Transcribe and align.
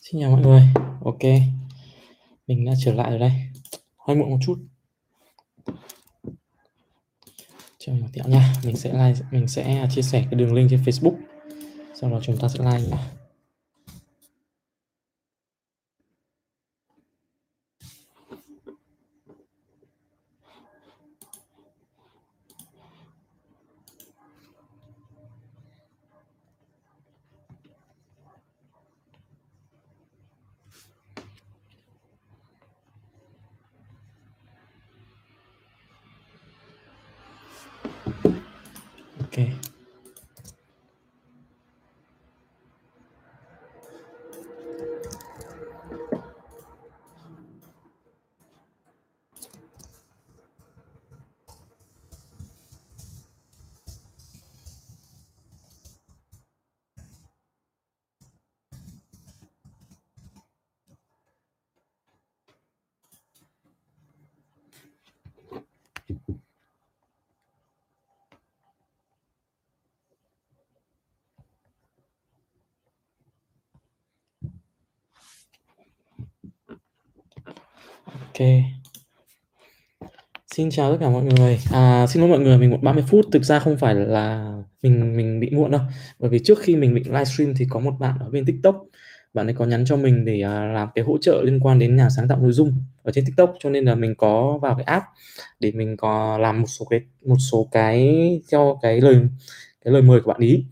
Xin 0.00 0.20
chào 0.20 0.30
mọi 0.30 0.40
người. 0.40 0.62
OK. 1.04 1.22
Mình 2.46 2.64
đã 2.64 2.72
trở 2.84 2.94
lại 2.94 3.10
rồi 3.10 3.18
đây. 3.18 3.32
Hơi 3.98 4.16
muộn 4.16 4.30
một 4.30 4.38
chút. 4.46 4.58
Chờ 7.78 7.92
một 7.92 8.08
tẹo 8.12 8.24
nha. 8.28 8.54
Mình 8.64 8.76
sẽ 8.76 8.92
like 8.92 9.26
mình 9.30 9.48
sẽ 9.48 9.62
à, 9.62 9.88
chia 9.90 10.02
sẻ 10.02 10.24
cái 10.30 10.40
đường 10.40 10.54
link 10.54 10.70
trên 10.70 10.82
Facebook. 10.82 11.16
Sau 12.00 12.10
đó 12.10 12.20
chúng 12.22 12.36
ta 12.36 12.48
sẽ 12.48 12.58
like 12.64 12.88
nhá. 12.90 13.10
OK. 39.36 39.64
OK. 78.34 78.46
Xin 80.54 80.70
chào 80.70 80.92
tất 80.92 80.98
cả 81.00 81.10
mọi 81.10 81.24
người. 81.24 81.58
À, 81.72 82.06
xin 82.06 82.22
lỗi 82.22 82.30
mọi 82.30 82.40
người, 82.40 82.58
mình 82.58 82.70
muộn 82.70 82.82
30 82.82 83.04
phút, 83.08 83.26
thực 83.32 83.44
ra 83.44 83.58
không 83.58 83.76
phải 83.76 83.94
là 83.94 84.52
mình 84.82 85.16
mình 85.16 85.40
bị 85.40 85.50
muộn 85.50 85.70
đâu. 85.70 85.80
Bởi 86.18 86.30
vì 86.30 86.38
trước 86.38 86.58
khi 86.62 86.76
mình 86.76 86.94
bị 86.94 87.02
livestream 87.04 87.54
thì 87.56 87.66
có 87.70 87.80
một 87.80 87.90
bạn 87.98 88.18
ở 88.20 88.30
bên 88.30 88.46
TikTok, 88.46 88.84
bạn 89.34 89.46
ấy 89.46 89.54
có 89.54 89.64
nhắn 89.64 89.84
cho 89.86 89.96
mình 89.96 90.24
để, 90.24 90.40
à, 90.40 90.64
làm 90.64 90.88
cái 90.94 91.04
hỗ 91.04 91.18
trợ 91.18 91.42
liên 91.44 91.60
quan 91.60 91.78
đến 91.78 91.96
nhà 91.96 92.08
sáng 92.16 92.28
tạo 92.28 92.38
nội 92.38 92.52
dung 92.52 92.72
ở 93.02 93.12
trên 93.12 93.24
TikTok, 93.26 93.54
cho 93.60 93.70
nên 93.70 93.84
là 93.84 93.94
mình 93.94 94.14
có 94.18 94.58
vào 94.62 94.74
cái 94.74 94.84
app 94.84 95.04
để 95.60 95.72
mình 95.72 95.96
có 95.96 96.38
làm 96.38 96.60
một 96.60 96.66
số 96.66 96.84
cái 96.90 97.00
một 97.26 97.38
số 97.52 97.68
cái 97.72 98.14
theo 98.52 98.78
cái 98.82 99.00
lời 99.00 99.20
cái 99.84 99.92
lời 99.92 100.02
mời 100.02 100.20
của 100.20 100.28
bạn 100.32 100.40
ấy. 100.40 100.64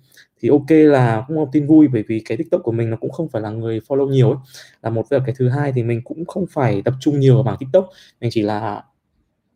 Thì 0.42 0.48
OK 0.48 0.70
là 0.70 1.24
cũng 1.28 1.36
một 1.36 1.48
tin 1.52 1.66
vui 1.66 1.88
bởi 1.88 2.04
vì 2.08 2.20
cái 2.20 2.36
TikTok 2.36 2.62
của 2.62 2.72
mình 2.72 2.90
nó 2.90 2.96
cũng 2.96 3.10
không 3.10 3.28
phải 3.28 3.42
là 3.42 3.50
người 3.50 3.80
follow 3.88 4.08
nhiều 4.08 4.30
ấy, 4.30 4.38
là 4.82 4.90
một. 4.90 5.08
Với 5.10 5.20
cái 5.26 5.34
thứ 5.38 5.48
hai 5.48 5.72
thì 5.72 5.82
mình 5.82 6.02
cũng 6.04 6.24
không 6.24 6.44
phải 6.50 6.82
tập 6.84 6.94
trung 7.00 7.20
nhiều 7.20 7.34
vào 7.34 7.42
mảng 7.42 7.56
TikTok, 7.58 7.90
mình 8.20 8.30
chỉ 8.32 8.42
là 8.42 8.82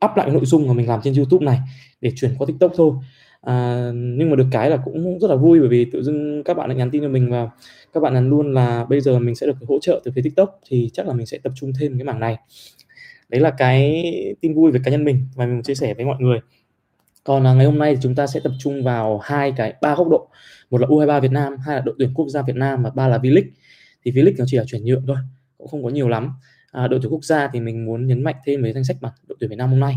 up 0.04 0.16
lại 0.16 0.30
nội 0.30 0.44
dung 0.44 0.68
mà 0.68 0.74
mình 0.74 0.88
làm 0.88 1.00
trên 1.04 1.14
YouTube 1.14 1.46
này 1.46 1.58
để 2.00 2.12
chuyển 2.16 2.34
qua 2.38 2.46
TikTok 2.46 2.72
thôi. 2.76 2.92
À, 3.40 3.90
nhưng 3.94 4.30
mà 4.30 4.36
được 4.36 4.46
cái 4.50 4.70
là 4.70 4.76
cũng 4.84 5.18
rất 5.18 5.28
là 5.30 5.36
vui 5.36 5.60
bởi 5.60 5.68
vì 5.68 5.84
tự 5.92 6.02
dưng 6.02 6.42
các 6.44 6.56
bạn 6.56 6.68
lại 6.68 6.76
nhắn 6.76 6.90
tin 6.90 7.02
cho 7.02 7.08
mình 7.08 7.30
và 7.30 7.50
các 7.92 8.00
bạn 8.00 8.14
nhắn 8.14 8.30
luôn 8.30 8.54
là 8.54 8.84
bây 8.84 9.00
giờ 9.00 9.18
mình 9.18 9.34
sẽ 9.34 9.46
được 9.46 9.56
hỗ 9.68 9.78
trợ 9.78 10.00
từ 10.04 10.12
phía 10.14 10.22
TikTok 10.22 10.60
thì 10.68 10.90
chắc 10.92 11.06
là 11.06 11.14
mình 11.14 11.26
sẽ 11.26 11.38
tập 11.38 11.52
trung 11.56 11.72
thêm 11.80 11.98
cái 11.98 12.04
mảng 12.04 12.20
này. 12.20 12.36
Đấy 13.28 13.40
là 13.40 13.50
cái 13.50 14.04
tin 14.40 14.54
vui 14.54 14.70
về 14.70 14.80
cá 14.84 14.90
nhân 14.90 15.04
mình 15.04 15.26
và 15.34 15.46
mình 15.46 15.62
chia 15.62 15.74
sẻ 15.74 15.94
với 15.94 16.04
mọi 16.04 16.16
người. 16.20 16.38
Còn, 17.24 17.42
ngày 17.42 17.66
hôm 17.66 17.78
nay 17.78 17.94
thì 17.94 18.00
chúng 18.02 18.14
ta 18.14 18.26
sẽ 18.26 18.40
tập 18.40 18.52
trung 18.58 18.84
vào 18.84 19.18
hai 19.18 19.52
cái 19.56 19.74
ba 19.80 19.94
góc 19.94 20.08
độ, 20.08 20.28
một 20.70 20.80
là 20.80 20.86
U23 20.86 21.20
Việt 21.20 21.32
Nam, 21.32 21.56
hai 21.58 21.76
là 21.76 21.82
đội 21.84 21.94
tuyển 21.98 22.14
quốc 22.14 22.28
gia 22.28 22.42
Việt 22.42 22.56
Nam 22.56 22.82
và 22.82 22.90
ba 22.90 23.08
là 23.08 23.18
V-League. 23.18 23.50
Thì 24.04 24.10
V-League 24.12 24.34
nó 24.38 24.44
chỉ 24.48 24.56
là 24.56 24.64
chuyển 24.66 24.84
nhượng 24.84 25.04
thôi, 25.06 25.16
cũng 25.58 25.68
không 25.68 25.82
có 25.84 25.88
nhiều 25.88 26.08
lắm. 26.08 26.30
À, 26.72 26.88
đội 26.88 27.00
tuyển 27.02 27.12
quốc 27.12 27.24
gia 27.24 27.48
thì 27.52 27.60
mình 27.60 27.84
muốn 27.84 28.06
nhấn 28.06 28.22
mạnh 28.22 28.36
thêm 28.46 28.62
về 28.62 28.72
danh 28.72 28.84
sách 28.84 28.96
mà 29.00 29.12
đội 29.28 29.36
tuyển 29.40 29.50
Việt 29.50 29.56
Nam 29.56 29.70
hôm 29.70 29.80
nay. 29.80 29.94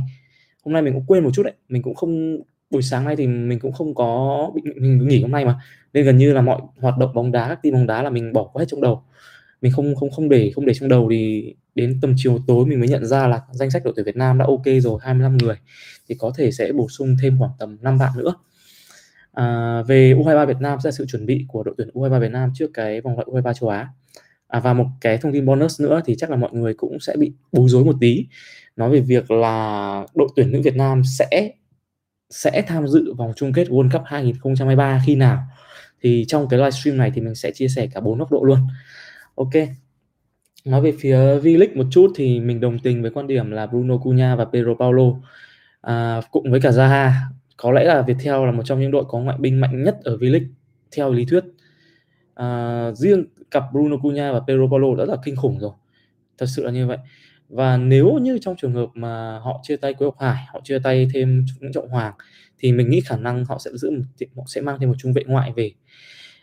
Hôm 0.63 0.73
nay 0.73 0.81
mình 0.81 0.93
cũng 0.93 1.05
quên 1.07 1.23
một 1.23 1.29
chút 1.33 1.43
đấy, 1.43 1.53
mình 1.69 1.81
cũng 1.81 1.95
không 1.95 2.37
buổi 2.69 2.81
sáng 2.81 3.05
nay 3.05 3.15
thì 3.15 3.27
mình 3.27 3.59
cũng 3.59 3.71
không 3.71 3.95
có 3.95 4.51
bị 4.55 4.61
mình 4.75 5.07
nghỉ 5.07 5.21
hôm 5.21 5.31
nay 5.31 5.45
mà, 5.45 5.59
nên 5.93 6.05
gần 6.05 6.17
như 6.17 6.33
là 6.33 6.41
mọi 6.41 6.61
hoạt 6.79 6.97
động 6.97 7.13
bóng 7.13 7.31
đá, 7.31 7.47
các 7.47 7.59
tin 7.61 7.73
bóng 7.73 7.87
đá 7.87 8.03
là 8.03 8.09
mình 8.09 8.33
bỏ 8.33 8.43
qua 8.53 8.59
hết 8.59 8.65
trong 8.69 8.81
đầu. 8.81 9.03
Mình 9.61 9.71
không 9.71 9.95
không 9.95 10.11
không 10.11 10.29
để 10.29 10.51
không 10.55 10.65
để 10.65 10.73
trong 10.73 10.89
đầu 10.89 11.07
thì 11.11 11.53
đến 11.75 11.99
tầm 12.01 12.13
chiều 12.17 12.39
tối 12.47 12.65
mình 12.65 12.79
mới 12.79 12.89
nhận 12.89 13.05
ra 13.05 13.27
là 13.27 13.41
danh 13.51 13.69
sách 13.69 13.81
đội 13.85 13.93
tuyển 13.95 14.05
Việt 14.05 14.15
Nam 14.15 14.37
đã 14.37 14.45
OK 14.45 14.65
rồi, 14.81 14.99
25 15.03 15.37
người, 15.37 15.55
thì 16.09 16.15
có 16.19 16.31
thể 16.37 16.51
sẽ 16.51 16.71
bổ 16.71 16.89
sung 16.89 17.15
thêm 17.21 17.39
khoảng 17.39 17.51
tầm 17.59 17.77
5 17.81 17.97
bạn 17.97 18.11
nữa. 18.17 18.33
À, 19.33 19.81
về 19.87 20.13
U23 20.13 20.45
Việt 20.45 20.57
Nam 20.59 20.79
sẽ 20.83 20.87
là 20.87 20.91
sự 20.91 21.05
chuẩn 21.05 21.25
bị 21.25 21.45
của 21.47 21.63
đội 21.63 21.75
tuyển 21.77 21.89
U23 21.93 22.19
Việt 22.19 22.31
Nam 22.31 22.51
trước 22.55 22.71
cái 22.73 23.01
vòng 23.01 23.15
loại 23.15 23.27
U23 23.31 23.53
châu 23.53 23.69
Á. 23.69 23.87
À, 24.47 24.59
và 24.59 24.73
một 24.73 24.85
cái 25.01 25.17
thông 25.17 25.33
tin 25.33 25.45
bonus 25.45 25.81
nữa 25.81 26.01
thì 26.05 26.15
chắc 26.17 26.29
là 26.29 26.35
mọi 26.35 26.49
người 26.53 26.73
cũng 26.73 26.99
sẽ 26.99 27.15
bị 27.17 27.33
bối 27.51 27.69
rối 27.69 27.85
một 27.85 27.95
tí, 28.01 28.25
nói 28.75 28.89
về 28.89 28.99
việc 28.99 29.31
là 29.31 30.05
đội 30.15 30.29
tuyển 30.35 30.51
nữ 30.51 30.61
Việt 30.61 30.75
Nam 30.75 31.01
sẽ 31.19 31.51
sẽ 32.29 32.63
tham 32.67 32.87
dự 32.87 33.13
vòng 33.13 33.33
chung 33.35 33.53
kết 33.53 33.67
World 33.67 33.91
Cup 33.91 34.01
2023 34.05 35.01
khi 35.05 35.15
nào. 35.15 35.43
Thì 36.01 36.25
trong 36.27 36.47
cái 36.49 36.59
livestream 36.59 36.97
này 36.97 37.11
thì 37.15 37.21
mình 37.21 37.35
sẽ 37.35 37.51
chia 37.51 37.67
sẻ 37.67 37.87
cả 37.93 37.99
bốn 37.99 38.19
góc 38.19 38.31
độ 38.31 38.43
luôn. 38.43 38.59
OK. 39.35 39.53
Nói 40.65 40.81
về 40.81 40.93
phía 40.99 41.17
V-League 41.17 41.75
một 41.75 41.85
chút 41.91 42.11
thì 42.15 42.39
mình 42.39 42.59
đồng 42.59 42.79
tình 42.79 43.01
với 43.01 43.11
quan 43.11 43.27
điểm 43.27 43.51
là 43.51 43.67
Bruno 43.67 43.97
Cunha 43.97 44.35
và 44.35 44.45
Pedro 44.45 44.73
Paulo, 44.79 45.03
à, 45.81 46.21
cùng 46.31 46.51
với 46.51 46.61
cả 46.61 46.69
Zaha, 46.69 47.11
có 47.61 47.71
lẽ 47.71 47.83
là 47.83 48.01
Viettel 48.01 48.45
là 48.45 48.51
một 48.51 48.63
trong 48.65 48.79
những 48.79 48.91
đội 48.91 49.03
có 49.07 49.19
ngoại 49.19 49.37
binh 49.37 49.61
mạnh 49.61 49.83
nhất 49.83 49.97
ở 50.03 50.17
V-League 50.17 50.47
theo 50.95 51.11
lý 51.11 51.25
thuyết. 51.25 51.43
À, 52.35 52.91
riêng 52.91 53.25
cặp 53.51 53.63
Bruno 53.71 53.97
Cunha 53.97 54.31
và 54.31 54.39
Pedro 54.47 54.67
Paulo 54.71 54.95
đã 54.95 55.05
là 55.05 55.15
kinh 55.23 55.35
khủng 55.35 55.59
rồi, 55.59 55.71
thật 56.37 56.45
sự 56.49 56.63
là 56.65 56.71
như 56.71 56.87
vậy. 56.87 56.97
Và 57.49 57.77
nếu 57.77 58.19
như 58.21 58.37
trong 58.41 58.55
trường 58.55 58.73
hợp 58.73 58.89
mà 58.93 59.39
họ 59.39 59.59
chia 59.63 59.75
tay 59.75 59.93
Quế 59.93 60.05
Ngọc 60.05 60.19
Hải, 60.19 60.45
họ 60.53 60.61
chia 60.63 60.79
tay 60.79 61.07
thêm 61.13 61.45
Nguyễn 61.59 61.73
Trọng 61.73 61.89
Hoàng 61.89 62.13
thì 62.59 62.71
mình 62.71 62.89
nghĩ 62.89 63.01
khả 63.05 63.17
năng 63.17 63.45
họ 63.45 63.57
sẽ 63.59 63.71
giữ 63.73 63.91
một 63.91 64.03
họ 64.37 64.43
sẽ 64.47 64.61
mang 64.61 64.79
thêm 64.79 64.89
một 64.89 64.95
trung 64.97 65.13
vệ 65.13 65.23
ngoại 65.27 65.51
về. 65.55 65.71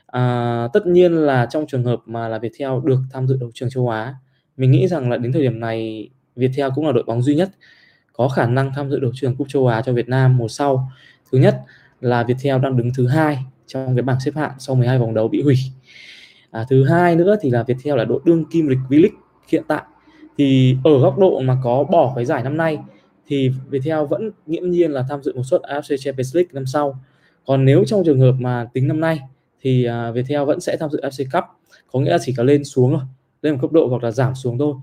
À, 0.06 0.68
tất 0.72 0.86
nhiên 0.86 1.12
là 1.12 1.46
trong 1.50 1.66
trường 1.66 1.84
hợp 1.84 2.00
mà 2.06 2.28
là 2.28 2.38
Viettel 2.38 2.70
được 2.84 3.00
tham 3.12 3.28
dự 3.28 3.36
đấu 3.40 3.50
trường 3.54 3.70
châu 3.70 3.88
Á, 3.88 4.14
mình 4.56 4.70
nghĩ 4.70 4.88
rằng 4.88 5.10
là 5.10 5.16
đến 5.16 5.32
thời 5.32 5.42
điểm 5.42 5.60
này 5.60 6.10
Viettel 6.36 6.70
cũng 6.74 6.86
là 6.86 6.92
đội 6.92 7.04
bóng 7.04 7.22
duy 7.22 7.34
nhất 7.34 7.50
có 8.16 8.28
khả 8.28 8.46
năng 8.46 8.72
tham 8.74 8.90
dự 8.90 8.98
đấu 8.98 9.10
trường 9.14 9.36
Cúp 9.36 9.48
châu 9.48 9.66
Á 9.66 9.82
cho 9.82 9.92
Việt 9.92 10.08
Nam 10.08 10.36
mùa 10.36 10.48
sau. 10.48 10.90
Thứ 11.32 11.38
nhất 11.38 11.60
là 12.00 12.22
Viettel 12.22 12.60
đang 12.62 12.76
đứng 12.76 12.90
thứ 12.96 13.06
hai 13.06 13.38
trong 13.66 13.96
cái 13.96 14.02
bảng 14.02 14.20
xếp 14.20 14.34
hạng 14.34 14.52
sau 14.58 14.76
12 14.76 14.98
vòng 14.98 15.14
đấu 15.14 15.28
bị 15.28 15.42
hủy. 15.42 15.56
À, 16.50 16.64
thứ 16.70 16.84
hai 16.84 17.16
nữa 17.16 17.36
thì 17.40 17.50
là 17.50 17.62
Viettel 17.62 17.96
là 17.96 18.04
đội 18.04 18.20
đương 18.24 18.44
kim 18.44 18.66
lịch 18.66 18.78
V-League 18.88 19.18
hiện 19.48 19.62
tại. 19.68 19.82
Thì 20.38 20.76
ở 20.84 20.98
góc 20.98 21.18
độ 21.18 21.40
mà 21.40 21.56
có 21.62 21.84
bỏ 21.84 22.12
cái 22.16 22.24
giải 22.24 22.42
năm 22.42 22.56
nay 22.56 22.78
thì 23.26 23.50
Viettel 23.68 24.04
vẫn 24.10 24.30
nghiễm 24.46 24.70
nhiên 24.70 24.90
là 24.90 25.04
tham 25.08 25.22
dự 25.22 25.32
một 25.36 25.42
suất 25.44 25.60
AFC 25.60 25.96
Champions 25.96 26.36
League 26.36 26.50
năm 26.52 26.66
sau. 26.66 27.00
Còn 27.46 27.64
nếu 27.64 27.84
trong 27.84 28.04
trường 28.04 28.20
hợp 28.20 28.32
mà 28.38 28.66
tính 28.72 28.88
năm 28.88 29.00
nay 29.00 29.20
thì, 29.60 29.84
à, 29.84 30.10
Viettel 30.10 30.44
vẫn 30.44 30.60
sẽ 30.60 30.76
tham 30.76 30.90
dự 30.90 31.00
AFC 31.02 31.24
Cup, 31.32 31.44
có 31.92 32.00
nghĩa 32.00 32.10
là 32.10 32.18
chỉ 32.20 32.34
có 32.36 32.42
lên 32.42 32.64
xuống 32.64 32.90
thôi, 32.92 33.00
lên 33.42 33.54
một 33.54 33.58
cấp 33.62 33.72
độ 33.72 33.86
hoặc 33.86 34.02
là 34.02 34.10
giảm 34.10 34.34
xuống 34.34 34.58
thôi. 34.58 34.74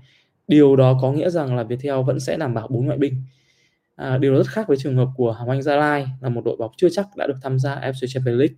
Điều 0.48 0.76
đó 0.76 0.98
có 1.02 1.12
nghĩa 1.12 1.30
rằng 1.30 1.56
là 1.56 1.62
Viettel 1.62 2.02
vẫn 2.06 2.20
sẽ 2.20 2.36
đảm 2.36 2.54
bảo 2.54 2.68
bốn 2.68 2.86
ngoại 2.86 2.98
binh. 2.98 3.22
À, 3.96 4.18
điều 4.18 4.32
đó 4.32 4.38
rất 4.38 4.48
khác 4.48 4.68
với 4.68 4.76
trường 4.76 4.96
hợp 4.96 5.08
của 5.16 5.32
Hoàng 5.32 5.48
Anh 5.48 5.62
Gia 5.62 5.76
Lai 5.76 6.06
là 6.20 6.28
một 6.28 6.44
đội 6.44 6.56
bóng 6.56 6.72
chưa 6.76 6.88
chắc 6.88 7.06
đã 7.16 7.26
được 7.26 7.36
tham 7.42 7.58
gia 7.58 7.74
FC 7.74 8.06
Champions 8.06 8.38
League. 8.38 8.54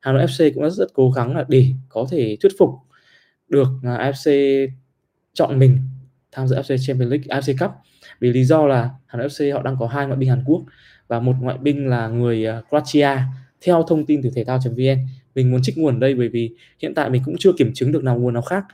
Hà 0.00 0.12
Nội 0.12 0.26
FC 0.26 0.50
cũng 0.54 0.62
đã 0.62 0.70
rất 0.70 0.86
cố 0.94 1.10
gắng 1.10 1.36
là 1.36 1.44
để 1.48 1.66
có 1.88 2.06
thể 2.10 2.36
thuyết 2.40 2.52
phục 2.58 2.70
được, 3.48 3.68
à, 3.82 4.10
FC 4.10 4.12
AFC 4.12 4.68
chọn 5.34 5.58
mình 5.58 5.78
tham 6.32 6.48
dự 6.48 6.56
AFC 6.56 6.76
Champions 6.86 7.10
League, 7.10 7.24
AFC 7.28 7.54
Cup. 7.58 7.70
Vì 8.20 8.30
lý 8.30 8.44
do 8.44 8.66
là 8.66 8.90
Hà 9.06 9.18
Nội 9.18 9.28
FC 9.28 9.54
họ 9.54 9.62
đang 9.62 9.76
có 9.78 9.86
hai 9.86 10.06
ngoại 10.06 10.18
binh 10.18 10.28
Hàn 10.28 10.42
Quốc 10.46 10.62
và 11.08 11.20
một 11.20 11.34
ngoại 11.40 11.58
binh 11.58 11.86
là 11.86 12.08
người, 12.08 12.46
à, 12.46 12.62
Croatia. 12.68 13.18
Theo 13.60 13.82
thông 13.88 14.06
tin 14.06 14.22
từ 14.22 14.30
thể 14.34 14.44
thao.vn, 14.44 15.06
mình 15.34 15.50
muốn 15.50 15.60
trích 15.62 15.78
nguồn 15.78 16.00
đây 16.00 16.14
bởi 16.14 16.28
vì 16.28 16.54
hiện 16.82 16.94
tại 16.94 17.10
mình 17.10 17.22
cũng 17.24 17.36
chưa 17.38 17.52
kiểm 17.58 17.72
chứng 17.74 17.92
được 17.92 18.04
nào 18.04 18.18
nguồn 18.18 18.34
nào 18.34 18.42
khác 18.42 18.64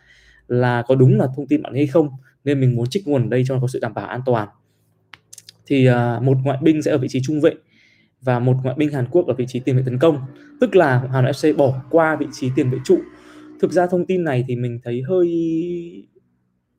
là 0.49 0.83
có 0.83 0.95
đúng 0.95 1.19
là 1.19 1.27
thông 1.37 1.47
tin 1.47 1.63
bạn 1.63 1.75
hay 1.75 1.87
không, 1.87 2.11
nên 2.45 2.61
mình 2.61 2.77
muốn 2.77 2.91
trích 2.91 3.09
nguồn 3.09 3.23
ở 3.23 3.29
đây 3.29 3.45
cho 3.47 3.55
nó 3.55 3.61
có 3.61 3.69
sự 3.69 3.79
đảm 3.83 3.95
bảo 3.95 4.07
an 4.07 4.21
toàn. 4.27 4.49
Thì, 5.67 5.89
uh, 5.91 6.23
một 6.23 6.39
ngoại 6.45 6.59
binh 6.63 6.83
sẽ 6.83 6.91
ở 6.91 6.99
vị 6.99 7.09
trí 7.09 7.21
trung 7.23 7.41
vệ 7.41 7.55
và 8.21 8.39
một 8.39 8.57
ngoại 8.63 8.77
binh 8.79 8.93
Hàn 8.93 9.07
Quốc 9.11 9.27
ở 9.27 9.35
vị 9.35 9.47
trí 9.49 9.61
tiền 9.61 9.77
vệ 9.77 9.83
tấn 9.87 9.99
công, 9.99 10.21
tức 10.61 10.77
là 10.77 11.09
Hà 11.13 11.23
Nội 11.23 11.33
FC 11.33 11.57
bỏ 11.57 11.83
qua 11.91 12.17
vị 12.17 12.27
trí 12.33 12.51
tiền 12.57 12.71
vệ 12.71 12.79
trụ. 12.85 12.99
Thực 13.61 13.73
ra 13.73 13.87
thông 13.87 14.07
tin 14.07 14.25
này 14.25 14.45
thì 14.49 14.57
mình 14.57 14.81
thấy 14.85 15.03
hơi 15.09 15.29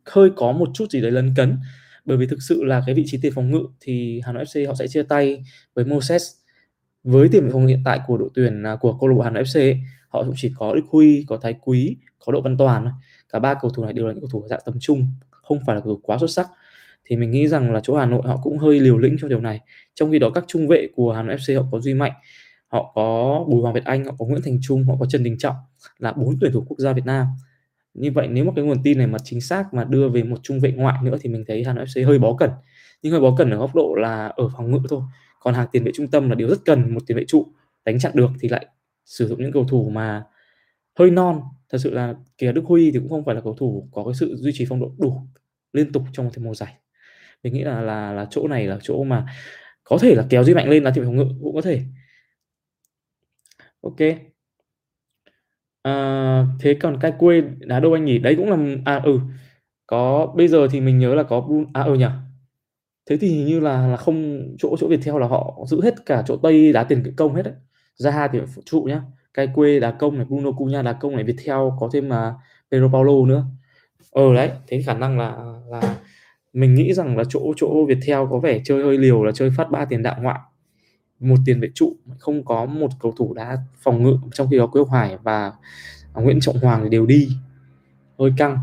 hơi 0.06 0.30
có 0.36 0.52
một 0.52 0.70
chút 0.74 0.92
gì 0.92 1.02
đấy 1.02 1.12
lấn 1.12 1.34
cấn, 1.36 1.58
bởi 2.06 2.18
vì 2.18 2.28
thực 2.28 2.42
sự 2.42 2.64
là 2.64 2.84
cái 2.86 2.96
vị 2.96 3.04
trí 3.06 3.18
tiền 3.22 3.34
phòng 3.36 3.52
ngự 3.52 3.64
thì 3.80 4.22
Hà 4.26 4.32
Nội 4.32 4.44
FC 4.44 4.68
họ 4.68 4.76
sẽ 4.76 4.88
chia 4.88 5.04
tay 5.04 5.44
với 5.74 5.86
Moses 5.86 6.24
với 7.04 7.30
tiền 7.32 7.46
vệ 7.46 7.52
phòng 7.52 7.68
hiện 7.68 7.82
tại 7.86 8.00
của 8.08 8.18
đội 8.18 8.30
tuyển 8.34 8.64
à, 8.64 8.76
của 8.76 8.98
câu 8.98 9.10
lạc 9.10 9.16
bộ 9.16 9.22
Hà 9.22 9.30
Nội 9.30 9.44
FC 9.44 9.60
ấy, 9.60 9.80
họ 10.10 10.24
cũng 10.24 10.34
chỉ 10.38 10.54
có 10.58 10.76
Đức 10.76 10.82
Huy, 10.92 11.26
có 11.28 11.38
Thái 11.38 11.56
Quý, 11.62 11.98
có 12.20 12.32
Đỗ 12.32 12.42
Văn 12.42 12.58
Toàn 12.58 12.84
thôi. 12.84 12.94
Cả 13.30 13.40
ba 13.40 13.54
cầu 13.62 13.72
thủ 13.72 13.84
này 13.84 13.94
đều 13.94 14.08
là 14.08 14.14
những 14.14 14.22
cầu 14.22 14.30
thủ 14.30 14.48
dạng 14.50 14.60
tầm 14.66 14.76
trung, 14.80 15.08
không 15.58 15.66
phải 15.66 15.76
là 15.76 15.82
cầu 15.82 15.94
thủ 15.94 16.00
quá 16.04 16.18
xuất 16.18 16.30
sắc. 16.30 16.48
Thì 17.06 17.16
mình 17.16 17.32
nghĩ 17.32 17.48
rằng 17.48 17.74
là 17.74 17.80
chỗ 17.84 17.96
Hà 17.96 18.06
Nội 18.06 18.22
họ 18.26 18.40
cũng 18.44 18.58
hơi 18.58 18.80
liều 18.80 18.98
lĩnh 18.98 19.18
cho 19.22 19.28
điều 19.28 19.40
này. 19.40 19.60
Trong 19.94 20.12
khi 20.12 20.20
đó 20.20 20.30
các 20.30 20.44
trung 20.48 20.68
vệ 20.68 20.88
của 20.96 21.14
Hà 21.14 21.24
Nội 21.24 21.36
FC 21.36 21.62
họ 21.62 21.68
có 21.72 21.80
Duy 21.80 21.94
Mạnh, 21.94 22.12
họ 22.68 22.92
có 22.96 23.40
Bùi 23.50 23.62
Hoàng 23.62 23.74
Việt 23.74 23.86
Anh, 23.86 24.06
họ 24.06 24.16
có 24.20 24.26
Nguyễn 24.26 24.42
Thành 24.42 24.60
Trung, 24.62 24.84
họ 24.84 24.96
có 25.00 25.06
Trần 25.06 25.24
Đình 25.24 25.38
Trọng 25.38 25.56
là 25.98 26.12
bốn 26.14 26.38
tuyển 26.42 26.52
thủ 26.52 26.66
quốc 26.68 26.80
gia 26.80 26.94
Việt 26.94 27.06
Nam. 27.06 27.28
Như 27.94 28.12
vậy 28.12 28.28
nếu 28.28 28.46
mà 28.46 28.52
cái 28.56 28.66
nguồn 28.66 28.84
tin 28.84 28.98
này 28.98 29.08
mà 29.08 29.18
chính 29.24 29.42
xác 29.42 29.74
mà 29.74 29.84
đưa 29.84 30.10
về 30.10 30.24
một 30.24 30.38
trung 30.44 30.60
vệ 30.60 30.72
ngoại 30.72 30.98
nữa 31.04 31.18
thì 31.22 31.30
mình 31.30 31.44
thấy 31.48 31.64
Hà 31.64 31.74
Nội 31.74 31.86
FC 31.86 32.08
hơi 32.08 32.20
bó 32.20 32.36
cẩn. 32.36 32.50
Nhưng 33.02 33.12
hơi 33.12 33.22
bó 33.22 33.36
cẩn 33.38 33.52
ở 33.52 33.58
góc 33.58 33.76
độ 33.76 33.96
là 33.98 34.28
ở 34.28 34.50
phòng 34.56 34.72
ngự 34.72 34.80
thôi. 34.90 35.02
Còn 35.40 35.54
hàng 35.54 35.68
tiền 35.72 35.84
vệ 35.84 35.92
trung 35.96 36.08
tâm 36.08 36.30
là 36.30 36.36
điều 36.36 36.48
rất 36.48 36.60
cần 36.66 36.94
một 36.94 37.00
tiền 37.08 37.18
vệ 37.18 37.26
trụ 37.28 37.48
đánh 37.86 38.00
chặn 38.00 38.12
được 38.16 38.30
thì 38.40 38.50
lại 38.50 38.66
sử 39.06 39.28
dụng 39.28 39.42
những 39.42 39.52
cầu 39.52 39.66
thủ 39.70 39.90
mà 39.90 40.24
hơi 41.00 41.12
non 41.12 41.42
thật 41.70 41.78
sự 41.78 41.94
là 41.94 42.16
kể 42.38 42.52
Đức 42.52 42.66
Huy 42.66 42.92
thì 42.92 43.00
cũng 43.00 43.10
không 43.10 43.26
phải 43.26 43.36
là 43.36 43.42
cầu 43.42 43.56
thủ 43.60 43.88
có 43.92 44.04
cái 44.04 44.14
sự 44.14 44.36
duy 44.36 44.52
trì 44.54 44.66
phong 44.70 44.80
độ 44.80 44.92
đủ 44.98 45.22
liên 45.74 45.92
tục 45.92 46.04
trong 46.14 46.30
thời 46.34 46.44
mùa 46.44 46.56
giải. 46.56 46.74
Mình 47.44 47.54
nghĩ 47.54 47.64
là 47.64 47.82
là 47.82 48.14
là 48.14 48.28
chỗ 48.30 48.48
này 48.48 48.68
là 48.68 48.78
chỗ 48.82 49.04
mà 49.04 49.26
có 49.84 49.98
thể 50.02 50.16
là 50.16 50.26
kéo 50.30 50.44
Duy 50.44 50.54
Mạnh 50.54 50.70
lên 50.70 50.84
là 50.84 50.92
tiền 50.96 51.06
hồng 51.06 51.18
phòng 51.18 51.28
ngự 51.28 51.34
cũng 51.44 51.56
có 51.56 51.62
thể. 51.62 51.82
Ok. 53.82 53.98
À, 55.82 56.46
thế 56.60 56.78
còn 56.82 56.98
cái 57.02 57.14
quê 57.20 57.42
đá 57.60 57.80
đâu 57.80 57.94
anh 57.94 58.06
nhỉ? 58.06 58.18
Đấy 58.18 58.36
cũng 58.38 58.50
là 58.50 58.58
à 58.86 59.02
ừ. 59.04 59.20
Có 59.88 60.34
bây 60.38 60.48
giờ 60.48 60.68
thì 60.72 60.82
mình 60.82 61.00
nhớ 61.00 61.16
là 61.16 61.24
có 61.24 61.50
à 61.74 61.84
ừ 61.84 61.96
nhỉ. 61.96 62.06
Thế 63.06 63.18
thì 63.18 63.28
hình 63.28 63.46
như 63.46 63.60
là 63.60 63.88
là 63.88 63.98
không 63.98 64.48
chỗ 64.60 64.76
chỗ 64.80 64.88
Viettel 64.88 65.20
là 65.20 65.28
họ 65.28 65.60
giữ 65.68 65.82
hết 65.84 66.06
cả 66.06 66.24
chỗ 66.28 66.38
Tây 66.38 66.74
đá 66.74 66.84
tiền 66.84 67.14
công 67.18 67.36
hết 67.36 67.44
đấy. 67.44 67.54
Ra 67.96 68.28
thì 68.28 68.40
phụ 68.56 68.62
trụ 68.66 68.82
nhá. 68.84 69.02
Cái 69.34 69.48
quê 69.56 69.80
đá 69.80 69.92
công 69.92 70.18
này 70.18 70.26
Bruno 70.26 70.52
Cunha 70.52 70.82
đá 70.82 70.94
công 70.94 71.16
này 71.16 71.24
Viettel 71.24 71.58
có 71.80 71.90
thêm 71.94 72.10
mà 72.10 72.36
Pedro 72.72 72.88
Paulo 72.88 73.26
nữa 73.28 73.46
ờ 74.12 74.34
đấy, 74.34 74.52
thế 74.68 74.82
khả 74.82 74.94
năng 74.94 75.20
là 75.20 75.38
là 75.68 75.82
mình 76.54 76.76
nghĩ 76.76 76.94
rằng 76.94 77.18
là 77.18 77.24
chỗ 77.30 77.54
chỗ 77.58 77.86
Viettel 77.86 78.20
có 78.30 78.40
vẻ 78.40 78.62
chơi 78.64 78.84
hơi 78.84 78.98
liều 78.98 79.24
là 79.24 79.32
chơi 79.32 79.50
phát 79.58 79.72
ba 79.72 79.86
tiền 79.86 80.04
đạo 80.04 80.16
ngoại. 80.22 80.40
Một 81.20 81.36
tiền 81.46 81.62
vệ 81.62 81.70
trụ, 81.76 81.96
không 82.20 82.46
có 82.46 82.66
một 82.66 82.90
cầu 83.00 83.14
thủ 83.18 83.34
đá 83.34 83.58
phòng 83.82 84.04
ngự, 84.04 84.18
trong 84.34 84.48
khi 84.52 84.58
đó 84.58 84.68
Quế 84.68 84.82
Hoài 84.88 85.18
và 85.24 85.52
Nguyễn 86.14 86.40
Trọng 86.40 86.60
Hoàng 86.60 86.84
thì 86.84 86.90
đều 86.90 87.06
đi. 87.06 87.30
Hơi 88.20 88.34
căng. 88.38 88.58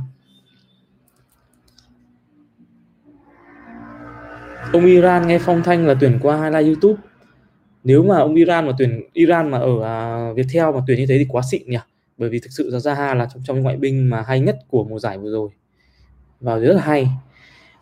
Ông 4.72 4.84
Iran 4.84 5.26
nghe 5.26 5.38
phong 5.38 5.62
thanh 5.62 5.86
là 5.86 5.94
tuyển 6.00 6.18
qua 6.22 6.42
highlight 6.42 6.66
YouTube. 6.66 7.02
Nếu 7.84 8.02
mà 8.02 8.18
ông 8.18 8.34
Iran 8.34 8.66
mà 8.66 8.72
tuyển, 8.78 9.02
Iran 9.12 9.50
mà 9.50 9.58
ở 9.58 9.82
à, 9.84 10.32
Viettel 10.32 10.74
mà 10.74 10.80
tuyển 10.86 10.98
như 10.98 11.06
thế 11.06 11.18
thì 11.18 11.26
quá 11.28 11.42
xịn 11.50 11.62
nhỉ? 11.66 11.78
Bởi 12.18 12.28
vì 12.28 12.40
thực 12.40 12.50
sự 12.50 12.70
là 12.70 12.78
Zaha 12.78 13.14
là 13.14 13.28
trong 13.34 13.42
trong 13.46 13.60
ngoại 13.60 13.76
binh 13.76 14.10
mà 14.10 14.22
hay 14.22 14.40
nhất 14.40 14.58
của 14.68 14.84
mùa 14.84 14.98
giải 14.98 15.18
vừa 15.18 15.30
rồi. 15.30 15.50
Và 16.40 16.58
rất 16.58 16.72
là 16.74 16.82
hay. 16.82 17.08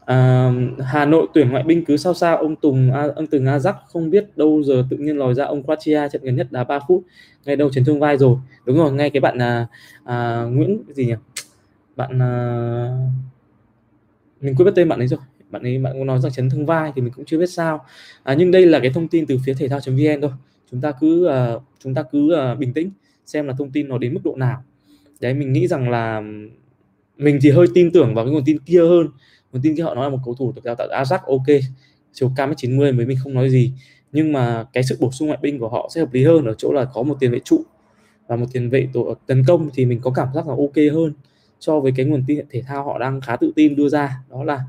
À, 0.07 0.51
Hà 0.85 1.05
Nội 1.05 1.27
tuyển 1.35 1.51
ngoại 1.51 1.63
binh 1.63 1.85
cứ 1.85 1.97
sao 1.97 2.15
sao 2.15 2.37
ông 2.37 2.57
Tùng 2.57 2.93
à, 2.93 3.09
ông 3.17 3.27
Tùng 3.27 3.47
A 3.47 3.59
không 3.89 4.11
biết 4.11 4.37
đâu 4.37 4.63
giờ 4.63 4.85
tự 4.91 4.97
nhiên 4.97 5.17
lòi 5.17 5.35
ra 5.35 5.45
ông 5.45 5.63
Croatia 5.63 6.09
trận 6.13 6.23
gần 6.23 6.37
nhất 6.37 6.47
đá 6.51 6.65
3 6.65 6.79
phút 6.89 7.05
ngay 7.45 7.57
đâu 7.57 7.71
chấn 7.71 7.85
thương 7.85 8.01
vai 8.01 8.17
rồi. 8.17 8.37
Đúng 8.67 8.77
rồi 8.77 8.93
ngay 8.93 9.11
cái 9.11 9.21
bạn 9.21 9.39
à, 9.43 9.67
à, 10.05 10.43
Nguyễn 10.43 10.83
gì 10.95 11.07
nhỉ? 11.07 11.15
Bạn 11.97 12.23
à, 12.23 12.33
mình 14.41 14.55
quên 14.57 14.67
mất 14.67 14.73
tên 14.77 14.89
bạn 14.89 14.99
ấy 14.99 15.09
rồi. 15.09 15.21
Bạn 15.51 15.63
ấy 15.63 15.79
bạn 15.79 15.93
cũng 15.93 16.07
nói 16.07 16.21
rằng 16.21 16.33
chấn 16.33 16.51
thương 16.51 16.67
vai 16.67 16.93
thì 16.97 17.03
mình 17.03 17.13
cũng 17.17 17.25
chưa 17.25 17.39
biết 17.39 17.51
sao. 17.51 17.85
À, 18.23 18.35
nhưng 18.35 18.51
đây 18.51 18.67
là 18.67 18.79
cái 18.81 18.91
thông 18.95 19.09
tin 19.09 19.27
từ 19.27 19.39
phía 19.45 19.55
thể 19.55 19.69
thao.vn 19.69 20.21
thôi. 20.23 20.31
Chúng 20.71 20.81
ta 20.81 20.93
cứ 21.01 21.29
uh, 21.29 21.63
chúng 21.85 21.95
ta 21.95 22.03
cứ 22.03 22.37
uh, 22.53 22.59
bình 22.59 22.73
tĩnh 22.73 22.91
xem 23.27 23.47
là 23.47 23.55
thông 23.59 23.71
tin 23.71 23.89
nó 23.89 23.99
đến 23.99 24.15
mức 24.15 24.21
độ 24.25 24.37
nào. 24.37 24.63
Đấy 25.21 25.35
mình 25.35 25.53
nghĩ 25.53 25.67
rằng 25.67 25.91
là 25.91 26.23
mình 27.17 27.39
thì 27.43 27.51
hơi 27.51 27.67
tin 27.75 27.91
tưởng 27.93 28.15
vào 28.15 28.25
cái 28.25 28.33
nguồn 28.33 28.45
tin 28.45 28.59
kia 28.59 28.81
hơn. 28.81 29.09
Nguồn 29.53 29.63
tin 29.63 29.77
kia 29.77 29.83
họ 29.83 29.95
nói 29.95 30.05
là 30.05 30.11
một 30.11 30.19
cầu 30.25 30.35
thủ 30.35 30.53
được 30.53 30.65
đào 30.65 30.75
tạo 30.75 30.89
Ajax 30.89 31.19
ok 31.27 31.63
chiều 32.13 32.33
cao 32.37 32.47
mét 32.47 32.57
90 32.57 32.93
với 32.93 33.07
mình 33.07 33.19
không 33.23 33.35
nói 33.35 33.51
gì. 33.51 33.73
Nhưng 34.13 34.33
mà 34.33 34.65
cái 34.73 34.85
sự 34.85 34.97
bổ 35.01 35.11
sung 35.11 35.29
ngoại 35.29 35.39
binh 35.43 35.59
của 35.59 35.69
họ 35.69 35.91
sẽ 35.95 36.01
hợp 36.01 36.13
lý 36.13 36.25
hơn 36.25 36.45
ở 36.45 36.55
chỗ 36.59 36.73
là 36.73 36.85
có 36.85 37.03
một 37.03 37.17
tiền 37.21 37.31
vệ 37.31 37.39
trụ 37.45 37.63
và 38.27 38.37
một 38.37 38.47
tiền 38.53 38.71
vệ 38.71 38.89
tổ 38.93 39.15
tấn 39.27 39.45
công 39.47 39.71
thì 39.75 39.87
mình 39.87 40.01
có 40.01 40.11
cảm 40.11 40.29
giác 40.35 40.49
là 40.49 40.55
ok 40.59 40.77
hơn 40.93 41.13
so 41.61 41.81
với 41.81 41.93
cái 41.97 42.07
nguồn 42.07 42.25
tin 42.27 42.47
thể 42.51 42.63
thao 42.63 42.85
họ 42.85 42.99
đang 42.99 43.21
khá 43.21 43.37
tự 43.37 43.53
tin 43.57 43.77
đưa 43.77 43.89
ra. 43.89 44.19
Đó 44.31 44.45
là 44.45 44.61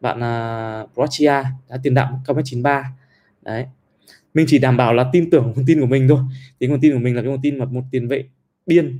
bạn 0.00 0.16
uh, 0.16 0.94
Croatia 0.94 1.48
đã 1.68 1.78
tiền 1.82 1.94
đạo 1.94 2.20
cao 2.26 2.34
mét 2.34 2.44
93 2.44 2.96
đấy 3.42 3.66
mình 4.34 4.46
chỉ 4.48 4.58
đảm 4.58 4.76
bảo 4.76 4.94
là 4.94 5.10
tin 5.12 5.30
tưởng 5.30 5.52
nguồn 5.56 5.64
tin 5.66 5.80
của 5.80 5.86
mình 5.86 6.08
thôi. 6.08 6.18
Thì 6.60 6.66
nguồn 6.66 6.80
tin 6.80 6.92
của 6.92 6.98
mình 6.98 7.16
là 7.16 7.22
cái 7.22 7.30
nguồn 7.30 7.40
tin 7.42 7.58
mà 7.58 7.64
một 7.64 7.82
tiền 7.90 8.08
vệ 8.08 8.24
biên 8.66 8.98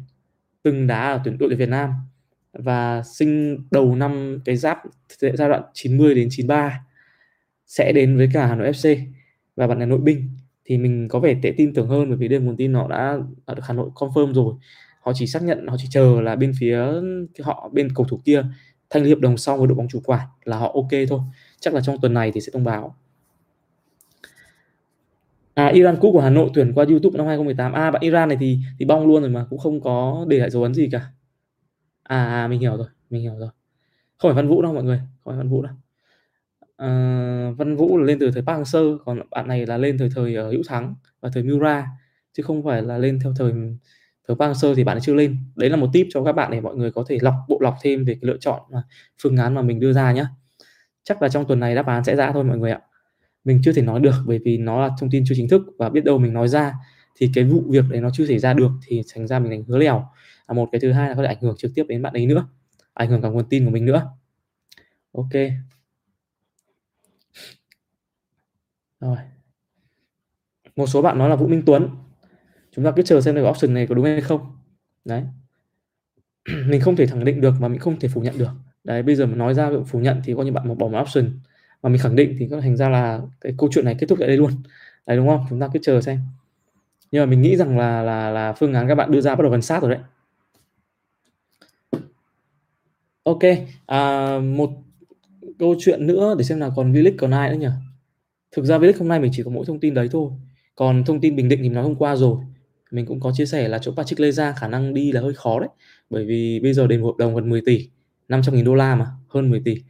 từng 0.63 0.87
đá 0.87 1.13
ở 1.13 1.21
tuyển 1.25 1.39
đội 1.39 1.49
tuyển 1.49 1.59
Việt 1.59 1.69
Nam 1.69 1.91
và 2.53 3.03
sinh 3.03 3.59
đầu 3.71 3.95
năm 3.95 4.39
cái 4.45 4.57
giáp 4.57 4.79
giai 5.19 5.49
đoạn 5.49 5.63
90 5.75 6.15
đến 6.15 6.29
93 6.31 6.85
sẽ 7.67 7.93
đến 7.93 8.17
với 8.17 8.29
cả 8.33 8.47
Hà 8.47 8.55
Nội 8.55 8.71
FC 8.71 8.99
và 9.57 9.67
bạn 9.67 9.79
là 9.79 9.87
nội 9.87 10.01
binh. 10.01 10.29
Thì 10.65 10.79
mình 10.79 11.09
có 11.09 11.19
vẻ 11.21 11.37
tệ 11.43 11.55
tin 11.57 11.75
tưởng 11.75 11.89
hơn 11.89 12.09
bởi 12.09 12.17
vì 12.17 12.29
đây 12.29 12.41
nguồn 12.41 12.57
tin 12.57 12.75
họ 12.75 12.89
đã, 12.89 13.19
ở 13.45 13.55
được 13.55 13.63
Hà 13.65 13.75
Nội 13.75 13.91
confirm 13.95 14.33
rồi. 14.33 14.55
Họ 15.01 15.13
chỉ 15.15 15.27
xác 15.27 15.43
nhận 15.43 15.67
họ 15.67 15.77
chỉ 15.79 15.89
chờ 15.91 16.21
là 16.21 16.37
bên 16.37 16.53
phía 16.61 16.87
họ 17.41 17.71
bên 17.73 17.89
cầu 17.95 18.07
thủ 18.07 18.21
kia 18.25 18.45
thanh 18.91 19.03
lý 19.03 19.11
hợp 19.11 19.19
đồng 19.21 19.37
xong 19.37 19.59
với 19.59 19.67
đội 19.67 19.77
bóng 19.77 19.89
chủ 19.89 20.01
quản 20.05 20.27
là 20.45 20.57
họ 20.59 20.73
ok 20.75 20.91
thôi. 21.09 21.21
Chắc 21.61 21.75
là 21.75 21.81
trong 21.81 21.97
tuần 22.03 22.15
này 22.15 22.33
thì 22.35 22.41
sẽ 22.41 22.51
thông 22.53 22.65
báo. 22.65 22.97
À 25.55 25.67
Iran 25.67 25.97
cũ 26.01 26.13
của 26.13 26.21
Hà 26.21 26.31
Nội 26.31 26.51
tuyển 26.55 26.73
qua 26.75 26.85
YouTube 26.89 27.17
năm 27.17 27.27
2018. 27.27 27.73
À 27.73 27.91
bạn 27.91 28.03
Iran 28.03 28.29
này 28.29 28.39
thì 28.41 28.59
thì 28.79 28.85
bong 28.85 29.07
luôn 29.07 29.23
rồi 29.23 29.31
mà 29.31 29.47
cũng 29.51 29.59
không 29.59 29.81
có 29.81 30.25
để 30.29 30.39
lại 30.39 30.51
dấu 30.51 30.63
ấn 30.63 30.75
gì 30.75 30.89
cả. 30.93 31.03
À, 32.03 32.25
à 32.25 32.49
mình 32.49 32.61
hiểu 32.61 32.77
rồi, 32.77 32.87
mình 33.11 33.23
hiểu 33.23 33.39
rồi. 33.39 33.49
Không 34.19 34.29
phải 34.29 34.37
Văn 34.37 34.49
Vũ 34.49 34.63
đâu 34.63 34.75
mọi 34.75 34.85
người, 34.85 34.99
không 34.99 35.33
phải 35.33 35.37
Văn 35.37 35.49
Vũ 35.49 35.63
đâu. 35.63 35.73
À, 36.77 36.89
Văn 37.57 37.77
Vũ 37.77 37.99
là 37.99 38.05
lên 38.05 38.19
từ 38.19 38.31
thời 38.31 38.43
Park 38.43 38.59
Hang-seo, 38.59 38.99
còn 39.05 39.21
bạn 39.31 39.49
này 39.49 39.67
là 39.67 39.79
lên 39.79 39.99
thời 39.99 40.09
thời 40.15 40.35
ở 40.35 40.51
Hữu 40.51 40.63
Thắng 40.69 40.95
và 41.21 41.31
thời 41.35 41.43
Miura 41.43 41.87
chứ 42.33 42.43
không 42.43 42.65
phải 42.65 42.83
là 42.83 42.99
lên 42.99 43.19
theo 43.23 43.33
thời 43.37 43.53
thời 44.29 44.37
Park 44.37 44.57
Hang-seo 44.57 44.75
thì 44.75 44.85
bạn 44.85 44.97
ấy 44.97 45.01
chưa 45.01 45.15
lên. 45.15 45.37
Đấy 45.57 45.71
là 45.71 45.77
một 45.77 45.89
tip 45.93 46.07
cho 46.11 46.25
các 46.25 46.33
bạn 46.33 46.51
để 46.51 46.61
mọi 46.61 46.77
người 46.77 46.91
có 46.91 47.05
thể 47.09 47.19
lọc 47.21 47.35
bộ 47.49 47.59
lọc 47.61 47.77
thêm 47.83 48.05
về 48.05 48.15
cái 48.15 48.29
lựa 48.29 48.37
chọn 48.41 48.61
mà 48.71 48.83
phương 49.23 49.37
án 49.37 49.55
mà 49.55 49.63
mình 49.63 49.81
đưa 49.81 49.93
ra 49.93 50.13
nhé. 50.13 50.25
Chắc 51.05 51.23
là 51.23 51.29
trong 51.29 51.45
tuần 51.45 51.61
này 51.61 51.75
đáp 51.75 51.87
án 51.87 52.05
sẽ 52.05 52.17
ra 52.17 52.33
thôi 52.33 52.45
mọi 52.45 52.59
người 52.59 52.71
ạ 52.71 52.81
mình 53.45 53.61
chưa 53.65 53.73
thể 53.73 53.83
nói 53.83 54.01
được 54.01 54.15
bởi 54.27 54.39
vì 54.45 54.59
nó 54.59 54.81
là 54.81 54.91
thông 55.01 55.11
tin 55.11 55.25
chưa 55.27 55.35
chính 55.37 55.49
thức 55.49 55.63
và 55.79 55.89
biết 55.89 56.05
đâu 56.05 56.19
mình 56.19 56.33
nói 56.33 56.49
ra. 56.49 56.75
Thì 57.17 57.31
cái 57.35 57.45
vụ 57.45 57.63
việc 57.69 57.85
đấy 57.91 58.01
nó 58.01 58.11
chưa 58.13 58.27
xảy 58.27 58.39
ra 58.39 58.53
được 58.53 58.71
thì 58.87 59.03
thành 59.15 59.27
ra 59.27 59.39
mình 59.39 59.51
đánh 59.51 59.65
hứa 59.65 59.79
lèo. 59.79 60.09
À, 60.47 60.55
một 60.55 60.69
cái 60.73 60.81
thứ 60.81 60.93
hai 60.93 61.09
là 61.09 61.15
có 61.15 61.23
thể 61.23 61.29
ảnh 61.29 61.41
hưởng 61.41 61.57
trực 61.57 61.73
tiếp 61.75 61.85
đến 61.89 62.03
bạn 62.03 62.13
ấy 62.13 62.27
nữa 62.27 62.47
ảnh 62.95 63.11
hưởng 63.11 63.23
cả 63.23 63.29
nguồn 63.29 63.49
tin 63.49 63.65
của 63.65 63.71
mình 63.71 63.85
nữa. 63.85 64.11
Ok. 65.13 65.33
Rồi. 69.01 69.17
Một 70.77 70.87
số 70.87 71.03
bạn 71.03 71.19
nói 71.19 71.31
là 71.31 71.37
Vũ 71.37 71.47
Minh 71.47 71.63
Tuấn. 71.67 71.89
Chúng 72.73 72.85
ta 72.85 72.93
cứ 72.97 73.03
chờ 73.03 73.21
xem 73.21 73.35
cái 73.35 73.45
option 73.45 73.75
này 73.75 73.87
có 73.87 73.95
đúng 73.95 74.05
hay 74.05 74.21
không. 74.21 74.57
Đấy. 75.05 75.25
Mình 76.67 76.81
không 76.81 76.97
thể 76.97 77.07
khẳng 77.07 77.25
định 77.25 77.41
được 77.41 77.55
mà 77.61 77.69
mình 77.69 77.81
không 77.81 78.01
thể 78.01 78.09
phủ 78.09 78.21
nhận 78.21 78.39
được. 78.39 78.51
Đấy 78.85 79.03
bây 79.03 79.15
giờ 79.15 79.27
mà 79.27 79.37
nói 79.37 79.55
ra 79.55 79.71
phủ 79.87 80.01
nhận 80.01 80.21
thì 80.25 80.35
coi 80.35 80.45
như 80.45 80.53
bạn 80.53 80.69
một 80.69 80.79
bỏ 80.79 80.89
một 80.89 81.01
option 81.03 81.41
mà 81.83 81.89
mình 81.89 82.01
khẳng 82.01 82.17
định 82.17 82.37
thì 82.39 82.49
có 82.51 82.61
thành 82.61 82.77
ra 82.77 82.89
là 82.89 83.21
cái 83.41 83.55
câu 83.59 83.69
chuyện 83.73 83.85
này 83.85 83.97
kết 83.99 84.07
thúc 84.07 84.19
tại 84.19 84.29
đây 84.29 84.37
luôn. 84.37 84.53
Đấy 85.07 85.17
đúng 85.17 85.29
không? 85.29 85.47
Chúng 85.51 85.61
ta 85.61 85.69
cứ 85.73 85.79
chờ 85.83 86.01
xem. 86.01 86.19
Nhưng 87.11 87.23
mà 87.23 87.27
mình 87.27 87.43
nghĩ 87.43 87.57
rằng 87.57 87.79
là 87.79 88.03
là 88.03 88.31
là 88.31 88.53
phương 88.53 88.75
án 88.75 88.89
các 88.89 88.95
bạn 88.95 89.11
đưa 89.11 89.21
ra 89.21 89.35
bắt 89.35 89.43
đầu 89.43 89.53
gần 89.53 89.63
sát 89.63 89.83
rồi 89.83 89.91
đấy. 89.91 90.01
Ok 93.25 93.43
à, 93.87 94.39
một 94.39 94.71
câu 95.59 95.75
chuyện 95.79 96.07
nữa 96.07 96.35
để 96.39 96.45
xem 96.45 96.61
là 96.61 96.71
còn 96.77 96.93
V-League 96.93 97.17
còn 97.19 97.31
ai 97.31 97.51
nữa 97.51 97.57
nhỉ? 97.59 97.69
Thực 98.53 98.65
ra 98.65 98.79
V-League 98.79 98.99
hôm 98.99 99.09
nay 99.09 99.21
mình 99.21 99.33
chỉ 99.35 99.43
có 99.43 99.51
mỗi 99.51 99.67
thông 99.67 99.81
tin 99.81 99.95
đấy 99.95 100.09
thôi. 100.13 100.31
Còn 100.77 101.05
thông 101.05 101.21
tin 101.21 101.37
bình 101.37 101.49
định 101.49 101.61
thì 101.63 101.69
nói 101.69 101.85
hôm 101.85 101.97
qua 101.97 102.17
rồi. 102.17 102.39
Mình 102.91 103.07
cũng 103.07 103.21
có 103.21 103.33
chia 103.35 103.47
sẻ 103.47 103.69
là 103.69 103.79
chỗ 103.79 103.93
Patrick 103.97 104.21
Leza 104.21 104.53
khả 104.57 104.69
năng 104.69 104.95
đi 104.95 105.13
là 105.13 105.21
hơi 105.21 105.35
khó 105.35 105.61
đấy. 105.61 105.69
Bởi 106.11 106.27
vì 106.27 106.61
bây 106.61 106.73
giờ 106.73 106.87
đền 106.87 107.03
hợp 107.03 107.17
đồng 107.19 107.35
gần 107.35 107.49
10 107.49 107.61
tỷ 107.67 107.89
500 108.29 108.55
nghìn 108.55 108.65
đô 108.65 108.75
la 108.75 108.95
mà 108.95 109.07
hơn 109.29 109.51
10 109.51 109.61
tỷ 109.65 109.83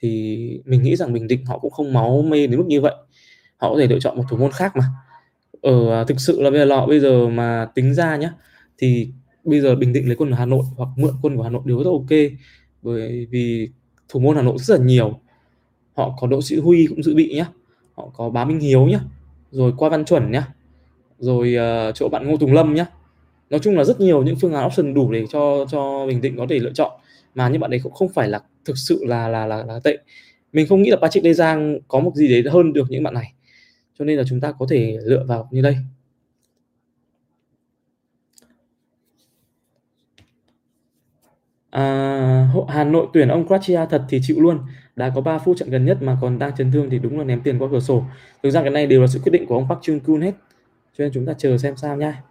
thì 0.00 0.60
mình 0.64 0.82
nghĩ 0.82 0.96
rằng 0.96 1.12
Bình 1.12 1.28
Định 1.28 1.46
họ 1.46 1.58
cũng 1.58 1.70
không 1.70 1.92
máu 1.92 2.22
mê 2.22 2.46
đến 2.46 2.58
mức 2.58 2.66
như 2.66 2.80
vậy. 2.80 2.94
Họ 3.56 3.70
có 3.70 3.78
thể 3.78 3.86
lựa 3.86 3.98
chọn 3.98 4.16
một 4.16 4.24
thủ 4.30 4.36
môn 4.36 4.52
khác 4.52 4.76
mà. 4.76 4.84
Ở 5.62 6.04
thực 6.04 6.20
sự 6.20 6.42
là 6.42 6.50
bây 6.50 6.60
giờ 6.60 6.76
họ 6.76 6.86
bây 6.86 7.00
giờ 7.00 7.28
mà 7.28 7.68
tính 7.74 7.94
ra 7.94 8.16
nhá 8.16 8.32
thì 8.78 9.08
bây 9.44 9.60
giờ 9.60 9.76
Bình 9.76 9.92
Định 9.92 10.06
lấy 10.06 10.16
quân 10.16 10.30
của 10.30 10.36
Hà 10.36 10.46
Nội 10.46 10.64
hoặc 10.76 10.88
mượn 10.96 11.14
quân 11.22 11.36
của 11.36 11.42
Hà 11.42 11.50
Nội 11.50 11.62
đều 11.64 11.78
rất 11.78 11.90
ok. 11.90 12.18
Bởi 12.82 13.26
vì 13.30 13.68
thủ 14.08 14.20
môn 14.20 14.36
Hà 14.36 14.42
Nội 14.42 14.56
rất 14.58 14.78
là 14.78 14.86
nhiều. 14.86 15.20
Họ 15.96 16.16
có 16.20 16.26
Đỗ 16.26 16.42
Sĩ 16.42 16.56
Huy 16.56 16.86
cũng 16.86 17.02
dự 17.02 17.14
bị 17.14 17.34
nhá. 17.34 17.46
Họ 17.94 18.10
có 18.16 18.30
Bá 18.30 18.44
Minh 18.44 18.60
Hiếu 18.60 18.86
nhá. 18.86 19.00
Rồi 19.50 19.72
qua 19.76 19.88
Văn 19.88 20.04
Chuẩn 20.04 20.30
nhá. 20.30 20.48
Rồi 21.18 21.56
uh, 21.88 21.94
chỗ 21.94 22.08
bạn 22.08 22.28
Ngô 22.28 22.36
Tùng 22.36 22.52
Lâm 22.52 22.74
nhá. 22.74 22.86
Nói 23.50 23.60
chung 23.60 23.76
là 23.76 23.84
rất 23.84 24.00
nhiều 24.00 24.22
những 24.22 24.36
phương 24.36 24.54
án 24.54 24.66
option 24.66 24.94
đủ 24.94 25.12
để 25.12 25.26
cho 25.32 25.66
cho 25.70 26.06
Bình 26.06 26.20
Định 26.20 26.36
có 26.36 26.46
thể 26.50 26.58
lựa 26.58 26.72
chọn. 26.72 27.00
Mà 27.34 27.48
những 27.48 27.60
bạn 27.60 27.70
đấy 27.70 27.80
cũng 27.82 27.92
không 27.92 28.08
phải 28.08 28.28
là 28.28 28.40
thực 28.68 28.78
sự 28.78 29.04
là 29.04 29.28
là 29.28 29.46
là, 29.46 29.64
là 29.64 29.80
tệ. 29.84 29.98
Mình 30.52 30.66
không 30.68 30.82
nghĩ 30.82 30.90
là 30.90 30.96
Patrick 30.96 31.24
Lê 31.24 31.32
Giang 31.32 31.78
có 31.88 32.00
một 32.00 32.12
gì 32.14 32.42
đấy 32.42 32.52
hơn 32.52 32.72
được 32.72 32.86
những 32.90 33.02
bạn 33.02 33.14
này. 33.14 33.32
Cho 33.98 34.04
nên 34.04 34.18
là 34.18 34.24
chúng 34.28 34.40
ta 34.40 34.52
có 34.58 34.66
thể 34.70 34.98
lựa 35.02 35.24
vào 35.28 35.48
như 35.50 35.62
đây. 35.62 35.76
À, 41.70 42.48
Hà 42.68 42.84
Nội 42.84 43.06
tuyển 43.12 43.28
ông 43.28 43.46
Quartia 43.46 43.80
thật 43.90 44.02
thì 44.08 44.20
chịu 44.22 44.40
luôn. 44.40 44.58
Đã 44.96 45.12
có 45.14 45.20
3 45.20 45.38
phút 45.38 45.56
trận 45.56 45.70
gần 45.70 45.84
nhất 45.84 45.98
mà 46.02 46.18
còn 46.20 46.38
đang 46.38 46.56
chấn 46.56 46.72
thương 46.72 46.90
thì 46.90 46.98
đúng 46.98 47.18
là 47.18 47.24
ném 47.24 47.42
tiền 47.42 47.58
qua 47.58 47.68
cửa 47.72 47.80
sổ. 47.80 48.04
Thực 48.42 48.50
ra 48.50 48.62
cái 48.62 48.70
này 48.70 48.86
đều 48.86 49.00
là 49.00 49.06
sự 49.06 49.20
quyết 49.22 49.32
định 49.32 49.46
của 49.46 49.54
ông 49.54 49.68
Park 49.68 49.80
Chung 49.82 50.00
Kun 50.00 50.20
hết. 50.20 50.34
Cho 50.98 51.04
nên 51.04 51.12
chúng 51.14 51.26
ta 51.26 51.32
chờ 51.38 51.58
xem 51.58 51.76
sao 51.76 51.96
nha. 51.96 52.22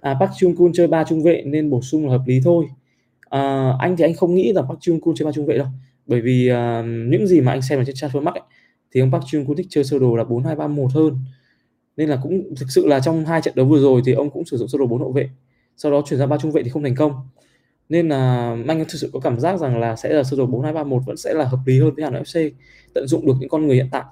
À, 0.00 0.16
Park 0.20 0.32
Chung 0.38 0.56
Kun 0.56 0.72
chơi 0.74 0.86
ba 0.86 1.04
trung 1.04 1.22
vệ 1.22 1.42
nên 1.46 1.70
bổ 1.70 1.82
sung 1.82 2.06
là 2.06 2.10
hợp 2.10 2.22
lý 2.26 2.40
thôi. 2.44 2.66
À, 3.30 3.72
anh 3.78 3.96
thì 3.96 4.04
anh 4.04 4.14
không 4.14 4.34
nghĩ 4.34 4.52
là 4.52 4.62
Park 4.62 4.80
Chung 4.80 5.00
Kun 5.00 5.14
chơi 5.14 5.26
ba 5.26 5.32
trung 5.32 5.46
vệ 5.46 5.58
đâu. 5.58 5.66
Bởi 6.06 6.20
vì 6.20 6.48
à, 6.48 6.82
những 6.82 7.26
gì 7.26 7.40
mà 7.40 7.52
anh 7.52 7.62
xem 7.62 7.78
ở 7.78 7.84
trên 7.84 7.94
Transfermarkt 7.94 8.32
ấy, 8.32 8.42
thì 8.92 9.00
ông 9.00 9.12
Park 9.12 9.24
Chung 9.26 9.46
Kun 9.46 9.56
thích 9.56 9.66
chơi 9.70 9.84
sơ 9.84 9.98
đồ 9.98 10.16
là 10.16 10.24
4-2-3-1 10.24 10.88
hơn. 10.88 11.18
Nên 11.96 12.08
là 12.08 12.18
cũng 12.22 12.54
thực 12.56 12.66
sự 12.70 12.86
là 12.86 13.00
trong 13.00 13.24
hai 13.24 13.42
trận 13.42 13.54
đấu 13.56 13.66
vừa 13.66 13.80
rồi 13.80 14.02
thì 14.06 14.12
ông 14.12 14.30
cũng 14.30 14.44
sử 14.44 14.56
dụng 14.56 14.68
sơ 14.68 14.78
đồ 14.78 14.86
bốn 14.86 15.00
hậu 15.00 15.12
vệ. 15.12 15.28
Sau 15.76 15.92
đó 15.92 16.02
chuyển 16.06 16.20
ra 16.20 16.26
ba 16.26 16.38
trung 16.38 16.52
vệ 16.52 16.62
thì 16.62 16.70
không 16.70 16.82
thành 16.82 16.94
công 16.94 17.12
nên 17.88 18.08
là 18.08 18.56
anh 18.68 18.78
thực 18.78 18.98
sự 19.00 19.10
có 19.12 19.20
cảm 19.20 19.40
giác 19.40 19.60
rằng 19.60 19.80
là 19.80 19.96
sẽ 19.96 20.12
là 20.12 20.24
sơ 20.24 20.36
đồ 20.36 20.46
4231 20.46 21.02
vẫn 21.06 21.16
sẽ 21.16 21.34
là 21.34 21.44
hợp 21.44 21.58
lý 21.66 21.80
hơn 21.80 21.94
với 21.94 22.04
Hà 22.04 22.10
Nội 22.10 22.22
FC 22.22 22.50
tận 22.94 23.06
dụng 23.06 23.26
được 23.26 23.34
những 23.40 23.48
con 23.48 23.66
người 23.66 23.76
hiện 23.76 23.88
tại 23.92 24.04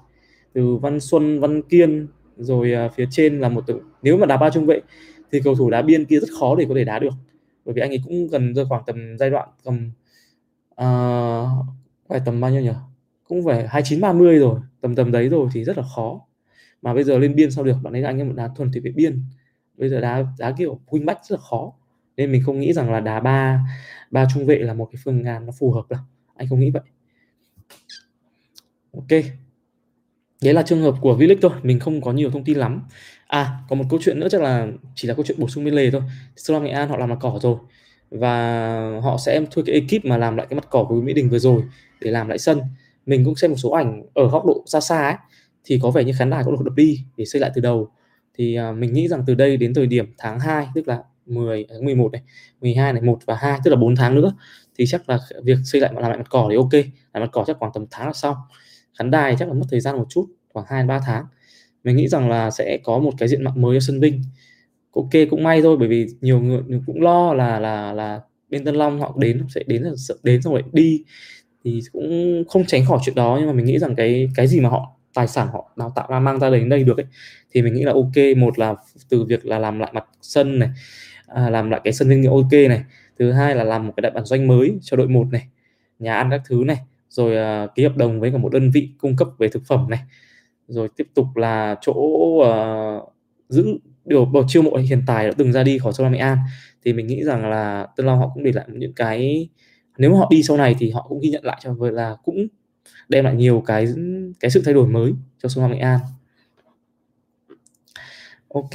từ 0.53 0.75
Văn 0.75 0.99
Xuân, 0.99 1.39
Văn 1.39 1.61
Kiên 1.61 2.07
rồi 2.37 2.71
ờ, 2.71 2.89
phía 2.95 3.05
trên 3.11 3.39
là 3.39 3.49
một 3.49 3.63
từ 3.67 3.79
nếu 4.01 4.17
mà 4.17 4.25
đá 4.25 4.37
ba 4.37 4.49
trung 4.49 4.65
vệ 4.65 4.81
thì 5.31 5.39
cầu 5.43 5.55
thủ 5.55 5.69
đá 5.69 5.81
biên 5.81 6.05
kia 6.05 6.19
rất 6.19 6.29
khó 6.39 6.55
để 6.55 6.65
có 6.69 6.75
thể 6.75 6.83
đá 6.83 6.99
được 6.99 7.13
bởi 7.67 7.73
vì 7.73 7.81
anh 7.81 7.91
ấy 7.91 8.01
cũng 8.03 8.27
gần 8.27 8.53
rơi 8.53 8.65
khoảng 8.69 8.83
tầm 8.85 9.17
giai 9.17 9.29
đoạn 9.29 9.49
tầm 9.63 9.91
uh, 10.81 11.65
phải 12.09 12.21
tầm 12.25 12.41
bao 12.41 12.51
nhiêu 12.51 12.61
nhỉ? 12.61 12.71
Cũng 13.23 13.45
phải 13.45 13.67
29 13.67 14.01
30 14.01 14.39
rồi 14.39 14.59
tầm 14.81 14.95
tầm 14.95 15.11
đấy 15.11 15.29
rồi 15.29 15.49
thì 15.53 15.63
rất 15.63 15.77
là 15.77 15.83
khó. 15.95 16.21
Mà 16.81 16.93
bây 16.93 17.03
giờ 17.03 17.17
lên 17.17 17.35
biên 17.35 17.51
sao 17.51 17.63
được? 17.63 17.77
Bạn 17.83 17.93
ấy 17.93 18.03
anh 18.03 18.17
em 18.17 18.35
đá 18.35 18.49
thuần 18.55 18.71
thì 18.73 18.79
về 18.79 18.91
biên. 18.91 19.23
Bây 19.77 19.89
giờ 19.89 20.01
đá 20.01 20.25
đá 20.39 20.51
kiểu 20.57 20.79
wing 20.87 21.05
back 21.05 21.25
rất 21.25 21.39
là 21.39 21.45
khó. 21.49 21.73
Nên 22.17 22.31
mình 22.31 22.43
không 22.45 22.59
nghĩ 22.59 22.73
rằng 22.73 22.91
là 22.91 22.99
đá 22.99 23.19
ba 23.19 23.59
ba 24.11 24.25
trung 24.33 24.45
vệ 24.45 24.59
là 24.59 24.73
một 24.73 24.89
cái 24.91 25.01
phương 25.03 25.23
án 25.23 25.45
nó 25.45 25.51
phù 25.59 25.71
hợp 25.71 25.89
đâu. 25.89 25.99
Anh 26.35 26.47
không 26.49 26.59
nghĩ 26.59 26.71
vậy. 26.71 26.83
Ok 28.93 29.23
đấy 30.41 30.53
là 30.53 30.61
trường 30.61 30.81
hợp 30.81 30.95
của 31.01 31.15
v 31.15 31.21
thôi 31.41 31.51
mình 31.63 31.79
không 31.79 32.01
có 32.01 32.11
nhiều 32.11 32.31
thông 32.31 32.43
tin 32.43 32.57
lắm. 32.57 32.81
À 33.27 33.59
có 33.69 33.75
một 33.75 33.85
câu 33.89 33.99
chuyện 34.03 34.19
nữa 34.19 34.27
chắc 34.31 34.41
là 34.41 34.67
chỉ 34.95 35.07
là 35.07 35.13
câu 35.13 35.25
chuyện 35.25 35.39
bổ 35.39 35.47
sung 35.49 35.65
bên 35.65 35.73
lề 35.73 35.91
thôi. 35.91 36.01
Sông 36.35 36.63
Nghệ 36.63 36.69
An 36.71 36.89
họ 36.89 36.97
làm 36.97 37.09
mặt 37.09 37.17
cỏ 37.19 37.39
rồi 37.41 37.57
và 38.11 38.99
họ 39.03 39.17
sẽ 39.25 39.41
thuê 39.51 39.63
cái 39.67 39.75
ekip 39.75 40.05
mà 40.05 40.17
làm 40.17 40.37
lại 40.37 40.47
cái 40.49 40.55
mặt 40.55 40.67
cỏ 40.69 40.85
của 40.89 41.01
Mỹ 41.01 41.13
Đình 41.13 41.29
vừa 41.29 41.39
rồi 41.39 41.63
để 42.01 42.11
làm 42.11 42.27
lại 42.27 42.37
sân. 42.37 42.61
Mình 43.05 43.25
cũng 43.25 43.35
xem 43.35 43.51
một 43.51 43.57
số 43.57 43.69
ảnh 43.69 44.03
ở 44.13 44.29
góc 44.29 44.45
độ 44.45 44.63
xa 44.65 44.79
xa 44.79 45.03
ấy 45.03 45.15
thì 45.65 45.79
có 45.81 45.91
vẻ 45.91 46.03
như 46.03 46.13
khán 46.17 46.29
đài 46.29 46.43
cũng 46.43 46.53
được 46.53 46.63
đập 46.65 46.73
đi 46.75 46.99
để 47.17 47.25
xây 47.25 47.41
lại 47.41 47.51
từ 47.55 47.61
đầu. 47.61 47.91
Thì 48.37 48.57
uh, 48.59 48.77
mình 48.77 48.93
nghĩ 48.93 49.07
rằng 49.07 49.23
từ 49.27 49.35
đây 49.35 49.57
đến 49.57 49.73
thời 49.73 49.87
điểm 49.87 50.13
tháng 50.17 50.39
2 50.39 50.67
tức 50.75 50.87
là 50.87 51.03
10 51.25 51.65
tháng 51.69 51.85
11 51.85 52.11
này 52.11 52.21
12 52.61 52.93
này 52.93 53.01
1 53.01 53.19
và 53.25 53.35
2 53.35 53.59
tức 53.63 53.71
là 53.71 53.77
4 53.77 53.95
tháng 53.95 54.15
nữa 54.15 54.33
thì 54.77 54.85
chắc 54.87 55.09
là 55.09 55.19
việc 55.43 55.57
xây 55.63 55.81
lại 55.81 55.91
làm 55.93 56.03
lại 56.03 56.17
mặt 56.17 56.29
cỏ 56.29 56.47
thì 56.49 56.55
ok. 56.55 56.73
Làm 57.13 57.23
mặt 57.23 57.29
cỏ 57.31 57.43
chắc 57.47 57.57
khoảng 57.59 57.71
tầm 57.73 57.85
tháng 57.91 58.07
là 58.07 58.13
xong 58.13 58.35
khán 58.99 59.11
đài 59.11 59.35
chắc 59.39 59.47
là 59.47 59.53
mất 59.53 59.65
thời 59.71 59.79
gian 59.79 59.97
một 59.97 60.05
chút 60.09 60.25
khoảng 60.53 60.65
2 60.69 60.83
3 60.83 60.99
tháng. 61.05 61.25
Mình 61.83 61.95
nghĩ 61.95 62.07
rằng 62.07 62.29
là 62.29 62.51
sẽ 62.51 62.77
có 62.83 62.99
một 62.99 63.11
cái 63.17 63.29
diện 63.29 63.43
mạo 63.43 63.53
mới 63.57 63.77
ở 63.77 63.79
sân 63.79 63.99
Vinh 63.99 64.21
ok 64.97 65.29
cũng 65.29 65.43
may 65.43 65.61
thôi 65.61 65.77
bởi 65.79 65.87
vì 65.87 66.07
nhiều 66.21 66.39
người 66.39 66.61
cũng 66.85 67.01
lo 67.01 67.33
là 67.33 67.59
là 67.59 67.93
là 67.93 68.21
bên 68.49 68.65
Tân 68.65 68.75
Long 68.75 68.99
họ 68.99 69.15
đến 69.17 69.45
sẽ 69.49 69.63
đến 69.67 69.83
đến 70.23 70.41
xong 70.41 70.53
rồi 70.53 70.63
đi. 70.73 71.03
Thì 71.63 71.81
cũng 71.91 72.43
không 72.49 72.65
tránh 72.65 72.85
khỏi 72.85 72.99
chuyện 73.05 73.15
đó 73.15 73.37
nhưng 73.39 73.47
mà 73.47 73.53
mình 73.53 73.65
nghĩ 73.65 73.79
rằng 73.79 73.95
cái 73.95 74.29
cái 74.35 74.47
gì 74.47 74.59
mà 74.59 74.69
họ 74.69 74.91
tài 75.13 75.27
sản 75.27 75.47
họ 75.47 75.71
đào 75.75 75.91
tạo 75.95 76.07
ra 76.09 76.19
mang 76.19 76.39
ra 76.39 76.49
đến 76.49 76.69
đây 76.69 76.83
được 76.83 76.97
ấy 76.97 77.05
thì 77.53 77.61
mình 77.61 77.73
nghĩ 77.73 77.83
là 77.83 77.93
ok. 77.93 78.37
Một 78.37 78.59
là 78.59 78.75
từ 79.09 79.23
việc 79.23 79.45
là 79.45 79.59
làm 79.59 79.79
lại 79.79 79.91
mặt 79.93 80.05
sân 80.21 80.59
này 80.59 80.69
à, 81.27 81.49
làm 81.49 81.69
lại 81.69 81.81
cái 81.83 81.93
sân 81.93 82.09
liên 82.09 82.23
ok 82.25 82.51
này. 82.51 82.83
Thứ 83.19 83.31
hai 83.31 83.55
là 83.55 83.63
làm 83.63 83.87
một 83.87 83.93
cái 83.97 84.01
đại 84.01 84.11
bản 84.11 84.25
doanh 84.25 84.47
mới 84.47 84.77
cho 84.81 84.97
đội 84.97 85.07
một 85.07 85.27
này 85.31 85.47
nhà 85.99 86.15
ăn 86.15 86.29
các 86.31 86.41
thứ 86.49 86.63
này 86.67 86.77
rồi 87.09 87.63
uh, 87.65 87.75
ký 87.75 87.83
hợp 87.83 87.97
đồng 87.97 88.19
với 88.19 88.31
cả 88.31 88.37
một 88.37 88.53
đơn 88.53 88.71
vị 88.71 88.89
cung 88.97 89.15
cấp 89.15 89.27
về 89.37 89.47
thực 89.47 89.63
phẩm 89.65 89.89
này. 89.89 89.99
Rồi 90.67 90.89
tiếp 90.97 91.07
tục 91.13 91.25
là 91.35 91.75
chỗ 91.81 91.93
uh, 91.93 93.13
giữ 93.49 93.77
điều 94.05 94.25
bầu 94.25 94.43
chiêu 94.47 94.61
mộ 94.61 94.75
hiện 94.75 95.03
tại 95.07 95.27
đã 95.27 95.33
từng 95.37 95.53
ra 95.53 95.63
đi 95.63 95.77
khỏi 95.77 95.93
sông 95.93 96.03
Lam 96.03 96.13
Nghệ 96.13 96.19
An. 96.19 96.37
Thì 96.85 96.93
mình 96.93 97.07
nghĩ 97.07 97.23
rằng 97.23 97.49
là 97.49 97.87
Tân 97.95 98.05
Long 98.05 98.19
họ 98.19 98.31
cũng 98.33 98.43
để 98.43 98.51
lại 98.51 98.65
những 98.73 98.93
cái 98.93 99.49
nếu 99.97 100.11
mà 100.11 100.17
họ 100.17 100.27
đi 100.31 100.43
sau 100.43 100.57
này 100.57 100.75
thì 100.79 100.91
họ 100.91 101.05
cũng 101.09 101.19
ghi 101.19 101.29
nhận 101.29 101.45
lại 101.45 101.57
cho 101.63 101.73
với 101.73 101.91
là 101.91 102.15
cũng 102.23 102.47
đem 103.09 103.25
lại 103.25 103.35
nhiều 103.35 103.63
cái 103.65 103.87
cái 104.39 104.51
sự 104.51 104.61
thay 104.65 104.73
đổi 104.73 104.87
mới 104.87 105.13
cho 105.43 105.49
sông 105.49 105.63
Lam 105.63 105.71
Nghệ 105.71 105.79
An. 105.79 105.99
Ok. 108.53 108.71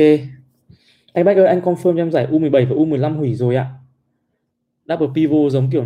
Anh 1.13 1.25
Bách 1.25 1.37
ơi, 1.37 1.47
anh 1.47 1.61
confirm 1.61 1.97
cho 1.97 2.03
em 2.03 2.11
giải 2.11 2.27
U17 2.31 2.69
và 2.69 2.75
U15 2.77 3.17
hủy 3.17 3.35
rồi 3.35 3.57
ạ. 3.57 3.67
Double 4.89 5.09
pivot 5.15 5.53
giống 5.53 5.71
kiểu 5.71 5.85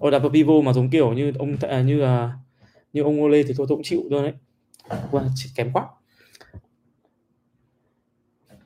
Nagelsmann. 0.00 0.12
đặt 0.12 0.18
vào 0.18 0.30
pivot 0.30 0.64
mà 0.64 0.72
giống 0.72 0.90
kiểu 0.90 1.12
như 1.12 1.32
ông 1.38 1.56
à, 1.60 1.82
như 1.82 2.00
à, 2.00 2.32
như 2.92 3.02
ông 3.02 3.22
Ole 3.22 3.42
thì 3.42 3.54
tôi, 3.56 3.66
tôi 3.68 3.76
cũng 3.76 3.84
chịu 3.84 4.02
thôi 4.10 4.22
đấy. 4.22 4.32
Wow, 5.10 5.28
kém 5.56 5.72
quá. 5.72 5.84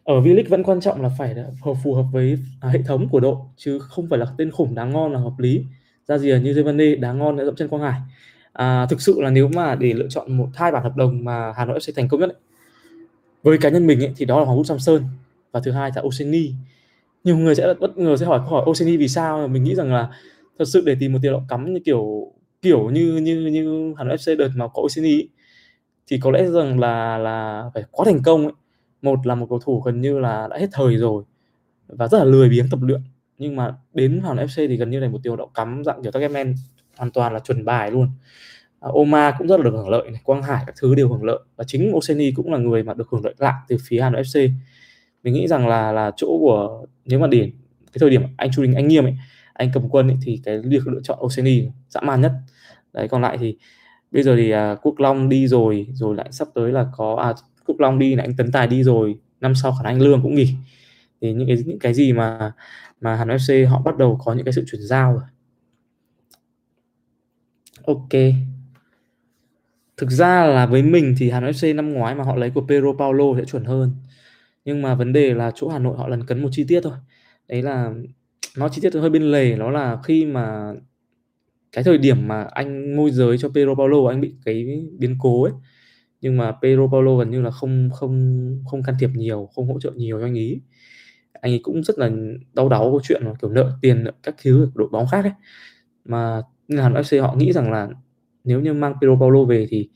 Ở 0.04 0.20
V-League 0.20 0.48
vẫn 0.48 0.62
quan 0.62 0.80
trọng 0.80 1.02
là 1.02 1.10
phải 1.18 1.34
phù 1.82 1.94
hợp 1.94 2.04
với 2.12 2.38
à, 2.60 2.68
hệ 2.68 2.82
thống 2.82 3.08
của 3.08 3.20
đội 3.20 3.36
chứ 3.56 3.78
không 3.78 4.08
phải 4.08 4.18
là 4.18 4.26
tên 4.38 4.50
khủng 4.50 4.74
đáng 4.74 4.92
ngon 4.92 5.12
là 5.12 5.18
hợp 5.18 5.38
lý. 5.38 5.64
Ra 6.08 6.18
gì 6.18 6.40
như 6.40 6.54
Giovanni 6.54 6.96
đáng 6.96 7.18
ngon 7.18 7.36
đã 7.36 7.44
dẫm 7.44 7.56
chân 7.56 7.68
Quang 7.68 7.82
Hải. 7.82 8.00
À, 8.52 8.86
thực 8.86 9.00
sự 9.00 9.20
là 9.20 9.30
nếu 9.30 9.48
mà 9.48 9.74
để 9.74 9.92
lựa 9.92 10.08
chọn 10.08 10.36
một 10.36 10.48
hai 10.54 10.72
bản 10.72 10.82
hợp 10.82 10.96
đồng 10.96 11.24
mà 11.24 11.52
Hà 11.56 11.64
Nội 11.64 11.78
FC 11.78 11.92
thành 11.96 12.08
công 12.08 12.20
nhất 12.20 12.30
ấy, 12.30 12.36
với 13.42 13.58
cá 13.58 13.68
nhân 13.68 13.86
mình 13.86 14.00
ấy, 14.00 14.12
thì 14.16 14.24
đó 14.24 14.38
là 14.38 14.44
Hoàng 14.44 14.56
Vũ 14.56 14.64
Samson 14.64 15.02
và 15.52 15.60
thứ 15.60 15.70
hai 15.70 15.90
là 15.94 16.02
Oseni 16.02 16.52
nhiều 17.24 17.36
người 17.36 17.54
sẽ 17.54 17.74
bất 17.80 17.98
ngờ 17.98 18.16
sẽ 18.16 18.26
hỏi 18.26 18.38
câu 18.38 18.48
hỏi 18.48 18.64
Oseni 18.70 18.96
vì 18.96 19.08
sao 19.08 19.48
mình 19.48 19.64
nghĩ 19.64 19.74
rằng 19.74 19.92
là 19.92 20.10
thật 20.60 20.66
sự 20.68 20.82
để 20.86 20.96
tìm 21.00 21.12
một 21.12 21.18
tiền 21.22 21.32
đạo 21.32 21.44
cắm 21.48 21.74
như 21.74 21.80
kiểu 21.84 22.32
kiểu 22.62 22.90
như 22.90 23.16
như 23.16 23.46
như 23.46 23.94
Hà 23.98 24.04
Nội 24.04 24.16
FC 24.16 24.36
đợt 24.36 24.48
mà 24.56 24.68
có 24.68 24.82
Oceani 24.82 25.28
thì 26.06 26.18
có 26.22 26.30
lẽ 26.30 26.44
rằng 26.50 26.80
là 26.80 27.18
là 27.18 27.64
phải 27.74 27.84
quá 27.90 28.04
thành 28.04 28.22
công 28.24 28.42
ấy. 28.42 28.52
một 29.02 29.26
là 29.26 29.34
một 29.34 29.46
cầu 29.50 29.58
thủ 29.58 29.80
gần 29.80 30.00
như 30.00 30.18
là 30.18 30.48
đã 30.50 30.58
hết 30.58 30.66
thời 30.72 30.96
rồi 30.96 31.24
và 31.86 32.08
rất 32.08 32.18
là 32.18 32.24
lười 32.24 32.48
biếng 32.48 32.66
tập 32.70 32.80
luyện 32.82 33.00
nhưng 33.38 33.56
mà 33.56 33.74
đến 33.94 34.20
Hà 34.24 34.34
Nội 34.34 34.46
FC 34.46 34.68
thì 34.68 34.76
gần 34.76 34.90
như 34.90 35.00
là 35.00 35.08
một 35.08 35.18
tiền 35.22 35.36
đạo 35.36 35.50
cắm 35.54 35.84
dạng 35.84 36.02
kiểu 36.02 36.12
Tottenham 36.12 36.54
hoàn 36.96 37.10
toàn 37.10 37.32
là 37.32 37.38
chuẩn 37.38 37.64
bài 37.64 37.90
luôn 37.90 38.08
à, 38.80 38.88
Oma 38.94 39.34
cũng 39.38 39.48
rất 39.48 39.56
là 39.56 39.62
được 39.62 39.72
hưởng 39.74 39.88
lợi 39.88 40.10
này 40.10 40.20
Quang 40.24 40.42
Hải 40.42 40.62
các 40.66 40.74
thứ 40.80 40.94
đều 40.94 41.08
hưởng 41.08 41.24
lợi 41.24 41.38
và 41.56 41.64
chính 41.64 41.92
Oseni 41.96 42.32
cũng 42.32 42.52
là 42.52 42.58
người 42.58 42.82
mà 42.82 42.94
được 42.94 43.08
hưởng 43.10 43.24
lợi 43.24 43.34
lại 43.38 43.54
từ 43.68 43.76
phía 43.88 44.00
Hà 44.00 44.10
Nội 44.10 44.22
FC 44.22 44.50
mình 45.22 45.34
nghĩ 45.34 45.48
rằng 45.48 45.68
là 45.68 45.92
là 45.92 46.10
chỗ 46.16 46.26
của 46.26 46.86
nếu 47.04 47.18
mà 47.18 47.26
để 47.26 47.50
cái 47.92 47.98
thời 48.00 48.10
điểm 48.10 48.22
anh 48.36 48.50
Chu 48.52 48.62
Đình 48.62 48.74
anh 48.74 48.88
nghiêm 48.88 49.04
ấy 49.04 49.14
anh 49.52 49.70
cầm 49.74 49.88
quân 49.88 50.08
ấy, 50.08 50.16
thì 50.22 50.40
cái 50.44 50.60
việc 50.60 50.86
lựa 50.86 51.00
chọn 51.02 51.18
Oceani 51.20 51.68
dã 51.88 52.00
man 52.00 52.20
nhất. 52.20 52.32
Đấy 52.92 53.08
còn 53.08 53.22
lại 53.22 53.38
thì 53.38 53.56
bây 54.10 54.22
giờ 54.22 54.36
thì 54.36 54.50
à, 54.50 54.76
Quốc 54.82 55.00
Long 55.00 55.28
đi 55.28 55.48
rồi 55.48 55.86
rồi 55.92 56.16
lại 56.16 56.28
sắp 56.32 56.48
tới 56.54 56.72
là 56.72 56.86
có 56.96 57.14
à, 57.16 57.32
Quốc 57.66 57.80
Long 57.80 57.98
đi 57.98 58.14
lại 58.14 58.26
anh 58.26 58.36
Tấn 58.36 58.52
Tài 58.52 58.66
đi 58.66 58.82
rồi 58.82 59.18
năm 59.40 59.54
sau 59.54 59.72
khả 59.72 59.82
năng 59.82 59.94
anh 59.94 60.02
Lương 60.02 60.22
cũng 60.22 60.34
nghỉ. 60.34 60.54
Thì 61.20 61.32
những 61.32 61.48
cái 61.48 61.56
những 61.66 61.78
cái 61.78 61.94
gì 61.94 62.12
mà 62.12 62.52
mà 63.00 63.16
Hà 63.16 63.24
Nội 63.24 63.36
FC 63.36 63.68
họ 63.68 63.82
bắt 63.82 63.96
đầu 63.98 64.20
có 64.24 64.34
những 64.34 64.44
cái 64.44 64.52
sự 64.52 64.64
chuyển 64.70 64.82
giao 64.82 65.12
rồi. 65.12 65.22
Ok. 67.86 68.20
Thực 69.96 70.10
ra 70.10 70.46
là 70.46 70.66
với 70.66 70.82
mình 70.82 71.14
thì 71.18 71.30
Hà 71.30 71.40
Nội 71.40 71.52
FC 71.52 71.76
năm 71.76 71.92
ngoái 71.92 72.14
mà 72.14 72.24
họ 72.24 72.36
lấy 72.36 72.50
của 72.50 72.66
Pedro 72.68 72.92
Paulo 72.98 73.24
sẽ 73.38 73.44
chuẩn 73.44 73.64
hơn. 73.64 73.92
Nhưng 74.64 74.82
mà 74.82 74.94
vấn 74.94 75.12
đề 75.12 75.34
là 75.34 75.52
chỗ 75.54 75.68
Hà 75.68 75.78
Nội 75.78 75.96
họ 75.98 76.08
lần 76.08 76.26
cấn 76.26 76.42
một 76.42 76.48
chi 76.52 76.64
tiết 76.68 76.80
thôi. 76.80 76.92
Đấy 77.48 77.62
là 77.62 77.92
nó 78.56 78.68
chi 78.68 78.80
tiết 78.82 78.94
hơi 78.94 79.10
bên 79.10 79.22
lề 79.22 79.56
nó 79.56 79.70
là 79.70 79.98
khi 80.04 80.26
mà 80.26 80.72
cái 81.72 81.84
thời 81.84 81.98
điểm 81.98 82.28
mà 82.28 82.42
anh 82.42 82.96
môi 82.96 83.10
giới 83.10 83.38
cho 83.38 83.48
Pedro 83.54 83.74
Paulo, 83.74 84.08
anh 84.08 84.20
bị 84.20 84.34
cái 84.44 84.86
biến 84.98 85.16
cố 85.20 85.42
ấy. 85.44 85.52
Nhưng 86.20 86.36
mà 86.36 86.52
Pedro 86.62 86.86
Paulo 86.92 87.16
gần 87.16 87.30
như 87.30 87.42
là 87.42 87.50
không 87.50 87.90
không 87.94 88.64
không 88.70 88.82
can 88.82 88.94
thiệp 89.00 89.10
nhiều, 89.14 89.48
không 89.54 89.68
hỗ 89.72 89.80
trợ 89.80 89.90
nhiều 89.96 90.20
cho 90.20 90.26
anh 90.26 90.34
ý. 90.34 90.60
Anh 91.32 91.52
ấy 91.52 91.60
cũng 91.62 91.84
rất 91.84 91.98
là 91.98 92.10
đau 92.54 92.68
đáu 92.68 92.82
câu 92.82 93.00
chuyện 93.04 93.22
là 93.24 93.34
kiểu 93.42 93.50
nợ 93.50 93.78
tiền, 93.82 94.04
nợ 94.04 94.12
các 94.22 94.34
thứ, 94.42 94.70
đội 94.74 94.88
bóng 94.88 95.06
khác 95.12 95.24
ấy. 95.24 95.32
Mà 96.04 96.42
Hà 96.78 96.88
Nội 96.88 97.02
FC 97.02 97.22
họ 97.22 97.34
nghĩ 97.34 97.52
rằng 97.52 97.72
là 97.72 97.88
nếu 98.44 98.60
như 98.60 98.74
mang 98.74 98.94
Pedro 99.00 99.16
Paulo 99.20 99.44
về 99.44 99.66
thì 99.70 99.88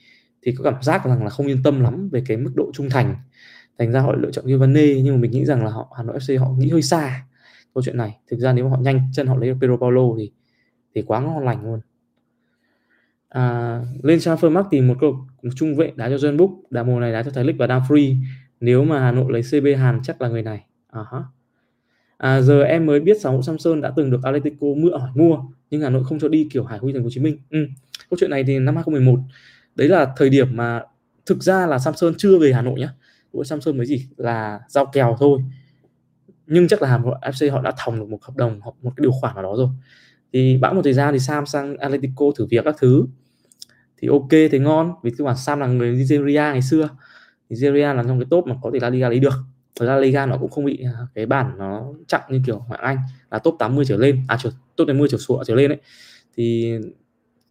thì 0.42 0.52
có 0.58 0.64
cảm 0.64 0.82
giác 0.82 1.06
rằng 1.06 1.24
là 1.24 1.30
không 1.30 1.46
yên 1.46 1.62
tâm 1.62 1.80
lắm 1.80 2.08
về 2.12 2.22
cái 2.26 2.36
mức 2.36 2.52
độ 2.54 2.70
trung 2.74 2.90
thành. 2.90 3.16
Thành 3.78 3.92
ra 3.92 4.00
họ 4.00 4.14
lựa 4.16 4.30
chọn 4.30 4.46
Giovanni 4.48 5.02
nhưng 5.02 5.14
mà 5.14 5.20
mình 5.20 5.30
nghĩ 5.30 5.44
rằng 5.44 5.64
là 5.64 5.70
họ, 5.70 5.94
Hà 5.96 6.02
Nội 6.02 6.18
FC 6.18 6.40
họ 6.40 6.50
nghĩ 6.58 6.70
hơi 6.70 6.82
xa 6.82 7.26
câu 7.74 7.82
chuyện 7.82 7.96
này. 7.96 8.18
Thực 8.30 8.40
ra 8.40 8.52
nếu 8.52 8.64
mà 8.64 8.70
họ 8.70 8.76
nhanh 8.76 9.00
chân 9.12 9.26
họ 9.26 9.36
lấy 9.36 9.48
được 9.48 9.56
Pedro 9.60 9.76
Paulo 9.76 10.02
thì 10.18 10.30
thì 10.94 11.02
quá 11.02 11.20
ngon 11.20 11.44
lành 11.44 11.64
luôn. 11.64 11.80
À, 13.28 13.80
lên 14.02 14.18
transfer 14.18 14.50
mark 14.50 14.66
tìm 14.70 14.88
một 14.88 14.94
câu 15.00 15.26
một 15.42 15.50
trung 15.56 15.76
vệ 15.76 15.92
đá 15.96 16.08
cho 16.08 16.16
John 16.16 16.36
Book 16.36 16.50
đá 16.70 16.82
mùa 16.82 17.00
này 17.00 17.12
đá 17.12 17.22
cho 17.22 17.30
Thái 17.30 17.44
Lịch 17.44 17.58
và 17.58 17.66
đang 17.66 17.82
free 17.88 18.16
nếu 18.60 18.84
mà 18.84 19.00
Hà 19.00 19.12
Nội 19.12 19.32
lấy 19.32 19.42
CB 19.42 19.66
Hàn 19.78 20.00
chắc 20.02 20.22
là 20.22 20.28
người 20.28 20.42
này. 20.42 20.64
Uh-huh. 20.92 21.22
à, 22.16 22.40
giờ 22.40 22.62
em 22.62 22.86
mới 22.86 23.00
biết 23.00 23.20
sáu 23.20 23.42
Samson 23.42 23.80
đã 23.80 23.92
từng 23.96 24.10
được 24.10 24.22
Atletico 24.22 24.66
mượn 24.76 25.00
hỏi 25.00 25.10
mua 25.14 25.38
nhưng 25.70 25.80
Hà 25.80 25.90
Nội 25.90 26.04
không 26.04 26.18
cho 26.18 26.28
đi 26.28 26.48
kiểu 26.52 26.64
Hải 26.64 26.78
Huy 26.78 26.92
Thành 26.92 27.02
phố 27.02 27.04
Hồ 27.04 27.10
Chí 27.10 27.20
Minh. 27.20 27.38
Ừ. 27.50 27.58
câu 28.10 28.18
chuyện 28.20 28.30
này 28.30 28.44
thì 28.44 28.58
năm 28.58 28.74
2011 28.74 29.20
đấy 29.74 29.88
là 29.88 30.12
thời 30.16 30.30
điểm 30.30 30.56
mà 30.56 30.82
thực 31.26 31.42
ra 31.42 31.66
là 31.66 31.78
Samson 31.78 32.14
chưa 32.18 32.38
về 32.38 32.52
Hà 32.52 32.62
Nội 32.62 32.80
nhá. 32.80 32.94
Của 33.32 33.44
Samson 33.44 33.76
mới 33.76 33.86
gì 33.86 34.06
là 34.16 34.60
giao 34.68 34.86
kèo 34.86 35.16
thôi 35.20 35.40
nhưng 36.46 36.68
chắc 36.68 36.82
là 36.82 36.88
Hà 36.88 36.98
Nội 36.98 37.14
FC 37.22 37.52
họ 37.52 37.60
đã 37.60 37.72
thòng 37.78 37.98
được 37.98 38.08
một 38.08 38.24
hợp 38.24 38.36
đồng 38.36 38.60
hoặc 38.60 38.74
một 38.82 38.92
cái 38.96 39.02
điều 39.02 39.12
khoản 39.12 39.34
nào 39.34 39.42
đó 39.42 39.54
rồi. 39.56 39.68
Thì 40.32 40.58
bẵng 40.58 40.76
một 40.76 40.82
thời 40.84 40.92
gian 40.92 41.12
thì 41.12 41.18
Sam 41.18 41.46
sang 41.46 41.76
Atletico 41.76 42.26
thử 42.36 42.46
việc 42.46 42.64
các 42.64 42.74
thứ. 42.78 43.06
Thì 43.96 44.08
ok 44.08 44.30
thì 44.30 44.58
ngon 44.58 44.94
vì 45.02 45.10
cơ 45.18 45.24
bản 45.24 45.36
Sam 45.36 45.60
là 45.60 45.66
người 45.66 45.92
Nigeria 45.92 46.32
ngày 46.32 46.62
xưa. 46.62 46.88
Nigeria 47.50 47.94
là 47.94 48.02
trong 48.02 48.20
cái 48.20 48.26
top 48.30 48.46
mà 48.46 48.56
có 48.62 48.70
thể 48.72 48.78
La 48.80 48.90
Liga 48.90 49.08
lấy 49.08 49.18
được. 49.18 49.34
Thật 49.76 49.86
ra 49.86 49.96
Liga 49.96 50.26
nó 50.26 50.36
cũng 50.36 50.50
không 50.50 50.64
bị 50.64 50.84
à, 50.84 50.92
cái 51.14 51.26
bản 51.26 51.58
nó 51.58 51.92
chặn 52.08 52.20
như 52.28 52.40
kiểu 52.46 52.64
ngoại 52.68 52.80
Anh 52.82 52.96
là 53.30 53.38
top 53.38 53.56
80 53.58 53.84
trở 53.88 53.96
lên 53.96 54.22
à 54.28 54.38
top 54.76 54.88
80 54.88 55.08
trở 55.10 55.18
xuống 55.18 55.42
trở 55.46 55.54
lên 55.54 55.70
ấy. 55.70 55.80
Thì 56.36 56.74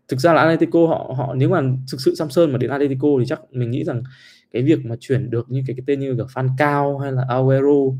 thực 0.07 0.19
ra 0.19 0.33
là 0.33 0.41
Atletico 0.41 0.87
họ 0.87 1.13
họ 1.17 1.33
nếu 1.33 1.49
mà 1.49 1.61
thực 1.91 2.01
sự 2.01 2.15
Samson 2.15 2.51
mà 2.51 2.57
đến 2.57 2.69
Atletico 2.69 3.07
thì 3.19 3.25
chắc 3.25 3.39
mình 3.51 3.71
nghĩ 3.71 3.83
rằng 3.83 4.03
cái 4.51 4.63
việc 4.63 4.85
mà 4.85 4.95
chuyển 4.99 5.29
được 5.29 5.51
như 5.51 5.63
cái, 5.67 5.75
cái 5.75 5.83
tên 5.87 5.99
như 5.99 6.15
kiểu 6.15 6.25
Falcao 6.25 6.97
hay 6.97 7.11
là 7.11 7.25
Aguero 7.29 7.97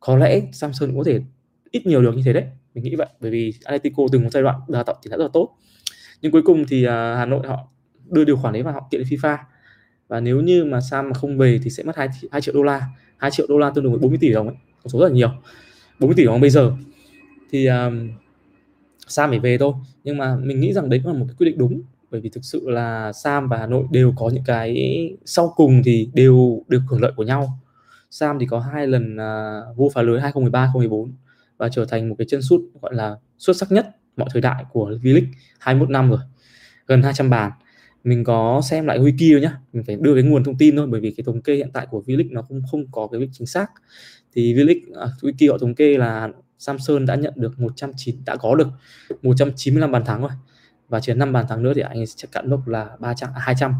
có 0.00 0.16
lẽ 0.16 0.42
Samson 0.52 0.88
cũng 0.88 0.98
có 0.98 1.04
thể 1.04 1.20
ít 1.70 1.86
nhiều 1.86 2.02
được 2.02 2.16
như 2.16 2.22
thế 2.24 2.32
đấy 2.32 2.44
mình 2.78 2.84
nghĩ 2.84 2.96
vậy. 2.96 3.06
Bởi 3.20 3.30
vì 3.30 3.54
Atletico 3.64 4.02
từng 4.12 4.22
một 4.22 4.30
giai 4.32 4.42
đoạn 4.42 4.60
đào 4.68 4.84
tạo 4.84 4.96
thì 5.02 5.10
đã 5.10 5.16
rất 5.16 5.24
là 5.24 5.30
tốt. 5.32 5.56
Nhưng 6.22 6.32
cuối 6.32 6.42
cùng 6.42 6.64
thì 6.68 6.86
uh, 6.86 6.90
Hà 6.90 7.26
Nội 7.26 7.46
họ 7.46 7.68
đưa 8.10 8.24
điều 8.24 8.36
khoản 8.36 8.54
đấy 8.54 8.62
vào 8.62 8.74
họ 8.74 8.88
kiện 8.90 9.02
FIFA. 9.02 9.36
Và 10.08 10.20
nếu 10.20 10.40
như 10.40 10.64
mà 10.64 10.80
Sam 10.80 11.08
mà 11.08 11.14
không 11.14 11.38
về 11.38 11.60
thì 11.62 11.70
sẽ 11.70 11.82
mất 11.82 11.96
2, 11.96 12.08
2 12.30 12.40
triệu 12.40 12.54
đô 12.54 12.62
la. 12.62 12.88
2 13.16 13.30
triệu 13.30 13.46
đô 13.48 13.58
la 13.58 13.70
tương 13.70 13.84
đương 13.84 13.92
với 13.92 14.00
40 14.00 14.18
tỷ 14.20 14.32
đồng 14.32 14.46
ấy 14.46 14.56
con 14.82 14.88
số 14.88 14.98
rất 15.00 15.08
là 15.08 15.14
nhiều. 15.14 15.30
40 15.98 16.14
tỷ 16.16 16.24
đồng 16.24 16.40
bây 16.40 16.50
giờ. 16.50 16.72
Thì 17.50 17.66
um, 17.66 18.10
Sam 19.08 19.30
phải 19.30 19.38
về 19.38 19.58
thôi. 19.58 19.72
Nhưng 20.04 20.18
mà 20.18 20.36
mình 20.36 20.60
nghĩ 20.60 20.72
rằng 20.72 20.88
đấy 20.88 21.00
cũng 21.04 21.12
là 21.12 21.18
một 21.18 21.24
cái 21.28 21.34
quyết 21.38 21.46
định 21.46 21.58
đúng. 21.58 21.82
Bởi 22.10 22.20
vì 22.20 22.28
thực 22.28 22.44
sự 22.44 22.70
là 22.70 23.12
Sam 23.12 23.48
và 23.48 23.58
Hà 23.58 23.66
Nội 23.66 23.84
đều 23.90 24.12
có 24.16 24.30
những 24.34 24.44
cái 24.46 25.10
sau 25.24 25.52
cùng 25.56 25.82
thì 25.84 26.08
đều 26.14 26.62
được 26.68 26.80
hưởng 26.88 27.02
lợi 27.02 27.12
của 27.16 27.24
nhau. 27.24 27.58
Sam 28.10 28.38
thì 28.38 28.46
có 28.46 28.60
hai 28.60 28.86
lần 28.86 29.16
à, 29.16 29.60
uh, 29.70 29.76
vô 29.76 29.90
phá 29.94 30.02
lưới 30.02 30.20
2013 30.20 30.60
2014 30.60 31.12
và 31.56 31.68
trở 31.68 31.84
thành 31.84 32.08
một 32.08 32.14
cái 32.18 32.26
chân 32.28 32.42
sút 32.42 32.60
gọi 32.82 32.94
là 32.94 33.16
xuất 33.38 33.56
sắc 33.56 33.72
nhất 33.72 33.86
mọi 34.16 34.28
thời 34.32 34.42
đại 34.42 34.64
của 34.72 34.90
V-League 34.90 35.26
21 35.58 35.90
năm 35.90 36.10
rồi 36.10 36.18
gần 36.86 37.02
200 37.02 37.30
bàn. 37.30 37.52
Mình 38.04 38.24
có 38.24 38.60
xem 38.64 38.86
lại 38.86 38.98
wiki 38.98 39.40
nhá 39.40 39.58
mình 39.72 39.84
phải 39.86 39.96
đưa 39.96 40.14
cái 40.14 40.22
nguồn 40.22 40.44
thông 40.44 40.58
tin 40.58 40.76
thôi 40.76 40.86
bởi 40.86 41.00
vì 41.00 41.10
cái 41.10 41.24
thống 41.24 41.42
kê 41.42 41.54
hiện 41.54 41.70
tại 41.72 41.86
của 41.90 42.02
V-League 42.06 42.32
nó 42.32 42.42
không 42.42 42.62
không 42.70 42.84
có 42.92 43.06
cái 43.12 43.28
chính 43.32 43.46
xác. 43.46 43.66
Thì 44.34 44.54
V-League 44.54 44.90
uh, 44.90 44.96
à, 44.96 45.06
wiki 45.20 45.52
họ 45.52 45.58
thống 45.58 45.74
kê 45.74 45.98
là 45.98 46.28
Samson 46.58 47.06
đã 47.06 47.14
nhận 47.14 47.32
được 47.36 47.58
109 47.58 48.16
đã 48.26 48.36
có 48.36 48.54
được 48.54 48.68
195 49.22 49.92
bàn 49.92 50.04
thắng 50.04 50.20
rồi 50.20 50.30
và 50.88 51.00
chỉ 51.00 51.14
5 51.14 51.32
bàn 51.32 51.46
thắng 51.48 51.62
nữa 51.62 51.72
thì 51.74 51.80
anh 51.80 52.06
sẽ 52.06 52.28
cạn 52.32 52.50
mốc 52.50 52.68
là 52.68 52.90
300 52.98 53.30
à, 53.34 53.40
200 53.40 53.74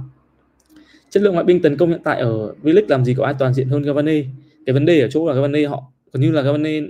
chất 1.10 1.22
lượng 1.22 1.32
ngoại 1.32 1.44
binh 1.44 1.62
tấn 1.62 1.76
công 1.76 1.88
hiện 1.88 2.00
tại 2.04 2.20
ở 2.20 2.54
V-League 2.62 2.88
làm 2.88 3.04
gì 3.04 3.14
có 3.14 3.24
ai 3.24 3.34
toàn 3.38 3.54
diện 3.54 3.68
hơn 3.68 3.84
Cavani. 3.84 4.24
Cái 4.66 4.72
vấn 4.72 4.86
đề 4.86 5.00
ở 5.00 5.08
chỗ 5.10 5.28
là 5.28 5.34
Cavani 5.34 5.64
họ 5.64 5.92
gần 6.12 6.22
như 6.22 6.30
là 6.30 6.42
Cavani 6.42 6.80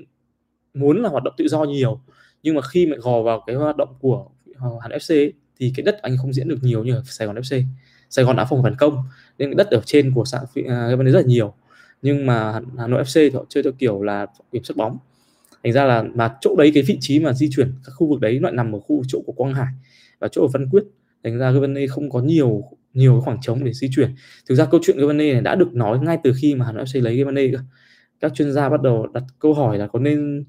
muốn 0.75 1.03
là 1.03 1.09
hoạt 1.09 1.25
động 1.25 1.35
tự 1.37 1.49
do 1.49 1.65
nhiều 1.65 2.01
nhưng 2.43 2.55
mà 2.55 2.63
khi 2.63 2.87
mà 2.87 2.97
gò 2.97 3.23
vào 3.23 3.45
cái 3.47 3.57
hoạt 3.57 3.77
động 3.77 3.89
của 4.01 4.27
Hàn 4.83 4.91
FC 4.91 5.15
ấy, 5.15 5.33
thì 5.59 5.73
cái 5.77 5.85
đất 5.85 6.03
anh 6.03 6.17
không 6.17 6.33
diễn 6.33 6.49
được 6.49 6.59
nhiều 6.63 6.85
như 6.85 6.95
ở 6.95 7.03
Sài 7.05 7.27
Gòn 7.27 7.37
FC 7.37 7.63
Sài 8.11 8.25
Gòn 8.25 8.37
đã 8.37 8.45
phòng 8.45 8.63
phản 8.63 8.77
công 8.77 9.03
nên 9.39 9.57
đất 9.57 9.71
ở 9.71 9.81
trên 9.85 10.13
của 10.15 10.25
xã 10.25 10.39
à, 10.55 10.87
Cavani 10.91 11.11
rất 11.11 11.21
là 11.21 11.27
nhiều. 11.27 11.55
Nhưng 12.03 12.27
mà 12.27 12.61
Hà 12.79 12.87
Nội 12.87 13.03
FC 13.03 13.31
thì 13.31 13.37
họ 13.37 13.45
chơi 13.49 13.63
theo 13.63 13.73
kiểu 13.79 14.03
là 14.03 14.27
kiểm 14.53 14.65
soát 14.65 14.75
bóng. 14.77 14.99
Thành 15.65 15.73
ra 15.73 15.85
là 15.85 16.03
mà 16.03 16.35
chỗ 16.41 16.55
đấy 16.59 16.71
cái 16.75 16.83
vị 16.83 16.99
trí 17.01 17.21
mà 17.21 17.33
di 17.33 17.51
chuyển 17.51 17.73
các 17.85 17.93
khu 17.97 18.07
vực 18.07 18.21
đấy 18.21 18.41
lại 18.41 18.53
nằm 18.53 18.75
ở 18.75 18.81
khu 18.81 19.03
chỗ 19.09 19.21
của 19.27 19.33
Quang 19.33 19.55
Hải 19.55 19.73
và 20.19 20.29
chỗ 20.29 20.43
ở 20.43 20.49
Văn 20.49 20.69
Quyết. 20.71 20.85
Thành 21.25 21.39
ra 21.39 21.53
Cavani 21.53 21.87
không 21.87 22.11
có 22.11 22.21
nhiều 22.21 22.63
nhiều 22.95 23.21
khoảng 23.25 23.39
trống 23.43 23.65
để 23.65 23.73
di 23.73 23.89
chuyển. 23.95 24.15
Thực 24.49 24.55
ra 24.55 24.65
câu 24.65 24.81
chuyện 24.83 24.99
Gavane 24.99 25.33
này 25.33 25.43
đã 25.43 25.55
được 25.55 25.75
nói 25.75 25.99
ngay 25.99 26.19
từ 26.25 26.33
khi 26.41 26.55
mà 26.55 26.67
Hà 26.67 26.73
Nội 26.73 26.85
FC 26.85 27.03
lấy 27.03 27.17
Gavane 27.17 27.43
các 28.21 28.35
chuyên 28.35 28.53
gia 28.53 28.69
bắt 28.69 28.83
đầu 28.83 29.07
đặt 29.07 29.23
câu 29.39 29.55
hỏi 29.55 29.79
là 29.79 29.87
có 29.87 29.99
nên 29.99 30.45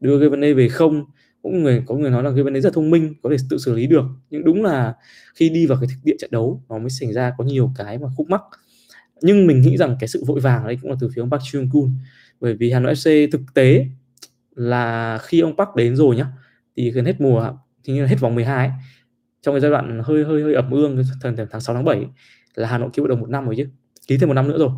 đưa 0.00 0.18
Gavane 0.18 0.52
về 0.52 0.68
không? 0.68 1.04
Cũng 1.42 1.62
người 1.62 1.82
có 1.86 1.94
người 1.94 2.10
nói 2.10 2.22
là 2.22 2.30
cái 2.34 2.42
vấn 2.42 2.52
đề 2.52 2.60
rất 2.60 2.74
thông 2.74 2.90
minh 2.90 3.14
có 3.22 3.30
thể 3.30 3.36
tự 3.50 3.58
xử 3.58 3.74
lý 3.74 3.86
được. 3.86 4.04
Nhưng 4.30 4.44
đúng 4.44 4.62
là 4.62 4.94
khi 5.34 5.48
đi 5.48 5.66
vào 5.66 5.78
cái 5.80 5.88
thực 5.88 6.00
địa 6.04 6.16
trận 6.18 6.30
đấu 6.30 6.62
nó 6.68 6.78
mới 6.78 6.90
xảy 6.90 7.12
ra 7.12 7.32
có 7.38 7.44
nhiều 7.44 7.72
cái 7.76 7.98
mà 7.98 8.08
khúc 8.16 8.30
mắc. 8.30 8.40
Nhưng 9.22 9.46
mình 9.46 9.60
nghĩ 9.60 9.76
rằng 9.76 9.96
cái 10.00 10.08
sự 10.08 10.24
vội 10.26 10.40
vàng 10.40 10.66
đấy 10.66 10.78
cũng 10.82 10.90
là 10.90 10.96
từ 11.00 11.08
phía 11.14 11.22
ông 11.22 11.30
Park 11.30 11.42
Chung 11.52 11.70
Kun 11.72 11.92
bởi 12.40 12.54
vì 12.54 12.70
Hà 12.70 12.80
Nội 12.80 12.94
FC 12.94 13.30
thực 13.30 13.40
tế 13.54 13.86
là 14.54 15.18
khi 15.22 15.40
ông 15.40 15.56
Park 15.56 15.68
đến 15.76 15.96
rồi 15.96 16.16
nhá 16.16 16.26
thì 16.76 16.90
gần 16.90 17.04
hết 17.04 17.20
mùa 17.20 17.52
thì 17.84 17.92
như 17.92 18.02
là 18.02 18.08
hết 18.08 18.20
vòng 18.20 18.34
12 18.34 18.68
ấy, 18.68 18.76
trong 19.44 19.54
cái 19.54 19.60
giai 19.60 19.70
đoạn 19.70 20.00
hơi 20.04 20.24
hơi 20.24 20.42
hơi 20.42 20.54
ẩm 20.54 20.70
ương 20.70 21.02
tháng, 21.22 21.36
tháng 21.50 21.60
6 21.60 21.74
tháng 21.74 21.84
7 21.84 22.06
là 22.54 22.68
Hà 22.68 22.78
Nội 22.78 22.88
ký 22.92 23.02
hợp 23.02 23.08
đồng 23.08 23.20
một 23.20 23.28
năm 23.28 23.46
rồi 23.46 23.54
chứ 23.56 23.66
ký 24.06 24.18
thêm 24.18 24.28
một 24.28 24.34
năm 24.34 24.48
nữa 24.48 24.58
rồi. 24.58 24.70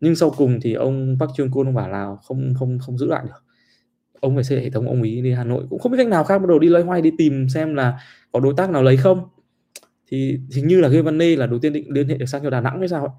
Nhưng 0.00 0.16
sau 0.16 0.30
cùng 0.36 0.60
thì 0.62 0.74
ông 0.74 1.16
Park 1.20 1.30
Chung 1.36 1.50
Kun 1.50 1.68
ông 1.68 1.74
bảo 1.74 1.88
là 1.88 2.16
không 2.24 2.54
không 2.58 2.78
không 2.78 2.98
giữ 2.98 3.06
lại 3.06 3.22
được. 3.24 3.44
Ông 4.20 4.34
phải 4.34 4.44
xây 4.44 4.60
hệ 4.60 4.70
thống 4.70 4.88
ông 4.88 5.02
ý 5.02 5.20
đi 5.20 5.32
Hà 5.32 5.44
Nội 5.44 5.64
cũng 5.70 5.78
không 5.78 5.92
biết 5.92 5.98
cách 5.98 6.08
nào 6.08 6.24
khác 6.24 6.38
bắt 6.38 6.48
đầu 6.48 6.58
đi 6.58 6.68
loay 6.68 6.84
hoay 6.84 7.02
đi 7.02 7.10
tìm 7.18 7.48
xem 7.48 7.74
là 7.74 8.00
có 8.32 8.40
đối 8.40 8.54
tác 8.56 8.70
nào 8.70 8.82
lấy 8.82 8.96
không. 8.96 9.28
Thì 10.08 10.38
hình 10.54 10.66
như 10.66 10.80
là 10.80 10.88
Gavane 10.88 11.36
là 11.36 11.46
đầu 11.46 11.58
tiên 11.58 11.72
định 11.72 11.92
liên 11.92 12.08
hệ 12.08 12.16
được 12.18 12.26
sang 12.26 12.42
cho 12.42 12.50
Đà 12.50 12.60
Nẵng 12.60 12.78
hay 12.78 12.88
sao 12.88 13.02
ấy. 13.06 13.14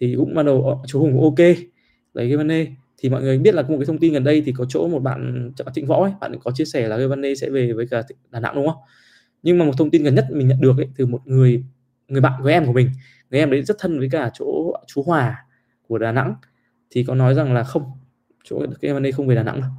thì 0.00 0.14
cũng 0.18 0.34
bắt 0.34 0.42
đầu 0.42 0.62
ờ, 0.62 0.86
chú 0.86 1.00
Hùng 1.00 1.12
cũng 1.12 1.22
ok. 1.22 1.56
Lấy 2.14 2.28
Gavane 2.28 2.66
thì 2.98 3.08
mọi 3.08 3.22
người 3.22 3.38
biết 3.38 3.54
là 3.54 3.62
một 3.62 3.76
cái 3.78 3.86
thông 3.86 3.98
tin 3.98 4.12
gần 4.12 4.24
đây 4.24 4.42
thì 4.46 4.52
có 4.56 4.64
chỗ 4.68 4.88
một 4.88 4.98
bạn 4.98 5.52
Trịnh 5.74 5.86
Võ 5.86 6.04
ấy, 6.04 6.12
bạn 6.20 6.32
có 6.44 6.50
chia 6.54 6.64
sẻ 6.64 6.88
là 6.88 6.96
Gavane 6.96 7.34
sẽ 7.34 7.50
về 7.50 7.72
với 7.72 7.86
cả 7.86 8.02
Đà 8.30 8.40
Nẵng 8.40 8.54
đúng 8.54 8.66
không? 8.66 8.76
Nhưng 9.42 9.58
mà 9.58 9.64
một 9.64 9.72
thông 9.78 9.90
tin 9.90 10.02
gần 10.02 10.14
nhất 10.14 10.26
mình 10.30 10.48
nhận 10.48 10.60
được 10.60 10.76
ấy, 10.76 10.88
từ 10.96 11.06
một 11.06 11.20
người 11.24 11.64
người 12.08 12.20
bạn 12.20 12.32
của 12.42 12.48
em 12.48 12.66
của 12.66 12.72
mình. 12.72 12.90
Người 13.30 13.40
em 13.40 13.50
đấy 13.50 13.62
rất 13.62 13.76
thân 13.78 13.98
với 13.98 14.08
cả 14.10 14.30
chỗ 14.34 14.72
chú 14.86 15.02
Hòa 15.02 15.44
của 15.88 15.98
Đà 15.98 16.12
Nẵng. 16.12 16.34
Thì 16.90 17.04
có 17.04 17.14
nói 17.14 17.34
rằng 17.34 17.54
là 17.54 17.64
không 17.64 17.82
chỗ 18.44 18.58
cái 18.80 18.90
Gavane 18.90 19.10
không 19.10 19.26
về 19.26 19.34
Đà 19.34 19.42
Nẵng 19.42 19.60
đâu. 19.60 19.70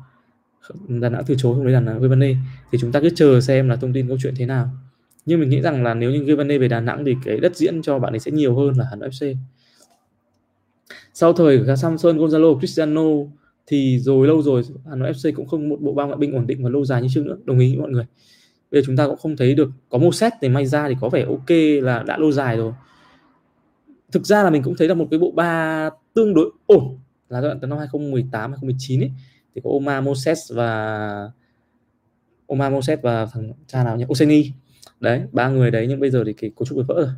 Đà 0.88 1.10
Nẵng 1.10 1.24
từ 1.28 1.36
chối 1.38 1.56
không 1.56 1.64
lấy 1.64 1.74
Đà 1.74 1.80
Nẵng 1.80 2.02
Gavane 2.02 2.36
thì 2.72 2.78
chúng 2.82 2.92
ta 2.92 3.00
cứ 3.00 3.10
chờ 3.16 3.42
xem 3.42 3.70
là 3.70 3.76
thông 3.76 3.94
tin 3.94 4.08
câu 4.08 4.18
chuyện 4.22 4.34
thế 4.38 4.46
nào. 4.46 4.70
Nhưng 5.26 5.40
mình 5.40 5.50
nghĩ 5.50 5.62
rằng 5.62 5.84
là 5.84 5.94
nếu 5.94 6.12
như 6.12 6.24
Gavane 6.24 6.58
về 6.58 6.68
Đà 6.68 6.80
Nẵng 6.80 7.06
thì 7.06 7.16
cái 7.24 7.38
đất 7.38 7.56
diễn 7.56 7.82
cho 7.82 8.00
bạn 8.00 8.14
ấy 8.14 8.20
sẽ 8.20 8.32
nhiều 8.32 8.56
hơn 8.56 8.74
là 8.78 8.86
Hà 8.90 8.96
Nội 8.96 9.10
FC 9.10 9.36
sau 11.14 11.34
thời 11.34 11.64
cả 11.68 11.76
Samson 11.76 12.18
Gonzalo 12.18 12.60
Cristiano 12.60 13.02
thì 13.68 14.00
rồi 14.00 14.28
lâu 14.28 14.42
rồi 14.42 14.64
Hà 14.90 14.96
Nội 14.96 15.12
FC 15.12 15.34
cũng 15.36 15.48
không 15.48 15.70
một 15.70 15.78
bộ 15.82 15.94
ba 15.94 16.06
ngoại 16.06 16.18
binh 16.18 16.34
ổn 16.34 16.48
định 16.48 16.64
và 16.64 16.70
lâu 16.70 16.86
dài 16.86 17.02
như 17.02 17.08
trước 17.12 17.26
nữa. 17.26 17.38
Đồng 17.46 17.60
ý 17.60 17.70
với 17.70 17.82
mọi 17.82 17.92
người 17.92 18.06
bây 18.74 18.82
giờ 18.82 18.86
chúng 18.86 18.98
ta 18.98 19.08
cũng 19.08 19.18
không 19.18 19.38
thấy 19.38 19.56
được, 19.56 19.70
có 19.90 19.98
một 19.98 20.16
set 20.16 20.34
thì 20.42 20.50
may 20.50 20.66
ra 20.66 20.90
thì 20.90 20.96
có 21.02 21.10
vẻ 21.10 21.26
ok 21.26 21.50
là 21.84 22.04
đã 22.04 22.18
lâu 22.18 22.32
dài 22.32 22.58
rồi. 22.58 22.74
Thực 24.12 24.26
ra 24.26 24.44
là 24.44 24.50
mình 24.50 24.64
cũng 24.64 24.76
thấy 24.78 24.88
là 24.88 24.94
một 24.94 25.08
cái 25.12 25.20
bộ 25.20 25.32
ba 25.32 25.90
tương 26.14 26.34
đối 26.34 26.52
ổn 26.66 26.98
là 27.30 27.42
giai 27.42 27.50
đoạn 27.50 27.60
từ 27.60 27.68
năm 27.68 27.78
2018 27.78 28.52
2019 28.52 29.02
ấy. 29.02 29.12
Thì 29.56 29.62
có 29.64 29.70
Oma 29.70 30.02
Moses 30.02 30.52
và, 30.54 31.30
Oma 32.48 32.70
Moses 32.70 33.00
và 33.02 33.26
thằng 33.26 33.54
cha 33.68 33.84
nào 33.84 33.98
nhỉ? 33.98 34.06
Oseni. 34.08 34.52
Đấy, 35.00 35.22
ba 35.32 35.50
người 35.50 35.72
đấy 35.72 35.86
nhưng 35.90 36.00
bây 36.00 36.10
giờ 36.10 36.24
thì 36.26 36.34
cái 36.34 36.52
cấu 36.56 36.66
trúc 36.66 36.78
bị 36.78 36.84
vỡ 36.88 36.96
rồi. 36.96 37.14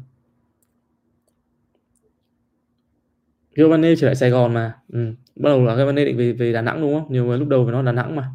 Giovanni 3.55 3.95
trở 3.95 4.07
lại 4.07 4.15
Sài 4.15 4.29
Gòn 4.29 4.53
mà. 4.53 4.73
Ừ. 4.93 5.13
bắt 5.35 5.49
đầu 5.49 5.65
là 5.65 5.75
Giovanni 5.75 6.05
định 6.05 6.17
về 6.17 6.31
về 6.31 6.53
Đà 6.53 6.61
Nẵng 6.61 6.81
đúng 6.81 6.99
không? 6.99 7.13
Nhiều 7.13 7.25
người 7.25 7.37
lúc 7.37 7.47
đầu 7.47 7.65
phải 7.65 7.71
nói 7.71 7.83
Đà 7.83 7.91
Nẵng 7.91 8.15
mà 8.15 8.31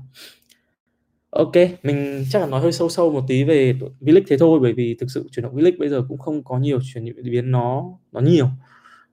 ok, 1.31 1.53
mình 1.83 2.25
chắc 2.31 2.41
là 2.43 2.47
nói 2.47 2.61
hơi 2.61 2.73
sâu 2.73 2.89
sâu 2.89 3.13
một 3.13 3.25
tí 3.29 3.45
về 3.45 3.73
V-League 4.01 4.23
thế 4.29 4.39
thôi, 4.39 4.61
bởi 4.63 4.73
vì 4.73 4.97
thực 5.01 5.11
sự 5.11 5.29
chuyển 5.33 5.43
động 5.45 5.57
V-League 5.57 5.79
bây 5.79 5.89
giờ 5.89 6.05
cũng 6.09 6.19
không 6.19 6.45
có 6.45 6.59
nhiều 6.59 6.79
chuyển 6.95 7.05
biến 7.25 7.51
nó 7.51 7.85
nó 8.13 8.21
nhiều. 8.21 8.49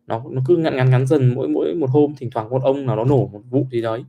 Nó 0.07 0.23
nó 0.31 0.41
cứ 0.47 0.57
ngắn 0.57 0.75
ngắn 0.75 0.89
ngắn 0.89 1.07
dần, 1.07 1.35
mỗi 1.35 1.47
mỗi 1.47 1.75
một 1.75 1.89
hôm 1.89 2.15
thỉnh 2.17 2.29
thoảng 2.31 2.49
một 2.49 2.63
ông 2.63 2.85
nào 2.85 2.95
đó 2.97 3.03
nổ 3.03 3.27
một 3.33 3.41
vụ 3.49 3.67
gì 3.71 3.81
đấy, 3.81 4.03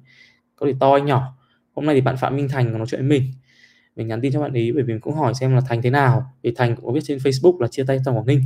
có 0.57 0.67
thể 0.67 0.75
to 0.81 0.93
hay 0.93 1.01
nhỏ. 1.01 1.39
Hôm 1.75 1.87
nay 1.87 1.95
thì 1.95 2.01
bạn 2.01 2.17
Phạm 2.21 2.37
Minh 2.37 2.49
Thành 2.49 2.79
nói 2.79 2.87
chuyện 2.91 3.01
với 3.01 3.09
mình. 3.09 3.23
Mình 3.97 4.09
nhắn 4.09 4.21
tin 4.21 4.33
cho 4.33 4.41
bạn 4.41 4.53
ấy 4.53 4.73
bởi 4.73 4.83
vì 4.83 4.93
mình 4.93 5.01
cũng 5.01 5.15
hỏi 5.15 5.35
xem 5.35 5.55
là 5.55 5.61
Thành 5.69 5.83
thế 5.83 5.91
nào. 5.91 6.33
Vì 6.43 6.53
Thành 6.57 6.77
cũng 6.77 6.87
có 6.87 6.93
viết 6.93 7.01
trên 7.05 7.19
Facebook 7.19 7.61
là 7.61 7.69
chia 7.69 7.85
tay 7.85 7.99
trong 8.05 8.17
Quảng 8.17 8.27
Ninh. 8.27 8.43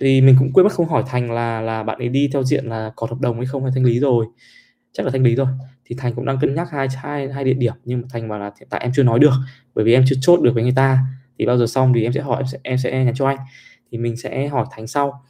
Thì 0.00 0.20
mình 0.20 0.36
cũng 0.38 0.52
quên 0.52 0.64
mất 0.64 0.72
không 0.72 0.88
hỏi 0.88 1.02
Thành 1.06 1.30
là 1.30 1.60
là 1.60 1.82
bạn 1.82 1.98
ấy 1.98 2.08
đi 2.08 2.28
theo 2.32 2.44
diện 2.44 2.66
là 2.66 2.92
có 2.96 3.06
hợp 3.10 3.20
đồng 3.20 3.36
hay 3.36 3.46
không 3.46 3.62
hay 3.62 3.72
thanh 3.74 3.84
lý 3.84 4.00
rồi. 4.00 4.26
Chắc 4.92 5.06
là 5.06 5.12
thanh 5.12 5.22
lý 5.22 5.34
rồi 5.34 5.46
thì 5.88 5.96
Thành 5.98 6.14
cũng 6.14 6.24
đang 6.24 6.38
cân 6.40 6.54
nhắc 6.54 6.70
hai 6.70 6.88
hai 6.96 7.32
hai 7.32 7.44
địa 7.44 7.54
điểm, 7.54 7.74
nhưng 7.84 8.00
mà 8.00 8.08
Thành 8.10 8.28
bảo 8.28 8.38
là 8.38 8.50
hiện 8.60 8.68
tại 8.70 8.80
em 8.80 8.92
chưa 8.94 9.02
nói 9.02 9.18
được, 9.18 9.32
bởi 9.74 9.84
vì 9.84 9.92
em 9.92 10.04
chưa 10.06 10.16
chốt 10.20 10.40
được 10.40 10.54
với 10.54 10.62
người 10.62 10.72
ta. 10.76 10.98
Thì 11.38 11.46
bao 11.46 11.58
giờ 11.58 11.66
xong 11.66 11.92
thì 11.94 12.02
em 12.02 12.12
sẽ 12.12 12.20
hỏi, 12.20 12.42
em 12.42 12.46
sẽ 12.46 12.58
em 12.62 12.78
sẽ 12.78 13.04
nhắn 13.04 13.14
cho 13.16 13.26
anh. 13.26 13.36
Thì 13.92 13.98
mình 13.98 14.16
sẽ 14.16 14.48
hỏi 14.48 14.66
Thành 14.70 14.86
sau. 14.86 15.22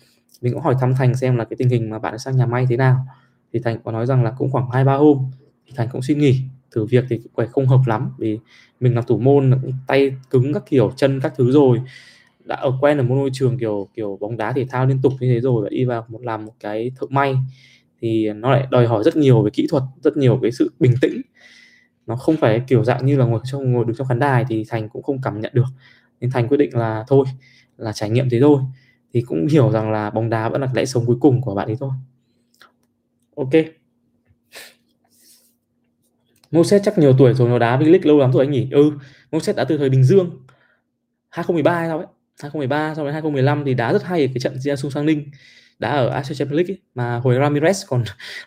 Mình 0.42 0.52
cũng 0.52 0.62
hỏi 0.62 0.74
thăm 0.80 0.94
Thành 0.94 1.14
xem 1.14 1.36
là 1.36 1.44
cái 1.44 1.56
tình 1.56 1.68
hình 1.68 1.90
mà 1.90 1.98
bạn 1.98 2.18
sang 2.18 2.36
nhà 2.36 2.46
may 2.46 2.66
thế 2.68 2.76
nào. 2.76 3.06
Thì 3.52 3.60
Thành 3.64 3.78
có 3.84 3.92
nói 3.92 4.06
rằng 4.06 4.24
là 4.24 4.30
cũng 4.38 4.50
khoảng 4.50 4.70
hai, 4.70 4.84
ba 4.84 4.94
hôm, 4.94 5.30
thì 5.66 5.72
thành 5.76 5.88
cũng 5.92 6.02
xin 6.02 6.18
nghỉ 6.18 6.40
thử 6.70 6.84
việc 6.84 7.04
thì 7.08 7.20
cũng 7.32 7.46
không 7.46 7.66
hợp 7.66 7.80
lắm, 7.86 8.10
vì 8.18 8.38
mình 8.80 8.94
làm 8.94 9.04
thủ 9.04 9.18
môn 9.18 9.60
tay 9.86 10.12
cứng 10.30 10.54
các 10.54 10.62
kiểu, 10.70 10.92
chân 10.96 11.20
các 11.20 11.32
thứ 11.36 11.52
rồi. 11.52 11.80
Đã 12.44 12.56
ở 12.56 12.72
quen 12.80 12.98
ở 12.98 13.02
một 13.02 13.14
môi 13.14 13.30
trường 13.32 13.58
kiểu 13.58 13.88
kiểu 13.94 14.18
bóng 14.20 14.36
đá 14.36 14.52
thể 14.52 14.66
thao 14.70 14.86
liên 14.86 15.02
tục 15.02 15.12
như 15.20 15.34
thế 15.34 15.40
rồi 15.40 15.62
và 15.62 15.68
đi 15.68 15.84
vào 15.84 16.04
một, 16.08 16.22
làm 16.22 16.44
một 16.44 16.52
cái 16.60 16.90
thợ 16.96 17.06
may 17.10 17.36
thì 18.00 18.32
nó 18.32 18.52
lại 18.52 18.66
đòi 18.70 18.86
hỏi 18.86 19.04
rất 19.04 19.16
nhiều 19.16 19.42
về 19.42 19.50
kỹ 19.50 19.66
thuật 19.70 19.82
rất 20.02 20.16
nhiều 20.16 20.38
cái 20.42 20.52
sự 20.52 20.72
bình 20.80 20.94
tĩnh. 21.00 21.20
Nó 22.06 22.16
không 22.16 22.36
phải 22.36 22.62
kiểu 22.66 22.84
dạng 22.84 23.06
như 23.06 23.18
là 23.18 23.24
ngồi 23.24 23.40
trong 23.44 23.72
ngồi 23.72 23.84
đứng 23.84 23.96
trong 23.96 24.06
khán 24.06 24.18
đài 24.18 24.44
thì 24.48 24.64
thành 24.68 24.88
cũng 24.88 25.02
không 25.02 25.20
cảm 25.22 25.40
nhận 25.40 25.52
được. 25.54 25.64
Nên 26.20 26.30
thành 26.30 26.48
quyết 26.48 26.56
định 26.56 26.76
là 26.76 27.04
thôi 27.08 27.26
là 27.76 27.92
trải 27.92 28.10
nghiệm 28.10 28.30
thế 28.30 28.40
thôi. 28.40 28.62
Thì 29.14 29.22
cũng 29.22 29.46
hiểu 29.46 29.70
rằng 29.70 29.90
là 29.90 30.10
bóng 30.10 30.30
đá 30.30 30.48
vẫn 30.48 30.60
là 30.60 30.68
lẽ 30.74 30.84
sống 30.84 31.06
cuối 31.06 31.16
cùng 31.20 31.40
của 31.40 31.54
bạn 31.54 31.66
ấy 31.66 31.76
thôi. 31.80 31.90
Ok. 33.36 33.50
Moses 36.50 36.82
chắc 36.84 36.98
nhiều 36.98 37.14
tuổi 37.18 37.34
rồi 37.34 37.48
nó 37.48 37.58
đá 37.58 37.76
V-League 37.76 38.06
lâu 38.06 38.18
lắm 38.18 38.32
rồi 38.32 38.44
anh 38.44 38.50
nhỉ? 38.50 38.68
Ừ, 38.70 38.90
Moses 39.32 39.56
đã 39.56 39.64
từ 39.64 39.78
thời 39.78 39.90
Bình 39.90 40.04
Dương. 40.04 40.30
2013 41.28 41.74
hay 41.78 41.88
sao 41.88 41.98
ấy? 41.98 42.06
2013 42.42 42.94
sau 42.94 43.04
đến 43.04 43.12
2015 43.12 43.64
thì 43.64 43.74
đá 43.74 43.92
rất 43.92 44.04
hay 44.04 44.26
cái 44.26 44.40
trận 44.40 44.54
Jiasu 44.54 44.90
Sang 44.90 45.06
Ninh 45.06 45.30
đá 45.78 45.90
ở 45.90 46.08
Asia 46.08 46.34
Champions 46.34 46.56
League 46.56 46.74
ấy. 46.74 46.80
mà 46.94 47.18
hồi 47.18 47.34
Ramirez 47.34 47.84
còn 47.88 48.04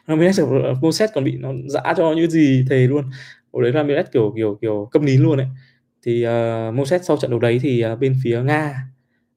Ramirez 0.08 0.64
ở 0.64 0.74
Moses 0.82 1.10
còn 1.14 1.24
bị 1.24 1.38
nó 1.38 1.50
dã 1.68 1.94
cho 1.98 2.14
như 2.14 2.28
gì 2.28 2.66
thề 2.70 2.88
luôn. 2.88 3.10
Hồi 3.54 3.64
đấy 3.64 3.72
Ramirez 3.72 4.04
kiểu 4.14 4.34
kiểu 4.36 4.58
kiểu 4.62 4.90
câm 4.92 5.06
nín 5.06 5.22
luôn 5.22 5.38
đấy 5.38 5.48
thì 6.04 6.24
ờ, 6.24 6.68
uh, 6.70 6.76
Moses 6.76 7.04
sau 7.04 7.18
trận 7.18 7.32
đấu 7.32 7.40
đấy 7.40 7.60
thì 7.62 7.86
uh, 7.86 8.00
bên 8.00 8.16
phía 8.24 8.42
Nga 8.42 8.92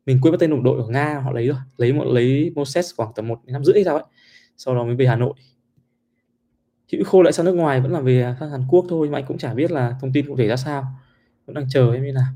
mình 0.06 0.18
quên 0.20 0.32
mất 0.32 0.38
tên 0.40 0.50
đồng 0.50 0.62
đội 0.62 0.82
của 0.82 0.88
Nga 0.88 1.20
họ 1.24 1.32
lấy 1.32 1.46
rồi. 1.46 1.56
Lấy 1.76 1.92
một 1.92 2.04
lấy 2.04 2.52
Moses 2.54 2.94
khoảng 2.96 3.12
tầm 3.14 3.28
một 3.28 3.40
năm 3.46 3.64
rưỡi 3.64 3.84
sao 3.84 3.94
ấy. 3.94 4.04
Sau 4.56 4.74
đó 4.74 4.84
mới 4.84 4.96
về 4.96 5.06
Hà 5.06 5.16
Nội. 5.16 5.34
Chữ 6.88 7.02
khô 7.06 7.22
lại 7.22 7.32
sang 7.32 7.46
nước 7.46 7.54
ngoài 7.54 7.80
vẫn 7.80 7.92
là 7.92 8.00
về 8.00 8.34
sang 8.40 8.50
Hàn 8.50 8.64
Quốc 8.68 8.86
thôi 8.88 9.08
mà 9.08 9.18
anh 9.18 9.24
cũng 9.28 9.38
chả 9.38 9.54
biết 9.54 9.70
là 9.70 9.94
thông 10.00 10.12
tin 10.12 10.26
cụ 10.26 10.36
thể 10.36 10.48
ra 10.48 10.56
sao. 10.56 10.86
Vẫn 11.46 11.54
đang 11.54 11.66
chờ 11.68 11.92
em 11.92 12.04
như 12.04 12.12
nào. 12.12 12.26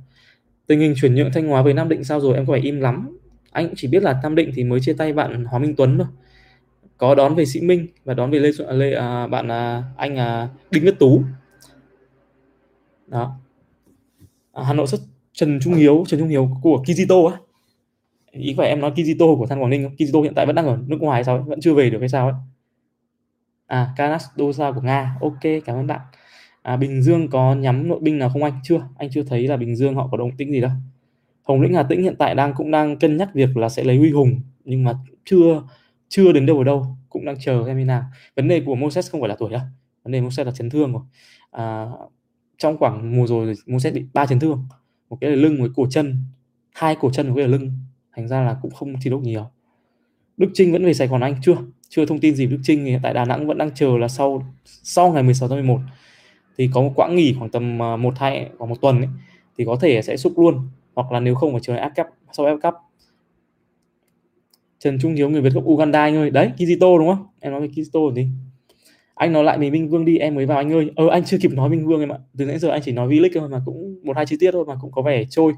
Tình 0.66 0.81
hình 0.81 0.94
chuyển 0.97 1.14
nhượng 1.14 1.33
Thanh 1.33 1.49
Hóa 1.49 1.62
về 1.62 1.73
Nam 1.73 1.88
Định 1.88 2.05
sao 2.05 2.21
rồi 2.21 2.35
em 2.35 2.47
có 2.47 2.53
vẻ 2.53 2.61
im 2.61 2.81
lắm 2.81 3.17
anh 3.53 3.67
cũng 3.67 3.75
chỉ 3.77 3.89
biết 3.89 4.03
là 4.03 4.21
Nam 4.23 4.35
Định 4.35 4.51
thì 4.55 4.65
mới 4.65 4.81
chia 4.81 4.93
tay 4.93 5.13
bạn 5.13 5.45
Hóa 5.45 5.59
Minh 5.59 5.75
Tuấn 5.77 5.99
thôi. 5.99 6.07
Có 6.99 7.15
đón 7.15 7.35
về 7.35 7.47
Sĩ 7.47 7.61
Minh 7.61 7.87
và 8.05 8.15
đón 8.15 8.31
về 8.31 8.39
Lê, 8.39 8.51
Lê 8.73 8.95
à, 8.95 9.27
bạn 9.27 9.49
à, 9.49 9.83
anh 9.97 10.17
à, 10.17 10.49
Đinh 10.71 10.85
Nhất 10.85 10.95
Tú. 10.99 11.23
Đó. 13.07 13.37
À, 14.53 14.65
Hà 14.65 14.73
Nội 14.73 14.87
xuất 14.87 15.01
Trần 15.33 15.61
Trung 15.61 15.75
Hiếu 15.75 16.05
Trần 16.09 16.21
Trung 16.21 16.29
Hiếu 16.29 16.51
của 16.63 16.83
Kizito 16.87 17.27
á. 17.27 17.37
Ý 18.31 18.55
phải 18.57 18.69
em 18.69 18.81
nói 18.81 18.93
Kizito 18.97 19.39
của 19.39 19.47
Than 19.47 19.61
Quảng 19.61 19.71
Ninh 19.71 19.83
không? 19.85 19.95
Kizito 19.99 20.23
hiện 20.23 20.35
tại 20.35 20.47
vẫn 20.47 20.55
đang 20.55 20.67
ở 20.67 20.79
nước 20.87 21.01
ngoài 21.01 21.25
sao 21.25 21.37
ấy? 21.37 21.45
vẫn 21.47 21.61
chưa 21.61 21.75
về 21.75 21.91
được 21.91 21.99
hay 22.01 22.09
sao 22.09 22.27
ấy? 22.27 22.35
À 23.67 23.93
Kanas 23.97 24.25
Dosa 24.37 24.73
của 24.73 24.81
Nga. 24.81 25.17
Ok 25.21 25.41
cảm 25.65 25.77
ơn 25.77 25.87
bạn. 25.87 26.01
À, 26.63 26.77
Bình 26.77 27.03
Dương 27.03 27.31
có 27.31 27.55
nhắm 27.55 27.89
nội 27.89 27.99
binh 28.03 28.19
nào 28.19 28.29
không 28.29 28.43
anh? 28.43 28.61
Chưa. 28.65 28.89
Anh 28.99 29.11
chưa 29.11 29.23
thấy 29.23 29.49
là 29.49 29.57
Bình 29.57 29.77
Dương 29.77 29.95
họ 29.95 30.09
có 30.11 30.17
động 30.17 30.37
tĩnh 30.37 30.53
gì 30.53 30.61
đâu. 30.61 30.71
Hồng 31.49 31.61
Lĩnh 31.61 31.75
Hà 31.75 31.83
Tĩnh 31.83 32.03
hiện 32.03 32.17
tại 32.19 32.35
đang 32.35 32.55
cũng 32.55 32.71
đang 32.71 32.99
cân 32.99 33.17
nhắc 33.17 33.35
việc 33.35 33.57
là 33.57 33.69
sẽ 33.69 33.85
lấy 33.85 33.97
Huy 33.97 34.11
Hùng 34.11 34.41
nhưng 34.65 34.85
mà 34.85 34.95
chưa 35.25 35.63
chưa 36.09 36.33
đến 36.33 36.47
đâu 36.47 36.59
ở 36.59 36.65
đâu 36.65 36.97
cũng 37.09 37.25
đang 37.25 37.37
chờ 37.41 37.63
xem 37.67 37.79
như 37.79 37.85
nào. 37.85 38.03
Vấn 38.37 38.49
đề 38.49 38.63
của 38.67 38.75
Moses 38.75 39.11
không 39.11 39.21
phải 39.21 39.29
là 39.29 39.37
tuổi 39.39 39.51
đâu 39.51 39.61
vấn 40.05 40.13
đề 40.13 40.21
Moses 40.21 40.47
là 40.47 40.53
chấn 40.53 40.71
thương 40.71 40.93
rồi. 40.93 41.03
À, 41.51 41.87
trong 42.59 42.79
khoảng 42.79 43.17
mùa 43.17 43.27
rồi 43.27 43.55
Moses 43.67 43.95
bị 43.95 44.05
ba 44.13 44.27
chấn 44.27 44.41
thương 44.41 44.65
một 45.11 45.19
cái 45.21 45.31
là 45.31 45.37
lưng 45.37 45.59
một 45.59 45.65
cái 45.65 45.73
cổ 45.77 45.87
chân 45.91 46.17
hai 46.75 46.97
cổ 47.01 47.11
chân 47.11 47.29
một 47.29 47.35
cái 47.37 47.45
là 47.45 47.51
lưng. 47.51 47.73
Thành 48.17 48.29
ra 48.29 48.43
là 48.43 48.57
cũng 48.63 48.71
không 48.71 48.95
thi 49.03 49.11
đấu 49.11 49.21
nhiều. 49.21 49.51
Đức 50.37 50.51
Trinh 50.55 50.73
vẫn 50.73 50.85
về 50.85 50.95
Sài 50.95 51.09
Gòn 51.09 51.21
Anh 51.21 51.35
chưa 51.43 51.57
chưa 51.89 52.07
thông 52.07 52.21
tin 52.21 52.35
gì 52.35 52.47
Đức 52.47 52.59
Trinh 52.63 52.85
thì 52.85 52.97
tại 53.03 53.15
Đà 53.15 53.25
Nẵng 53.25 53.47
vẫn 53.47 53.59
đang 53.59 53.71
chờ 53.75 53.99
là 53.99 54.09
sau 54.09 54.55
sau 54.65 55.13
ngày 55.13 55.23
16 55.23 55.49
tháng 55.49 55.59
11 55.59 55.81
thì 56.59 56.71
có 56.75 56.81
một 56.83 56.93
quãng 56.97 57.17
nghỉ 57.17 57.35
khoảng 57.39 57.51
tầm 57.51 57.83
à, 57.83 57.97
một 57.97 58.15
hai 58.19 58.51
khoảng 58.59 58.71
một 58.71 58.81
tuần 58.81 58.99
ấy, 58.99 59.09
thì 59.59 59.65
có 59.65 59.77
thể 59.81 60.03
sẽ 60.03 60.17
xúc 60.17 60.39
luôn 60.39 60.69
hoặc 60.99 61.13
là 61.13 61.21
nếu 61.21 61.35
không 61.35 61.53
phải 61.53 61.61
trường 61.61 61.77
áp 61.77 61.93
cấp 61.97 62.07
sau 62.33 62.47
F 62.47 62.59
cấp 62.59 62.75
Trần 64.79 64.99
Trung 65.01 65.15
Hiếu 65.15 65.31
người 65.31 65.41
Việt 65.41 65.53
gốc 65.53 65.65
Uganda 65.65 66.01
anh 66.01 66.17
ơi. 66.17 66.31
Đấy 66.31 66.51
Kizito 66.57 66.99
đúng 66.99 67.09
không? 67.09 67.27
Em 67.41 67.53
nói 67.53 67.61
về 67.61 67.69
Kizito 67.69 68.15
gì 68.15 68.29
anh 69.15 69.33
nói 69.33 69.45
lại 69.45 69.59
mình 69.59 69.73
Minh 69.73 69.89
Vương 69.89 70.05
đi 70.05 70.19
em 70.19 70.35
mới 70.35 70.47
vào 70.47 70.59
anh 70.59 70.73
ơi. 70.73 70.91
Ờ 70.97 71.09
anh 71.09 71.25
chưa 71.25 71.39
kịp 71.43 71.53
nói 71.53 71.69
Minh 71.69 71.87
Vương 71.87 72.01
em 72.01 72.13
ạ. 72.13 72.19
Từ 72.39 72.45
nãy 72.45 72.59
giờ 72.59 72.69
anh 72.69 72.83
chỉ 72.85 72.93
nói 72.93 73.09
V-League 73.09 73.31
thôi 73.35 73.49
mà 73.49 73.63
cũng 73.65 74.01
một 74.05 74.17
hai 74.17 74.27
chi 74.27 74.37
tiết 74.41 74.51
thôi 74.53 74.65
mà 74.69 74.75
cũng 74.81 74.93
có 74.93 75.03
vẻ 75.03 75.25
trôi. 75.31 75.53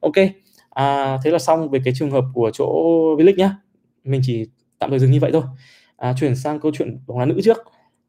Ok 0.00 0.14
à, 0.70 1.18
thế 1.24 1.30
là 1.30 1.38
xong 1.38 1.68
về 1.68 1.80
cái 1.84 1.94
trường 1.96 2.10
hợp 2.10 2.24
của 2.34 2.50
chỗ 2.54 2.66
V-League 3.16 3.36
nhá. 3.36 3.56
Mình 4.04 4.20
chỉ 4.24 4.46
tạm 4.78 4.90
thời 4.90 4.98
dừng 4.98 5.10
như 5.10 5.20
vậy 5.20 5.30
thôi. 5.32 5.42
À, 5.96 6.14
chuyển 6.20 6.36
sang 6.36 6.60
câu 6.60 6.72
chuyện 6.74 6.98
bóng 7.06 7.18
đá 7.18 7.24
nữ 7.24 7.40
trước 7.44 7.58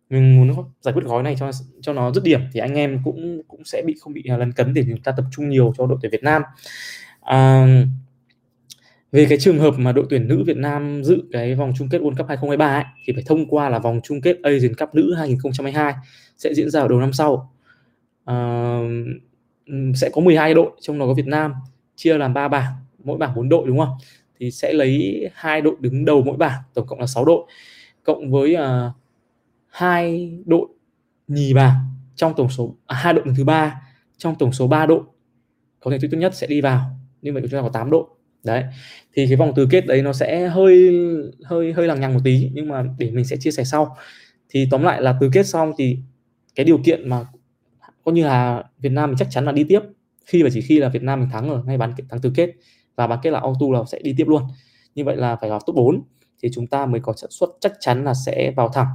mình 0.10 0.38
muốn 0.38 0.66
giải 0.82 0.94
quyết 0.94 1.04
gói 1.06 1.24
này 1.24 1.36
cho 1.40 1.52
cho 1.82 1.94
nó 1.94 2.12
dứt 2.12 2.24
điểm 2.24 2.42
thì 2.54 2.60
anh 2.60 2.76
em 2.76 3.02
cũng 3.04 3.42
cũng 3.48 3.64
sẽ 3.64 3.84
bị 3.86 3.96
không 4.02 4.14
bị 4.14 4.24
lấn 4.26 4.52
cấn 4.52 4.74
để 4.74 4.84
chúng 4.90 5.02
ta 5.02 5.12
tập 5.12 5.26
trung 5.32 5.50
nhiều 5.50 5.74
cho 5.78 5.88
đội 5.88 5.98
tuyển 6.02 6.12
Việt 6.12 6.24
Nam. 6.24 6.42
À, 7.22 7.68
về 9.12 9.26
cái 9.30 9.38
trường 9.38 9.60
hợp 9.60 9.74
mà 9.78 9.92
đội 9.92 10.06
tuyển 10.10 10.28
nữ 10.28 10.44
Việt 10.44 10.58
Nam 10.58 11.04
dự 11.04 11.24
cái 11.32 11.56
vòng 11.56 11.74
chung 11.78 11.90
kết 11.90 11.98
World 11.98 12.16
Cup 12.16 12.28
2023 12.28 12.66
ấy, 12.66 12.84
thì 13.06 13.14
phải 13.14 13.24
thông 13.28 13.50
qua 13.50 13.70
là 13.70 13.80
vòng 13.80 14.00
chung 14.04 14.22
kết 14.22 14.38
Asian 14.44 14.76
Cup 14.76 14.96
nữ 14.96 15.14
2022 15.18 15.94
sẽ 16.38 16.54
diễn 16.54 16.70
ra 16.70 16.80
vào 16.80 16.90
đầu 16.90 17.00
năm 17.00 17.14
sau. 17.14 17.54
À, 18.26 18.80
sẽ 19.96 20.10
có 20.14 20.22
12 20.22 20.54
đội 20.54 20.72
trong 20.82 21.00
đó 21.00 21.06
có 21.06 21.14
Việt 21.14 21.28
Nam 21.28 21.54
chia 21.96 22.18
làm 22.18 22.34
3 22.34 22.48
bảng 22.48 22.74
mỗi 23.04 23.18
bảng 23.18 23.36
4 23.36 23.50
đội 23.50 23.68
đúng 23.68 23.80
không? 23.80 23.98
Thì 24.40 24.52
sẽ 24.52 24.74
lấy 24.74 25.24
hai 25.34 25.62
đội 25.62 25.76
đứng 25.80 26.06
đầu 26.06 26.24
mỗi 26.26 26.38
bảng 26.38 26.62
tổng 26.74 26.88
cộng 26.88 27.00
là 27.00 27.08
6 27.08 27.26
đội. 27.26 27.46
Cộng 28.04 28.32
với 28.32 28.56
uh, 28.56 28.94
hai 29.70 30.34
đội 30.46 30.68
nhì 31.28 31.54
bảng 31.54 31.76
trong 32.16 32.34
tổng 32.38 32.50
số 32.50 32.76
à, 32.88 32.96
hai 32.96 33.14
đội 33.14 33.26
đứng 33.26 33.36
thứ 33.36 33.44
ba 33.44 33.82
trong 34.18 34.36
tổng 34.36 34.52
số 34.52 34.68
3 34.68 34.86
đội 34.86 35.02
có 35.80 35.92
thành 35.92 36.00
tích 36.00 36.12
tốt 36.12 36.18
nhất 36.18 36.36
sẽ 36.36 36.48
đi 36.48 36.62
vào 36.62 37.00
nhưng 37.22 37.34
vậy 37.34 37.44
chúng 37.44 37.52
ta 37.52 37.62
có 37.62 37.70
8 37.70 37.90
đội 37.90 38.04
đấy 38.44 38.64
thì 39.14 39.28
cái 39.28 39.36
vòng 39.36 39.54
tứ 39.56 39.68
kết 39.72 39.86
đấy 39.86 40.02
nó 40.02 40.14
sẽ 40.14 40.48
hơi 40.48 40.92
hơi 41.46 41.74
hơi 41.74 41.88
lằng 41.88 42.02
nhằng 42.02 42.14
một 42.14 42.20
tí 42.24 42.50
nhưng 42.54 42.68
mà 42.68 42.84
để 42.98 43.12
mình 43.12 43.26
sẽ 43.26 43.38
chia 43.38 43.52
sẻ 43.52 43.64
sau. 43.64 43.98
Thì 44.50 44.68
tóm 44.72 44.84
lại 44.84 45.02
là 45.02 45.18
tứ 45.22 45.30
kết 45.34 45.48
xong 45.48 45.74
thì 45.78 45.98
cái 46.56 46.66
điều 46.66 46.78
kiện 46.78 47.10
mà 47.10 47.26
coi 48.06 48.14
như 48.14 48.26
là 48.26 48.64
Việt 48.80 48.92
Nam 48.92 49.10
mình 49.10 49.18
chắc 49.18 49.28
chắn 49.32 49.46
là 49.46 49.52
đi 49.52 49.64
tiếp. 49.64 49.80
Khi 50.26 50.44
và 50.44 50.50
chỉ 50.54 50.62
khi 50.62 50.80
là 50.80 50.90
Việt 50.90 51.04
Nam 51.04 51.20
mình 51.20 51.30
thắng 51.30 51.50
ở 51.50 51.64
ngay 51.66 51.78
bán 51.78 51.94
kết 51.98 52.04
thắng 52.10 52.22
tứ 52.22 52.32
kết 52.36 52.50
và 52.96 53.08
bán 53.08 53.20
kết 53.24 53.32
là 53.32 53.40
auto 53.40 53.66
là 53.74 53.80
sẽ 53.88 54.00
đi 54.04 54.14
tiếp 54.18 54.28
luôn. 54.28 54.44
Như 54.96 55.04
vậy 55.04 55.16
là 55.18 55.36
phải 55.36 55.50
vào 55.50 55.60
top 55.66 55.76
4 55.76 56.04
thì 56.44 56.50
chúng 56.54 56.68
ta 56.68 56.86
mới 56.86 57.02
có 57.02 57.14
xác 57.14 57.28
suất 57.30 57.50
chắc 57.62 57.74
chắn 57.80 58.04
là 58.04 58.14
sẽ 58.26 58.52
vào 58.56 58.70
thẳng 58.70 58.88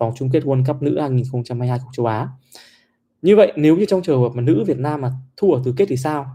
vòng 0.00 0.12
chung 0.16 0.30
kết 0.30 0.44
World 0.44 0.64
Cup 0.64 0.82
nữ 0.82 1.00
2022 1.00 1.78
của 1.78 1.90
châu 1.92 2.06
Á. 2.06 2.28
Như 3.22 3.36
vậy 3.36 3.52
nếu 3.56 3.76
như 3.76 3.84
trong 3.84 4.02
trường 4.02 4.20
hợp 4.20 4.32
mà 4.34 4.42
nữ 4.42 4.64
Việt 4.66 4.78
Nam 4.78 5.00
mà 5.00 5.12
thua 5.36 5.52
ở 5.52 5.60
tứ 5.64 5.74
kết 5.76 5.86
thì 5.88 5.96
sao? 5.96 6.26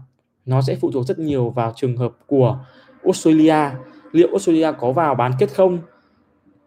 Nó 0.46 0.62
sẽ 0.62 0.76
phụ 0.76 0.90
thuộc 0.92 1.06
rất 1.06 1.18
nhiều 1.18 1.50
vào 1.50 1.72
trường 1.76 1.96
hợp 1.96 2.12
của 2.26 2.58
Australia. 3.04 3.70
Liệu 4.12 4.28
Australia 4.28 4.72
có 4.78 4.92
vào 4.92 5.14
bán 5.14 5.32
kết 5.38 5.54
không? 5.54 5.78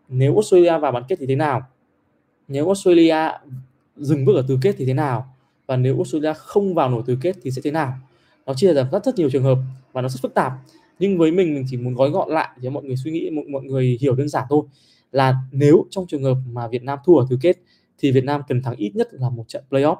Nếu 0.09 0.33
Australia 0.33 0.77
vào 0.77 0.91
bán 0.91 1.03
kết 1.07 1.15
thì 1.19 1.25
thế 1.25 1.35
nào? 1.35 1.61
Nếu 2.47 2.65
Australia 2.65 3.31
dừng 3.97 4.25
bước 4.25 4.35
ở 4.35 4.45
tứ 4.47 4.57
kết 4.61 4.75
thì 4.77 4.85
thế 4.85 4.93
nào? 4.93 5.35
Và 5.67 5.75
nếu 5.75 5.95
Australia 5.95 6.33
không 6.37 6.73
vào 6.73 6.89
nổi 6.89 7.03
tứ 7.05 7.17
kết 7.21 7.35
thì 7.43 7.51
sẽ 7.51 7.61
thế 7.63 7.71
nào? 7.71 7.93
Nó 8.45 8.53
chia 8.53 8.73
ra 8.73 8.87
rất 8.91 9.05
rất 9.05 9.15
nhiều 9.15 9.29
trường 9.29 9.43
hợp 9.43 9.57
và 9.93 10.01
nó 10.01 10.09
rất 10.09 10.19
phức 10.21 10.33
tạp. 10.33 10.51
Nhưng 10.99 11.17
với 11.17 11.31
mình 11.31 11.53
mình 11.53 11.65
chỉ 11.69 11.77
muốn 11.77 11.93
gói 11.93 12.09
gọn 12.09 12.29
lại 12.29 12.49
để 12.61 12.69
mọi 12.69 12.83
người 12.83 12.95
suy 12.95 13.11
nghĩ 13.11 13.29
mọi, 13.29 13.45
mọi 13.45 13.63
người 13.63 13.97
hiểu 14.01 14.15
đơn 14.15 14.29
giản 14.29 14.45
thôi 14.49 14.61
là 15.11 15.35
nếu 15.51 15.85
trong 15.89 16.07
trường 16.07 16.23
hợp 16.23 16.37
mà 16.51 16.67
Việt 16.67 16.83
Nam 16.83 16.99
thua 17.05 17.17
ở 17.17 17.25
tứ 17.29 17.37
kết 17.41 17.57
thì 17.97 18.11
Việt 18.11 18.23
Nam 18.23 18.41
cần 18.47 18.61
thắng 18.61 18.75
ít 18.75 18.91
nhất 18.95 19.07
là 19.11 19.29
một 19.29 19.45
trận 19.47 19.63
playoff. 19.69 19.95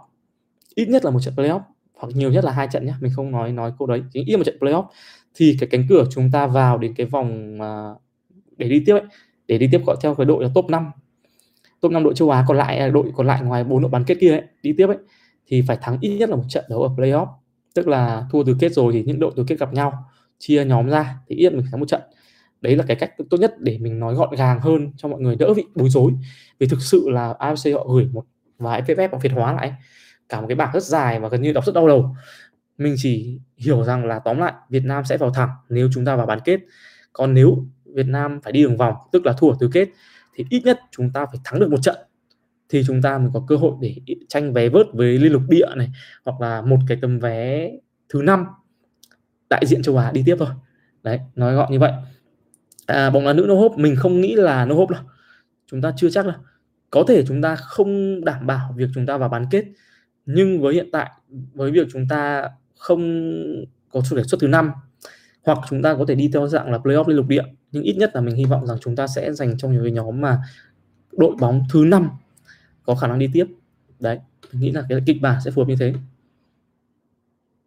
Ít 0.76 0.89
nhất 0.89 1.06
là 1.06 1.12
một 1.12 1.19
trận 1.19 1.34
playoff 1.36 1.62
hoặc 1.93 2.10
nhiều 2.15 2.32
nhất 2.32 2.43
là 2.45 2.52
hai 2.52 2.67
trận 2.72 2.86
nhé 2.86 2.93
mình 3.02 3.12
không 3.15 3.32
nói 3.32 3.52
nói 3.52 3.72
câu 3.80 3.88
đấy. 3.88 4.04
Chính 4.13 4.26
ít 4.26 4.38
một 4.38 4.43
trận 4.43 4.58
playoff. 4.60 4.86
Thì 5.36 5.58
cái 5.60 5.69
cánh 5.72 5.86
cửa 5.89 6.06
chúng 6.12 6.32
ta 6.32 6.48
vào 6.48 6.78
đến 6.78 6.93
cái 6.93 7.06
vòng 7.06 7.58
uh, 7.62 8.02
để 8.58 8.69
đi 8.69 8.84
tiếp 8.86 8.93
ấy, 8.93 9.04
để 9.48 9.58
đi 9.58 9.67
tiếp 9.72 9.82
gọi 9.86 9.95
theo 10.02 10.15
cái 10.15 10.26
đội 10.26 10.43
là 10.43 10.50
top 10.56 10.65
5 10.69 10.91
top 11.82 11.91
5 11.91 12.04
đội 12.04 12.13
châu 12.15 12.30
Á 12.30 12.45
còn 12.48 12.58
lại 12.58 12.78
à, 12.78 12.88
đội 12.88 13.12
còn 13.15 13.28
lại 13.28 13.41
ngoài 13.41 13.63
bốn 13.63 13.82
đội 13.82 13.91
bán 13.91 14.04
kết 14.04 14.17
kia 14.19 14.32
ấy, 14.32 14.43
đi 14.63 14.74
tiếp 14.78 14.88
ấy 14.88 14.98
thì 15.48 15.62
phải 15.67 15.78
thắng 15.82 15.98
ít 16.02 16.17
nhất 16.17 16.30
là 16.30 16.36
một 16.36 16.43
trận 16.50 16.65
đấu 16.69 16.84
ở 16.84 16.89
playoff. 16.98 17.28
Tức 17.76 17.88
là 17.88 18.26
thua 18.32 18.43
tứ 18.43 18.56
kết 18.60 18.74
rồi 18.74 18.93
thì 18.93 19.04
những 19.04 19.19
đội 19.19 19.32
tứ 19.36 19.43
kết 19.48 19.60
gặp 19.60 19.74
nhau 19.74 20.06
chia 20.39 20.65
nhóm 20.65 20.89
ra 20.89 21.15
thì 21.28 21.36
ít 21.36 21.54
mình 21.54 21.65
thắng 21.72 21.80
một 21.80 21.86
trận 21.86 22.02
đấy 22.62 22.76
là 22.76 22.84
cái 22.88 22.95
cách 22.95 23.12
tốt 23.30 23.38
nhất 23.38 23.54
để 23.60 23.78
mình 23.82 24.00
nói 24.00 24.15
gọn 24.15 24.36
gàng 24.36 24.60
hơn 24.62 24.91
cho 24.98 25.08
mọi 25.10 25.22
người 25.22 25.36
đỡ 25.36 25.54
bị 25.54 25.65
bối 25.76 25.89
rối. 25.89 26.12
Vì 26.60 26.67
thực 26.67 26.82
sự 26.82 27.10
là 27.10 27.34
AFC 27.39 27.78
họ 27.78 27.88
gửi 27.88 28.10
một 28.12 28.26
vài 28.58 28.82
pdf 28.82 29.10
họ 29.12 29.19
phiệt 29.19 29.32
hóa 29.32 29.54
lại 29.54 29.74
cả 30.30 30.41
một 30.41 30.48
cái 30.48 30.56
bảng 30.56 30.74
rất 30.74 30.84
dài 30.84 31.19
và 31.19 31.30
gần 31.30 31.41
như 31.41 31.54
đọc 31.54 31.65
rất 31.65 31.76
đau 31.76 31.88
đầu. 31.88 32.15
Mình 32.78 32.95
chỉ 32.98 33.39
hiểu 33.58 33.84
rằng 33.84 34.06
là 34.06 34.19
tóm 34.19 34.38
lại, 34.38 34.54
Việt 34.69 34.86
Nam 34.86 35.06
sẽ 35.06 35.17
vào 35.17 35.30
thẳng 35.30 35.50
nếu 35.69 35.89
chúng 35.93 36.06
ta 36.06 36.15
vào 36.15 36.26
bán 36.26 36.39
kết. 36.45 36.60
Còn 37.13 37.34
nếu 37.34 37.65
Việt 37.86 38.06
Nam 38.08 38.41
phải 38.43 38.54
đi 38.54 38.63
đường 38.63 38.78
vòng, 38.78 38.95
tức 39.12 39.26
là 39.26 39.34
thua 39.34 39.54
tứ 39.60 39.69
kết, 39.74 39.89
thì 40.36 40.45
ít 40.50 40.62
nhất 40.65 40.80
chúng 40.91 41.12
ta 41.13 41.26
phải 41.26 41.39
thắng 41.43 41.60
được 41.60 41.72
một 41.72 41.82
trận. 41.82 41.95
Thì 42.69 42.84
chúng 42.88 43.02
ta 43.02 43.17
mới 43.17 43.30
có 43.34 43.43
cơ 43.48 43.56
hội 43.56 43.74
để 43.82 43.95
tranh 44.28 44.54
vé 44.54 44.69
vớt 44.69 44.88
với 44.93 45.17
liên 45.17 45.32
lục 45.32 45.41
địa 45.50 45.67
này, 45.76 45.89
hoặc 46.26 46.41
là 46.41 46.62
một 46.62 46.78
cái 46.88 46.98
tấm 47.02 47.19
vé 47.19 47.72
thứ 48.10 48.22
năm 48.22 48.45
đại 49.50 49.65
diện 49.65 49.82
châu 49.82 49.98
Á 49.98 50.12
đi 50.12 50.24
tiếp 50.26 50.36
thôi. 50.39 50.50
Đấy, 51.04 51.19
nói 51.36 51.56
gọn 51.56 51.72
như 51.72 51.80
vậy 51.80 51.91
à, 52.89 53.10
bóng 53.10 53.25
đá 53.25 53.34
nữ 53.34 53.45
no 53.47 53.56
hope 53.56 53.75
mình 53.78 53.95
không 53.95 54.21
nghĩ 54.21 54.36
là 54.36 54.65
no 54.65 54.75
hope 54.75 54.93
đâu. 54.93 55.04
Chúng 55.67 55.82
ta 55.82 55.93
chưa 55.97 56.10
chắc 56.10 56.25
đâu. 56.25 56.36
Có 56.89 57.04
thể 57.08 57.25
chúng 57.28 57.41
ta 57.41 57.56
không 57.56 58.25
đảm 58.25 58.47
bảo 58.47 58.73
việc 58.78 58.89
chúng 58.93 59.06
ta 59.06 59.17
vào 59.17 59.30
bán 59.30 59.45
kết 59.52 59.65
nhưng 60.25 60.62
với 60.62 60.73
hiện 60.73 60.89
tại 60.91 61.12
với 61.54 61.71
việc 61.71 61.88
chúng 61.91 62.08
ta 62.08 62.49
không 62.78 63.32
có 63.91 64.02
số 64.02 64.17
đề 64.17 64.23
xuất 64.23 64.41
thứ 64.41 64.47
năm 64.47 64.71
hoặc 65.43 65.58
chúng 65.69 65.82
ta 65.82 65.95
có 65.95 66.06
thể 66.08 66.15
đi 66.15 66.30
theo 66.34 66.47
dạng 66.47 66.71
là 66.71 66.78
playoff 66.78 67.08
liên 67.08 67.17
lục 67.17 67.28
địa 67.28 67.43
nhưng 67.71 67.84
ít 67.84 67.93
nhất 67.93 68.12
là 68.13 68.21
mình 68.21 68.36
hy 68.36 68.45
vọng 68.45 68.67
rằng 68.67 68.78
chúng 68.82 68.95
ta 68.95 69.08
sẽ 69.08 69.34
dành 69.34 69.58
trong 69.58 69.73
những 69.73 69.84
cái 69.84 69.91
nhóm 69.91 70.21
mà 70.21 70.41
đội 71.12 71.36
bóng 71.39 71.63
thứ 71.73 71.86
năm 71.86 72.10
có 72.84 72.95
khả 72.95 73.08
năng 73.08 73.19
đi 73.19 73.30
tiếp. 73.34 73.45
Đấy 73.99 74.19
mình 74.52 74.62
nghĩ 74.62 74.71
là 74.71 74.84
cái 74.89 75.02
kịch 75.06 75.21
bản 75.21 75.41
sẽ 75.45 75.52
phù 75.52 75.62
hợp 75.62 75.67
như 75.67 75.75
thế. 75.80 75.93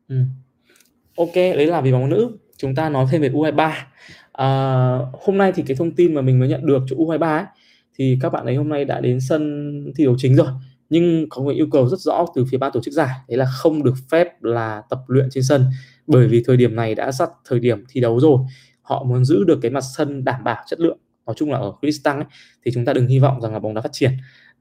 Ừ. 0.08 0.16
ok 1.16 1.35
đấy 1.35 1.66
là 1.66 1.80
vì 1.80 1.92
bóng 1.92 2.08
nữ. 2.08 2.37
Chúng 2.56 2.74
ta 2.74 2.88
nói 2.88 3.06
thêm 3.11 3.22
về 3.22 3.28
U23 3.28 3.72
à, 4.33 4.47
hôm 5.12 5.38
nay 5.38 5.53
thì 5.55 5.62
cái 5.66 5.77
thông 5.77 5.90
tin 5.90 6.14
mà 6.14 6.21
mình 6.21 6.38
mới 6.38 6.49
nhận 6.49 6.66
được 6.66 6.83
chỗ 6.87 6.97
U23 6.97 7.21
ấy, 7.21 7.45
thì 7.99 8.18
các 8.21 8.33
bạn 8.33 8.47
ấy 8.47 8.57
hôm 8.57 8.68
nay 8.68 8.85
đã 8.85 9.01
đến 9.01 9.21
sân 9.21 9.92
thi 9.97 10.05
đấu 10.05 10.14
chính 10.18 10.37
rồi. 10.37 10.49
Nhưng 10.90 11.27
có 11.31 11.42
một 11.42 11.51
yêu 11.51 11.66
cầu 11.73 11.88
rất 11.88 12.01
rõ 12.01 12.27
từ 12.35 12.45
phía 12.51 12.59
ban 12.59 12.73
tổ 12.73 12.81
chức 12.81 12.95
giải 12.95 13.16
đấy 13.29 13.38
là 13.38 13.45
không 13.45 13.83
được 13.83 13.95
phép 14.11 14.42
là 14.42 14.83
tập 14.90 15.01
luyện 15.07 15.29
trên 15.31 15.45
sân 15.45 15.66
bởi 16.07 16.29
vì 16.29 16.42
thời 16.47 16.57
điểm 16.57 16.77
này 16.77 16.95
đã 16.95 17.12
sắp 17.12 17.31
thời 17.49 17.61
điểm 17.61 17.85
thi 17.88 18.01
đấu 18.01 18.21
rồi. 18.21 18.38
Họ 18.83 19.05
muốn 19.05 19.25
giữ 19.25 19.45
được 19.45 19.59
cái 19.62 19.71
mặt 19.71 19.85
sân 19.97 20.25
đảm 20.25 20.45
bảo 20.45 20.62
chất 20.66 20.81
lượng 20.81 20.99
nói 21.27 21.35
chung 21.38 21.51
là 21.51 21.59
ở 21.59 21.73
Crystal 21.81 22.16
ấy, 22.16 22.25
thì 22.64 22.71
chúng 22.75 22.85
ta 22.85 22.92
đừng 22.92 23.07
hy 23.07 23.18
vọng 23.18 23.40
rằng 23.40 23.53
là 23.53 23.59
bóng 23.59 23.75
đá 23.75 23.81
phát 23.81 23.92
triển 23.92 24.11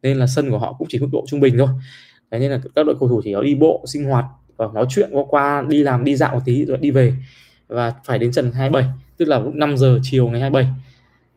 nên 0.01 0.17
là 0.17 0.27
sân 0.27 0.49
của 0.49 0.57
họ 0.57 0.73
cũng 0.73 0.87
chỉ 0.91 0.99
mức 0.99 1.07
độ 1.11 1.23
trung 1.27 1.39
bình 1.39 1.55
thôi. 1.57 1.67
Thế 2.31 2.39
nên 2.39 2.51
là 2.51 2.59
các 2.75 2.85
đội 2.85 2.95
cầu 2.99 3.09
thủ 3.09 3.21
chỉ 3.23 3.33
có 3.33 3.41
đi 3.41 3.55
bộ 3.55 3.83
sinh 3.87 4.03
hoạt 4.03 4.25
và 4.57 4.67
nói 4.73 4.85
chuyện 4.89 5.09
qua 5.11 5.23
qua 5.29 5.65
đi 5.69 5.83
làm 5.83 6.03
đi 6.03 6.15
dạo 6.15 6.33
một 6.33 6.41
tí 6.45 6.65
rồi 6.65 6.77
đi 6.77 6.91
về. 6.91 7.13
Và 7.67 7.93
phải 8.05 8.19
đến 8.19 8.31
trận 8.31 8.51
27 8.51 8.85
tức 9.21 9.27
là 9.27 9.39
lúc 9.39 9.55
5 9.55 9.77
giờ 9.77 9.99
chiều 10.03 10.29
ngày 10.29 10.41
27 10.41 10.73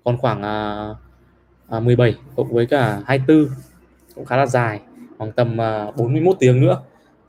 còn 0.05 0.19
khoảng 0.19 0.43
à, 0.43 0.89
à, 1.69 1.81
17 1.81 2.15
cộng 2.37 2.53
với 2.53 2.67
cả 2.67 3.03
24 3.07 3.47
cũng 4.15 4.25
khá 4.25 4.37
là 4.37 4.47
dài 4.47 4.81
khoảng 5.19 5.33
tầm 5.33 5.61
à, 5.61 5.91
41 5.97 6.37
tiếng 6.41 6.61
nữa 6.61 6.83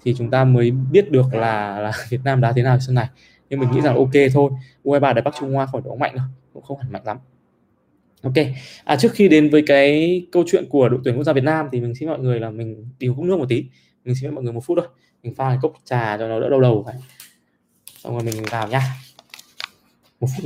thì 0.03 0.15
chúng 0.17 0.29
ta 0.29 0.43
mới 0.43 0.71
biết 0.71 1.11
được 1.11 1.33
là 1.33 1.79
là 1.79 1.91
Việt 2.09 2.19
Nam 2.23 2.41
đá 2.41 2.51
thế 2.51 2.61
nào 2.61 2.79
sân 2.79 2.95
này. 2.95 3.07
Nhưng 3.49 3.59
mình 3.59 3.71
nghĩ 3.71 3.81
rằng 3.81 3.95
ok 3.95 4.11
thôi 4.33 4.51
U23 4.83 5.13
đá 5.13 5.21
Bắc 5.21 5.35
Trung 5.39 5.53
Hoa 5.53 5.65
khỏi 5.65 5.81
đấu 5.85 5.95
mạnh 5.95 6.15
đâu 6.15 6.25
cũng 6.53 6.63
không 6.63 6.77
hẳn 6.77 6.91
mạnh 6.91 7.03
lắm. 7.05 7.17
Ok 8.21 8.45
à, 8.83 8.95
trước 8.95 9.11
khi 9.13 9.27
đến 9.27 9.49
với 9.49 9.63
cái 9.67 10.21
câu 10.31 10.43
chuyện 10.47 10.65
của 10.69 10.89
đội 10.89 10.99
tuyển 11.03 11.15
quốc 11.15 11.23
gia 11.23 11.33
Việt 11.33 11.43
Nam 11.43 11.69
thì 11.71 11.81
mình 11.81 11.95
xin 11.95 12.09
mọi 12.09 12.19
người 12.19 12.39
là 12.39 12.49
mình 12.49 12.89
đi 12.99 13.07
uống 13.07 13.27
nước 13.27 13.39
một 13.39 13.49
tí 13.49 13.65
mình 14.05 14.15
xin 14.15 14.35
mọi 14.35 14.43
người 14.43 14.53
một 14.53 14.61
phút 14.65 14.77
thôi 14.81 14.87
mình 15.23 15.35
pha 15.35 15.49
cái 15.49 15.57
cốc 15.61 15.73
trà 15.85 16.17
cho 16.17 16.27
nó 16.27 16.39
đỡ 16.39 16.49
đau 16.49 16.61
đầu 16.61 16.83
phải. 16.85 16.95
Xong 18.03 18.13
rồi 18.13 18.23
mình 18.23 18.43
vào 18.51 18.67
nhá 18.67 18.81
một 20.19 20.27
phút 20.35 20.45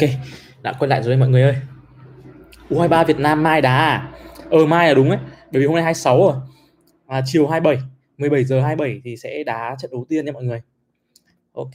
Ok, 0.00 0.10
đã 0.62 0.72
quay 0.78 0.88
lại 0.88 1.02
rồi 1.02 1.16
mọi 1.16 1.28
người 1.28 1.42
ơi. 1.42 1.56
U23 2.70 3.04
Việt 3.04 3.18
Nam 3.18 3.42
mai 3.42 3.60
đá 3.60 3.76
à? 3.76 4.12
Ờ 4.50 4.66
mai 4.66 4.88
là 4.88 4.94
đúng 4.94 5.08
ấy, 5.10 5.18
bởi 5.52 5.60
vì 5.60 5.66
hôm 5.66 5.74
nay 5.74 5.84
26 5.84 6.18
rồi. 6.18 6.34
À, 7.06 7.22
chiều 7.26 7.46
27, 7.48 7.86
17 8.18 8.44
giờ 8.44 8.60
27 8.60 9.00
thì 9.04 9.16
sẽ 9.16 9.44
đá 9.44 9.76
trận 9.78 9.90
đầu 9.90 10.06
tiên 10.08 10.24
nha 10.24 10.32
mọi 10.32 10.44
người. 10.44 10.62
Ok. 11.52 11.70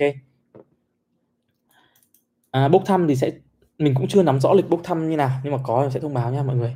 À, 2.51 2.67
bốc 2.67 2.83
thăm 2.85 3.07
thì 3.07 3.15
sẽ 3.15 3.31
mình 3.77 3.93
cũng 3.95 4.07
chưa 4.07 4.23
nắm 4.23 4.39
rõ 4.39 4.53
lịch 4.53 4.69
bốc 4.69 4.81
thăm 4.83 5.09
như 5.09 5.15
nào 5.15 5.31
nhưng 5.43 5.53
mà 5.53 5.59
có 5.63 5.89
sẽ 5.89 5.99
thông 5.99 6.13
báo 6.13 6.31
nha 6.31 6.43
mọi 6.43 6.55
người. 6.55 6.75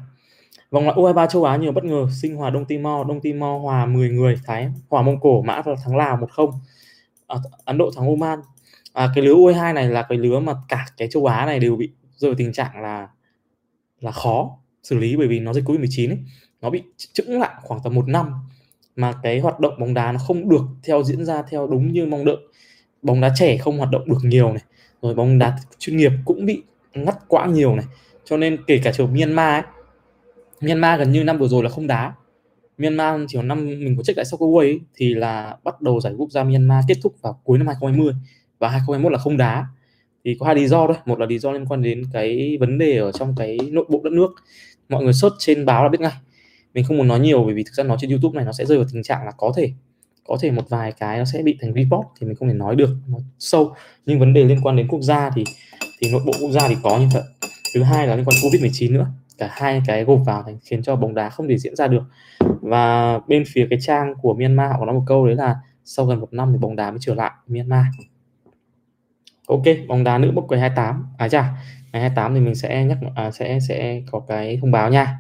Vòng 0.71 0.84
loại 0.84 0.97
U23 0.97 1.27
châu 1.27 1.43
Á 1.43 1.55
nhiều 1.55 1.71
bất 1.71 1.84
ngờ, 1.84 2.08
sinh 2.21 2.36
hòa 2.36 2.49
Đông 2.49 2.65
Timor, 2.65 3.08
Đông 3.08 3.21
Timor 3.21 3.63
hòa 3.63 3.86
10 3.86 4.10
người, 4.10 4.39
Thái 4.45 4.71
hòa 4.89 5.01
Mông 5.01 5.19
Cổ, 5.19 5.41
Mã 5.41 5.62
và 5.62 5.75
thắng 5.86 5.97
Lào 5.97 6.17
1-0. 6.17 6.51
À, 7.27 7.36
Ấn 7.65 7.77
Độ 7.77 7.91
thắng 7.95 8.08
Oman, 8.08 8.39
à, 8.95 9.10
cái 9.15 9.23
lứa 9.23 9.34
U22 9.34 9.73
này 9.73 9.89
là 9.89 10.05
cái 10.10 10.17
lứa 10.17 10.39
mà 10.39 10.53
cả 10.69 10.86
cái 10.97 11.08
châu 11.08 11.25
Á 11.25 11.45
này 11.45 11.60
đều 11.60 11.75
bị 11.75 11.89
rơi 12.15 12.31
vào 12.31 12.38
tình 12.38 12.53
trạng 12.53 12.81
là 12.81 13.08
là 14.01 14.12
khó 14.12 14.58
xử 14.84 14.97
lý 14.97 15.15
bởi 15.15 15.27
vì 15.27 15.39
nó 15.39 15.53
dịch 15.53 15.65
Covid 15.65 15.79
19 15.79 16.10
ấy. 16.10 16.19
Nó 16.62 16.69
bị 16.69 16.84
chững 17.13 17.39
lại 17.39 17.53
khoảng 17.62 17.81
tầm 17.84 17.95
một 17.95 18.08
năm 18.08 18.31
mà 18.95 19.13
cái 19.23 19.39
hoạt 19.39 19.60
động 19.60 19.73
bóng 19.79 19.93
đá 19.93 20.12
nó 20.12 20.19
không 20.19 20.49
được 20.49 20.62
theo 20.84 21.03
diễn 21.03 21.25
ra 21.25 21.41
theo 21.41 21.67
đúng 21.67 21.93
như 21.93 22.05
mong 22.05 22.25
đợi. 22.25 22.38
Bóng 23.01 23.21
đá 23.21 23.34
trẻ 23.36 23.58
không 23.58 23.77
hoạt 23.77 23.91
động 23.91 24.10
được 24.10 24.17
nhiều 24.23 24.53
này 24.53 24.63
rồi 25.01 25.15
bóng 25.15 25.39
đá 25.39 25.58
chuyên 25.79 25.97
nghiệp 25.97 26.12
cũng 26.25 26.45
bị 26.45 26.63
ngắt 26.93 27.15
quãng 27.27 27.53
nhiều 27.53 27.75
này. 27.75 27.86
Cho 28.25 28.38
nên 28.38 28.58
kể 28.67 28.79
cả 28.84 28.91
trường 28.91 29.13
Myanmar 29.13 29.63
ấy 29.63 29.71
Myanmar 30.62 30.99
gần 30.99 31.12
như 31.12 31.23
năm 31.23 31.38
vừa 31.38 31.47
rồi 31.47 31.63
là 31.63 31.69
không 31.69 31.88
đá. 31.88 32.13
Myanmar 32.77 33.21
chỉ 33.27 33.38
có 33.38 33.43
năm 33.43 33.65
mình 33.65 33.97
có 33.97 34.03
check 34.03 34.17
lại 34.17 34.25
sau 34.25 34.38
World 34.39 34.58
ấy, 34.58 34.79
thì 34.95 35.13
là 35.13 35.58
bắt 35.63 35.81
đầu 35.81 35.99
giải 35.99 36.13
quốc 36.17 36.31
gia 36.31 36.43
Myanmar 36.43 36.86
kết 36.88 36.95
thúc 37.03 37.15
vào 37.21 37.41
cuối 37.43 37.58
năm 37.58 37.67
2020 37.67 38.13
và 38.59 38.69
2021 38.69 39.11
là 39.11 39.17
không 39.17 39.37
đá. 39.37 39.67
Thì 40.25 40.37
có 40.39 40.45
hai 40.45 40.55
lý 40.55 40.67
do 40.67 40.87
thôi. 40.87 40.95
Một 41.05 41.19
là 41.19 41.25
lý 41.25 41.39
do 41.39 41.51
liên 41.51 41.65
quan 41.65 41.81
đến 41.81 42.03
cái 42.13 42.57
vấn 42.59 42.77
đề 42.77 42.97
ở 42.97 43.11
trong 43.11 43.35
cái 43.37 43.57
nội 43.71 43.85
bộ 43.89 44.01
đất 44.03 44.13
nước. 44.13 44.35
Mọi 44.89 45.03
người 45.03 45.13
search 45.13 45.35
trên 45.39 45.65
báo 45.65 45.83
là 45.83 45.89
biết 45.89 46.01
ngay. 46.01 46.13
Mình 46.73 46.83
không 46.83 46.97
muốn 46.97 47.07
nói 47.07 47.19
nhiều 47.19 47.43
bởi 47.43 47.53
vì 47.53 47.63
thực 47.63 47.73
ra 47.73 47.83
nói 47.83 47.97
trên 48.01 48.09
YouTube 48.09 48.35
này 48.35 48.45
nó 48.45 48.51
sẽ 48.51 48.65
rơi 48.65 48.77
vào 48.77 48.87
tình 48.93 49.03
trạng 49.03 49.25
là 49.25 49.31
có 49.37 49.53
thể 49.55 49.71
có 50.27 50.37
thể 50.41 50.51
một 50.51 50.69
vài 50.69 50.91
cái 50.91 51.17
nó 51.17 51.25
sẽ 51.25 51.41
bị 51.43 51.57
thành 51.61 51.73
report 51.73 52.07
thì 52.19 52.27
mình 52.27 52.35
không 52.35 52.47
thể 52.47 52.53
nói 52.53 52.75
được 52.75 52.89
nó 53.07 53.17
sâu. 53.39 53.73
Nhưng 54.05 54.19
vấn 54.19 54.33
đề 54.33 54.43
liên 54.43 54.61
quan 54.61 54.75
đến 54.75 54.87
quốc 54.87 55.01
gia 55.01 55.29
thì 55.29 55.43
thì 55.99 56.11
nội 56.11 56.21
bộ 56.25 56.33
quốc 56.41 56.51
gia 56.51 56.67
thì 56.67 56.75
có 56.83 56.97
như 56.99 57.07
vậy. 57.13 57.23
Thứ 57.73 57.83
hai 57.83 58.07
là 58.07 58.15
liên 58.15 58.25
quan 58.25 58.35
covid 58.43 58.61
19 58.61 58.93
nữa. 58.93 59.07
Cả 59.37 59.49
hai 59.51 59.81
cái 59.87 60.03
gộp 60.03 60.19
vào 60.25 60.43
thành 60.43 60.57
khiến 60.63 60.83
cho 60.83 60.95
bóng 60.95 61.13
đá 61.13 61.29
không 61.29 61.47
thể 61.47 61.57
diễn 61.57 61.75
ra 61.75 61.87
được. 61.87 62.03
Và 62.61 63.19
bên 63.27 63.43
phía 63.47 63.67
cái 63.69 63.79
trang 63.81 64.13
của 64.21 64.33
Myanmar 64.33 64.71
họ 64.71 64.79
có 64.79 64.85
nói 64.85 64.95
một 64.95 65.03
câu 65.07 65.25
đấy 65.25 65.35
là 65.35 65.55
sau 65.85 66.05
gần 66.05 66.19
một 66.19 66.33
năm 66.33 66.49
thì 66.51 66.57
bóng 66.57 66.75
đá 66.75 66.91
mới 66.91 66.99
trở 67.01 67.15
lại 67.15 67.31
Myanmar. 67.47 67.85
Ok, 69.47 69.63
bóng 69.88 70.03
đá 70.03 70.17
nữ 70.17 70.31
bốc 70.31 70.45
quầy 70.47 70.60
28. 70.60 71.05
À 71.17 71.29
chà, 71.29 71.41
ngày 71.93 72.01
28 72.01 72.34
thì 72.34 72.39
mình 72.39 72.55
sẽ 72.55 72.86
nhắc 72.86 72.97
à, 73.15 73.31
sẽ 73.31 73.60
sẽ 73.67 74.01
có 74.12 74.19
cái 74.27 74.58
thông 74.62 74.71
báo 74.71 74.89
nha. 74.89 75.19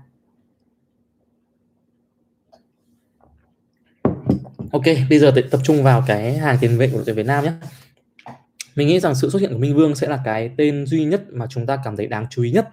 Ok, 4.71 4.83
bây 5.09 5.19
giờ 5.19 5.33
tập 5.51 5.59
trung 5.63 5.83
vào 5.83 6.03
cái 6.07 6.37
hàng 6.37 6.57
tiền 6.61 6.77
vệ 6.77 6.87
của 6.87 6.95
đội 6.95 7.03
tuyển 7.05 7.15
Việt 7.15 7.25
Nam 7.25 7.43
nhé. 7.43 7.51
Mình 8.75 8.87
nghĩ 8.87 8.99
rằng 8.99 9.15
sự 9.15 9.29
xuất 9.29 9.41
hiện 9.41 9.53
của 9.53 9.59
Minh 9.59 9.75
Vương 9.75 9.95
sẽ 9.95 10.07
là 10.07 10.19
cái 10.25 10.49
tên 10.57 10.85
duy 10.85 11.05
nhất 11.05 11.21
mà 11.31 11.47
chúng 11.49 11.65
ta 11.65 11.77
cảm 11.83 11.97
thấy 11.97 12.07
đáng 12.07 12.27
chú 12.29 12.43
ý 12.43 12.51
nhất 12.51 12.69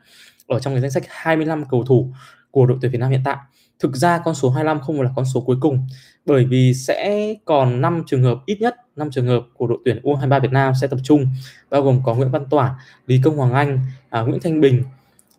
ở 0.46 0.60
trong 0.60 0.74
cái 0.74 0.80
danh 0.80 0.90
sách 0.90 1.02
25 1.08 1.64
cầu 1.70 1.84
thủ 1.84 2.12
của 2.50 2.66
đội 2.66 2.78
tuyển 2.80 2.92
Việt 2.92 2.98
Nam 2.98 3.10
hiện 3.10 3.20
tại. 3.24 3.36
Thực 3.78 3.96
ra 3.96 4.18
con 4.24 4.34
số 4.34 4.50
25 4.50 4.80
không 4.80 4.96
phải 4.96 5.04
là 5.04 5.10
con 5.16 5.24
số 5.24 5.40
cuối 5.40 5.56
cùng 5.60 5.86
bởi 6.26 6.44
vì 6.44 6.74
sẽ 6.74 7.34
còn 7.44 7.80
5 7.80 8.02
trường 8.06 8.22
hợp 8.22 8.38
ít 8.46 8.60
nhất 8.60 8.76
5 8.96 9.10
trường 9.10 9.26
hợp 9.26 9.46
của 9.54 9.66
đội 9.66 9.78
tuyển 9.84 10.00
U23 10.02 10.40
Việt 10.40 10.52
Nam 10.52 10.72
sẽ 10.80 10.86
tập 10.86 10.98
trung 11.02 11.26
bao 11.70 11.82
gồm 11.82 12.00
có 12.04 12.14
Nguyễn 12.14 12.30
Văn 12.30 12.46
Toản, 12.50 12.72
Lý 13.06 13.20
Công 13.24 13.36
Hoàng 13.36 13.52
Anh, 13.52 13.80
à, 14.10 14.20
Nguyễn 14.20 14.40
Thanh 14.40 14.60
Bình, 14.60 14.82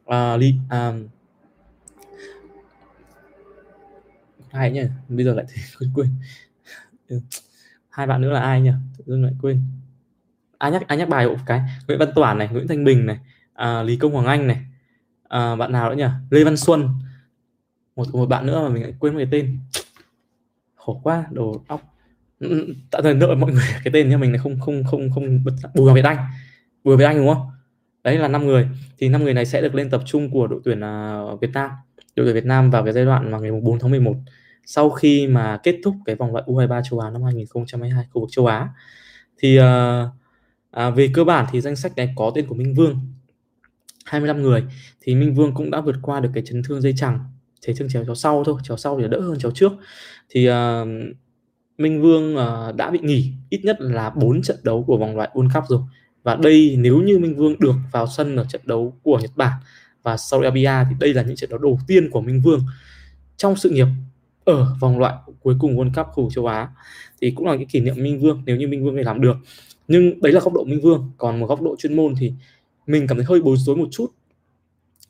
à, 0.06 0.38
Lý 0.38 0.56
à, 0.70 0.94
hai 4.54 4.72
nhỉ? 4.72 4.82
Bây 5.10 5.26
giờ 5.26 5.34
lại 5.34 5.46
quên 5.80 5.92
quên. 5.96 6.10
Ừ, 7.08 7.20
hai 7.89 8.08
bạn 8.08 8.22
nữa 8.22 8.32
là 8.32 8.39
ai 8.39 8.62
nhỉ? 8.62 8.72
Tự 8.98 9.04
dưng 9.08 9.24
lại 9.24 9.34
quên. 9.42 9.62
Ai 10.58 10.72
nhắc 10.72 10.88
ai 10.88 10.98
nhắc 10.98 11.10
bài 11.10 11.28
một 11.28 11.38
cái. 11.46 11.62
Nguyễn 11.88 12.00
Văn 12.00 12.10
Toản 12.16 12.38
này 12.38 12.48
Nguyễn 12.52 12.68
Thanh 12.68 12.84
Bình 12.84 13.06
này 13.06 13.20
à, 13.54 13.84
Lý 13.84 13.98
Công 13.98 14.13
Hoàng 14.13 14.26
Anh 14.26 14.48
này. 14.48 14.66
À, 15.28 15.56
bạn 15.56 15.72
nào 15.72 15.89
nữa 15.89 15.96
nhỉ? 15.96 16.10
Lê 16.30 16.44
Văn 16.44 16.58
Xuân. 16.58 16.89
Một 17.96 18.08
một 18.13 18.26
bạn 18.26 18.46
nữa 18.46 18.62
mà 18.62 18.70
mình 18.70 18.84
lại 18.84 18.94
quên 19.00 19.18
cái 19.18 19.28
tên. 19.32 19.60
Khổ 20.76 21.00
quá 21.04 21.26
đồ 21.32 21.63
óc. 21.68 21.92
Ừ, 22.43 22.49
ừ, 22.49 22.73
tạm 22.91 23.03
thời 23.03 23.13
nợ 23.13 23.36
mọi 23.36 23.51
người. 23.51 23.63
Cái 23.84 23.91
tên 23.93 24.10
nhưng 24.10 24.19
mình 24.19 24.32
là 24.32 24.38
không 24.38 24.60
không 24.60 24.84
không 24.84 25.10
không 25.12 25.43
bật 25.43 25.53
bùi 25.75 25.86
vào 25.86 25.95
việt 25.95 26.06
anh. 26.06 26.17
Bùi 26.84 26.97
việt 26.97 27.06
anh 27.06 27.17
đúng 27.17 27.34
không? 27.34 27.47
Đấy 28.03 28.17
là 28.17 28.27
năm 28.27 28.47
người. 28.47 28.69
Thì 28.97 29.10
năm 29.10 29.23
người 29.23 29.34
này 29.34 29.45
sẽ 29.45 29.62
được 29.62 29.75
lên 29.75 29.89
tập 29.89 30.01
trung 30.06 30.32
của 30.32 30.47
đội 30.47 30.62
tuyển 30.63 30.79
uh, 30.79 31.41
Việt 31.41 31.49
Nam. 31.53 31.71
Đội 32.15 32.25
tuyển 32.25 32.36
Việt 32.36 32.45
Nam 32.45 32.71
vào 32.71 32.84
cái 32.84 32.93
giai 32.93 33.06
đoạn 33.06 33.32
mà 33.32 33.39
ngày 33.39 33.51
4 33.51 33.79
tháng 33.79 33.91
11 33.91 34.15
sau 34.65 34.89
khi 34.89 35.27
mà 35.27 35.60
kết 35.63 35.75
thúc 35.84 35.95
cái 36.06 36.15
vòng 36.15 36.32
loại 36.32 36.43
U23 36.47 36.82
châu 36.89 36.99
Á 36.99 37.10
năm 37.10 37.23
2022 37.23 38.06
khu 38.12 38.21
vực 38.21 38.29
châu 38.32 38.45
Á. 38.45 38.69
Thì 39.38 39.60
uh, 39.60 39.63
à, 40.71 40.89
về 40.89 41.10
cơ 41.13 41.23
bản 41.23 41.45
thì 41.51 41.62
danh 41.62 41.75
sách 41.75 41.95
này 41.95 42.13
có 42.15 42.32
tên 42.36 42.47
của 42.47 42.56
Minh 42.56 42.73
Vương. 42.73 42.99
25 44.06 44.41
người. 44.41 44.63
Thì 45.01 45.15
Minh 45.15 45.34
Vương 45.34 45.53
cũng 45.53 45.71
đã 45.71 45.82
vượt 45.82 45.95
qua 46.01 46.19
được 46.19 46.29
cái 46.34 46.43
chấn 46.45 46.63
thương 46.63 46.82
dây 46.82 46.93
chằng. 46.97 47.19
Chấn 47.62 47.75
thương 47.75 47.89
chéo 47.89 48.06
chéo 48.06 48.15
sau 48.15 48.43
thôi 48.43 48.60
chéo 48.63 48.77
sau 48.77 48.99
thì 48.99 49.08
đỡ 49.08 49.19
hơn 49.21 49.39
chéo 49.39 49.51
trước. 49.51 49.71
Thì 50.29 50.49
uh, 50.49 50.53
Minh 51.77 52.01
Vương 52.01 52.36
uh, 52.36 52.75
đã 52.75 52.91
bị 52.91 52.99
nghỉ 53.01 53.31
ít 53.49 53.62
nhất 53.63 53.77
là 53.79 54.09
4 54.09 54.41
trận 54.41 54.57
đấu 54.63 54.83
của 54.88 54.97
vòng 54.97 55.15
loại 55.15 55.29
World 55.33 55.49
Cup 55.53 55.63
rồi. 55.69 55.79
Và 56.23 56.36
đây 56.36 56.75
nếu 56.79 57.01
như 57.01 57.19
Minh 57.19 57.36
Vương 57.36 57.59
được 57.59 57.75
vào 57.91 58.07
sân 58.07 58.36
ở 58.36 58.45
trận 58.49 58.62
đấu 58.65 58.93
của 59.03 59.19
Nhật 59.19 59.31
Bản 59.36 59.51
và 60.03 60.17
Saudi 60.17 60.45
Arabia 60.45 60.89
thì 60.89 60.95
đây 60.99 61.13
là 61.13 61.21
những 61.21 61.36
trận 61.36 61.49
đấu 61.49 61.59
đầu 61.59 61.79
tiên 61.88 62.09
của 62.09 62.21
Minh 62.21 62.41
Vương 62.41 62.59
trong 63.38 63.55
sự 63.55 63.69
nghiệp 63.69 63.88
ở 64.45 64.75
vòng 64.79 64.99
loại 64.99 65.15
cuối 65.41 65.55
cùng 65.59 65.77
World 65.77 65.93
Cup 65.93 66.07
khu 66.13 66.31
châu 66.31 66.45
Á. 66.45 66.69
Thì 67.21 67.31
cũng 67.31 67.47
là 67.47 67.55
cái 67.55 67.65
kỷ 67.71 67.79
niệm 67.79 67.95
Minh 67.97 68.19
Vương 68.19 68.43
nếu 68.45 68.55
như 68.55 68.67
Minh 68.67 68.83
Vương 68.83 68.95
này 68.95 69.03
làm 69.03 69.21
được. 69.21 69.36
Nhưng 69.88 70.21
đấy 70.21 70.33
là 70.33 70.39
góc 70.39 70.53
độ 70.53 70.63
Minh 70.63 70.81
Vương. 70.81 71.12
Còn 71.17 71.39
một 71.39 71.47
góc 71.47 71.62
độ 71.62 71.75
chuyên 71.79 71.95
môn 71.95 72.15
thì 72.19 72.33
mình 72.88 73.07
cảm 73.07 73.17
thấy 73.17 73.25
hơi 73.25 73.41
bối 73.41 73.57
rối 73.57 73.75
một 73.75 73.88
chút. 73.91 74.12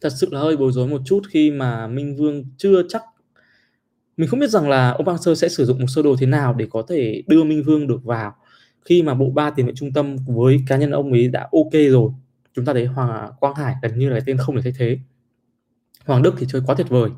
Thật 0.02 0.10
sự 0.20 0.28
là 0.32 0.40
hơi 0.40 0.58
bối 0.58 0.72
rối 0.72 0.88
một 0.88 1.02
chút 1.06 1.22
khi 1.30 1.52
mà 1.52 1.88
Minh 1.88 2.16
Vương 2.16 2.46
chưa 2.58 2.84
chắc 2.90 3.02
mình 4.18 4.30
không 4.30 4.40
biết 4.40 4.50
rằng 4.50 4.70
là 4.70 4.90
ông 4.92 5.06
Park 5.06 5.38
sẽ 5.38 5.50
sử 5.50 5.66
dụng 5.66 5.80
một 5.80 5.88
sơ 5.88 6.02
đồ 6.02 6.16
thế 6.20 6.26
nào 6.26 6.54
để 6.54 6.68
có 6.70 6.84
thể 6.90 7.24
đưa 7.28 7.44
Minh 7.44 7.64
Vương 7.64 7.88
được 7.88 8.04
vào. 8.04 8.36
Khi 8.86 9.04
mà 9.04 9.14
bộ 9.14 9.30
ba 9.30 9.50
tiền 9.50 9.66
vệ 9.66 9.74
trung 9.76 9.94
tâm 9.94 10.16
với 10.28 10.60
cá 10.68 10.78
nhân 10.78 10.92
ông 10.92 11.12
ấy 11.12 11.28
đã 11.28 11.42
ok 11.42 11.74
rồi, 11.90 12.12
chúng 12.56 12.66
ta 12.66 12.74
thấy 12.74 12.86
Hoàng 12.86 13.32
Quang 13.40 13.56
Hải 13.56 13.76
gần 13.82 14.00
như 14.00 14.10
là 14.10 14.16
cái 14.16 14.24
tên 14.26 14.38
không 14.38 14.56
thể 14.56 14.62
thay 14.62 14.74
thế. 14.78 15.00
Hoàng 16.06 16.24
Đức 16.24 16.36
thì 16.38 16.46
chơi 16.50 16.62
quá 16.66 16.76
tuyệt 16.76 16.90
vời. 16.90 17.10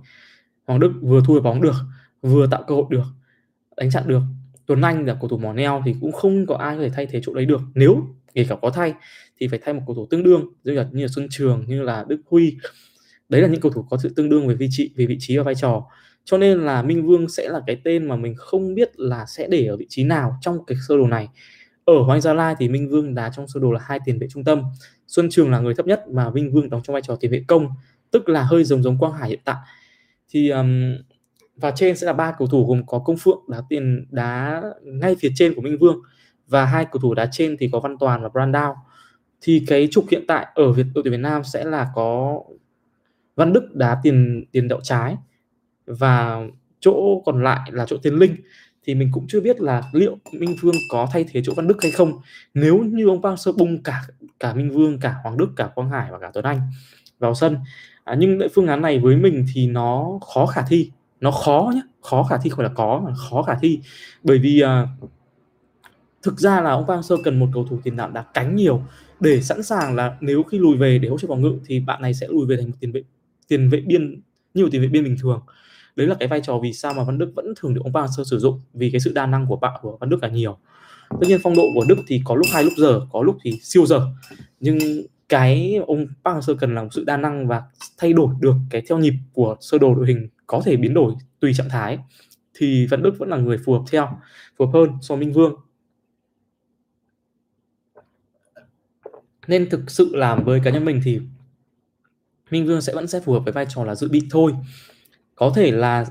Hoàng 0.66 0.80
Đức 0.80 0.94
vừa 1.02 1.22
thu 1.28 1.40
bóng 1.40 1.62
được, 1.62 1.76
vừa 2.22 2.48
tạo 2.48 2.64
cơ 2.68 2.76
hội 2.76 2.86
được, 2.90 3.06
đánh 3.78 3.92
chặn 3.92 4.04
được. 4.08 4.22
Tuấn 4.66 4.82
Anh 4.82 5.06
là 5.06 5.18
cầu 5.22 5.30
thủ 5.30 5.38
mỏ 5.38 5.54
neo 5.54 5.82
thì 5.86 5.96
cũng 6.02 6.12
không 6.12 6.46
có 6.46 6.56
ai 6.56 6.76
có 6.76 6.82
thể 6.82 6.90
thay 6.90 7.06
thế 7.06 7.22
chỗ 7.24 7.34
đấy 7.34 7.46
được. 7.46 7.62
Nếu 7.76 8.08
kể 8.34 8.46
cả 8.50 8.56
có 8.62 8.70
thay 8.70 8.94
thì 9.40 9.48
phải 9.48 9.60
thay 9.64 9.74
một 9.74 9.82
cầu 9.88 9.96
thủ 9.96 10.08
tương 10.10 10.24
đương 10.24 10.54
như 10.64 10.74
là 10.74 10.88
như 10.92 11.04
là 11.04 11.08
Xuân 11.08 11.28
Trường, 11.30 11.66
như 11.68 11.82
là 11.82 12.06
Đức 12.08 12.22
Huy. 12.30 12.58
Đấy 13.30 13.42
là 13.42 13.48
những 13.48 13.62
cầu 13.62 13.72
thủ 13.72 13.86
có 13.90 13.98
sự 13.98 14.10
tương 14.16 14.30
đương 14.30 14.48
về 14.48 14.56
vị 14.56 14.68
trí, 14.72 14.94
về 14.96 15.06
vị 15.06 15.18
trí 15.20 15.38
và 15.38 15.44
vai 15.44 15.56
trò 15.56 15.86
cho 16.26 16.38
nên 16.38 16.60
là 16.60 16.82
Minh 16.82 17.06
Vương 17.06 17.30
sẽ 17.30 17.50
là 17.50 17.62
cái 17.68 17.82
tên 17.84 18.08
mà 18.08 18.16
mình 18.16 18.36
không 18.38 18.76
biết 18.76 19.00
là 19.00 19.26
sẽ 19.26 19.48
để 19.48 19.66
ở 19.66 19.78
vị 19.78 19.86
trí 19.90 20.04
nào 20.04 20.38
trong 20.42 20.66
cái 20.66 20.78
sơ 20.88 20.98
đồ 20.98 21.08
này. 21.08 21.30
Ở 21.86 22.02
Hoàng 22.02 22.22
Gia 22.22 22.34
Lai 22.34 22.56
thì 22.60 22.70
Minh 22.70 22.90
Vương 22.90 23.16
đá 23.16 23.32
trong 23.36 23.48
sơ 23.48 23.60
đồ 23.60 23.72
là 23.72 23.80
hai 23.84 24.00
tiền 24.06 24.20
vệ 24.20 24.28
trung 24.30 24.44
tâm. 24.44 24.62
Xuân 25.08 25.28
Trường 25.32 25.52
là 25.52 25.60
người 25.60 25.76
thấp 25.76 25.88
nhất 25.88 26.04
mà 26.12 26.30
Minh 26.30 26.52
Vương 26.52 26.70
đóng 26.70 26.82
trong 26.84 26.94
vai 26.94 27.02
trò 27.02 27.16
tiền 27.16 27.32
vệ 27.32 27.44
công 27.48 27.68
tức 28.12 28.30
là 28.30 28.44
hơi 28.44 28.64
giống 28.64 28.84
giống 28.84 28.98
Quang 28.98 29.14
Hải 29.14 29.30
hiện 29.30 29.40
tại. 29.46 29.56
Thì 30.30 30.50
um, 30.50 30.96
và 31.56 31.72
trên 31.72 31.98
sẽ 31.98 32.08
là 32.08 32.14
ba 32.14 32.32
cầu 32.38 32.48
thủ 32.48 32.68
gồm 32.68 32.86
có 32.86 33.00
Công 33.00 33.18
Phượng 33.18 33.40
đá 33.48 33.62
tiền 33.70 34.06
đá 34.10 34.62
ngay 34.84 35.16
phía 35.20 35.30
trên 35.36 35.54
của 35.54 35.62
Minh 35.62 35.78
Vương 35.80 36.02
và 36.48 36.66
hai 36.66 36.86
cầu 36.92 37.02
thủ 37.02 37.14
đá 37.14 37.30
trên 37.32 37.58
thì 37.60 37.70
có 37.72 37.80
Văn 37.80 37.98
Toàn 38.00 38.24
và 38.24 38.30
Brandao 38.30 38.76
thì 39.42 39.64
cái 39.68 39.88
trục 39.92 40.06
hiện 40.12 40.24
tại 40.28 40.48
ở 40.56 40.72
Việt 40.72 40.86
đội 40.94 41.04
tuyển 41.04 41.12
Việt 41.12 41.18
Nam 41.18 41.44
sẽ 41.44 41.64
là 41.64 41.88
có 41.96 42.42
Văn 43.36 43.54
Đức 43.54 43.76
đá 43.76 44.00
tiền 44.04 44.46
tiền 44.52 44.68
đậu 44.68 44.80
trái 44.84 45.16
và 45.86 46.42
chỗ 46.80 47.22
còn 47.26 47.44
lại 47.44 47.72
là 47.74 47.86
chỗ 47.86 47.98
tiền 47.98 48.16
linh. 48.16 48.36
Thì 48.84 48.96
mình 48.96 49.10
cũng 49.14 49.28
chưa 49.28 49.42
biết 49.42 49.62
là 49.62 49.84
liệu 49.94 50.18
Minh 50.32 50.56
Vương 50.62 50.76
có 50.92 51.08
thay 51.12 51.26
thế 51.32 51.42
chỗ 51.46 51.54
Văn 51.56 51.68
Đức 51.68 51.78
hay 51.82 51.92
không. 51.92 52.20
Nếu 52.54 52.78
như 52.84 53.08
ông 53.08 53.22
Park 53.22 53.40
sơ 53.40 53.52
bung 53.52 53.84
cả 53.84 54.02
cả 54.40 54.54
Minh 54.54 54.72
Vương 54.72 55.00
cả 55.00 55.16
Hoàng 55.24 55.38
Đức 55.38 55.48
cả 55.56 55.70
Quang 55.76 55.90
Hải 55.90 56.12
và 56.12 56.20
cả 56.20 56.32
Tuấn 56.34 56.46
Anh 56.46 56.62
vào 57.20 57.36
sân 57.36 57.58
à, 58.04 58.16
nhưng 58.20 58.40
phương 58.56 58.68
án 58.68 58.82
này 58.82 59.00
với 59.00 59.16
mình 59.16 59.46
thì 59.54 59.68
nó 59.68 60.20
khó 60.34 60.46
khả 60.46 60.62
thi. 60.68 60.92
Nó 61.22 61.32
khó 61.32 61.72
nhé 61.76 61.82
khó 62.02 62.24
khả 62.24 62.38
thi 62.38 62.50
không 62.50 62.58
phải 62.58 62.64
là 62.64 62.74
có 62.76 63.02
mà 63.06 63.12
khó 63.30 63.42
khả 63.42 63.54
thi. 63.62 63.80
Bởi 64.24 64.40
vì 64.40 64.62
à, 64.62 64.88
thực 66.24 66.40
ra 66.40 66.62
là 66.62 66.72
ông 66.72 66.88
Park 66.88 67.06
sơ 67.06 67.16
cần 67.24 67.40
một 67.40 67.48
cầu 67.54 67.66
thủ 67.70 67.80
tiền 67.84 67.96
đạo 67.98 68.12
đá 68.12 68.26
cánh 68.34 68.56
nhiều 68.56 68.82
để 69.20 69.42
sẵn 69.42 69.64
sàng 69.64 69.96
là 69.96 70.18
nếu 70.22 70.44
khi 70.44 70.60
lùi 70.60 70.78
về 70.78 71.00
để 71.00 71.10
hỗ 71.10 71.18
trợ 71.18 71.28
phòng 71.28 71.42
ngự 71.42 71.60
thì 71.66 71.80
bạn 71.80 72.02
này 72.02 72.14
sẽ 72.14 72.28
lùi 72.28 72.46
về 72.46 72.58
thành 72.58 72.66
một 72.66 72.76
tiền 72.80 72.92
vệ 72.92 73.02
tiền 73.48 73.70
vệ 73.70 73.82
biên 73.82 74.22
như 74.54 74.64
một 74.64 74.70
tiền 74.72 74.82
vệ 74.82 74.88
biên 74.88 75.04
bình 75.04 75.16
thường 75.22 75.42
đấy 75.96 76.08
là 76.08 76.16
cái 76.20 76.28
vai 76.28 76.42
trò 76.44 76.60
vì 76.64 76.74
sao 76.74 76.94
mà 76.94 77.04
Văn 77.04 77.18
Đức 77.18 77.32
vẫn 77.36 77.54
thường 77.58 77.74
được 77.74 77.82
ông 77.84 77.94
Park 77.94 78.10
Hang-seo 78.10 78.24
sử 78.24 78.40
dụng, 78.40 78.62
vì 78.74 78.92
cái 78.92 79.00
sự 79.00 79.12
đa 79.14 79.26
năng 79.26 79.48
của 79.48 79.56
bạn, 79.56 79.80
của 79.82 79.98
Văn 79.98 80.10
Đức 80.10 80.18
là 80.22 80.30
nhiều. 80.30 80.58
Tất 81.10 81.28
nhiên 81.28 81.40
phong 81.44 81.56
độ 81.56 81.64
của 81.74 81.86
Đức 81.90 81.98
thì 82.08 82.22
có 82.26 82.36
lúc 82.36 82.48
hai, 82.54 82.64
lúc 82.64 82.74
giờ, 82.78 83.02
có 83.12 83.24
lúc 83.24 83.38
thì 83.44 83.52
siêu 83.64 83.86
giờ. 83.86 84.08
Nhưng 84.60 84.78
cái 85.30 85.76
ông 85.88 86.08
Park 86.24 86.38
Hang-seo 86.38 86.56
cần 86.56 86.76
là 86.76 86.84
một 86.84 86.90
sự 86.92 87.04
đa 87.04 87.18
năng 87.18 87.48
và 87.48 87.64
thay 87.98 88.14
đổi 88.14 88.30
được 88.40 88.56
cái 88.70 88.82
theo 88.88 88.98
nhịp 88.98 89.14
của 89.34 89.56
sơ 89.62 89.78
đồ 89.78 89.96
đội 89.96 90.08
hình 90.08 90.28
có 90.48 90.62
thể 90.66 90.78
biến 90.78 90.94
đổi 90.94 91.14
tùy 91.40 91.54
trạng 91.54 91.70
thái 91.70 92.00
thì 92.54 92.88
Văn 92.88 93.04
Đức 93.04 93.16
vẫn 93.20 93.30
là 93.30 93.38
người 93.38 93.58
phù 93.66 93.74
hợp 93.74 93.84
theo, 93.92 94.20
phù 94.58 94.66
hợp 94.66 94.72
hơn 94.74 94.90
so 95.02 95.16
với 95.16 95.26
Minh 95.26 95.34
Vương. 95.34 95.56
Nên 99.48 99.70
thực 99.70 99.92
sự 99.92 100.10
làm 100.14 100.44
với 100.44 100.62
cá 100.64 100.72
nhân 100.72 100.86
mình 100.86 101.02
thì 101.04 101.20
Minh 102.52 102.66
Vương 102.66 102.82
sẽ 102.82 102.94
vẫn 102.94 103.08
sẽ 103.08 103.20
phù 103.20 103.34
hợp 103.34 103.40
với 103.40 103.54
vai 103.54 103.66
trò 103.70 103.84
là 103.84 103.96
dự 103.96 104.10
bị 104.10 104.22
thôi 104.32 104.54
có 105.36 105.52
thể 105.56 105.72
là 105.72 106.06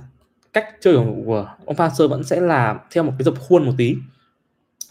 cách 0.53 0.67
chơi 0.81 0.97
của 1.27 1.49
ông 1.65 1.77
Passer 1.77 2.11
vẫn 2.11 2.25
sẽ 2.25 2.41
là 2.41 2.81
theo 2.91 3.05
một 3.05 3.13
cái 3.19 3.25
dập 3.25 3.35
khuôn 3.41 3.67
một 3.67 3.73
tí. 3.77 3.97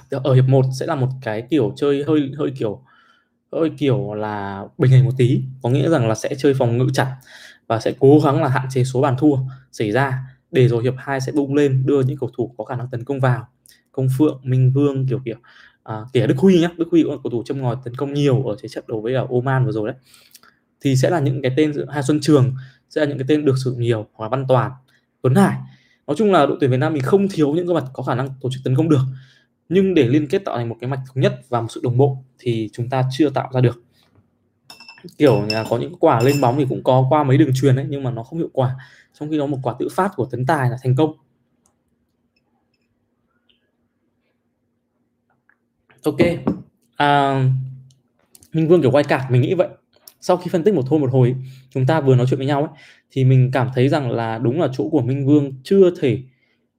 Ở 0.09 0.33
hiệp 0.33 0.45
1 0.47 0.65
sẽ 0.79 0.85
là 0.85 0.95
một 0.95 1.07
cái 1.21 1.43
kiểu 1.49 1.73
chơi 1.75 2.03
hơi 2.07 2.31
hơi 2.37 2.51
kiểu 2.57 2.81
hơi 3.51 3.71
kiểu 3.77 4.13
là 4.13 4.65
bình 4.77 4.91
hành 4.91 5.05
một 5.05 5.13
tí. 5.17 5.41
Có 5.61 5.69
nghĩa 5.69 5.89
rằng 5.89 6.07
là 6.07 6.15
sẽ 6.15 6.35
chơi 6.37 6.53
phòng 6.53 6.77
ngự 6.77 6.87
chặt 6.93 7.15
và 7.67 7.79
sẽ 7.79 7.93
cố 7.99 8.19
gắng 8.19 8.41
là 8.41 8.47
hạn 8.47 8.67
chế 8.69 8.83
số 8.83 9.01
bàn 9.01 9.15
thua 9.19 9.35
xảy 9.71 9.91
ra. 9.91 10.19
Để 10.51 10.67
rồi 10.67 10.83
hiệp 10.83 10.93
2 10.97 11.21
sẽ 11.21 11.31
bung 11.31 11.55
lên 11.55 11.83
đưa 11.85 12.01
những 12.01 12.17
cầu 12.17 12.29
thủ 12.37 12.53
có 12.57 12.63
khả 12.63 12.75
năng 12.75 12.87
tấn 12.91 13.03
công 13.03 13.19
vào. 13.19 13.47
Công 13.91 14.07
phượng 14.17 14.39
minh 14.43 14.71
vương 14.71 15.07
kiểu 15.07 15.19
kiểu 15.25 15.37
à, 15.83 16.01
kể 16.13 16.27
đức 16.27 16.37
huy 16.37 16.61
nhá. 16.61 16.69
Đức 16.77 16.87
huy 16.91 17.03
cũng 17.03 17.11
là 17.11 17.17
cầu 17.23 17.31
thủ 17.31 17.43
châm 17.45 17.61
ngòi 17.61 17.75
tấn 17.85 17.95
công 17.95 18.13
nhiều 18.13 18.43
ở 18.43 18.55
thế 18.61 18.69
trận 18.69 18.83
đấu 18.87 19.01
với 19.01 19.13
ở 19.13 19.27
oman 19.29 19.65
vừa 19.65 19.71
rồi 19.71 19.87
đấy. 19.87 19.97
Thì 20.81 20.95
sẽ 20.95 21.09
là 21.09 21.19
những 21.19 21.41
cái 21.41 21.51
tên 21.57 21.73
hai 21.89 22.03
xuân 22.03 22.19
trường 22.21 22.55
sẽ 22.95 23.01
là 23.01 23.07
những 23.07 23.17
cái 23.17 23.25
tên 23.27 23.45
được 23.45 23.55
sử 23.63 23.71
dụng 23.71 23.81
nhiều 23.81 24.05
hoặc 24.13 24.25
là 24.25 24.29
Văn 24.29 24.45
Toàn, 24.47 24.71
Tuấn 25.21 25.35
Hải. 25.35 25.57
Nói 26.07 26.15
chung 26.17 26.31
là 26.31 26.45
đội 26.45 26.57
tuyển 26.59 26.71
Việt 26.71 26.77
Nam 26.77 26.93
mình 26.93 27.01
không 27.01 27.27
thiếu 27.29 27.53
những 27.53 27.67
cái 27.67 27.73
mặt 27.73 27.83
có 27.93 28.03
khả 28.03 28.15
năng 28.15 28.29
tổ 28.41 28.49
chức 28.51 28.61
tấn 28.63 28.75
công 28.75 28.89
được. 28.89 29.01
Nhưng 29.69 29.93
để 29.93 30.07
liên 30.07 30.27
kết 30.27 30.39
tạo 30.45 30.57
thành 30.57 30.69
một 30.69 30.77
cái 30.81 30.89
mạch 30.89 30.99
thống 31.07 31.21
nhất 31.21 31.41
và 31.49 31.61
một 31.61 31.67
sự 31.69 31.81
đồng 31.83 31.97
bộ 31.97 32.17
thì 32.39 32.69
chúng 32.73 32.89
ta 32.89 33.03
chưa 33.11 33.29
tạo 33.29 33.49
ra 33.53 33.61
được. 33.61 33.83
Kiểu 35.17 35.45
là 35.49 35.65
có 35.69 35.77
những 35.77 35.95
quả 35.99 36.21
lên 36.21 36.41
bóng 36.41 36.57
thì 36.57 36.65
cũng 36.69 36.83
có 36.83 37.05
qua 37.09 37.23
mấy 37.23 37.37
đường 37.37 37.51
truyền 37.55 37.75
đấy 37.75 37.85
nhưng 37.89 38.03
mà 38.03 38.11
nó 38.11 38.23
không 38.23 38.39
hiệu 38.39 38.49
quả. 38.53 38.75
Trong 39.19 39.29
khi 39.29 39.37
đó 39.37 39.45
một 39.45 39.59
quả 39.63 39.75
tự 39.79 39.87
phát 39.91 40.11
của 40.15 40.25
Tấn 40.25 40.45
Tài 40.45 40.69
là 40.69 40.77
thành 40.83 40.95
công. 40.95 41.13
Ok. 46.05 46.17
À, 46.95 47.43
Minh 48.53 48.67
Vương 48.67 48.81
kiểu 48.81 48.91
quay 48.91 49.03
card 49.03 49.23
mình 49.29 49.41
nghĩ 49.41 49.53
vậy 49.53 49.67
sau 50.23 50.37
khi 50.37 50.49
phân 50.51 50.63
tích 50.63 50.73
một 50.73 50.81
thôi 50.87 50.99
một 50.99 51.11
hồi 51.11 51.35
chúng 51.69 51.85
ta 51.85 52.01
vừa 52.01 52.15
nói 52.15 52.25
chuyện 52.29 52.37
với 52.37 52.47
nhau 52.47 52.59
ấy, 52.61 52.83
thì 53.11 53.23
mình 53.23 53.49
cảm 53.53 53.69
thấy 53.75 53.89
rằng 53.89 54.11
là 54.11 54.37
đúng 54.37 54.61
là 54.61 54.67
chỗ 54.73 54.89
của 54.89 55.01
Minh 55.01 55.25
Vương 55.25 55.53
chưa 55.63 55.95
thể 55.99 56.23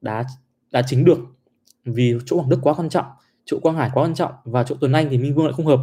đá 0.01 0.25
đá 0.71 0.83
chính 0.83 1.05
được. 1.05 1.19
Vì 1.85 2.15
chỗ 2.27 2.37
Hoàng 2.37 2.49
Đức 2.49 2.59
quá 2.63 2.75
quan 2.75 2.89
trọng 2.89 3.07
chỗ 3.45 3.59
Quang 3.63 3.77
Hải 3.77 3.91
quá 3.95 4.05
quan 4.05 4.15
trọng 4.15 4.33
và 4.45 4.65
chỗ 4.65 4.77
Tuấn 4.81 4.93
Anh 4.93 5.09
thì 5.11 5.19
Minh 5.19 5.35
Vương 5.35 5.45
lại 5.45 5.55
không 5.57 5.67
hợp. 5.67 5.81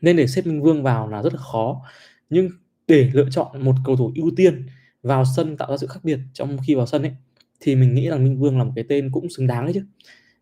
Nên 0.00 0.16
để 0.16 0.26
xếp 0.26 0.46
Minh 0.46 0.62
Vương 0.62 0.82
vào 0.82 1.08
là 1.08 1.22
rất 1.22 1.34
là 1.34 1.40
khó. 1.40 1.82
Nhưng 2.30 2.50
để 2.86 3.10
lựa 3.12 3.28
chọn 3.30 3.64
một 3.64 3.74
cầu 3.84 3.96
thủ 3.96 4.12
ưu 4.16 4.30
tiên 4.36 4.66
vào 5.02 5.24
sân 5.36 5.56
tạo 5.56 5.70
ra 5.70 5.76
sự 5.76 5.86
khác 5.86 6.00
biệt 6.02 6.18
trong 6.32 6.56
khi 6.66 6.74
vào 6.74 6.86
sân 6.86 7.02
ấy 7.02 7.12
thì 7.60 7.76
mình 7.76 7.94
nghĩ 7.94 8.08
rằng 8.08 8.24
Minh 8.24 8.38
Vương 8.38 8.58
là 8.58 8.64
một 8.64 8.72
cái 8.76 8.84
tên 8.88 9.10
cũng 9.12 9.30
xứng 9.30 9.46
đáng 9.46 9.64
đấy 9.64 9.74
chứ. 9.74 9.82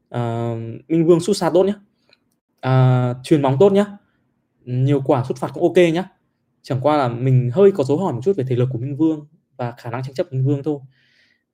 À, 0.08 0.54
Minh 0.88 1.06
Vương 1.06 1.20
sút 1.20 1.36
xa 1.36 1.50
tốt 1.54 1.64
nhé 1.64 1.74
à, 2.60 3.14
truyền 3.22 3.42
bóng 3.42 3.56
tốt 3.60 3.72
nhé 3.72 3.84
nhiều 4.64 5.02
quả 5.04 5.24
xuất 5.28 5.38
phạt 5.38 5.50
cũng 5.54 5.62
ok 5.62 5.76
nhá. 5.94 6.04
Chẳng 6.62 6.80
qua 6.82 6.96
là 6.96 7.08
mình 7.08 7.50
hơi 7.54 7.72
có 7.72 7.84
dấu 7.84 7.98
hỏi 7.98 8.12
một 8.12 8.20
chút 8.24 8.36
về 8.36 8.44
thể 8.48 8.56
lực 8.56 8.68
của 8.72 8.78
Minh 8.78 8.96
Vương 8.96 9.26
và 9.56 9.72
khả 9.78 9.90
năng 9.90 10.02
tranh 10.02 10.14
chấp 10.14 10.32
Minh 10.32 10.44
Vương 10.44 10.62
thôi. 10.62 10.78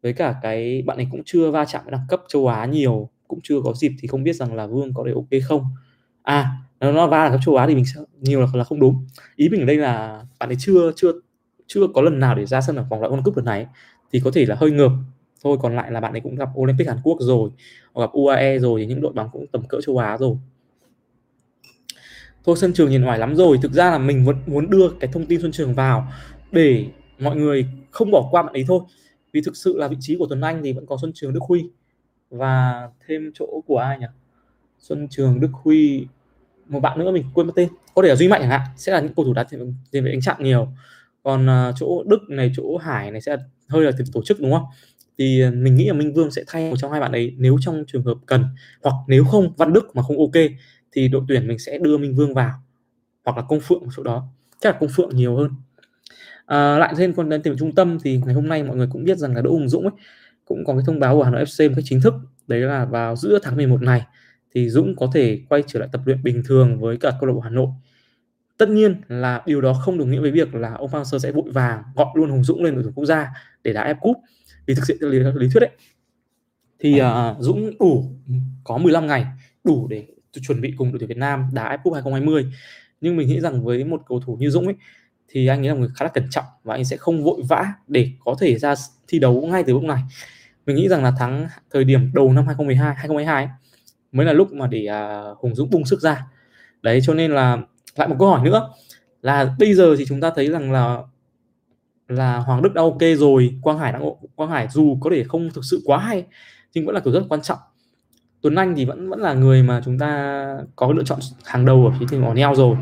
Với 0.03 0.13
cả 0.13 0.35
cái 0.43 0.83
bạn 0.83 0.97
ấy 0.97 1.07
cũng 1.11 1.23
chưa 1.27 1.51
va 1.51 1.65
chạm 1.65 1.85
với 1.85 1.93
đẳng 1.93 2.07
cấp 2.09 2.23
châu 2.29 2.47
Á 2.49 2.67
nhiều 2.67 3.11
cũng 3.29 3.41
chưa 3.43 3.61
có 3.65 3.73
dịp 3.75 3.93
thì 4.01 4.09
không 4.09 4.25
biết 4.25 4.33
rằng 4.33 4.55
là 4.55 4.67
Vương 4.67 4.95
có 4.95 5.05
thể 5.07 5.13
ok 5.15 5.43
không. 5.49 5.65
À 6.23 6.53
nó 6.81 7.07
va 7.07 7.25
đẳng 7.25 7.33
cấp 7.33 7.41
châu 7.45 7.57
Á 7.57 7.67
thì 7.67 7.75
mình 7.75 7.85
sẽ 7.95 8.01
nhiều 8.21 8.41
là, 8.41 8.47
là 8.55 8.65
không 8.65 8.81
đúng. 8.81 9.07
Ý 9.37 9.49
mình 9.49 9.61
ở 9.61 9.67
đây 9.67 9.77
là 9.77 10.25
bạn 10.41 10.49
ấy 10.51 10.57
chưa 10.61 10.93
chưa 10.97 11.13
chưa 11.67 11.87
có 11.95 12.03
lần 12.03 12.21
nào 12.21 12.35
để 12.35 12.47
ra 12.47 12.61
sân 12.61 12.77
ở 12.77 12.87
vòng 12.91 13.01
loại 13.01 13.13
World 13.13 13.23
Cup 13.23 13.37
lần 13.37 13.45
này 13.45 13.67
thì 14.13 14.21
có 14.25 14.31
thể 14.35 14.47
là 14.47 14.57
hơi 14.61 14.71
ngược. 14.71 14.91
Thôi 15.45 15.59
còn 15.61 15.77
lại 15.77 15.91
là 15.93 16.01
bạn 16.01 16.13
ấy 16.13 16.21
cũng 16.21 16.35
gặp 16.37 16.49
Olympic 16.59 16.89
Hàn 16.89 16.99
Quốc 17.03 17.19
rồi 17.21 17.51
hoặc 17.93 18.07
gặp 18.07 18.11
UAE 18.13 18.59
rồi 18.59 18.81
thì 18.81 18.87
những 18.87 19.01
đội 19.01 19.13
bóng 19.13 19.29
cũng 19.33 19.47
tầm 19.53 19.63
cỡ 19.69 19.81
châu 19.81 19.99
Á 19.99 20.19
rồi 20.19 20.37
thôi 22.45 22.57
sân 22.59 22.73
Trường 22.73 22.91
nhìn 22.91 23.03
ngoài 23.03 23.19
lắm 23.19 23.37
rồi 23.37 23.59
thực 23.63 23.73
ra 23.73 23.91
là 23.91 23.99
mình 23.99 24.25
vẫn 24.25 24.37
muốn 24.47 24.71
đưa 24.71 24.89
cái 25.01 25.11
thông 25.13 25.27
tin 25.27 25.41
sân 25.43 25.53
Trường 25.53 25.75
vào 25.75 26.13
để 26.53 26.87
mọi 27.19 27.37
người 27.37 27.67
không 27.91 28.11
bỏ 28.11 28.29
qua 28.31 28.43
bạn 28.43 28.53
ấy 28.53 28.65
thôi. 28.69 28.81
Vì 29.33 29.41
thực 29.41 29.57
sự 29.57 29.79
là 29.79 29.89
vị 29.89 29.97
trí 30.01 30.17
của 30.17 30.27
Tuấn 30.27 30.41
Anh 30.41 30.61
thì 30.65 30.73
vẫn 30.73 30.87
có 30.87 30.97
Xuân 31.01 31.13
Trường 31.15 31.33
Đức 31.33 31.41
Huy. 31.49 31.71
Và 32.31 32.89
thêm 33.07 33.31
chỗ 33.35 33.63
của 33.67 33.79
ai 33.79 33.99
nhỉ? 33.99 34.07
Xuân 34.79 35.09
Trường 35.11 35.41
Đức 35.41 35.51
Huy 35.53 36.07
một 36.69 36.81
bạn 36.81 36.99
nữa 36.99 37.13
mình 37.13 37.25
quên 37.35 37.47
mất 37.47 37.53
tên. 37.57 37.69
Có 37.95 38.03
thể 38.03 38.09
là 38.09 38.17
Duy 38.17 38.29
Mạnh 38.29 38.41
chẳng 38.41 38.51
hạn 38.51 38.61
sẽ 38.77 38.93
là 38.93 39.01
những 39.01 39.15
cầu 39.15 39.25
thủ 39.25 39.33
đá 39.33 39.45
tiền 39.45 39.75
về 39.93 40.01
đánh 40.01 40.21
chặn 40.21 40.37
nhiều. 40.41 40.69
Còn 41.23 41.47
uh, 41.47 41.75
chỗ 41.79 42.05
Đức 42.07 42.19
này 42.29 42.53
chỗ 42.57 42.77
Hải 42.77 43.11
này 43.11 43.21
sẽ 43.21 43.37
hơi 43.69 43.85
là 43.85 43.93
tổ 44.13 44.23
chức 44.23 44.41
đúng 44.41 44.53
không? 44.53 44.65
Thì 45.19 45.43
à, 45.43 45.51
mình 45.51 45.77
nghĩ 45.77 45.87
là 45.87 45.93
Minh 45.93 46.15
Vương 46.15 46.31
sẽ 46.31 46.43
thay 46.47 46.71
một 46.71 46.77
trong 46.79 46.91
hai 46.91 47.01
bạn 47.01 47.13
ấy 47.13 47.35
nếu 47.37 47.57
trong 47.61 47.85
trường 47.87 48.03
hợp 48.03 48.15
cần. 48.27 48.45
Hoặc 48.83 48.95
nếu 49.09 49.25
không 49.25 49.53
Văn 49.57 49.73
Đức 49.73 49.97
mà 49.97 50.03
không 50.03 50.19
ok 50.19 50.45
thì 50.93 51.09
đội 51.09 51.23
tuyển 51.29 51.49
mình 51.49 51.59
sẽ 51.59 51.79
đưa 51.79 51.99
Minh 51.99 52.15
Vương 52.15 52.35
vào 52.35 52.53
hoặc 53.25 53.37
là 53.37 53.43
Công 53.49 53.61
Phượng 53.61 53.81
một 53.81 53.91
chỗ 53.97 54.03
đó 54.03 54.29
chắc 54.61 54.73
là 54.73 54.79
Công 54.81 54.91
Phượng 54.97 55.17
nhiều 55.17 55.37
hơn 55.37 55.51
à, 56.47 56.79
lại 56.79 56.95
thêm 56.97 57.13
còn 57.13 57.29
đến 57.29 57.43
tìm 57.43 57.57
trung 57.59 57.75
tâm 57.75 57.99
thì 58.03 58.21
ngày 58.27 58.35
hôm 58.35 58.49
nay 58.49 58.63
mọi 58.63 58.77
người 58.77 58.89
cũng 58.93 59.05
biết 59.05 59.19
rằng 59.19 59.35
là 59.35 59.43
Đỗ 59.43 59.51
Hùng 59.51 59.69
Dũng 59.69 59.83
ấy 59.83 59.93
cũng 60.45 60.65
có 60.65 60.73
cái 60.73 60.83
thông 60.87 61.01
báo 61.01 61.17
của 61.17 61.23
Hà 61.23 61.31
Nội 61.31 61.45
FC 61.45 61.69
một 61.69 61.73
cách 61.77 61.85
chính 61.89 62.01
thức 62.01 62.15
đấy 62.47 62.61
là 62.61 62.85
vào 62.85 63.17
giữa 63.17 63.39
tháng 63.43 63.57
11 63.57 63.83
này 63.83 64.07
thì 64.55 64.69
Dũng 64.69 64.97
có 64.97 65.11
thể 65.15 65.41
quay 65.49 65.63
trở 65.67 65.81
lại 65.81 65.89
tập 65.93 66.01
luyện 66.05 66.23
bình 66.23 66.43
thường 66.47 66.81
với 66.81 66.97
cả 66.97 67.13
câu 67.21 67.27
lạc 67.27 67.35
bộ 67.35 67.41
Hà 67.41 67.51
Nội. 67.51 67.69
Tất 68.57 68.69
nhiên 68.69 69.01
là 69.09 69.43
điều 69.47 69.61
đó 69.61 69.73
không 69.73 69.99
đồng 69.99 70.11
nghĩa 70.11 70.21
với 70.21 70.31
việc 70.31 70.55
là 70.55 70.75
ông 70.75 70.93
Park 70.93 71.07
Hang-seo 71.07 71.19
sẽ 71.19 71.33
vội 71.33 71.51
vàng 71.51 71.83
gọi 71.95 72.07
luôn 72.15 72.31
Hùng 72.31 72.45
Dũng 72.45 72.65
lên 72.65 72.75
đội 72.75 72.83
tuyển 72.83 72.93
quốc 72.95 73.05
gia 73.05 73.29
để 73.63 73.73
đá 73.73 73.93
F 73.93 73.95
Cup. 74.01 74.17
Vì 74.67 74.75
thực 74.75 74.85
sự 74.87 74.99
lý, 75.01 75.19
lý 75.19 75.49
thuyết 75.53 75.61
đấy 75.61 75.71
thì 76.79 77.01
uh, 77.03 77.37
Dũng 77.39 77.71
đủ 77.81 78.05
có 78.65 78.79
15 78.79 79.07
ngày 79.07 79.27
đủ 79.65 79.87
để 79.91 80.07
chuẩn 80.43 80.61
bị 80.61 80.75
cùng 80.79 80.93
đội 80.93 80.99
tuyển 80.99 81.09
Việt 81.09 81.17
Nam 81.17 81.49
đá 81.53 81.77
F 81.77 81.79
Cup 81.83 81.95
2020. 81.95 82.47
Nhưng 83.01 83.17
mình 83.17 83.29
nghĩ 83.29 83.41
rằng 83.41 83.65
với 83.65 83.85
một 83.85 84.03
cầu 84.09 84.21
thủ 84.21 84.37
như 84.41 84.51
Dũng 84.51 84.65
ấy 84.65 84.75
thì 85.29 85.47
anh 85.47 85.67
ấy 85.67 85.69
là 85.69 85.75
người 85.75 85.89
khá 85.95 86.05
là 86.05 86.11
cẩn 86.15 86.31
trọng 86.31 86.45
và 86.65 86.75
anh 86.75 86.85
sẽ 86.85 86.97
không 86.97 87.25
vội 87.25 87.43
vã 87.49 87.73
để 87.87 88.11
có 88.25 88.37
thể 88.41 88.59
ra 88.59 88.75
thi 89.09 89.19
đấu 89.19 89.47
ngay 89.47 89.65
từ 89.67 89.73
lúc 89.73 89.83
này. 89.83 90.03
Mình 90.67 90.77
nghĩ 90.77 90.89
rằng 90.89 91.05
là 91.05 91.13
tháng 91.19 91.49
thời 91.71 91.85
điểm 91.85 92.11
đầu 92.15 92.33
năm 92.33 92.47
2012, 92.47 92.95
2022 92.95 93.45
ấy, 93.45 93.53
mới 94.13 94.27
là 94.27 94.33
lúc 94.33 94.53
mà 94.53 94.67
để 94.67 94.87
uh, 94.91 95.39
Hùng 95.39 95.55
Dũng 95.55 95.71
bung 95.71 95.85
sức 95.85 96.01
ra. 96.01 96.27
Đấy 96.83 97.01
cho 97.03 97.15
nên 97.15 97.31
là 97.31 97.59
lại 97.97 98.09
một 98.09 98.17
câu 98.19 98.29
hỏi 98.29 98.45
nữa 98.45 98.71
là 99.23 99.55
bây 99.59 99.75
giờ 99.75 99.95
thì 99.99 100.05
chúng 100.09 100.21
ta 100.21 100.31
thấy 100.37 100.51
rằng 100.51 100.73
là 100.73 100.99
là 102.09 102.37
Hoàng 102.37 102.63
Đức 102.63 102.75
đã 102.75 102.83
ok 102.83 103.01
rồi, 103.19 103.59
Quang 103.63 103.79
Hải 103.79 103.93
đã 103.93 104.01
Quang 104.35 104.51
Hải 104.51 104.69
dù 104.71 104.99
có 105.01 105.11
thể 105.13 105.25
không 105.25 105.51
thực 105.55 105.65
sự 105.65 105.83
quá 105.85 105.99
hay 105.99 106.25
nhưng 106.75 106.87
vẫn 106.87 106.95
là 106.95 107.01
cầu 107.01 107.13
rất 107.13 107.23
quan 107.29 107.43
trọng. 107.43 107.59
Tuấn 108.43 108.55
Anh 108.55 108.75
thì 108.77 108.85
vẫn 108.85 109.09
vẫn 109.11 109.21
là 109.21 109.35
người 109.35 109.63
mà 109.63 109.81
chúng 109.85 109.99
ta 109.99 110.57
có 110.77 110.93
lựa 110.93 111.05
chọn 111.05 111.19
hàng 111.45 111.65
đầu 111.65 111.87
ở 111.87 111.99
phía 112.01 112.07
team 112.11 112.23
mỏ 112.23 112.35
neo 112.35 112.55
rồi. 112.55 112.77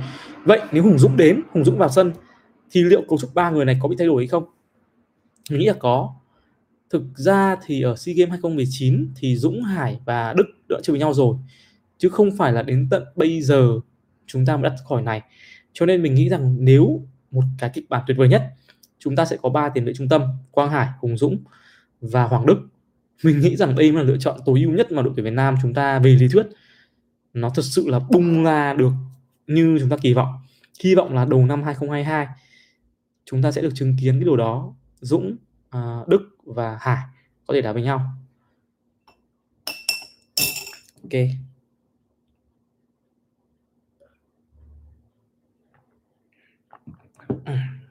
Vậy 0.44 0.60
nếu 0.72 0.82
Hùng 0.82 0.98
Dũng 0.98 1.16
đến, 1.16 1.40
Hùng 1.50 1.64
Dũng 1.64 1.78
vào 1.78 1.88
sân 1.88 2.12
thì 2.70 2.82
liệu 2.82 3.02
cấu 3.08 3.18
trúc 3.18 3.34
ba 3.34 3.50
người 3.50 3.64
này 3.64 3.78
có 3.82 3.88
bị 3.88 3.96
thay 3.98 4.06
đổi 4.06 4.22
hay 4.22 4.26
không? 4.26 4.44
Mình 5.50 5.60
nghĩ 5.60 5.66
là 5.66 5.74
có. 5.78 6.14
Thực 6.90 7.02
ra 7.14 7.56
thì 7.66 7.82
ở 7.82 7.96
SEA 7.96 8.14
Games 8.14 8.30
2019 8.30 9.12
thì 9.16 9.36
Dũng 9.36 9.62
Hải 9.62 10.00
và 10.04 10.34
Đức 10.36 10.44
đã 10.68 10.76
chơi 10.82 10.92
với 10.92 11.00
nhau 11.00 11.14
rồi 11.14 11.36
chứ 11.98 12.08
không 12.08 12.36
phải 12.36 12.52
là 12.52 12.62
đến 12.62 12.88
tận 12.90 13.04
bây 13.16 13.42
giờ 13.42 13.80
chúng 14.26 14.46
ta 14.46 14.56
mới 14.56 14.62
đặt 14.70 14.74
khỏi 14.84 15.02
này. 15.02 15.22
Cho 15.72 15.86
nên 15.86 16.02
mình 16.02 16.14
nghĩ 16.14 16.28
rằng 16.28 16.56
nếu 16.58 17.02
một 17.30 17.44
cái 17.58 17.70
kịch 17.74 17.88
bản 17.88 18.02
tuyệt 18.06 18.16
vời 18.16 18.28
nhất 18.28 18.42
chúng 18.98 19.16
ta 19.16 19.24
sẽ 19.24 19.36
có 19.42 19.48
ba 19.48 19.68
tiền 19.68 19.84
vệ 19.84 19.92
trung 19.94 20.08
tâm 20.08 20.22
Quang 20.50 20.70
Hải, 20.70 20.88
Hùng 21.00 21.16
Dũng 21.16 21.38
và 22.00 22.24
Hoàng 22.24 22.46
Đức. 22.46 22.58
Mình 23.22 23.40
nghĩ 23.40 23.56
rằng 23.56 23.74
đây 23.74 23.92
là 23.92 24.02
lựa 24.02 24.16
chọn 24.16 24.40
tối 24.46 24.60
ưu 24.60 24.72
nhất 24.72 24.92
mà 24.92 25.02
đội 25.02 25.12
tuyển 25.16 25.24
Việt 25.24 25.30
Nam 25.30 25.54
chúng 25.62 25.74
ta 25.74 25.98
về 25.98 26.14
lý 26.14 26.28
thuyết 26.28 26.46
nó 27.34 27.50
thật 27.50 27.62
sự 27.62 27.88
là 27.88 27.98
bung 27.98 28.44
ra 28.44 28.74
được 28.74 28.92
như 29.46 29.78
chúng 29.80 29.88
ta 29.88 29.96
kỳ 29.96 30.14
vọng. 30.14 30.34
Hy 30.84 30.94
vọng 30.94 31.14
là 31.14 31.24
đầu 31.24 31.46
năm 31.46 31.62
2022 31.62 32.26
chúng 33.24 33.42
ta 33.42 33.52
sẽ 33.52 33.62
được 33.62 33.72
chứng 33.74 33.96
kiến 34.00 34.14
cái 34.14 34.24
điều 34.24 34.36
đó. 34.36 34.74
Dũng, 35.00 35.36
à, 35.70 35.98
Đức 36.06 36.36
và 36.44 36.78
Hải 36.80 36.98
có 37.46 37.54
thể 37.54 37.60
đá 37.62 37.72
với 37.72 37.82
nhau. 37.82 38.00
Ok. 41.02 41.12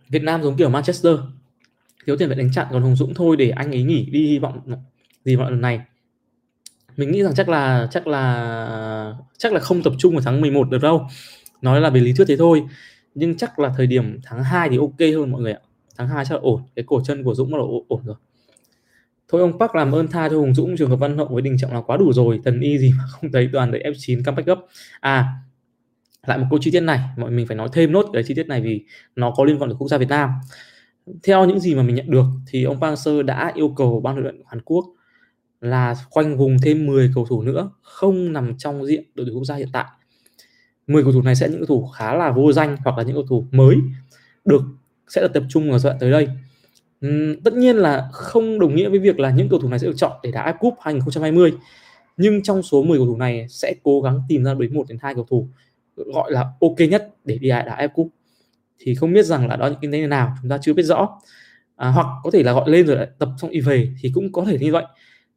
Việt 0.09 0.23
Nam 0.23 0.43
giống 0.43 0.57
kiểu 0.57 0.69
Manchester 0.69 1.13
thiếu 2.05 2.17
tiền 2.17 2.29
vệ 2.29 2.35
đánh 2.35 2.51
chặn 2.51 2.67
còn 2.71 2.81
Hùng 2.81 2.95
Dũng 2.95 3.13
thôi 3.13 3.37
để 3.37 3.49
anh 3.49 3.71
ấy 3.71 3.83
nghỉ 3.83 4.05
đi 4.11 4.27
hy 4.27 4.39
vọng 4.39 4.61
gì 5.27 5.37
mọi 5.37 5.51
lần 5.51 5.61
này. 5.61 5.81
Mình 6.97 7.11
nghĩ 7.11 7.23
rằng 7.23 7.35
chắc 7.35 7.49
là 7.49 7.87
chắc 7.91 8.07
là 8.07 9.15
chắc 9.37 9.53
là 9.53 9.59
không 9.59 9.83
tập 9.83 9.93
trung 9.97 10.13
vào 10.13 10.21
tháng 10.25 10.41
11 10.41 10.69
được 10.69 10.81
đâu. 10.81 11.07
Nói 11.61 11.81
là 11.81 11.89
về 11.89 11.99
lý 11.99 12.13
thuyết 12.13 12.25
thế 12.27 12.37
thôi, 12.37 12.63
nhưng 13.15 13.37
chắc 13.37 13.59
là 13.59 13.73
thời 13.77 13.87
điểm 13.87 14.19
tháng 14.23 14.43
2 14.43 14.69
thì 14.69 14.77
ok 14.77 14.99
hơn 14.99 15.31
mọi 15.31 15.41
người 15.41 15.53
ạ. 15.53 15.59
Tháng 15.97 16.07
2 16.07 16.25
chắc 16.25 16.35
là 16.35 16.41
ổn, 16.41 16.61
cái 16.75 16.85
cổ 16.87 17.01
chân 17.05 17.23
của 17.23 17.33
Dũng 17.33 17.55
là 17.55 17.63
ổn 17.87 18.01
rồi. 18.05 18.15
Thôi 19.27 19.41
ông 19.41 19.59
Park 19.59 19.75
làm 19.75 19.91
ơn 19.91 20.07
tha 20.07 20.29
cho 20.29 20.37
Hùng 20.37 20.53
Dũng, 20.53 20.77
trường 20.77 20.89
hợp 20.89 20.95
Văn 20.95 21.17
Hậu 21.17 21.27
với 21.27 21.41
Đình 21.41 21.57
Trọng 21.57 21.73
là 21.73 21.81
quá 21.81 21.97
đủ 21.97 22.13
rồi, 22.13 22.39
thần 22.45 22.59
y 22.61 22.77
gì 22.77 22.93
mà 22.97 23.03
không 23.09 23.31
thấy 23.31 23.49
toàn 23.53 23.71
đội 23.71 23.81
F9 23.81 24.23
comeback 24.23 24.47
gấp. 24.47 24.59
À 24.99 25.25
lại 26.27 26.37
một 26.37 26.45
câu 26.49 26.59
chi 26.61 26.71
tiết 26.71 26.79
này, 26.79 26.99
mọi 27.17 27.31
mình 27.31 27.47
phải 27.47 27.57
nói 27.57 27.69
thêm 27.73 27.91
nốt 27.91 28.05
cái 28.13 28.23
chi 28.23 28.33
tiết 28.33 28.47
này 28.47 28.61
vì 28.61 28.85
nó 29.15 29.33
có 29.37 29.43
liên 29.45 29.61
quan 29.61 29.69
đến 29.69 29.77
quốc 29.77 29.87
gia 29.87 29.97
Việt 29.97 30.09
Nam. 30.09 30.29
Theo 31.23 31.45
những 31.45 31.59
gì 31.59 31.75
mà 31.75 31.83
mình 31.83 31.95
nhận 31.95 32.11
được 32.11 32.25
thì 32.47 32.63
ông 32.63 32.81
Park 32.81 32.99
Sơ 32.99 33.23
đã 33.23 33.51
yêu 33.55 33.73
cầu 33.77 34.01
ban 34.01 34.13
huấn 34.13 34.23
luyện 34.23 34.41
Hàn 34.47 34.61
Quốc 34.61 34.85
là 35.61 35.95
khoanh 36.09 36.37
vùng 36.37 36.57
thêm 36.63 36.85
10 36.85 37.11
cầu 37.15 37.25
thủ 37.25 37.41
nữa 37.41 37.71
không 37.81 38.33
nằm 38.33 38.57
trong 38.57 38.85
diện 38.85 39.03
đội 39.15 39.25
tuyển 39.25 39.35
quốc 39.35 39.45
gia 39.45 39.55
hiện 39.55 39.69
tại. 39.73 39.85
10 40.87 41.03
cầu 41.03 41.11
thủ 41.11 41.21
này 41.21 41.35
sẽ 41.35 41.49
những 41.49 41.59
cầu 41.59 41.67
thủ 41.67 41.87
khá 41.87 42.15
là 42.15 42.31
vô 42.31 42.51
danh 42.51 42.77
hoặc 42.83 42.97
là 42.97 43.03
những 43.03 43.15
cầu 43.15 43.25
thủ 43.29 43.45
mới 43.51 43.77
được 44.45 44.61
sẽ 45.07 45.21
được 45.21 45.33
tập 45.33 45.43
trung 45.49 45.71
ở 45.71 45.79
giai 45.79 45.89
đoạn 45.89 45.99
tới 45.99 46.11
đây. 46.11 46.29
Uhm, 47.07 47.41
tất 47.43 47.53
nhiên 47.53 47.75
là 47.75 48.09
không 48.11 48.59
đồng 48.59 48.75
nghĩa 48.75 48.89
với 48.89 48.99
việc 48.99 49.19
là 49.19 49.31
những 49.31 49.49
cầu 49.49 49.59
thủ 49.59 49.69
này 49.69 49.79
sẽ 49.79 49.87
được 49.87 49.97
chọn 49.97 50.11
để 50.23 50.31
đá 50.31 50.51
AFC 50.51 50.57
Cup 50.57 50.75
2020 50.81 51.53
nhưng 52.17 52.43
trong 52.43 52.63
số 52.63 52.83
10 52.83 52.97
cầu 52.97 53.05
thủ 53.07 53.17
này 53.17 53.47
sẽ 53.49 53.75
cố 53.83 54.01
gắng 54.01 54.21
tìm 54.29 54.43
ra 54.43 54.53
đến 54.53 54.75
một 54.75 54.87
đến 54.89 54.97
hai 55.01 55.15
cầu 55.15 55.25
thủ 55.29 55.47
gọi 55.95 56.31
là 56.31 56.45
ok 56.61 56.79
nhất 56.89 57.15
để 57.25 57.37
đi 57.37 57.49
đá 57.49 57.77
AFC 57.79 57.87
Cup. 57.87 58.07
Thì 58.79 58.95
không 58.95 59.13
biết 59.13 59.25
rằng 59.25 59.47
là 59.47 59.55
đó 59.55 59.67
những 59.67 59.91
cái 59.91 60.01
thế 60.01 60.07
nào 60.07 60.35
chúng 60.41 60.49
ta 60.49 60.57
chưa 60.61 60.73
biết 60.73 60.83
rõ. 60.83 61.19
À, 61.75 61.89
hoặc 61.89 62.07
có 62.23 62.31
thể 62.31 62.43
là 62.43 62.53
gọi 62.53 62.69
lên 62.69 62.87
rồi 62.87 62.97
lại 62.97 63.07
tập 63.19 63.29
xong 63.37 63.51
y 63.51 63.59
về 63.59 63.87
thì 64.01 64.11
cũng 64.13 64.31
có 64.31 64.45
thể 64.45 64.57
như 64.59 64.71
vậy 64.71 64.83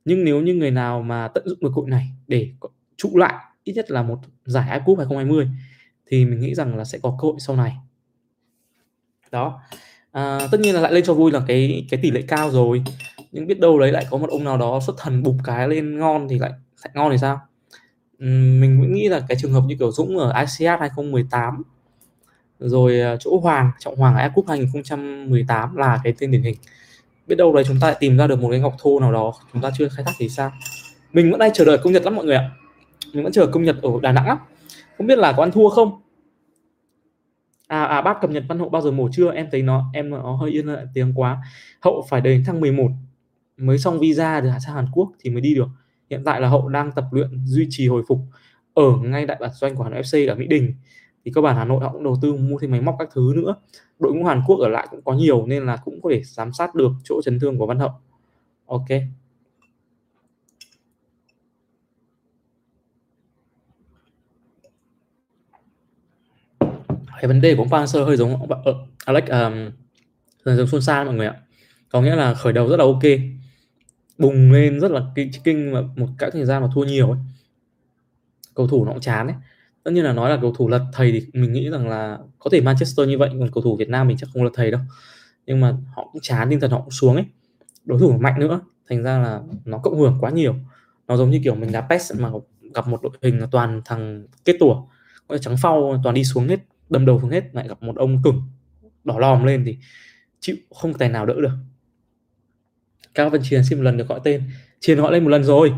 nhưng 0.05 0.25
nếu 0.25 0.41
như 0.41 0.55
người 0.55 0.71
nào 0.71 1.03
mà 1.03 1.29
tận 1.29 1.49
dụng 1.49 1.59
được 1.61 1.73
hội 1.73 1.91
này 1.91 2.11
để 2.29 2.49
trụ 2.97 3.17
lại 3.17 3.35
ít 3.65 3.73
nhất 3.73 3.91
là 3.91 4.03
một 4.03 4.19
giải 4.45 4.69
AFF 4.69 4.85
Cup 4.85 4.99
2020 4.99 5.49
thì 6.07 6.25
mình 6.25 6.41
nghĩ 6.41 6.55
rằng 6.55 6.77
là 6.77 6.85
sẽ 6.85 6.99
có 7.03 7.17
cơ 7.21 7.29
hội 7.29 7.37
sau 7.39 7.57
này. 7.57 7.77
Đó. 9.31 9.61
À, 10.13 10.39
tất 10.53 10.61
nhiên 10.61 10.75
là 10.75 10.81
lại 10.81 10.93
lên 10.93 11.05
cho 11.05 11.15
vui 11.15 11.33
là 11.33 11.41
cái 11.49 11.87
cái 11.91 12.01
tỷ 12.03 12.11
lệ 12.11 12.23
cao 12.29 12.51
rồi. 12.51 12.83
Nhưng 13.33 13.47
biết 13.47 13.61
đâu 13.61 13.79
đấy 13.81 13.93
lại 13.93 14.07
có 14.11 14.19
một 14.19 14.31
ông 14.31 14.45
nào 14.45 14.59
đó 14.59 14.81
xuất 14.87 14.97
thần 14.99 15.23
bục 15.23 15.37
cái 15.45 15.69
lên 15.69 15.99
ngon 15.99 16.29
thì 16.29 16.39
lại 16.39 16.51
lại 16.85 16.93
ngon 16.95 17.13
thì 17.13 17.19
sao? 17.19 17.41
Mình 18.19 18.79
cũng 18.81 18.93
nghĩ 18.93 19.09
là 19.09 19.21
cái 19.29 19.39
trường 19.41 19.53
hợp 19.53 19.63
như 19.67 19.77
kiểu 19.79 19.93
Dũng 19.93 20.19
ở 20.19 20.33
ICF 20.33 20.79
2018 20.79 21.63
rồi 22.59 23.01
à, 23.01 23.17
chỗ 23.21 23.41
Hoàng 23.43 23.71
Trọng 23.79 23.97
Hoàng 23.97 24.17
ở 24.17 24.31
Cup 24.35 24.49
2018 24.49 25.77
là 25.77 26.01
cái 26.05 26.15
tên 26.19 26.31
điển 26.31 26.43
hình 26.43 26.57
biết 27.31 27.37
đâu 27.37 27.55
đấy 27.55 27.65
chúng 27.67 27.81
ta 27.81 27.87
lại 27.87 27.97
tìm 28.01 28.17
ra 28.17 28.27
được 28.27 28.41
một 28.41 28.49
cái 28.51 28.61
ngọc 28.61 28.75
thô 28.79 29.01
nào 29.01 29.13
đó 29.13 29.33
chúng 29.53 29.63
ta 29.63 29.71
chưa 29.79 29.89
khai 29.89 30.05
thác 30.05 30.13
thì 30.19 30.29
sao? 30.29 30.53
Mình 31.13 31.31
vẫn 31.31 31.41
đang 31.41 31.53
chờ 31.53 31.65
đợi 31.65 31.79
công 31.79 31.93
nhật 31.93 32.03
lắm 32.05 32.17
mọi 32.17 32.25
người 32.25 32.37
ạ. 32.37 32.51
Mình 33.13 33.25
vẫn 33.25 33.33
chờ 33.33 33.47
công 33.47 33.63
nhật 33.65 33.77
ở 33.83 33.91
Đà 34.03 34.13
Nẵng 34.13 34.27
lắm 34.27 34.39
không 34.99 35.07
biết 35.07 35.19
là 35.19 35.33
có 35.33 35.43
ăn 35.43 35.53
thua 35.53 35.69
không? 35.69 36.03
À 37.67 37.85
à 37.85 38.01
bác 38.01 38.21
cập 38.21 38.31
nhật 38.31 38.45
văn 38.49 38.59
hậu 38.59 38.69
bao 38.69 38.83
giờ 38.83 38.91
mổ 38.91 39.09
chưa? 39.13 39.33
Em 39.33 39.49
thấy 39.53 39.63
nó, 39.63 39.85
em 39.93 40.11
nó 40.11 40.37
hơi 40.37 40.51
yên 40.51 40.67
lại 40.67 40.87
tiếng 40.95 41.13
quá. 41.15 41.43
Hậu 41.81 42.07
phải 42.09 42.21
đến 42.21 42.43
tháng 42.47 42.61
11 42.61 42.89
mới 43.57 43.79
xong 43.79 43.99
visa 43.99 44.41
được 44.41 44.51
sang 44.67 44.75
Hàn 44.75 44.87
Quốc 44.93 45.13
thì 45.21 45.31
mới 45.31 45.41
đi 45.41 45.55
được. 45.55 45.69
Hiện 46.11 46.25
tại 46.25 46.41
là 46.41 46.49
hậu 46.49 46.69
đang 46.69 46.93
tập 46.93 47.05
luyện 47.11 47.29
duy 47.45 47.67
trì 47.71 47.89
hồi 47.89 48.03
phục 48.09 48.19
ở 48.75 48.97
ngay 49.03 49.27
đại 49.27 49.37
bản 49.41 49.51
doanh 49.55 49.77
của 49.77 49.85
Hà 49.85 49.91
Nội 49.91 50.03
FC 50.03 50.29
ở 50.29 50.35
Mỹ 50.35 50.47
Đình 50.47 50.75
thì 51.25 51.33
cơ 51.35 51.41
bản 51.41 51.57
Hà 51.57 51.65
Nội 51.65 51.81
họ 51.81 51.93
cũng 51.93 52.05
đầu 52.05 52.19
tư 52.23 52.33
mua 52.33 52.59
thêm 52.61 52.71
máy 52.71 52.81
móc 52.81 52.97
các 52.99 53.09
thứ 53.13 53.33
nữa. 53.37 53.55
Đội 53.99 54.13
ngũ 54.13 54.25
Hàn 54.25 54.43
Quốc 54.47 54.57
ở 54.57 54.69
lại 54.69 54.87
cũng 54.91 55.03
có 55.05 55.13
nhiều 55.13 55.47
nên 55.47 55.67
là 55.67 55.77
cũng 55.77 56.01
có 56.03 56.11
thể 56.13 56.23
giám 56.25 56.53
sát 56.53 56.75
được 56.75 56.93
chỗ 57.05 57.23
chấn 57.25 57.41
thương 57.41 57.59
của 57.59 57.67
Văn 57.67 57.79
Hậu. 57.79 57.91
Ok. 58.67 58.89
Cái 67.21 67.29
vấn 67.29 67.41
đề 67.41 67.55
của 67.57 67.63
ông 67.63 67.71
Park 67.71 68.07
hơi 68.07 68.17
giống 68.17 68.35
uh, 68.35 68.49
Alex 69.05 69.25
um, 69.25 69.71
dần 70.45 70.67
Xuân 70.67 70.83
xa 70.83 71.05
mọi 71.05 71.15
người 71.15 71.27
ạ. 71.27 71.35
Có 71.89 72.03
nghĩa 72.03 72.17
là 72.17 72.35
khởi 72.35 72.53
đầu 72.53 72.69
rất 72.69 72.77
là 72.77 72.85
ok. 72.85 73.03
Bùng 74.19 74.53
lên 74.53 74.81
rất 74.81 74.91
là 74.91 75.01
kinh 75.15 75.31
kinh 75.45 75.73
mà 75.73 75.83
một 75.97 76.09
cái 76.19 76.31
thời 76.31 76.45
gian 76.45 76.63
mà 76.63 76.69
thua 76.75 76.85
nhiều 76.85 77.11
ấy. 77.11 77.19
Cầu 78.55 78.69
thủ 78.69 78.85
nó 78.85 78.93
cũng 78.93 79.01
chán 79.01 79.27
ấy 79.27 79.37
tất 79.83 79.91
nhiên 79.91 80.05
là 80.05 80.13
nói 80.13 80.31
là 80.31 80.39
cầu 80.41 80.55
thủ 80.55 80.69
lật 80.69 80.87
thầy 80.93 81.13
thì 81.13 81.27
mình 81.33 81.53
nghĩ 81.53 81.71
rằng 81.71 81.89
là 81.89 82.19
có 82.39 82.51
thể 82.51 82.61
Manchester 82.61 83.09
như 83.09 83.19
vậy, 83.19 83.31
còn 83.39 83.51
cầu 83.53 83.63
thủ 83.63 83.77
Việt 83.77 83.89
Nam 83.89 84.09
mình 84.09 84.17
chắc 84.17 84.29
không 84.33 84.45
lật 84.45 84.51
thầy 84.55 84.71
đâu. 84.71 84.81
Nhưng 85.47 85.61
mà 85.61 85.77
họ 85.97 86.09
cũng 86.13 86.21
chán, 86.23 86.51
tinh 86.51 86.61
thần 86.61 86.71
họ 86.71 86.81
cũng 86.81 86.91
xuống 86.91 87.15
ấy. 87.15 87.25
Đối 87.85 88.01
thủ 88.01 88.19
mạnh 88.19 88.41
nữa, 88.41 88.61
thành 88.89 89.03
ra 89.03 89.19
là 89.19 89.41
nó 89.65 89.79
cộng 89.79 89.99
hưởng 89.99 90.17
quá 90.21 90.31
nhiều. 90.31 90.55
Nó 91.09 91.17
giống 91.17 91.31
như 91.31 91.41
kiểu 91.45 91.55
mình 91.55 91.73
đá 91.73 91.81
PES 91.81 92.13
mà 92.19 92.31
gặp 92.75 92.89
một 92.89 93.03
đội 93.03 93.13
hình 93.23 93.39
là 93.39 93.47
toàn 93.51 93.83
thằng 93.85 94.27
kết 94.45 94.57
tủa, 94.61 94.83
có 95.29 95.39
trắng 95.39 95.57
phao 95.63 96.01
toàn 96.05 96.15
đi 96.15 96.25
xuống 96.25 96.49
hết, 96.49 96.61
đâm 96.91 97.07
đầu 97.07 97.21
xuống 97.21 97.31
hết, 97.31 97.45
lại 97.53 97.69
gặp 97.69 97.83
một 97.83 97.97
ông 97.97 98.23
cứng, 98.25 98.43
đỏ 99.05 99.19
lòm 99.19 99.45
lên 99.45 99.63
thì 99.67 99.79
chịu, 100.41 100.57
không 100.75 100.95
tài 100.95 101.09
nào 101.09 101.27
đỡ 101.27 101.35
được. 101.35 101.51
Cao 103.15 103.31
Văn 103.31 103.41
Chiến 103.45 103.65
xin 103.65 103.79
một 103.79 103.85
lần 103.85 103.97
được 103.97 104.09
gọi 104.09 104.21
tên. 104.25 104.43
Chiến 104.81 104.99
gọi 104.99 105.13
lên 105.13 105.25
một 105.25 105.31
lần 105.31 105.45
rồi, 105.45 105.73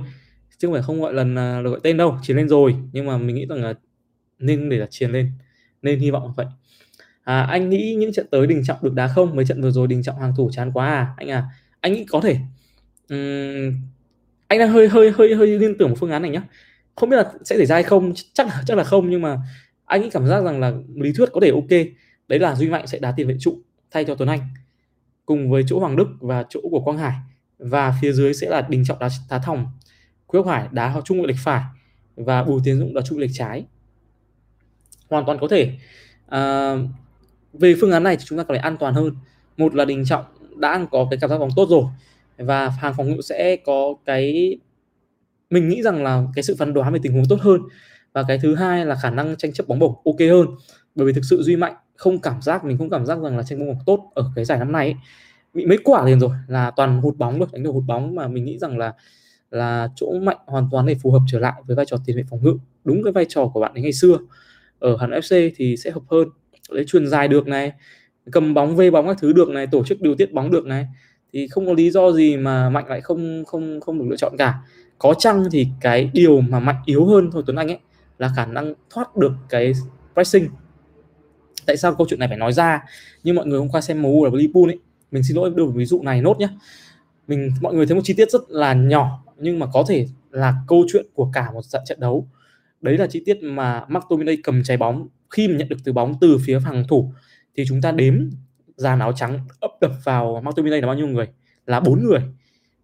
chứ 0.58 0.68
không 0.68 0.74
phải 0.74 0.82
không 0.82 1.00
gọi 1.00 1.14
lần 1.14 1.38
à, 1.38 1.62
được 1.62 1.70
gọi 1.70 1.80
tên 1.82 1.96
đâu 1.96 2.18
Chiến 2.22 2.36
lên 2.36 2.48
rồi. 2.48 2.76
Nhưng 2.92 3.06
mà 3.06 3.18
mình 3.18 3.36
nghĩ 3.36 3.46
rằng 3.46 3.62
là 3.62 3.74
nên 4.42 4.68
để 4.68 4.76
là 4.76 4.86
Chiến 4.90 5.10
lên 5.10 5.32
nên 5.82 5.98
hy 5.98 6.10
vọng 6.10 6.32
vậy. 6.36 6.46
À, 7.24 7.42
anh 7.42 7.70
nghĩ 7.70 7.94
những 7.98 8.12
trận 8.12 8.26
tới 8.30 8.46
đình 8.46 8.62
trọng 8.64 8.78
được 8.82 8.94
đá 8.94 9.08
không? 9.08 9.36
Mấy 9.36 9.44
trận 9.44 9.62
vừa 9.62 9.70
rồi 9.70 9.86
đình 9.86 10.02
trọng 10.02 10.20
hàng 10.20 10.32
thủ 10.36 10.50
chán 10.52 10.72
quá 10.72 10.88
à? 10.88 11.14
Anh 11.16 11.30
à 11.30 11.44
anh 11.80 11.92
nghĩ 11.92 12.04
có 12.04 12.20
thể. 12.20 12.36
Uhm, 13.14 13.74
anh 14.48 14.58
đang 14.58 14.70
hơi 14.70 14.88
hơi 14.88 15.10
hơi 15.10 15.34
hơi 15.34 15.46
liên 15.46 15.78
tưởng 15.78 15.90
một 15.90 15.96
phương 16.00 16.10
án 16.10 16.22
này 16.22 16.30
nhá. 16.30 16.42
Không 16.96 17.10
biết 17.10 17.16
là 17.16 17.32
sẽ 17.44 17.56
xảy 17.56 17.66
ra 17.66 17.76
hay 17.76 17.82
không 17.82 18.12
chắc 18.32 18.46
là 18.46 18.62
chắc 18.66 18.78
là 18.78 18.84
không 18.84 19.10
nhưng 19.10 19.22
mà 19.22 19.38
anh 19.84 20.02
nghĩ 20.02 20.10
cảm 20.10 20.26
giác 20.26 20.40
rằng 20.44 20.60
là 20.60 20.72
lý 20.94 21.12
thuyết 21.12 21.28
có 21.32 21.40
thể 21.40 21.50
ok. 21.50 21.86
Đấy 22.28 22.38
là 22.38 22.54
duy 22.54 22.68
mạnh 22.68 22.86
sẽ 22.86 22.98
đá 22.98 23.12
tiền 23.16 23.28
vệ 23.28 23.36
trụ 23.40 23.58
thay 23.90 24.04
cho 24.04 24.14
tuấn 24.14 24.28
anh 24.28 24.40
cùng 25.26 25.50
với 25.50 25.64
chỗ 25.66 25.78
hoàng 25.80 25.96
đức 25.96 26.08
và 26.20 26.44
chỗ 26.48 26.60
của 26.70 26.80
quang 26.80 26.98
hải. 26.98 27.14
Và 27.58 27.94
phía 28.02 28.12
dưới 28.12 28.34
sẽ 28.34 28.48
là 28.50 28.66
đình 28.68 28.84
trọng 28.84 28.98
đá, 28.98 29.08
đá 29.30 29.38
thòng. 29.38 29.66
Quốc 30.26 30.46
Hải 30.46 30.68
đá 30.72 31.00
trung 31.04 31.20
vệ 31.20 31.26
lệch 31.26 31.36
phải 31.44 31.62
và 32.16 32.44
Bùi 32.44 32.60
Tiến 32.64 32.78
Dũng 32.78 32.94
đá 32.94 33.00
trung 33.02 33.18
lệch 33.18 33.30
trái 33.34 33.64
hoàn 35.12 35.26
toàn 35.26 35.38
có 35.38 35.48
thể. 35.48 35.70
À, 36.28 36.74
về 37.52 37.74
phương 37.80 37.92
án 37.92 38.02
này 38.02 38.16
thì 38.16 38.24
chúng 38.26 38.38
ta 38.38 38.44
có 38.44 38.54
thể 38.54 38.60
an 38.60 38.76
toàn 38.76 38.94
hơn. 38.94 39.14
Một 39.56 39.74
là 39.74 39.84
Đình 39.84 40.04
Trọng 40.04 40.24
đã 40.56 40.86
có 40.90 41.06
cái 41.10 41.18
cảm 41.20 41.30
giác 41.30 41.38
bóng 41.38 41.50
tốt 41.56 41.68
rồi 41.70 41.84
và 42.38 42.68
hàng 42.68 42.94
phòng 42.96 43.10
ngự 43.10 43.20
sẽ 43.20 43.56
có 43.56 43.94
cái 44.04 44.56
mình 45.50 45.68
nghĩ 45.68 45.82
rằng 45.82 46.02
là 46.04 46.24
cái 46.34 46.42
sự 46.42 46.56
phán 46.58 46.74
đoán 46.74 46.92
về 46.92 47.00
tình 47.02 47.12
huống 47.12 47.24
tốt 47.28 47.40
hơn. 47.40 47.60
Và 48.12 48.22
cái 48.28 48.38
thứ 48.42 48.54
hai 48.54 48.86
là 48.86 48.94
khả 48.94 49.10
năng 49.10 49.36
tranh 49.36 49.52
chấp 49.52 49.68
bóng 49.68 49.78
bổng 49.78 49.94
ok 50.04 50.20
hơn. 50.30 50.46
Bởi 50.94 51.06
vì 51.06 51.12
thực 51.12 51.24
sự 51.30 51.42
duy 51.42 51.56
mạnh 51.56 51.74
không 51.96 52.18
cảm 52.18 52.42
giác 52.42 52.64
mình 52.64 52.78
không 52.78 52.90
cảm 52.90 53.06
giác 53.06 53.18
rằng 53.18 53.36
là 53.36 53.42
tranh 53.42 53.58
bóng 53.58 53.68
bổng 53.68 53.84
tốt 53.86 54.10
ở 54.14 54.30
cái 54.34 54.44
giải 54.44 54.58
năm 54.58 54.72
nay 54.72 54.86
ấy. 54.86 54.94
bị 55.54 55.66
mấy 55.66 55.78
quả 55.84 56.04
liền 56.04 56.20
rồi 56.20 56.30
là 56.48 56.70
toàn 56.70 57.00
hụt 57.00 57.16
bóng 57.16 57.38
được 57.38 57.52
đánh 57.52 57.62
được 57.62 57.70
hụt 57.70 57.84
bóng 57.86 58.14
mà 58.14 58.28
mình 58.28 58.44
nghĩ 58.44 58.58
rằng 58.58 58.78
là 58.78 58.92
là 59.50 59.88
chỗ 59.96 60.12
mạnh 60.22 60.36
hoàn 60.46 60.68
toàn 60.70 60.86
để 60.86 60.94
phù 61.02 61.10
hợp 61.10 61.22
trở 61.28 61.38
lại 61.38 61.52
với 61.66 61.76
vai 61.76 61.86
trò 61.86 61.96
tiền 62.06 62.16
vệ 62.16 62.22
phòng 62.30 62.40
ngự. 62.42 62.58
Đúng 62.84 63.04
cái 63.04 63.12
vai 63.12 63.26
trò 63.28 63.46
của 63.54 63.60
bạn 63.60 63.74
ấy 63.74 63.82
ngày 63.82 63.92
xưa 63.92 64.18
ở 64.82 64.96
Hà 65.00 65.06
Nội 65.06 65.20
FC 65.20 65.50
thì 65.56 65.76
sẽ 65.76 65.90
hợp 65.90 66.02
hơn. 66.10 66.28
Lấy 66.68 66.84
truyền 66.84 67.06
dài 67.06 67.28
được 67.28 67.46
này, 67.46 67.72
cầm 68.32 68.54
bóng, 68.54 68.76
vê 68.76 68.90
bóng 68.90 69.06
các 69.06 69.16
thứ 69.20 69.32
được 69.32 69.48
này, 69.48 69.66
tổ 69.66 69.84
chức 69.84 70.00
điều 70.00 70.14
tiết 70.14 70.32
bóng 70.32 70.50
được 70.50 70.66
này. 70.66 70.86
Thì 71.32 71.48
không 71.48 71.66
có 71.66 71.72
lý 71.72 71.90
do 71.90 72.12
gì 72.12 72.36
mà 72.36 72.70
mạnh 72.70 72.86
lại 72.88 73.00
không 73.00 73.44
không 73.46 73.80
không 73.80 73.98
được 73.98 74.04
lựa 74.10 74.16
chọn 74.16 74.32
cả. 74.38 74.54
Có 74.98 75.14
chăng 75.14 75.44
thì 75.52 75.66
cái 75.80 76.10
điều 76.12 76.40
mà 76.40 76.60
mạnh 76.60 76.76
yếu 76.84 77.06
hơn 77.06 77.30
thôi 77.32 77.42
Tuấn 77.46 77.56
Anh 77.56 77.68
ấy, 77.68 77.78
là 78.18 78.30
khả 78.36 78.46
năng 78.46 78.74
thoát 78.90 79.16
được 79.16 79.32
cái 79.48 79.72
pressing. 80.14 80.48
Tại 81.66 81.76
sao 81.76 81.94
câu 81.94 82.06
chuyện 82.10 82.18
này 82.18 82.28
phải 82.28 82.38
nói 82.38 82.52
ra? 82.52 82.82
Như 83.24 83.32
mọi 83.32 83.46
người 83.46 83.58
hôm 83.58 83.68
qua 83.68 83.80
xem 83.80 84.02
MU 84.02 84.24
là 84.24 84.30
Liverpool 84.34 84.70
ấy, 84.70 84.78
mình 85.10 85.22
xin 85.22 85.36
lỗi, 85.36 85.50
đưa 85.54 85.66
ví 85.66 85.84
dụ 85.84 86.02
này 86.02 86.22
nốt 86.22 86.38
nhé 86.38 86.48
mình, 87.28 87.50
mọi 87.60 87.74
người 87.74 87.86
thấy 87.86 87.94
một 87.94 88.00
chi 88.04 88.14
tiết 88.14 88.30
rất 88.30 88.42
là 88.48 88.74
nhỏ, 88.74 89.24
nhưng 89.36 89.58
mà 89.58 89.66
có 89.72 89.84
thể 89.88 90.06
là 90.30 90.54
câu 90.68 90.84
chuyện 90.92 91.06
của 91.14 91.30
cả 91.32 91.50
một 91.54 91.60
trận 91.84 92.00
đấu 92.00 92.28
đấy 92.82 92.98
là 92.98 93.06
chi 93.06 93.22
tiết 93.26 93.42
mà 93.42 93.84
McTominay 93.88 94.38
cầm 94.44 94.62
trái 94.62 94.76
bóng. 94.76 95.08
Khi 95.30 95.48
mà 95.48 95.56
nhận 95.56 95.68
được 95.68 95.76
từ 95.84 95.92
bóng 95.92 96.14
từ 96.20 96.38
phía 96.46 96.58
hàng 96.60 96.84
thủ 96.88 97.12
thì 97.56 97.64
chúng 97.68 97.80
ta 97.80 97.92
đếm 97.92 98.30
dàn 98.76 98.98
áo 98.98 99.12
trắng 99.12 99.40
ấp 99.60 99.70
đập 99.80 99.92
vào 100.04 100.42
McTominay 100.44 100.80
là 100.80 100.86
bao 100.86 100.96
nhiêu 100.96 101.06
người? 101.06 101.28
Là 101.66 101.80
bốn 101.80 102.04
người. 102.04 102.20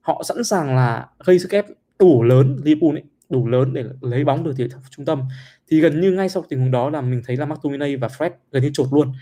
Họ 0.01 0.22
sẵn 0.22 0.44
sàng 0.44 0.76
là 0.76 1.07
gây 1.24 1.38
sức 1.38 1.51
ép 1.51 1.66
đủ 1.99 2.22
lớn 2.22 2.61
Liverpool 2.64 2.96
ấy 2.96 3.03
đủ 3.28 3.49
lớn 3.49 3.72
để 3.72 3.84
lấy 4.01 4.24
bóng 4.24 4.44
từ 4.44 4.55
phía 4.57 4.68
trung 4.90 5.07
tâm. 5.07 5.22
Thì 5.68 5.80
gần 5.80 6.01
như 6.01 6.12
ngay 6.12 6.28
sau 6.28 6.44
tình 6.49 6.61
huống 6.61 6.70
đó 6.70 6.90
là 6.90 7.01
mình 7.01 7.22
thấy 7.26 7.36
là 7.36 7.46
McTominay 7.46 7.96
và 7.96 8.09
Fred 8.09 8.30
gần 8.53 8.62
như 8.62 8.70
chột 8.72 8.88
luôn. 8.92 9.12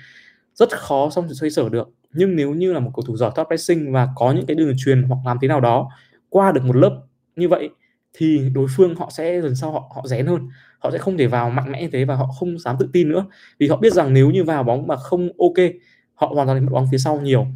Rất 0.54 0.78
khó 0.78 1.10
xong 1.10 1.34
xoay 1.34 1.50
sở 1.50 1.68
được. 1.68 1.88
Nhưng 2.12 2.36
nếu 2.36 2.54
như 2.54 2.72
là 2.72 2.80
một 2.80 2.90
cầu 2.94 3.04
thủ 3.04 3.16
giỏi 3.16 3.32
top 3.34 3.46
pressing 3.46 3.92
và 3.92 4.08
có 4.16 4.32
những 4.32 4.46
cái 4.46 4.54
đường 4.54 4.72
truyền 4.84 5.02
hoặc 5.02 5.18
làm 5.26 5.38
thế 5.42 5.48
nào 5.48 5.60
đó 5.60 5.90
qua 6.28 6.52
được 6.52 6.64
một 6.64 6.76
lớp 6.76 7.02
như 7.36 7.48
vậy 7.48 7.70
thì 8.12 8.48
đối 8.54 8.66
phương 8.76 8.94
họ 8.94 9.10
sẽ 9.12 9.40
dần 9.40 9.54
sau 9.54 9.72
họ 9.72 9.90
họ 9.94 10.06
rén 10.06 10.26
hơn 10.26 10.48
họ 10.78 10.90
sẽ 10.90 10.98
không 10.98 11.16
thể 11.16 11.26
vào 11.26 11.50
mạnh 11.50 11.72
mẽ 11.72 11.82
như 11.82 11.88
thế 11.92 12.04
và 12.04 12.14
họ 12.14 12.26
không 12.26 12.58
dám 12.58 12.76
tự 12.78 12.88
tin 12.92 13.08
nữa. 13.08 13.26
Vì 13.58 13.68
họ 13.68 13.76
biết 13.76 13.92
rằng 13.92 14.14
nếu 14.14 14.30
như 14.30 14.44
vào 14.44 14.62
bóng 14.62 14.86
mà 14.86 14.96
không 14.96 15.28
ok, 15.38 15.66
họ 16.14 16.26
hoàn 16.26 16.46
toàn 16.46 16.64
mất 16.64 16.72
bóng 16.72 16.86
phía 16.92 16.98
sau 16.98 17.20
nhiều. 17.20 17.46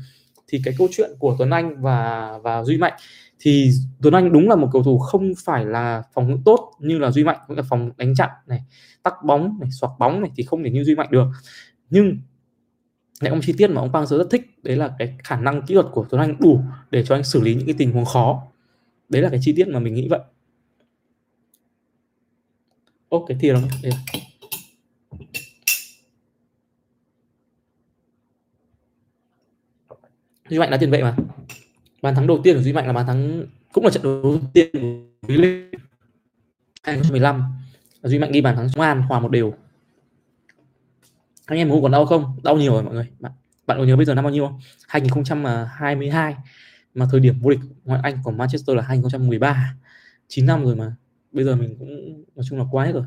Thì 0.49 0.61
cái 0.64 0.75
câu 0.79 0.89
chuyện 0.91 1.11
của 1.18 1.37
Tuấn 1.39 1.51
Anh 1.51 1.83
và 1.83 2.31
và 2.43 2.64
Duy 2.64 2.79
Mạnh, 2.79 2.93
thì 3.41 3.71
Tuấn 4.03 4.14
Anh 4.14 4.33
đúng 4.33 4.49
là 4.49 4.57
một 4.57 4.68
cầu 4.73 4.83
thủ 4.83 4.99
không 4.99 5.33
phải 5.45 5.66
là 5.66 6.03
phòng 6.14 6.31
ngự 6.31 6.37
tốt 6.45 6.73
như 6.79 6.99
là 6.99 7.11
Duy 7.11 7.25
Mạnh, 7.25 7.39
cũng 7.47 7.57
là 7.57 7.62
phòng 7.68 7.91
đánh 7.97 8.14
chặn 8.14 8.31
này, 8.47 8.61
tắc 9.03 9.14
bóng 9.25 9.59
này 9.61 9.71
xoạc 9.71 9.93
bóng 9.99 10.21
này 10.21 10.31
thì 10.37 10.43
không 10.43 10.64
thể 10.64 10.71
như 10.71 10.85
Duy 10.85 10.95
Mạnh 10.95 11.09
được. 11.11 11.27
Nhưng 11.91 12.18
lại 13.21 13.31
ông 13.31 13.41
chi 13.41 13.55
tiết 13.59 13.71
mà 13.71 13.81
ông 13.81 13.93
Pang 13.93 14.07
rất 14.07 14.27
thích, 14.31 14.43
đấy 14.62 14.77
là 14.77 14.91
cái 14.99 15.14
khả 15.25 15.37
năng 15.37 15.62
kỹ 15.62 15.75
thuật 15.75 15.87
của 15.93 16.07
Tuấn 16.11 16.21
Anh 16.21 16.37
đủ 16.41 16.61
để 16.91 17.05
cho 17.05 17.14
anh 17.14 17.25
xử 17.25 17.41
lý 17.41 17.55
những 17.55 17.66
cái 17.66 17.75
tình 17.79 17.93
huống 17.93 18.05
khó. 18.05 18.43
Đấy 19.09 19.23
là 19.23 19.29
cái 19.29 19.41
chi 19.43 19.53
tiết 19.57 19.68
mà 19.68 19.79
mình 19.79 19.95
nghĩ 19.95 20.09
vậy 20.09 20.21
ô 23.11 23.27
cái 23.29 23.37
thìa 23.41 23.53
đó 23.53 23.61
đây 23.83 23.93
Duy 30.49 30.59
Mạnh 30.59 30.71
là 30.71 30.77
tiền 30.77 30.91
vệ 30.91 31.03
mà. 31.03 31.17
Bàn 32.03 32.15
thắng 32.15 32.27
đầu 32.27 32.41
tiên 32.45 32.57
của 32.57 32.63
Duy 32.63 32.73
Mạnh 32.73 32.87
là 32.87 32.93
bàn 32.93 33.07
thắng, 33.07 33.47
cũng 33.73 33.85
là 33.85 33.91
trận 33.91 34.03
đấu 34.03 34.23
đầu 34.23 34.41
tiên 34.53 34.71
của 35.23 35.29
Lý 35.29 35.37
Linh. 35.37 35.71
2015 36.83 37.43
Duy 38.03 38.19
Mạnh 38.19 38.33
ghi 38.33 38.41
bàn 38.41 38.57
thắng 38.57 38.69
Sông 38.69 38.81
An, 38.81 39.03
hòa 39.03 39.21
một 39.21 39.31
đều. 39.31 39.55
Anh 41.47 41.59
em 41.59 41.69
ngủ 41.69 41.83
còn 41.83 41.93
đau 41.93 42.07
không? 42.07 42.41
Đau 42.43 42.57
nhiều 42.57 42.73
rồi 42.73 42.83
mọi 42.83 42.95
người. 42.95 43.09
Bạn 43.21 43.33
bạn 43.67 43.79
có 43.79 43.85
nhớ 43.85 43.97
bây 43.97 44.07
giờ 44.07 44.15
năm 44.15 44.25
bao 44.25 44.33
nhiêu 44.33 44.47
không? 44.47 44.61
2022 44.89 46.37
mà 46.95 47.07
thời 47.11 47.21
điểm 47.21 47.41
vô 47.41 47.51
địch 47.51 47.61
ngoại 47.85 48.01
Anh 48.03 48.19
của 48.25 48.31
Manchester 48.31 48.77
là 48.77 48.83
2013 48.83 49.75
9 50.29 50.47
năm 50.47 50.65
rồi 50.65 50.77
mà 50.77 50.93
bây 51.33 51.45
giờ 51.45 51.57
mình 51.57 51.76
cũng, 51.78 52.24
nói 52.37 52.45
chung 52.49 52.59
là 52.59 52.64
quá 52.70 52.85
hết 52.85 52.93
rồi. 52.93 53.05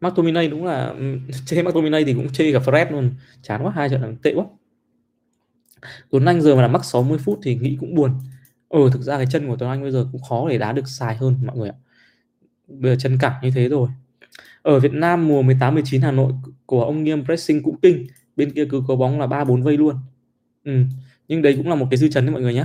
McTominay 0.00 0.48
đúng 0.48 0.64
là 0.64 0.94
chê 1.46 1.62
McTominay 1.62 2.04
thì 2.04 2.14
cũng 2.14 2.32
chê 2.32 2.52
cả 2.52 2.58
Fred 2.58 2.90
luôn. 2.90 3.10
Chán 3.42 3.62
quá, 3.64 3.72
hai 3.76 3.88
trận 3.88 4.02
là 4.02 4.08
tệ 4.22 4.34
quá. 4.34 4.44
Tuấn 6.10 6.24
Anh 6.24 6.40
giờ 6.42 6.56
mà 6.56 6.62
là 6.62 6.68
mắc 6.68 6.84
60 6.84 7.18
phút 7.18 7.38
thì 7.42 7.54
nghĩ 7.54 7.76
cũng 7.80 7.94
buồn. 7.94 8.10
Ừ 8.68 8.90
thực 8.92 9.02
ra 9.02 9.16
cái 9.16 9.26
chân 9.30 9.48
của 9.48 9.56
Tuấn 9.56 9.70
Anh 9.70 9.82
bây 9.82 9.90
giờ 9.90 10.06
cũng 10.12 10.22
khó 10.22 10.48
để 10.48 10.58
đá 10.58 10.72
được 10.72 10.88
dài 10.88 11.16
hơn 11.16 11.36
mọi 11.46 11.56
người 11.56 11.68
ạ. 11.68 11.74
Bây 12.68 12.92
giờ 12.92 12.96
chân 13.00 13.18
cẳng 13.18 13.32
như 13.42 13.50
thế 13.54 13.68
rồi. 13.68 13.88
Ở 14.62 14.80
Việt 14.80 14.92
Nam 14.92 15.28
mùa 15.28 15.42
18 15.42 15.74
19 15.74 16.00
Hà 16.00 16.12
Nội 16.12 16.32
của 16.66 16.84
ông 16.84 17.04
Nghiêm 17.04 17.24
pressing 17.24 17.62
cũng 17.62 17.76
kinh. 17.82 18.06
Bên 18.36 18.50
kia 18.50 18.66
cứ 18.70 18.82
có 18.88 18.96
bóng 18.96 19.20
là 19.20 19.26
ba 19.26 19.44
bốn 19.44 19.62
vây 19.62 19.76
luôn. 19.76 19.96
Ừ. 20.64 20.72
nhưng 21.28 21.42
đấy 21.42 21.54
cũng 21.56 21.68
là 21.68 21.74
một 21.74 21.86
cái 21.90 21.98
dư 21.98 22.08
chấn 22.08 22.26
đấy 22.26 22.32
mọi 22.32 22.42
người 22.42 22.54
nhé 22.54 22.64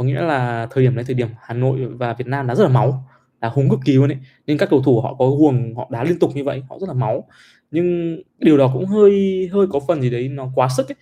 có 0.00 0.04
nghĩa 0.04 0.20
là 0.20 0.66
thời 0.70 0.84
điểm 0.84 0.94
này 0.94 1.04
thời 1.04 1.14
điểm 1.14 1.28
Hà 1.40 1.54
Nội 1.54 1.84
và 1.84 2.14
Việt 2.14 2.26
Nam 2.26 2.46
đá 2.46 2.54
rất 2.54 2.64
là 2.64 2.70
máu, 2.70 3.04
là 3.40 3.48
húng 3.48 3.70
cực 3.70 3.78
kỳ 3.84 3.92
luôn 3.92 4.10
ấy. 4.10 4.18
Nên 4.46 4.58
các 4.58 4.70
cầu 4.70 4.82
thủ 4.82 5.00
họ 5.00 5.14
có 5.14 5.30
guồng, 5.30 5.74
họ 5.74 5.88
đá 5.90 6.04
liên 6.04 6.18
tục 6.18 6.30
như 6.34 6.44
vậy, 6.44 6.62
họ 6.68 6.78
rất 6.78 6.88
là 6.88 6.94
máu. 6.94 7.24
Nhưng 7.70 8.18
điều 8.38 8.56
đó 8.56 8.70
cũng 8.74 8.86
hơi 8.86 9.48
hơi 9.52 9.66
có 9.70 9.80
phần 9.88 10.02
gì 10.02 10.10
đấy 10.10 10.28
nó 10.28 10.48
quá 10.54 10.68
sức 10.76 10.90
ấy. 10.90 10.96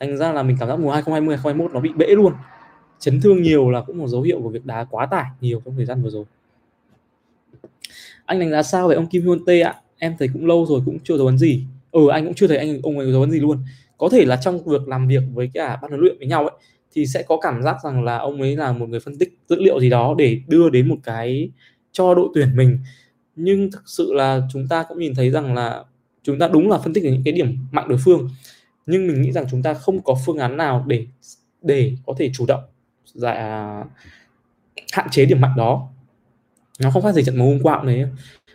Thành 0.00 0.16
ra 0.16 0.32
là 0.32 0.42
mình 0.42 0.56
cảm 0.60 0.68
giác 0.68 0.78
mùa 0.80 0.90
2020 0.90 1.36
2021 1.36 1.72
nó 1.72 1.80
bị 1.80 1.90
bể 1.96 2.06
luôn. 2.06 2.32
Chấn 2.98 3.20
thương 3.20 3.42
nhiều 3.42 3.70
là 3.70 3.80
cũng 3.80 3.98
một 3.98 4.08
dấu 4.08 4.22
hiệu 4.22 4.40
của 4.42 4.48
việc 4.48 4.66
đá 4.66 4.84
quá 4.84 5.06
tải 5.06 5.24
nhiều 5.40 5.62
trong 5.64 5.74
thời 5.76 5.84
gian 5.84 6.02
vừa 6.02 6.10
rồi. 6.10 6.24
Anh 8.24 8.40
đánh 8.40 8.50
giá 8.50 8.62
sao 8.62 8.88
về 8.88 8.94
ông 8.94 9.06
Kim 9.06 9.22
Hyun 9.22 9.44
Tae 9.44 9.60
ạ? 9.60 9.74
Em 9.98 10.14
thấy 10.18 10.28
cũng 10.32 10.46
lâu 10.46 10.66
rồi 10.66 10.80
cũng 10.86 10.98
chưa 11.04 11.16
dấu 11.16 11.26
ấn 11.26 11.38
gì. 11.38 11.64
Ừ 11.90 12.08
anh 12.08 12.24
cũng 12.24 12.34
chưa 12.34 12.46
thấy 12.46 12.56
anh, 12.56 12.80
ông 12.82 12.98
ấy 12.98 13.12
dấu 13.12 13.20
ấn 13.20 13.30
gì 13.30 13.40
luôn. 13.40 13.58
Có 13.98 14.08
thể 14.08 14.24
là 14.24 14.36
trong 14.36 14.64
việc 14.64 14.88
làm 14.88 15.08
việc 15.08 15.22
với 15.32 15.50
cả 15.54 15.78
ban 15.82 15.90
huấn 15.90 16.00
luyện 16.00 16.18
với 16.18 16.26
nhau 16.26 16.46
ấy 16.46 16.56
thì 16.94 17.06
sẽ 17.06 17.22
có 17.22 17.36
cảm 17.42 17.62
giác 17.62 17.76
rằng 17.84 18.04
là 18.04 18.18
ông 18.18 18.40
ấy 18.40 18.56
là 18.56 18.72
một 18.72 18.88
người 18.88 19.00
phân 19.00 19.18
tích 19.18 19.38
dữ 19.48 19.56
liệu 19.60 19.80
gì 19.80 19.90
đó 19.90 20.14
để 20.18 20.40
đưa 20.48 20.70
đến 20.70 20.88
một 20.88 20.96
cái 21.02 21.50
cho 21.92 22.14
đội 22.14 22.28
tuyển 22.34 22.56
mình. 22.56 22.78
Nhưng 23.36 23.70
thực 23.70 23.82
sự 23.86 24.12
là 24.12 24.40
chúng 24.52 24.68
ta 24.68 24.84
cũng 24.88 24.98
nhìn 24.98 25.14
thấy 25.14 25.30
rằng 25.30 25.54
là 25.54 25.84
chúng 26.22 26.38
ta 26.38 26.48
đúng 26.48 26.70
là 26.70 26.78
phân 26.78 26.92
tích 26.92 27.04
được 27.04 27.10
những 27.10 27.22
cái 27.24 27.32
điểm 27.32 27.58
mạnh 27.70 27.88
đối 27.88 27.98
phương 28.04 28.28
nhưng 28.86 29.06
mình 29.06 29.22
nghĩ 29.22 29.32
rằng 29.32 29.46
chúng 29.50 29.62
ta 29.62 29.74
không 29.74 30.02
có 30.02 30.16
phương 30.26 30.38
án 30.38 30.56
nào 30.56 30.84
để 30.86 31.06
để 31.62 31.92
có 32.06 32.14
thể 32.18 32.30
chủ 32.34 32.46
động 32.46 32.62
giải 33.14 33.36
à, 33.36 33.84
hạn 34.92 35.06
chế 35.10 35.24
điểm 35.24 35.40
mạnh 35.40 35.54
đó. 35.56 35.88
Nó 36.80 36.90
không 36.90 37.02
phát 37.02 37.12
gì 37.12 37.22
trận 37.24 37.38
đấu 37.38 37.46
hôm 37.46 37.60
qua 37.62 37.76
cũng 37.76 37.86
đấy 37.86 38.06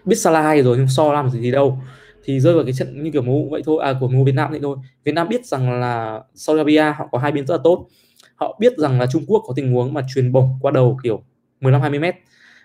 biết 0.05 0.15
Salah 0.15 0.43
hay 0.43 0.63
rồi 0.63 0.77
nhưng 0.77 0.87
so 0.87 1.13
làm 1.13 1.29
gì, 1.29 1.39
gì 1.41 1.51
đâu. 1.51 1.81
Thì 2.23 2.39
rơi 2.39 2.53
vào 2.53 2.63
cái 2.63 2.73
trận 2.73 3.03
như 3.03 3.11
kiểu 3.11 3.21
mùa 3.21 3.49
vậy 3.49 3.61
thôi 3.65 3.83
à 3.83 3.93
của 3.99 4.07
MU 4.07 4.23
Việt 4.23 4.35
Nam 4.35 4.51
vậy 4.51 4.59
thôi. 4.63 4.77
Việt 5.03 5.11
Nam 5.11 5.29
biết 5.29 5.45
rằng 5.45 5.79
là 5.79 6.21
Saudi 6.35 6.59
Arabia 6.59 6.93
họ 6.97 7.07
có 7.11 7.17
hai 7.17 7.31
bên 7.31 7.47
rất 7.47 7.55
là 7.55 7.61
tốt 7.63 7.87
họ 8.39 8.57
biết 8.59 8.77
rằng 8.77 8.99
là 8.99 9.07
Trung 9.11 9.23
Quốc 9.27 9.43
có 9.47 9.53
tình 9.55 9.73
huống 9.73 9.93
mà 9.93 10.01
truyền 10.13 10.31
bổng 10.31 10.49
qua 10.61 10.71
đầu 10.71 10.97
kiểu 11.03 11.23
15 11.61 11.81
20 11.81 11.99
mét. 11.99 12.15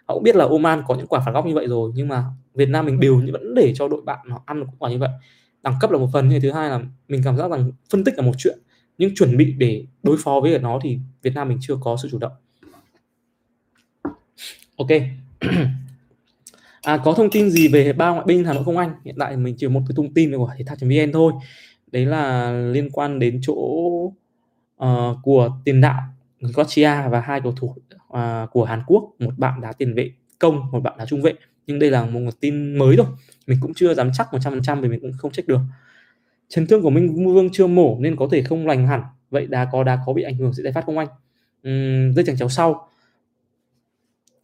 Họ 0.06 0.14
cũng 0.14 0.22
biết 0.22 0.36
là 0.36 0.44
Oman 0.44 0.82
có 0.86 0.94
những 0.94 1.06
quả 1.06 1.20
phạt 1.26 1.32
góc 1.32 1.46
như 1.46 1.54
vậy 1.54 1.66
rồi 1.66 1.92
nhưng 1.94 2.08
mà 2.08 2.24
Việt 2.54 2.68
Nam 2.68 2.86
mình 2.86 3.00
đều 3.00 3.22
vẫn 3.32 3.54
để 3.54 3.72
cho 3.76 3.88
đội 3.88 4.02
bạn 4.02 4.18
nó 4.26 4.40
ăn 4.46 4.60
được 4.60 4.66
quả 4.78 4.90
như 4.90 4.98
vậy. 4.98 5.08
Đẳng 5.62 5.74
cấp 5.80 5.90
là 5.90 5.98
một 5.98 6.08
phần 6.12 6.30
thì 6.30 6.40
thứ 6.40 6.50
hai 6.50 6.70
là 6.70 6.80
mình 7.08 7.20
cảm 7.24 7.36
giác 7.36 7.50
rằng 7.50 7.72
phân 7.90 8.04
tích 8.04 8.14
là 8.16 8.22
một 8.22 8.32
chuyện 8.38 8.58
nhưng 8.98 9.14
chuẩn 9.14 9.36
bị 9.36 9.54
để 9.58 9.84
đối 10.02 10.16
phó 10.18 10.40
với 10.40 10.58
nó 10.58 10.78
thì 10.82 10.98
Việt 11.22 11.34
Nam 11.34 11.48
mình 11.48 11.58
chưa 11.60 11.76
có 11.80 11.96
sự 12.02 12.08
chủ 12.10 12.18
động. 12.18 12.32
Ok. 14.76 14.88
À, 16.82 17.00
có 17.04 17.12
thông 17.12 17.30
tin 17.30 17.50
gì 17.50 17.68
về 17.68 17.92
ba 17.92 18.10
ngoại 18.10 18.24
binh 18.26 18.44
Hà 18.44 18.52
Nội 18.52 18.64
không 18.64 18.78
anh? 18.78 18.92
Hiện 19.04 19.14
tại 19.18 19.36
mình 19.36 19.54
chỉ 19.58 19.68
một 19.68 19.80
cái 19.88 19.94
thông 19.96 20.14
tin 20.14 20.36
của 20.36 20.50
thể 20.58 20.64
thao 20.64 20.76
vn 20.80 21.12
thôi. 21.12 21.32
Đấy 21.92 22.06
là 22.06 22.52
liên 22.52 22.90
quan 22.90 23.18
đến 23.18 23.40
chỗ 23.42 23.54
uh, 24.82 25.18
của 25.22 25.50
tiền 25.64 25.80
đạo 25.80 26.02
Gotia 26.40 27.08
và 27.08 27.20
hai 27.20 27.40
cầu 27.40 27.52
thủ 27.52 27.76
uh, 28.12 28.18
của 28.52 28.64
Hàn 28.64 28.82
Quốc 28.86 29.10
một 29.18 29.38
bạn 29.38 29.60
đá 29.60 29.72
tiền 29.72 29.94
vệ 29.94 30.12
công 30.38 30.70
một 30.72 30.80
bạn 30.80 30.94
đá 30.98 31.06
trung 31.06 31.22
vệ. 31.22 31.32
Nhưng 31.66 31.78
đây 31.78 31.90
là 31.90 32.04
một, 32.04 32.20
một 32.20 32.40
tin 32.40 32.78
mới 32.78 32.96
thôi. 32.96 33.06
Mình 33.46 33.58
cũng 33.60 33.74
chưa 33.74 33.94
dám 33.94 34.10
chắc 34.12 34.28
100% 34.32 34.80
vì 34.80 34.88
mình 34.88 35.00
cũng 35.00 35.12
không 35.18 35.32
check 35.32 35.48
được. 35.48 35.60
Chấn 36.48 36.66
thương 36.66 36.82
của 36.82 36.90
Minh 36.90 37.24
Vương 37.24 37.50
chưa 37.52 37.66
mổ 37.66 37.96
nên 38.00 38.16
có 38.16 38.28
thể 38.30 38.42
không 38.42 38.66
lành 38.66 38.86
hẳn. 38.86 39.02
Vậy 39.30 39.46
đá 39.46 39.68
có 39.72 39.84
đá 39.84 39.98
có 40.06 40.12
bị 40.12 40.22
ảnh 40.22 40.36
hưởng 40.36 40.54
sẽ 40.54 40.62
tái 40.62 40.72
phát 40.72 40.84
không 40.86 40.98
anh? 40.98 41.08
Uhm, 41.68 42.12
dây 42.12 42.24
chẳng 42.26 42.36
chéo 42.36 42.48
sau. 42.48 42.88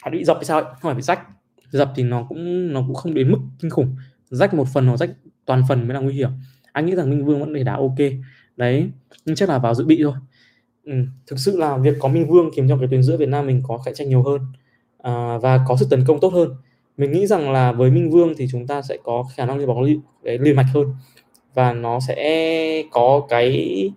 Họ 0.03 0.11
bị 0.11 0.25
dập 0.25 0.37
hay 0.37 0.45
sao 0.45 0.61
ấy? 0.61 0.65
không 0.65 0.89
phải 0.91 0.95
bị 0.95 1.03
rách. 1.03 1.21
Dập 1.71 1.93
thì 1.97 2.03
nó 2.03 2.27
cũng 2.29 2.73
nó 2.73 2.85
cũng 2.87 2.95
không 2.95 3.15
đến 3.15 3.31
mức 3.31 3.39
kinh 3.61 3.71
khủng. 3.71 3.97
Rách 4.31 4.55
một 4.55 4.69
phần 4.75 4.87
hoặc 4.87 4.97
rách 4.97 5.11
toàn 5.45 5.63
phần 5.69 5.89
mới 5.89 5.95
là 5.95 6.01
nguy 6.01 6.15
hiểm. 6.15 6.31
Anh 6.73 6.87
nghĩ 6.87 6.95
rằng 6.95 7.11
Minh 7.11 7.25
Vương 7.25 7.41
vẫn 7.41 7.53
để 7.53 7.65
đá 7.65 7.75
ok 7.75 7.99
đấy 8.61 8.91
nhưng 9.25 9.37
chắc 9.37 9.49
là 9.49 9.59
vào 9.59 9.75
dự 9.75 9.85
bị 9.85 10.01
thôi 10.03 10.15
ừ. 10.85 10.93
thực 11.27 11.39
sự 11.39 11.57
là 11.59 11.77
việc 11.77 11.97
có 12.01 12.09
Minh 12.09 12.27
Vương 12.29 12.51
khiến 12.57 12.69
cho 12.69 12.77
cái 12.79 12.89
tuyến 12.91 13.03
giữa 13.03 13.17
Việt 13.17 13.29
Nam 13.29 13.47
mình 13.47 13.63
có 13.69 13.79
cạnh 13.85 13.95
tranh 13.95 14.09
nhiều 14.09 14.23
hơn, 14.23 14.41
à, 14.99 15.39
và 15.39 15.61
có 15.69 15.77
sự 15.81 15.87
tấn 15.91 16.05
công 16.07 16.21
tốt 16.21 16.33
hơn. 16.33 16.55
Mình 16.97 17.13
nghĩ 17.13 17.27
rằng 17.27 17.53
là 17.53 17.73
với 17.73 17.91
Minh 17.91 18.11
Vương 18.11 18.35
thì 18.37 18.47
chúng 18.53 18.67
ta 18.67 18.83
sẽ 18.83 18.97
có 19.05 19.25
khả 19.37 19.47
năng 19.47 19.59
đi 19.59 19.67
bóng 19.67 19.83
liên 20.23 20.57
mạch 20.57 20.67
hơn 20.75 20.95
và 21.55 21.73
nó 21.73 22.01
sẽ 22.01 22.85
có 22.91 23.27
cái 23.29 23.91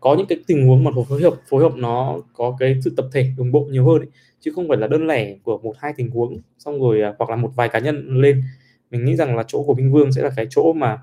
có 0.00 0.14
những 0.18 0.26
cái 0.26 0.38
tình 0.46 0.68
huống 0.68 0.84
mà 0.84 0.90
phối 1.08 1.22
hợp 1.22 1.34
phối 1.48 1.62
hợp 1.62 1.72
nó 1.76 2.18
có 2.32 2.56
cái 2.58 2.80
sự 2.84 2.94
tập 2.96 3.06
thể 3.12 3.32
đồng 3.38 3.52
bộ 3.52 3.60
nhiều 3.70 3.86
hơn 3.86 3.98
ấy, 3.98 4.08
chứ 4.40 4.52
không 4.54 4.68
phải 4.68 4.78
là 4.78 4.86
đơn 4.86 5.06
lẻ 5.06 5.36
của 5.42 5.58
một 5.58 5.74
hai 5.78 5.92
tình 5.96 6.10
huống 6.10 6.38
xong 6.58 6.80
rồi 6.80 7.02
à, 7.02 7.14
hoặc 7.18 7.30
là 7.30 7.36
một 7.36 7.50
vài 7.56 7.68
cá 7.68 7.78
nhân 7.78 8.22
lên. 8.22 8.42
Mình 8.90 9.04
nghĩ 9.04 9.16
rằng 9.16 9.36
là 9.36 9.44
chỗ 9.48 9.62
của 9.62 9.74
Minh 9.74 9.92
Vương 9.92 10.12
sẽ 10.12 10.22
là 10.22 10.30
cái 10.36 10.46
chỗ 10.50 10.72
mà 10.72 10.98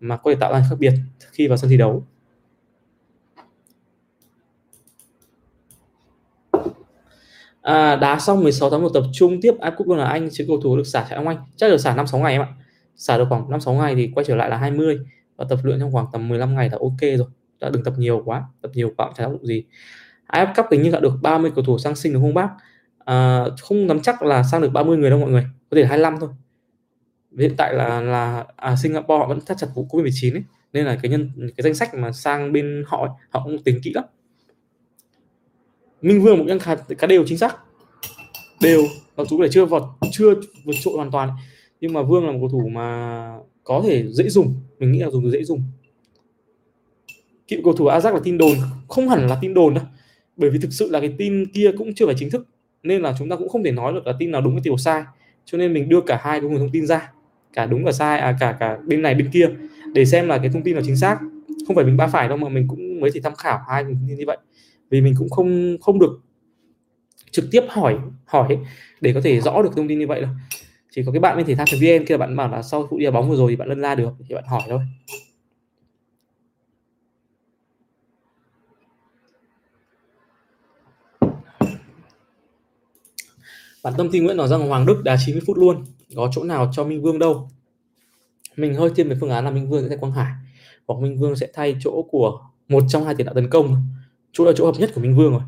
mà 0.00 0.16
có 0.16 0.30
thể 0.30 0.36
tạo 0.40 0.52
ra 0.52 0.64
khác 0.70 0.76
biệt 0.78 0.92
khi 1.32 1.48
vào 1.48 1.56
sân 1.58 1.70
thi 1.70 1.76
đấu. 1.76 2.04
À, 7.62 7.96
đá 7.96 8.18
xong 8.18 8.42
16 8.42 8.70
tháng 8.70 8.82
1 8.82 8.88
tập 8.94 9.02
trung 9.12 9.40
tiếp 9.42 9.54
Ai 9.60 9.70
Cup 9.70 9.88
luôn 9.88 9.98
là 9.98 10.04
anh 10.04 10.28
chứ 10.32 10.44
cầu 10.48 10.60
thủ 10.60 10.76
được 10.76 10.86
xả 10.86 11.06
chạy 11.10 11.24
Anh 11.24 11.36
chắc 11.56 11.68
được 11.70 11.78
xả 11.78 11.94
5 11.94 12.06
6 12.06 12.20
ngày 12.20 12.32
em 12.32 12.42
ạ. 12.42 12.48
Xả 12.96 13.18
được 13.18 13.26
khoảng 13.28 13.50
5 13.50 13.60
6 13.60 13.74
ngày 13.74 13.94
thì 13.94 14.10
quay 14.14 14.24
trở 14.24 14.36
lại 14.36 14.50
là 14.50 14.56
20 14.56 14.98
và 15.36 15.44
tập 15.48 15.58
luyện 15.62 15.80
trong 15.80 15.92
khoảng 15.92 16.06
tầm 16.12 16.28
15 16.28 16.54
ngày 16.54 16.70
là 16.70 16.78
ok 16.80 17.18
rồi. 17.18 17.28
Đã 17.60 17.70
đừng 17.70 17.84
tập 17.84 17.94
nhiều 17.96 18.22
quá, 18.24 18.44
tập 18.62 18.70
nhiều 18.74 18.92
quá 18.96 19.10
chả 19.16 19.24
tác 19.24 19.30
dụng 19.30 19.46
gì. 19.46 19.64
AF 20.28 20.54
Cup 20.56 20.66
hình 20.70 20.82
như 20.82 20.90
là 20.90 21.00
được 21.00 21.12
30 21.22 21.50
cầu 21.54 21.64
thủ 21.64 21.78
sang 21.78 21.96
sinh 21.96 22.12
được 22.12 22.18
không 22.22 22.34
bác? 22.34 22.48
À, 23.04 23.44
không 23.60 23.86
nắm 23.86 24.00
chắc 24.00 24.22
là 24.22 24.42
sang 24.42 24.60
được 24.62 24.72
30 24.72 24.96
người 24.96 25.10
đâu 25.10 25.18
mọi 25.18 25.30
người, 25.30 25.46
có 25.70 25.76
thể 25.76 25.84
25 25.84 26.16
thôi. 26.20 26.28
Hiện 27.38 27.54
tại 27.56 27.74
là 27.74 28.00
là 28.00 28.44
à, 28.56 28.76
Singapore 28.76 29.18
họ 29.18 29.26
vẫn 29.28 29.40
thắt 29.46 29.58
chặt 29.58 29.66
vụ 29.74 29.86
Covid-19 29.90 30.34
ấy, 30.34 30.42
nên 30.72 30.86
là 30.86 30.98
cái 31.02 31.10
nhân 31.10 31.30
cái 31.36 31.62
danh 31.64 31.74
sách 31.74 31.94
mà 31.94 32.12
sang 32.12 32.52
bên 32.52 32.84
họ 32.86 33.00
ấy, 33.00 33.10
họ 33.30 33.40
cũng 33.44 33.62
tính 33.62 33.80
kỹ 33.82 33.92
lắm. 33.94 34.04
Minh 36.02 36.22
Vương 36.22 36.38
một 36.38 36.44
cái 36.48 36.96
cá 36.98 37.06
đều 37.06 37.24
chính 37.26 37.38
xác. 37.38 37.56
Đều, 38.60 38.82
mặc 39.16 39.26
dù 39.30 39.40
là 39.40 39.48
chưa 39.50 39.64
vọt 39.64 39.82
chưa 40.10 40.34
vượt 40.64 40.74
trội 40.82 40.94
hoàn 40.94 41.10
toàn 41.10 41.30
nhưng 41.82 41.92
mà 41.92 42.02
Vương 42.02 42.26
là 42.26 42.32
một 42.32 42.38
cầu 42.40 42.48
thủ 42.48 42.68
mà 42.68 43.38
có 43.64 43.82
thể 43.86 44.04
dễ 44.08 44.28
dùng. 44.28 44.54
Mình 44.78 44.92
nghĩ 44.92 44.98
là 44.98 45.10
dùng 45.10 45.30
dễ 45.30 45.44
dùng. 45.44 45.62
Cựu 47.48 47.60
cầu 47.64 47.72
thủ 47.72 47.86
Ajax 47.86 48.14
là 48.14 48.20
tin 48.24 48.38
đồn, 48.38 48.52
không 48.88 49.08
hẳn 49.08 49.26
là 49.26 49.38
tin 49.40 49.54
đồn 49.54 49.74
đâu, 49.74 49.84
bởi 50.36 50.50
vì 50.50 50.58
thực 50.58 50.72
sự 50.72 50.90
là 50.90 51.00
cái 51.00 51.14
tin 51.18 51.46
kia 51.46 51.70
cũng 51.78 51.94
chưa 51.94 52.06
phải 52.06 52.14
chính 52.18 52.30
thức, 52.30 52.46
nên 52.82 53.02
là 53.02 53.14
chúng 53.18 53.28
ta 53.28 53.36
cũng 53.36 53.48
không 53.48 53.64
thể 53.64 53.70
nói 53.70 53.92
được 53.92 54.06
là 54.06 54.12
tin 54.18 54.30
nào 54.30 54.40
đúng 54.40 54.54
cái 54.54 54.62
điều 54.64 54.76
sai. 54.76 55.02
Cho 55.44 55.58
nên 55.58 55.72
mình 55.72 55.88
đưa 55.88 56.00
cả 56.00 56.20
hai 56.22 56.40
cái 56.40 56.50
nguồn 56.50 56.58
thông 56.58 56.70
tin 56.72 56.86
ra, 56.86 57.12
cả 57.52 57.66
đúng 57.66 57.84
và 57.84 57.92
sai 57.92 58.18
à 58.18 58.36
cả 58.40 58.56
cả 58.60 58.78
bên 58.86 59.02
này, 59.02 59.14
bên 59.14 59.30
kia, 59.32 59.50
để 59.94 60.04
xem 60.04 60.28
là 60.28 60.38
cái 60.38 60.50
thông 60.52 60.62
tin 60.62 60.74
nào 60.74 60.82
chính 60.86 60.96
xác. 60.96 61.18
Không 61.66 61.76
phải 61.76 61.84
mình 61.84 61.96
ba 61.96 62.06
phải 62.06 62.28
đâu 62.28 62.36
mà 62.36 62.48
mình 62.48 62.68
cũng 62.68 63.00
mới 63.00 63.10
chỉ 63.14 63.20
tham 63.20 63.34
khảo 63.34 63.60
hai 63.68 63.84
thông 63.84 63.96
tin 64.08 64.16
như 64.16 64.24
vậy 64.26 64.38
vì 64.92 65.00
mình 65.00 65.14
cũng 65.18 65.30
không 65.30 65.76
không 65.80 65.98
được 65.98 66.20
trực 67.30 67.44
tiếp 67.50 67.64
hỏi 67.68 67.98
hỏi 68.24 68.58
để 69.00 69.12
có 69.14 69.20
thể 69.24 69.40
rõ 69.40 69.62
được 69.62 69.70
thông 69.76 69.88
tin 69.88 69.98
như 69.98 70.06
vậy 70.06 70.20
đâu. 70.20 70.30
Chỉ 70.90 71.02
có 71.06 71.12
cái 71.12 71.20
bạn 71.20 71.36
bên 71.36 71.46
thể 71.46 71.54
thao 71.54 71.66
vn 71.80 72.06
kia 72.06 72.16
bạn 72.16 72.36
bảo 72.36 72.48
là 72.48 72.62
sau 72.62 72.86
vụ 72.90 72.98
đi 72.98 73.10
bóng 73.10 73.30
vừa 73.30 73.36
rồi 73.36 73.52
thì 73.52 73.56
bạn 73.56 73.68
lân 73.68 73.80
la 73.80 73.94
được, 73.94 74.10
thì 74.28 74.34
bạn 74.34 74.44
hỏi 74.46 74.62
thôi. 74.68 74.80
Bản 83.82 83.94
tâm 83.96 84.08
tin 84.12 84.24
Nguyễn 84.24 84.36
nói 84.36 84.48
rằng 84.48 84.68
Hoàng 84.68 84.86
Đức 84.86 85.02
đá 85.04 85.16
90 85.26 85.42
phút 85.46 85.58
luôn, 85.58 85.84
có 86.16 86.30
chỗ 86.34 86.44
nào 86.44 86.70
cho 86.74 86.84
Minh 86.84 87.02
Vương 87.02 87.18
đâu. 87.18 87.50
Mình 88.56 88.74
hơi 88.74 88.90
thiên 88.96 89.08
về 89.08 89.16
phương 89.20 89.30
án 89.30 89.44
là 89.44 89.50
Minh 89.50 89.68
Vương 89.68 89.82
sẽ 89.82 89.88
thay 89.88 89.98
Quang 89.98 90.12
Hải, 90.12 90.32
hoặc 90.86 91.00
Minh 91.00 91.18
Vương 91.18 91.36
sẽ 91.36 91.48
thay 91.54 91.76
chỗ 91.80 92.02
của 92.10 92.40
một 92.68 92.84
trong 92.88 93.04
hai 93.04 93.14
tiền 93.14 93.26
đạo 93.26 93.34
tấn 93.34 93.50
công 93.50 93.88
chỗ 94.32 94.44
là 94.44 94.52
chỗ 94.56 94.66
hợp 94.66 94.74
nhất 94.78 94.90
của 94.94 95.00
Minh 95.00 95.16
Vương 95.16 95.32
rồi. 95.32 95.42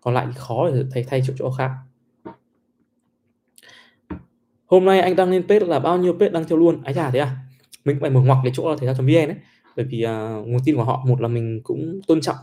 Còn 0.00 0.14
lại 0.14 0.26
thì 0.26 0.32
khó 0.36 0.70
để 0.70 0.84
thay 0.90 1.04
thay 1.08 1.22
chỗ 1.26 1.32
chỗ 1.38 1.50
khác. 1.50 1.70
Hôm 4.66 4.84
nay 4.84 5.00
anh 5.00 5.16
đăng 5.16 5.30
lên 5.30 5.48
page 5.48 5.66
là 5.66 5.78
bao 5.78 5.98
nhiêu 5.98 6.12
page 6.12 6.28
đăng 6.28 6.44
theo 6.44 6.58
luôn? 6.58 6.82
Ấy 6.82 6.94
chả 6.94 7.10
thế 7.10 7.18
à? 7.18 7.36
Mình 7.84 7.98
phải 8.00 8.10
mở 8.10 8.20
ngoặc 8.20 8.38
cái 8.42 8.52
chỗ 8.54 8.70
là 8.70 8.76
thể 8.80 8.86
thao 8.86 8.94
vn 8.94 9.06
đấy 9.06 9.36
bởi 9.76 9.86
vì 9.86 10.06
uh, 10.06 10.46
nguồn 10.46 10.60
tin 10.64 10.76
của 10.76 10.84
họ 10.84 11.04
một 11.06 11.20
là 11.20 11.28
mình 11.28 11.60
cũng 11.64 12.00
tôn 12.06 12.20
trọng. 12.20 12.36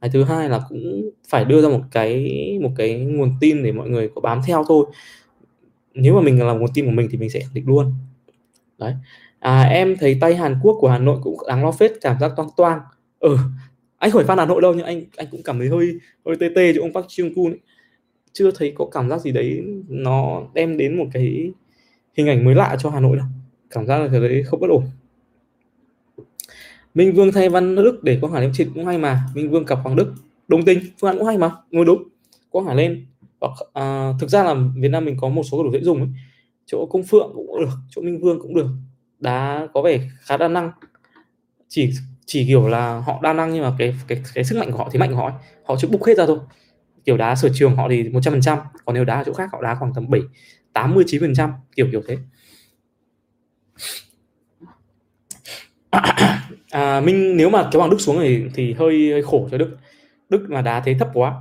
Cái 0.00 0.10
thứ 0.10 0.24
hai 0.24 0.48
là 0.48 0.60
cũng 0.68 1.10
phải 1.28 1.44
đưa 1.44 1.62
ra 1.62 1.68
một 1.68 1.80
cái 1.90 2.28
một 2.62 2.70
cái 2.76 3.00
nguồn 3.00 3.34
tin 3.40 3.62
để 3.62 3.72
mọi 3.72 3.88
người 3.88 4.10
có 4.14 4.20
bám 4.20 4.40
theo 4.46 4.64
thôi. 4.68 4.86
Nếu 5.94 6.14
mà 6.14 6.20
mình 6.20 6.46
là 6.46 6.52
nguồn 6.52 6.70
tin 6.74 6.84
của 6.84 6.90
mình 6.90 7.08
thì 7.10 7.18
mình 7.18 7.30
sẽ 7.30 7.40
khẳng 7.40 7.54
định 7.54 7.66
luôn. 7.66 7.94
Đấy. 8.78 8.94
À, 9.38 9.62
em 9.62 9.96
thấy 10.00 10.18
tay 10.20 10.34
Hàn 10.34 10.60
Quốc 10.62 10.76
của 10.80 10.88
Hà 10.88 10.98
Nội 10.98 11.18
cũng 11.22 11.36
đáng 11.48 11.64
lo 11.64 11.72
phết 11.72 11.92
cảm 12.00 12.16
giác 12.20 12.32
toang 12.36 12.48
toang. 12.56 12.80
Ừ 13.18 13.38
anh 14.00 14.10
khỏi 14.10 14.24
fan 14.24 14.36
Hà 14.36 14.46
Nội 14.46 14.62
đâu 14.62 14.74
nhưng 14.74 14.86
anh 14.86 15.04
anh 15.16 15.26
cũng 15.30 15.42
cảm 15.42 15.58
thấy 15.58 15.68
hơi 15.68 15.98
hơi 16.26 16.36
tê 16.40 16.48
tê 16.54 16.72
cho 16.72 16.82
ông 16.82 16.92
Park 16.92 17.06
Chung 17.08 17.34
Kun 17.34 17.54
chưa 18.32 18.50
thấy 18.50 18.72
có 18.76 18.86
cảm 18.92 19.08
giác 19.08 19.20
gì 19.20 19.32
đấy 19.32 19.62
nó 19.88 20.42
đem 20.54 20.76
đến 20.76 20.98
một 20.98 21.06
cái 21.12 21.52
hình 22.16 22.28
ảnh 22.28 22.44
mới 22.44 22.54
lạ 22.54 22.76
cho 22.80 22.90
Hà 22.90 23.00
Nội 23.00 23.16
đâu. 23.16 23.26
Cảm 23.70 23.86
giác 23.86 23.98
là 23.98 24.08
cái 24.12 24.20
đấy 24.20 24.42
không 24.42 24.60
bất 24.60 24.70
ổn. 24.70 24.84
Minh 26.94 27.14
Vương 27.14 27.32
thay 27.32 27.48
Văn 27.48 27.74
Đức 27.74 28.02
để 28.02 28.18
Quang 28.20 28.32
Hải 28.32 28.42
lên 28.42 28.50
trên 28.54 28.70
cũng 28.74 28.86
hay 28.86 28.98
mà. 28.98 29.22
Minh 29.34 29.50
Vương 29.50 29.64
cặp 29.64 29.78
Hoàng 29.84 29.96
Đức 29.96 30.12
đồng 30.48 30.64
tình 30.64 30.78
phương 30.98 31.10
án 31.10 31.18
cũng 31.18 31.26
hay 31.26 31.38
mà. 31.38 31.50
Ngồi 31.70 31.84
đúng 31.84 32.02
Quang 32.50 32.66
Hải 32.66 32.76
lên. 32.76 33.06
Hoặc 33.40 33.52
à, 33.72 34.12
thực 34.20 34.30
ra 34.30 34.44
là 34.44 34.54
Việt 34.76 34.88
Nam 34.88 35.04
mình 35.04 35.16
có 35.20 35.28
một 35.28 35.42
số 35.42 35.58
cầu 35.58 35.64
thủ 35.64 35.72
dễ 35.72 35.80
dùng 35.80 35.98
ấy. 35.98 36.08
chỗ 36.66 36.86
Công 36.86 37.02
Phượng 37.02 37.32
cũng 37.34 37.60
được 37.60 37.68
chỗ 37.90 38.02
Minh 38.02 38.20
Vương 38.20 38.40
cũng 38.40 38.54
được. 38.54 38.66
Đá 39.18 39.68
có 39.74 39.82
vẻ 39.82 40.00
khá 40.20 40.36
đa 40.36 40.48
năng. 40.48 40.70
Chỉ 41.68 41.90
chỉ 42.30 42.46
kiểu 42.46 42.68
là 42.68 42.98
họ 42.98 43.20
đa 43.22 43.32
năng 43.32 43.52
nhưng 43.52 43.62
mà 43.62 43.72
cái 43.78 43.94
cái 44.08 44.22
cái 44.34 44.44
sức 44.44 44.58
mạnh 44.58 44.72
của 44.72 44.78
họ 44.78 44.88
thì 44.92 44.98
mạnh 44.98 45.10
của 45.10 45.16
họ 45.16 45.32
họ 45.64 45.76
chưa 45.78 45.88
bục 45.88 46.04
hết 46.04 46.16
ra 46.16 46.26
thôi. 46.26 46.38
Kiểu 47.04 47.16
đá 47.16 47.34
sở 47.34 47.48
trường 47.54 47.76
họ 47.76 47.88
thì 47.88 48.02
100% 48.02 48.58
còn 48.84 48.94
nếu 48.94 49.04
đá 49.04 49.14
ở 49.14 49.24
chỗ 49.26 49.32
khác 49.32 49.48
họ 49.52 49.62
đá 49.62 49.74
khoảng 49.74 49.94
tầm 49.94 50.10
7 50.10 50.20
89 50.72 51.20
phần 51.20 51.34
trăm 51.34 51.52
kiểu 51.76 51.88
kiểu 51.92 52.02
thế. 52.08 52.18
À, 56.70 57.00
Minh 57.00 57.36
nếu 57.36 57.50
mà 57.50 57.68
kéo 57.72 57.80
bằng 57.80 57.90
Đức 57.90 58.00
xuống 58.00 58.18
thì 58.20 58.44
thì 58.54 58.72
hơi, 58.72 59.10
hơi 59.12 59.22
khổ 59.22 59.48
cho 59.50 59.58
Đức. 59.58 59.76
Đức 60.28 60.46
mà 60.48 60.62
đá 60.62 60.80
thế 60.80 60.94
thấp 60.98 61.08
quá 61.14 61.34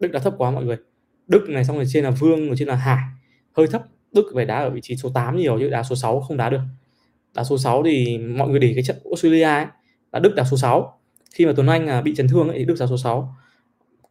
Đức 0.00 0.12
đá 0.12 0.18
thấp 0.18 0.34
quá 0.38 0.50
mọi 0.50 0.64
người. 0.64 0.76
Đức 1.28 1.48
này 1.48 1.64
xong 1.64 1.76
rồi 1.76 1.84
trên 1.88 2.04
là 2.04 2.10
Vương 2.10 2.46
rồi 2.46 2.56
trên 2.58 2.68
là 2.68 2.74
Hải. 2.74 2.98
Hơi 3.56 3.66
thấp 3.66 3.82
Đức 4.12 4.32
phải 4.34 4.44
đá 4.44 4.58
ở 4.58 4.70
vị 4.70 4.80
trí 4.80 4.96
số 4.96 5.10
8 5.14 5.36
nhiều 5.36 5.58
chứ 5.58 5.70
đá 5.70 5.82
số 5.82 5.96
6 5.96 6.20
không 6.20 6.36
đá 6.36 6.50
được. 6.50 6.60
Đá 7.34 7.44
số 7.44 7.58
6 7.58 7.82
thì 7.82 8.18
mọi 8.18 8.48
người 8.48 8.58
để 8.58 8.72
cái 8.74 8.84
trận 8.84 8.96
Australia 9.04 9.42
ấy 9.42 9.66
là 10.16 10.20
Đức 10.20 10.34
đá 10.34 10.44
số 10.44 10.56
6 10.56 10.98
khi 11.34 11.46
mà 11.46 11.52
Tuấn 11.56 11.66
Anh 11.66 11.86
à, 11.86 12.00
bị 12.00 12.14
chấn 12.14 12.28
thương 12.28 12.48
ấy, 12.48 12.58
thì 12.58 12.64
Đức 12.64 12.74
đá 12.80 12.86
số 12.86 12.96
6 12.96 13.36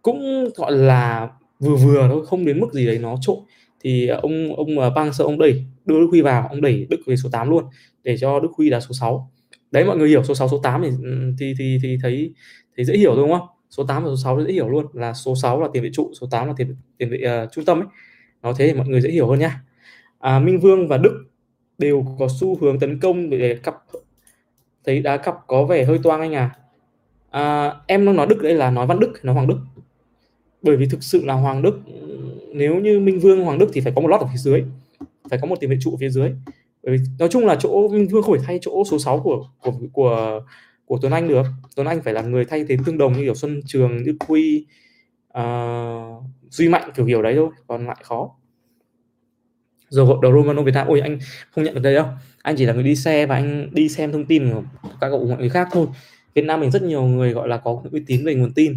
cũng 0.02 0.50
gọi 0.56 0.72
là 0.72 1.30
vừa 1.60 1.76
vừa 1.76 2.08
thôi 2.08 2.26
không 2.26 2.46
đến 2.46 2.60
mức 2.60 2.74
gì 2.74 2.86
đấy 2.86 3.00
nó 3.00 3.18
trội. 3.22 3.38
Thì 3.84 4.08
à, 4.08 4.18
ông 4.22 4.56
ông 4.56 4.80
à, 4.80 4.90
Bang 4.90 5.14
sợ 5.14 5.24
ông 5.24 5.40
đẩy 5.40 5.66
đưa 5.86 6.00
Đức 6.00 6.08
Huy 6.12 6.22
vào 6.22 6.48
ông 6.48 6.62
đẩy 6.62 6.88
Đức 6.90 6.98
về 7.06 7.16
số 7.16 7.30
8 7.32 7.50
luôn 7.50 7.64
để 8.04 8.18
cho 8.18 8.40
Đức 8.40 8.50
Huy 8.58 8.70
là 8.70 8.80
số 8.80 8.94
6 9.00 9.32
đấy 9.72 9.86
mọi 9.86 9.98
người 9.98 10.10
hiểu 10.10 10.24
số 10.24 10.36
6 10.36 10.50
số 10.50 10.58
8 10.58 10.82
thì 10.82 10.90
ừ, 11.04 11.34
thì 11.40 11.54
thì, 11.60 11.78
thì 11.84 11.98
thấy 12.02 12.34
thấy 12.78 12.86
dễ 12.86 12.98
hiểu 12.98 13.16
đúng 13.16 13.32
không? 13.32 13.48
Số 13.70 13.84
8 13.84 14.04
và 14.04 14.10
số 14.10 14.16
6 14.24 14.44
dễ 14.44 14.54
hiểu 14.54 14.70
luôn 14.70 14.86
là 14.94 15.14
số 15.14 15.36
6 15.36 15.62
là 15.62 15.68
tiền 15.74 15.84
vệ 15.84 15.90
trụ 15.94 16.12
số 16.22 16.28
8 16.32 16.48
là 16.48 16.54
tiền 16.58 16.76
tiền 16.98 17.10
vệ 17.10 17.44
uh, 17.44 17.52
trung 17.52 17.66
tâm 17.66 17.80
ấy. 17.80 17.88
Nó 18.44 18.54
thế 18.58 18.68
thì 18.68 18.74
mọi 18.74 18.88
người 18.88 19.02
dễ 19.02 19.10
hiểu 19.10 19.28
hơn 19.28 19.40
nhá 19.40 19.62
à, 20.20 20.40
Minh 20.40 20.60
Vương 20.60 20.88
và 20.88 20.98
Đức 20.98 21.26
đều 21.78 22.06
có 22.20 22.28
xu 22.40 22.58
hướng 22.62 22.80
tấn 22.80 23.00
công 23.00 23.30
để 23.30 23.60
cặp 23.64 23.76
thấy 24.86 25.00
đá 25.00 25.18
cặp 25.18 25.36
có 25.48 25.66
vẻ 25.66 25.86
hơi 25.86 26.00
toang 26.04 26.22
anh 26.22 26.36
à, 26.36 26.56
à 27.30 27.74
em 27.88 28.16
nói 28.16 28.28
Đức 28.28 28.42
đây 28.42 28.54
là 28.54 28.72
nói 28.72 28.88
Văn 28.88 29.00
Đức 29.00 29.14
nói 29.24 29.36
Hoàng 29.36 29.48
Đức. 29.48 29.58
Bởi 30.62 30.78
vì 30.78 30.86
thực 30.86 31.04
sự 31.04 31.26
là 31.26 31.34
Hoàng 31.34 31.62
Đức 31.62 31.80
nếu 32.54 32.76
như 32.76 33.00
Minh 33.00 33.20
Vương 33.20 33.44
Hoàng 33.44 33.60
Đức 33.60 33.70
thì 33.74 33.82
phải 33.82 33.94
có 33.96 34.02
một 34.02 34.08
lót 34.08 34.22
ở 34.22 34.28
phía 34.28 34.38
dưới 34.38 34.64
phải 35.30 35.40
có 35.42 35.48
một 35.48 35.56
tiền 35.60 35.70
vệ 35.70 35.78
trụ 35.82 35.92
ở 35.92 35.98
phía 36.00 36.10
dưới. 36.10 36.32
Bởi 36.84 36.98
vì 36.98 37.04
nói 37.20 37.30
chung 37.32 37.46
là 37.46 37.56
chỗ 37.60 37.88
Minh 37.88 38.08
Vương 38.08 38.24
không 38.24 38.38
thể 38.38 38.44
thay 38.46 38.60
chỗ 38.62 38.84
số 38.92 39.00
6 39.00 39.20
của 39.20 39.46
của 39.62 39.72
của 39.94 40.42
của 40.86 40.98
Tuấn 41.02 41.12
Anh 41.12 41.28
được. 41.28 41.44
Tuấn 41.76 41.88
Anh 41.88 42.02
phải 42.02 42.14
là 42.14 42.22
người 42.22 42.46
thay 42.46 42.66
thế 42.70 42.78
tương 42.86 42.98
đồng 42.98 43.14
như 43.14 43.22
kiểu 43.24 43.36
Xuân 43.36 43.62
Trường 43.66 44.04
như 44.04 44.18
Quy 44.28 44.66
uh, 45.38 46.24
Duy 46.50 46.70
Mạnh 46.70 46.92
kiểu 46.96 47.08
kiểu 47.08 47.22
đấy 47.22 47.34
thôi 47.36 47.50
còn 47.68 47.88
lại 47.88 47.98
khó 48.04 48.32
rồi 49.90 50.18
đầu 50.22 50.34
Romano 50.34 50.62
Việt 50.62 50.74
Nam, 50.74 50.88
ôi, 50.88 51.00
anh 51.00 51.20
không 51.52 51.64
nhận 51.64 51.74
được 51.74 51.82
đây 51.82 51.96
đâu. 51.96 52.08
Anh 52.42 52.56
chỉ 52.58 52.66
là 52.66 52.74
người 52.74 52.84
đi 52.84 52.96
xe 52.96 53.26
và 53.26 53.36
anh 53.36 53.70
đi 53.72 53.90
xem 53.90 54.12
thông 54.12 54.26
tin 54.26 54.52
của 54.52 54.64
các 55.02 55.10
cậu 55.10 55.28
mọi 55.28 55.38
người 55.38 55.50
khác 55.50 55.68
thôi. 55.72 55.88
Việt 56.34 56.46
Nam 56.46 56.60
mình 56.60 56.72
rất 56.72 56.84
nhiều 56.84 57.04
người 57.04 57.34
gọi 57.34 57.48
là 57.48 57.58
có 57.58 57.82
uy 57.92 58.04
tín 58.08 58.26
về 58.26 58.36
nguồn 58.36 58.54
tin. 58.54 58.76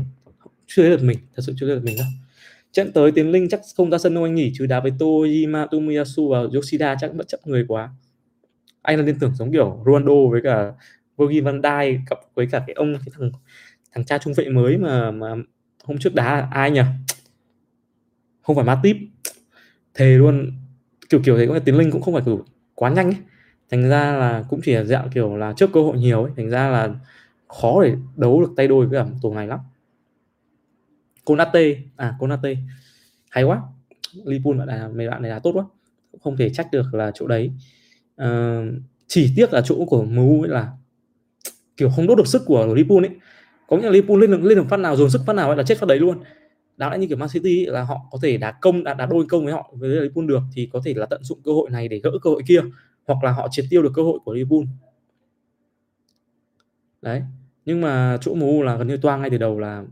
Chưa 0.67 0.83
thấy 0.83 0.91
được 0.91 1.03
mình, 1.03 1.19
thật 1.37 1.43
sự 1.47 1.55
chưa 1.57 1.67
thấy 1.67 1.77
được 1.77 1.85
mình 1.85 1.97
đâu. 1.99 2.07
Trận 2.73 2.93
tới 2.93 3.13
tiến 3.13 3.31
linh 3.31 3.49
chắc 3.49 3.61
không 3.77 3.91
ra 3.91 3.99
sân 3.99 4.15
đâu 4.15 4.25
anh 4.25 4.35
nghỉ 4.35 4.53
chứ 4.55 4.67
đá 4.67 4.81
với 4.81 4.93
Tojima 4.99 5.67
Tomiyasu 5.67 6.29
và 6.29 6.39
Yoshida 6.55 6.97
chắc 7.01 7.15
bất 7.15 7.29
chấp 7.29 7.47
người 7.47 7.65
quá. 7.69 7.91
Anh 8.83 8.97
là 8.97 9.03
liên 9.03 9.19
tưởng 9.21 9.35
giống 9.35 9.53
kiểu 9.53 9.83
Ronaldo 9.87 10.15
với 10.31 10.41
cả 10.45 10.73
Virgil 11.19 11.41
van 11.41 11.61
Dijk 11.61 11.99
cặp 12.07 12.19
với 12.35 12.47
cả 12.51 12.65
cái 12.67 12.75
ông, 12.75 12.95
cái 12.95 13.13
thằng 13.19 13.31
thằng 13.93 14.05
cha 14.05 14.19
trung 14.19 14.35
vệ 14.35 14.49
mới 14.49 14.77
mà 14.77 15.11
mà 15.11 15.35
hôm 15.85 15.99
trước 15.99 16.15
đá 16.15 16.49
ai 16.51 16.71
nhỉ? 16.71 16.81
Không 18.43 18.57
phải 18.57 18.65
Matip. 18.65 18.97
Thề 19.95 20.17
luôn 20.17 20.53
kiểu 21.09 21.21
kiểu 21.25 21.39
thế 21.39 21.47
có 21.47 21.59
tiến 21.59 21.79
linh 21.79 21.91
cũng 21.91 22.03
không 22.03 22.15
phải 22.15 22.23
kiểu 22.27 22.45
quá 22.75 22.91
nhanh 22.91 23.07
ấy. 23.07 23.17
thành 23.71 23.89
ra 23.89 24.13
là 24.13 24.45
cũng 24.49 24.61
chỉ 24.65 24.75
là 24.75 24.85
dạng 24.85 25.11
kiểu 25.15 25.37
là 25.37 25.53
trước 25.57 25.71
cơ 25.73 25.83
hội 25.83 25.99
nhiều 25.99 26.23
ấy 26.23 26.33
thành 26.37 26.51
ra 26.51 26.69
là 26.71 26.91
khó 27.49 27.83
để 27.83 27.95
đấu 28.17 28.41
được 28.41 28.53
tay 28.57 28.69
đôi 28.69 28.87
với 28.87 29.01
cả 29.01 29.07
tổ 29.23 29.35
này 29.35 29.47
lắm. 29.47 29.59
Konate 31.25 31.77
à 31.97 32.15
Konate. 32.19 32.57
Hay 33.31 33.45
quá. 33.45 33.61
Liverpool 34.25 34.59
bạn 34.59 34.69
là 34.69 34.89
mấy 34.89 35.09
bạn 35.09 35.23
này 35.23 35.31
là 35.31 35.39
tốt 35.39 35.53
quá. 35.55 35.65
Không 36.21 36.37
thể 36.37 36.51
trách 36.51 36.69
được 36.73 36.95
là 36.95 37.11
chỗ 37.15 37.27
đấy. 37.27 37.51
À, 38.17 38.61
chỉ 39.07 39.33
tiếc 39.37 39.53
là 39.53 39.63
chỗ 39.65 39.85
của 39.85 40.03
MU 40.03 40.43
ấy 40.43 40.51
là 40.51 40.69
kiểu 41.77 41.91
không 41.91 42.07
đốt 42.07 42.19
được 42.19 42.27
sức 42.27 42.43
của 42.47 42.75
Liverpool 42.75 43.05
ấy. 43.05 43.11
Có 43.67 43.77
nghĩa 43.77 43.83
là 43.83 43.91
Liverpool 43.91 44.21
lên 44.21 44.43
lên 44.43 44.59
được 44.59 44.65
phát 44.69 44.77
nào 44.77 44.97
dồn 44.97 45.11
sức 45.11 45.23
phát 45.27 45.33
nào 45.33 45.55
là 45.55 45.63
chết 45.63 45.79
phát 45.79 45.89
đấy 45.89 45.99
luôn 45.99 46.19
đáng 46.79 46.91
lẽ 46.91 46.99
như 46.99 47.07
kiểu 47.07 47.17
Man 47.17 47.29
City 47.29 47.67
là 47.67 47.83
họ 47.83 48.01
có 48.11 48.19
thể 48.23 48.37
đá 48.37 48.53
công 48.53 48.85
đá, 48.85 48.95
đá 48.95 49.07
đôi 49.07 49.27
công 49.29 49.45
với 49.45 49.53
họ 49.53 49.73
với 49.73 49.91
Liverpool 49.91 50.27
được 50.27 50.43
thì 50.55 50.69
có 50.73 50.81
thể 50.85 50.95
là 50.95 51.07
tận 51.07 51.25
dụng 51.25 51.39
cơ 51.45 51.53
hội 51.53 51.71
này 51.71 51.89
để 51.89 52.01
gỡ 52.05 52.11
cơ 52.23 52.31
hội 52.31 52.43
kia 52.47 52.61
hoặc 53.07 53.25
là 53.25 53.33
họ 53.33 53.49
triệt 53.51 53.65
tiêu 53.71 53.83
được 53.83 53.93
cơ 53.95 54.03
hội 54.03 54.19
của 54.25 54.35
Liverpool. 54.35 54.65
Đấy 57.03 57.23
nhưng 57.65 57.81
mà 57.81 58.19
chỗ 58.21 58.35
MU 58.35 58.63
là 58.63 58.77
gần 58.77 58.87
như 58.87 58.97
toang 58.97 59.21
ngay 59.21 59.31
từ 59.31 59.39
đầu 59.39 59.59
là 59.59 59.85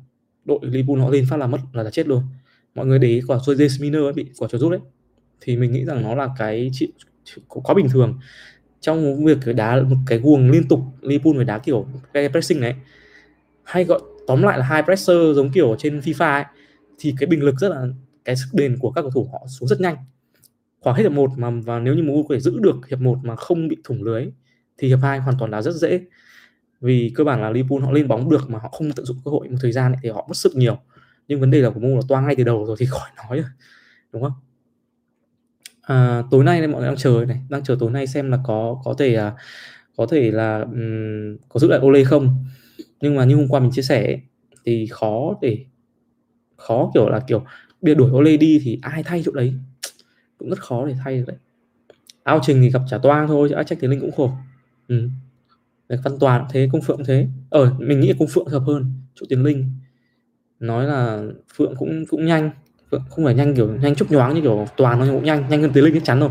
đội 0.45 0.59
Liverpool 0.62 1.01
họ 1.01 1.11
lên 1.11 1.24
phát 1.30 1.37
là 1.37 1.47
mất 1.47 1.61
là, 1.72 1.82
là 1.82 1.91
chết 1.91 2.09
luôn. 2.09 2.22
Mọi 2.74 2.87
người 2.87 2.99
để 2.99 3.09
ý 3.09 3.22
quả 3.26 3.37
Jose 3.37 3.82
Miner 3.82 4.14
bị 4.14 4.26
quả 4.39 4.49
trợ 4.49 4.59
rút 4.59 4.70
đấy. 4.70 4.80
Thì 5.41 5.57
mình 5.57 5.72
nghĩ 5.72 5.84
rằng 5.84 6.03
nó 6.03 6.14
là 6.14 6.28
cái 6.39 6.70
chịu 6.72 6.89
quá 7.49 7.74
bình 7.74 7.89
thường. 7.93 8.18
Trong 8.80 9.24
việc 9.24 9.39
cái 9.45 9.55
đá 9.55 9.82
một 9.82 9.97
cái 10.07 10.18
guồng 10.18 10.51
liên 10.51 10.68
tục 10.68 10.80
Liverpool 11.01 11.37
phải 11.37 11.45
đá 11.45 11.59
kiểu 11.59 11.87
cái 12.12 12.28
pressing 12.28 12.61
này. 12.61 12.76
Hay 13.62 13.84
gọi 13.84 14.01
tóm 14.26 14.43
lại 14.43 14.59
là 14.59 14.64
hai 14.64 14.82
presser 14.82 15.16
giống 15.34 15.51
kiểu 15.53 15.76
trên 15.78 16.01
FIFA 16.01 16.32
ấy 16.32 16.45
thì 16.99 17.14
cái 17.18 17.26
bình 17.26 17.42
lực 17.42 17.55
rất 17.59 17.68
là 17.68 17.86
cái 18.24 18.36
sức 18.36 18.47
bền 18.53 18.78
của 18.78 18.90
các 18.90 19.03
cầu 19.03 19.11
thủ 19.11 19.28
họ 19.32 19.47
xuống 19.49 19.68
rất 19.68 19.80
nhanh. 19.80 19.97
Khoảng 20.80 20.97
hết 20.97 21.03
hiệp 21.03 21.12
một 21.12 21.30
mà 21.36 21.51
và 21.51 21.78
nếu 21.78 21.94
như 21.94 22.03
MU 22.03 22.22
có 22.22 22.34
thể 22.34 22.40
giữ 22.40 22.59
được 22.61 22.76
hiệp 22.88 23.01
một 23.01 23.18
mà 23.22 23.36
không 23.36 23.68
bị 23.68 23.76
thủng 23.84 24.03
lưới 24.03 24.26
thì 24.78 24.88
hiệp 24.88 24.99
hai 25.03 25.18
hoàn 25.18 25.36
toàn 25.38 25.51
là 25.51 25.62
rất 25.62 25.74
dễ. 25.74 26.01
Vì 26.80 27.12
cơ 27.14 27.24
bản 27.24 27.42
là 27.42 27.51
Liverpool 27.51 27.80
họ 27.80 27.92
lên 27.92 28.09
bóng 28.09 28.30
được 28.30 28.51
mà 28.51 28.59
họ 28.59 28.68
không 28.68 28.92
tận 28.92 29.07
dụng 29.07 29.16
cơ 29.24 29.30
hội 29.30 29.49
một 29.49 29.57
thời 29.61 29.72
gian 29.72 29.92
ấy, 29.92 29.99
thì 30.03 30.09
họ 30.09 30.24
mất 30.28 30.36
sức 30.36 30.57
nhiều. 30.57 30.78
Nhưng 31.28 31.40
vấn 31.40 31.51
đề 31.51 31.61
là 31.61 31.70
của 31.70 31.80
MU 31.80 31.97
là 31.97 32.03
toang 32.09 32.26
ngay 32.26 32.34
từ 32.36 32.44
đầu 32.44 32.66
rồi 32.66 32.76
thì 32.78 32.86
khỏi 32.90 33.11
nói 33.16 33.36
rồi 33.36 33.51
đúng 34.12 34.22
không? 34.22 34.32
À, 35.82 36.22
tối 36.30 36.44
nay 36.44 36.66
mọi 36.68 36.80
người 36.80 36.88
đang 36.88 36.97
chờ 36.97 37.24
này 37.28 37.40
đang 37.49 37.64
chờ 37.64 37.76
tối 37.80 37.90
nay 37.90 38.07
xem 38.07 38.30
là 38.30 38.38
có 38.44 38.80
có 38.84 38.94
thể 38.99 39.14
à, 39.14 39.32
có 39.97 40.07
thể 40.11 40.30
là 40.30 40.59
um, 40.61 41.36
có 41.49 41.61
giữ 41.61 41.68
lại 41.68 41.80
Ole 41.82 42.05
không. 42.05 42.44
Nhưng 43.01 43.16
mà 43.16 43.24
như 43.24 43.36
hôm 43.36 43.49
qua 43.49 43.61
mình 43.61 43.70
chia 43.72 43.82
sẻ 43.82 44.20
thì 44.64 44.86
khó 44.90 45.34
để 45.42 45.64
khó 46.69 46.91
kiểu 46.95 47.09
là 47.09 47.21
kiểu 47.21 47.45
bây 47.83 47.95
đuổi 47.95 48.11
Ole 48.11 48.37
đi 48.37 48.61
thì 48.64 48.79
ai 48.83 49.03
thay 49.03 49.23
chỗ 49.25 49.33
đấy? 49.33 49.55
Cũng 50.39 50.51
rất 50.51 50.61
khó 50.61 50.87
để 50.87 50.95
thay 51.05 51.19
được 51.19 51.25
đấy. 51.27 51.37
Ao 52.23 52.41
trình 52.43 52.61
thì 52.62 52.71
gặp 52.71 52.83
trả 52.91 52.99
toang 52.99 53.29
thôi 53.29 53.49
chứ 53.49 53.55
ai 53.55 53.64
trách 53.64 53.81
tiến 53.81 53.91
linh 53.91 54.01
cũng 54.01 54.12
khổ. 54.12 54.31
Ừ. 54.89 55.09
văn 55.89 56.19
toàn 56.21 56.41
cũng 56.41 56.49
thế 56.53 56.69
công 56.73 56.83
phượng 56.83 56.97
cũng 56.97 57.07
thế. 57.07 57.29
Ờ, 57.51 57.75
mình 57.79 58.01
nghĩ 58.01 58.12
công 58.19 58.29
phượng 58.29 58.47
hợp 58.47 58.62
hơn 58.67 58.93
chỗ 59.14 59.27
tiến 59.29 59.43
linh. 59.43 59.71
Nói 60.61 60.87
là 60.87 61.25
phượng 61.55 61.77
cũng 61.77 62.05
cũng 62.09 62.27
nhanh. 62.27 62.51
Phượng 62.91 63.03
không 63.11 63.25
phải 63.25 63.35
nhanh 63.35 63.55
kiểu 63.55 63.75
nhanh 63.75 63.95
chúc 63.95 64.12
nhoáng 64.12 64.35
như 64.35 64.41
kiểu 64.41 64.67
toàn 64.77 64.99
nó 65.01 65.07
cũng 65.12 65.25
nhanh 65.25 65.49
nhanh 65.49 65.62
hơn 65.62 65.71
tiến 65.75 65.85
linh 65.85 65.95
chắc 65.95 66.05
chắn 66.05 66.21
rồi. 66.21 66.31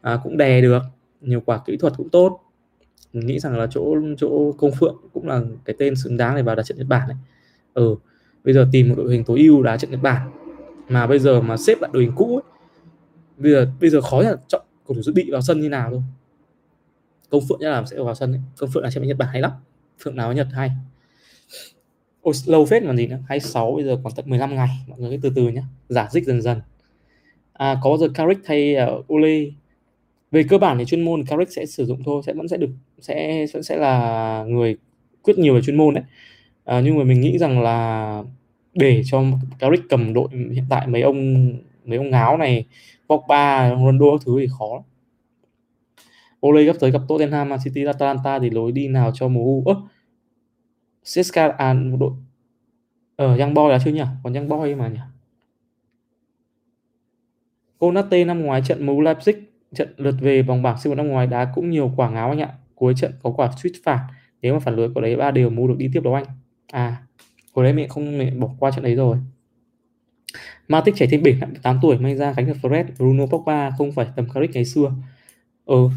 À, 0.00 0.18
cũng 0.24 0.36
đè 0.36 0.60
được 0.60 0.82
nhiều 1.20 1.40
quả 1.46 1.60
kỹ 1.66 1.76
thuật 1.76 1.92
cũng 1.96 2.08
tốt. 2.10 2.40
Mình 3.12 3.26
nghĩ 3.26 3.38
rằng 3.38 3.58
là 3.58 3.66
chỗ 3.70 3.96
chỗ 4.18 4.52
công 4.58 4.72
phượng 4.80 4.96
cũng 5.12 5.28
là 5.28 5.40
cái 5.64 5.76
tên 5.78 5.96
xứng 5.96 6.16
đáng 6.16 6.36
để 6.36 6.42
vào 6.42 6.56
đặt 6.56 6.62
trận 6.62 6.78
nhật 6.78 6.86
bản 6.86 7.08
này. 7.08 7.16
Ừ 7.74 7.96
bây 8.48 8.54
giờ 8.54 8.68
tìm 8.72 8.88
một 8.88 8.94
đội 8.96 9.12
hình 9.12 9.24
tối 9.24 9.38
ưu 9.38 9.62
đá 9.62 9.76
trận 9.76 9.90
nhật 9.90 10.02
bản. 10.02 10.30
Mà 10.88 11.06
bây 11.06 11.18
giờ 11.18 11.40
mà 11.40 11.56
xếp 11.56 11.80
lại 11.80 11.90
đội 11.92 12.02
hình 12.02 12.12
cũ 12.16 12.36
ấy, 12.36 12.42
bây 13.36 13.52
giờ 13.52 13.70
bây 13.80 13.90
giờ 13.90 14.00
khó 14.00 14.22
là 14.22 14.36
chọn 14.48 14.62
cầu 14.86 14.94
thủ 14.94 15.02
dự 15.02 15.12
bị 15.12 15.30
vào 15.30 15.40
sân 15.40 15.60
như 15.60 15.68
nào 15.68 15.90
thôi. 15.90 16.02
Công 17.30 17.42
phượng 17.48 17.60
nhất 17.60 17.70
là 17.70 17.84
sẽ 17.90 17.96
vào 18.02 18.14
sân 18.14 18.32
ấy. 18.32 18.40
công 18.58 18.70
phượng 18.70 18.82
là 18.82 18.90
trận 18.90 19.06
nhật 19.06 19.16
bản 19.16 19.28
hay 19.32 19.40
lắm. 19.40 19.50
Phượng 20.04 20.16
nào 20.16 20.32
nhật 20.32 20.46
hay. 20.52 20.70
Ôi, 22.20 22.34
lâu 22.46 22.64
phết 22.64 22.82
còn 22.86 22.96
gì 22.96 23.06
nữa. 23.06 23.18
26 23.28 23.72
bây 23.74 23.84
giờ 23.84 23.98
còn 24.04 24.12
tận 24.16 24.30
15 24.30 24.54
ngày. 24.54 24.68
Mọi 24.86 24.98
người 24.98 25.10
cứ 25.10 25.16
từ 25.22 25.32
từ 25.36 25.48
nhé 25.48 25.62
giả 25.88 26.08
dích 26.10 26.24
dần 26.24 26.42
dần. 26.42 26.60
À, 27.52 27.76
có 27.82 27.90
bao 27.90 27.98
giờ 27.98 28.08
Carrick 28.14 28.40
thay 28.44 28.76
uh, 28.98 29.12
Ole. 29.12 29.44
Về 30.30 30.42
cơ 30.48 30.58
bản 30.58 30.78
thì 30.78 30.84
chuyên 30.84 31.02
môn 31.02 31.24
Carrick 31.24 31.52
sẽ 31.52 31.66
sử 31.66 31.86
dụng 31.86 32.02
thôi. 32.04 32.22
Sẽ 32.26 32.32
vẫn 32.32 32.48
sẽ 32.48 32.56
được 32.56 32.70
sẽ 33.00 33.46
vẫn 33.52 33.62
sẽ 33.62 33.76
là 33.76 34.44
người 34.48 34.76
quyết 35.22 35.38
nhiều 35.38 35.54
về 35.54 35.60
chuyên 35.62 35.76
môn 35.76 35.94
đấy. 35.94 36.04
À, 36.64 36.80
nhưng 36.80 36.98
mà 36.98 37.04
mình 37.04 37.20
nghĩ 37.20 37.38
rằng 37.38 37.62
là 37.62 38.22
để 38.78 39.02
cho 39.04 39.22
Carrick 39.58 39.88
cầm 39.88 40.14
đội 40.14 40.28
hiện 40.32 40.64
tại 40.70 40.86
mấy 40.86 41.02
ông 41.02 41.52
mấy 41.84 41.98
ông 41.98 42.10
ngáo 42.10 42.36
này 42.36 42.66
Pogba, 43.08 43.70
Ronaldo 43.70 44.06
các 44.12 44.20
thứ 44.26 44.40
thì 44.40 44.46
khó 44.58 44.82
Ole 46.46 46.64
gấp 46.64 46.72
tới 46.80 46.90
gặp 46.90 47.02
Tottenham, 47.08 47.48
Man 47.48 47.58
City, 47.64 47.84
Atalanta 47.84 48.38
thì 48.38 48.50
lối 48.50 48.72
đi 48.72 48.88
nào 48.88 49.10
cho 49.14 49.28
MU? 49.28 49.62
Ơ, 49.66 49.74
CSKA 51.02 51.48
à, 51.48 51.72
một 51.72 51.96
đội 52.00 52.12
ở 53.16 53.34
uh, 53.34 53.40
Young 53.40 53.54
Boy 53.54 53.62
là 53.68 53.78
chưa 53.84 53.90
nhỉ? 53.90 54.02
Còn 54.22 54.34
Young 54.34 54.48
Boy 54.48 54.74
mà 54.74 54.88
nhỉ? 54.88 54.98
Konate 57.78 58.24
năm 58.24 58.42
ngoái 58.42 58.62
trận 58.64 58.86
MU 58.86 59.02
Leipzig 59.02 59.42
trận 59.74 59.94
lượt 59.96 60.14
về 60.20 60.42
vòng 60.42 60.62
bảng 60.62 60.80
siêu 60.80 60.94
năm 60.94 61.08
ngoái 61.08 61.26
đá 61.26 61.52
cũng 61.54 61.70
nhiều 61.70 61.92
quả 61.96 62.10
ngáo 62.10 62.28
anh 62.28 62.40
ạ. 62.40 62.54
Cuối 62.74 62.94
trận 62.96 63.12
có 63.22 63.30
quả 63.30 63.50
suýt 63.62 63.72
phạt. 63.84 64.08
Nếu 64.42 64.54
mà 64.54 64.60
phản 64.60 64.76
lưới 64.76 64.88
của 64.94 65.00
đấy 65.00 65.16
ba 65.16 65.30
đều 65.30 65.50
MU 65.50 65.68
được 65.68 65.74
đi 65.78 65.90
tiếp 65.92 66.00
đấu 66.04 66.14
anh. 66.14 66.24
À, 66.72 67.02
hồi 67.58 67.64
đấy 67.64 67.72
mẹ 67.72 67.88
không 67.88 68.18
mẹ 68.18 68.30
bỏ 68.30 68.48
qua 68.58 68.70
trận 68.70 68.84
đấy 68.84 68.94
rồi. 68.94 69.16
Matic 70.68 70.94
trẻ 70.96 71.06
thêm 71.10 71.22
bình, 71.22 71.40
8 71.62 71.78
tuổi 71.82 71.98
may 71.98 72.16
ra 72.16 72.32
cánh 72.36 72.46
được 72.46 72.56
Fred, 72.62 72.84
Bruno 72.98 73.26
Pogba 73.26 73.70
không 73.78 73.92
phải 73.92 74.06
tầm 74.16 74.28
Carrick 74.34 74.54
ngày 74.54 74.64
xưa. 74.64 74.92
Ừ. 75.64 75.88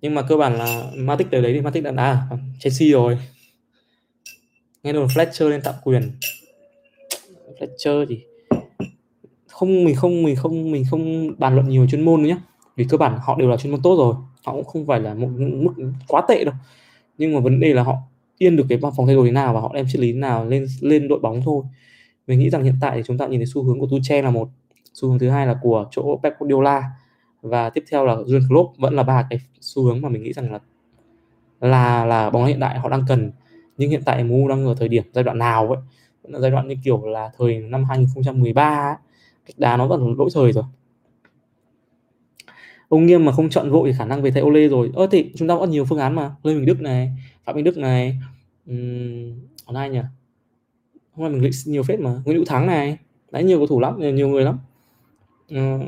Nhưng 0.00 0.14
mà 0.14 0.22
cơ 0.22 0.36
bản 0.36 0.58
là 0.58 0.90
Matic 0.96 1.30
tới 1.30 1.42
đấy 1.42 1.52
thì 1.52 1.60
Matic 1.60 1.82
đã 1.82 1.90
đá 1.90 2.26
à, 2.30 2.36
Chelsea 2.58 2.88
rồi 2.92 3.18
nghe 4.82 4.92
đồn 4.92 5.06
Fletcher 5.06 5.48
lên 5.48 5.60
tạm 5.64 5.74
quyền 5.84 6.12
Fletcher 7.60 8.06
thì 8.08 8.24
không 9.48 9.84
mình 9.84 9.96
không 9.96 10.22
mình 10.22 10.36
không 10.36 10.70
mình 10.70 10.84
không 10.90 11.34
bàn 11.38 11.54
luận 11.54 11.68
nhiều 11.68 11.86
chuyên 11.86 12.04
môn 12.04 12.22
nữa 12.22 12.28
nhé 12.28 12.36
vì 12.76 12.86
cơ 12.90 12.96
bản 12.96 13.18
họ 13.22 13.36
đều 13.38 13.48
là 13.48 13.56
chuyên 13.56 13.72
môn 13.72 13.82
tốt 13.82 13.96
rồi 13.96 14.14
họ 14.44 14.52
cũng 14.52 14.64
không 14.64 14.86
phải 14.86 15.00
là 15.00 15.14
một 15.14 15.28
mức 15.36 15.72
quá 16.08 16.22
tệ 16.28 16.44
đâu 16.44 16.54
nhưng 17.18 17.34
mà 17.34 17.40
vấn 17.40 17.60
đề 17.60 17.74
là 17.74 17.82
họ 17.82 17.96
yên 18.38 18.56
được 18.56 18.66
cái 18.68 18.78
phòng 18.96 19.06
thay 19.06 19.14
đồ 19.14 19.24
thế 19.24 19.30
nào 19.30 19.54
và 19.54 19.60
họ 19.60 19.72
đem 19.74 19.86
triết 19.88 20.00
lý 20.00 20.12
nào 20.12 20.44
lên 20.44 20.66
lên 20.80 21.08
đội 21.08 21.18
bóng 21.18 21.42
thôi 21.44 21.64
mình 22.26 22.38
nghĩ 22.38 22.50
rằng 22.50 22.64
hiện 22.64 22.74
tại 22.80 22.96
thì 22.96 23.02
chúng 23.06 23.18
ta 23.18 23.26
nhìn 23.26 23.40
thấy 23.40 23.46
xu 23.46 23.62
hướng 23.62 23.80
của 23.80 23.86
Tuchel 23.90 24.24
là 24.24 24.30
một, 24.30 24.48
xu 24.94 25.08
hướng 25.08 25.18
thứ 25.18 25.28
hai 25.28 25.46
là 25.46 25.58
của 25.62 25.86
chỗ 25.90 26.20
Pep 26.22 26.38
Guardiola 26.38 26.90
và 27.42 27.70
tiếp 27.70 27.84
theo 27.90 28.06
là 28.06 28.14
Jurgen 28.14 28.48
Klopp 28.48 28.78
vẫn 28.78 28.94
là 28.94 29.02
ba 29.02 29.26
cái 29.30 29.38
xu 29.60 29.82
hướng 29.82 30.02
mà 30.02 30.08
mình 30.08 30.22
nghĩ 30.22 30.32
rằng 30.32 30.52
là 30.52 30.58
là 31.60 32.04
là 32.04 32.30
bóng 32.30 32.46
hiện 32.46 32.60
đại 32.60 32.78
họ 32.78 32.88
đang 32.88 33.04
cần 33.08 33.32
nhưng 33.76 33.90
hiện 33.90 34.02
tại 34.04 34.24
MU 34.24 34.48
đang 34.48 34.66
ở 34.66 34.74
thời 34.74 34.88
điểm 34.88 35.04
giai 35.12 35.24
đoạn 35.24 35.38
nào 35.38 35.66
vậy 35.66 35.78
vẫn 36.22 36.32
là 36.32 36.40
giai 36.40 36.50
đoạn 36.50 36.68
như 36.68 36.74
kiểu 36.84 37.06
là 37.06 37.30
thời 37.38 37.58
năm 37.58 37.84
2013 37.84 38.62
ấy. 38.62 38.96
cách 39.46 39.58
đá 39.58 39.76
nó 39.76 39.86
vẫn 39.86 40.14
lỗi 40.18 40.30
thời 40.34 40.52
rồi 40.52 40.64
ông 42.94 43.06
nghiêm 43.06 43.24
mà 43.24 43.32
không 43.32 43.50
chọn 43.50 43.70
vội 43.70 43.88
thì 43.88 43.98
khả 43.98 44.04
năng 44.04 44.22
về 44.22 44.30
thay 44.30 44.42
Ole 44.42 44.68
rồi. 44.68 44.90
Ơ 44.94 45.06
thì 45.10 45.30
chúng 45.36 45.48
ta 45.48 45.54
có 45.58 45.66
nhiều 45.66 45.84
phương 45.84 45.98
án 45.98 46.14
mà. 46.14 46.34
Lê 46.42 46.54
Minh 46.54 46.66
Đức 46.66 46.80
này 46.80 47.10
Phạm 47.44 47.56
Minh 47.56 47.64
Đức 47.64 47.76
này 47.76 48.18
uhm, 48.70 49.32
còn 49.66 49.76
ai 49.76 49.90
nhỉ? 49.90 50.00
Hôm 51.12 51.24
nay 51.24 51.30
mình 51.32 51.42
lịch 51.42 51.54
nhiều 51.64 51.82
phết 51.82 52.00
mà. 52.00 52.10
Nguyễn 52.24 52.36
Hữu 52.36 52.44
Thắng 52.44 52.66
này. 52.66 52.98
Đấy 53.30 53.44
nhiều 53.44 53.58
cầu 53.58 53.66
thủ 53.66 53.80
lắm 53.80 54.00
nhiều, 54.00 54.10
nhiều 54.10 54.28
người 54.28 54.44
lắm. 54.44 54.58
Ờ, 55.50 55.78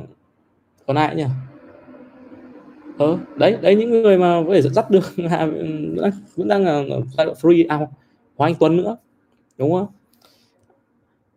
còn 0.86 0.96
ai 0.96 1.16
nhỉ? 1.16 1.24
Ờ 2.98 3.18
đấy 3.36 3.56
đấy 3.60 3.74
những 3.74 3.90
người 3.90 4.18
mà 4.18 4.42
có 4.46 4.54
thể 4.54 4.62
dắt 4.62 4.90
được 4.90 5.16
vẫn 6.36 6.48
đang 6.48 6.64
ở 6.64 6.84
giai 6.88 7.26
đoạn 7.26 7.36
free 7.40 7.80
out. 7.80 7.88
Hoàng 8.36 8.52
Anh 8.52 8.58
Tuấn 8.60 8.76
nữa 8.76 8.96
đúng 9.58 9.72
không? 9.72 9.86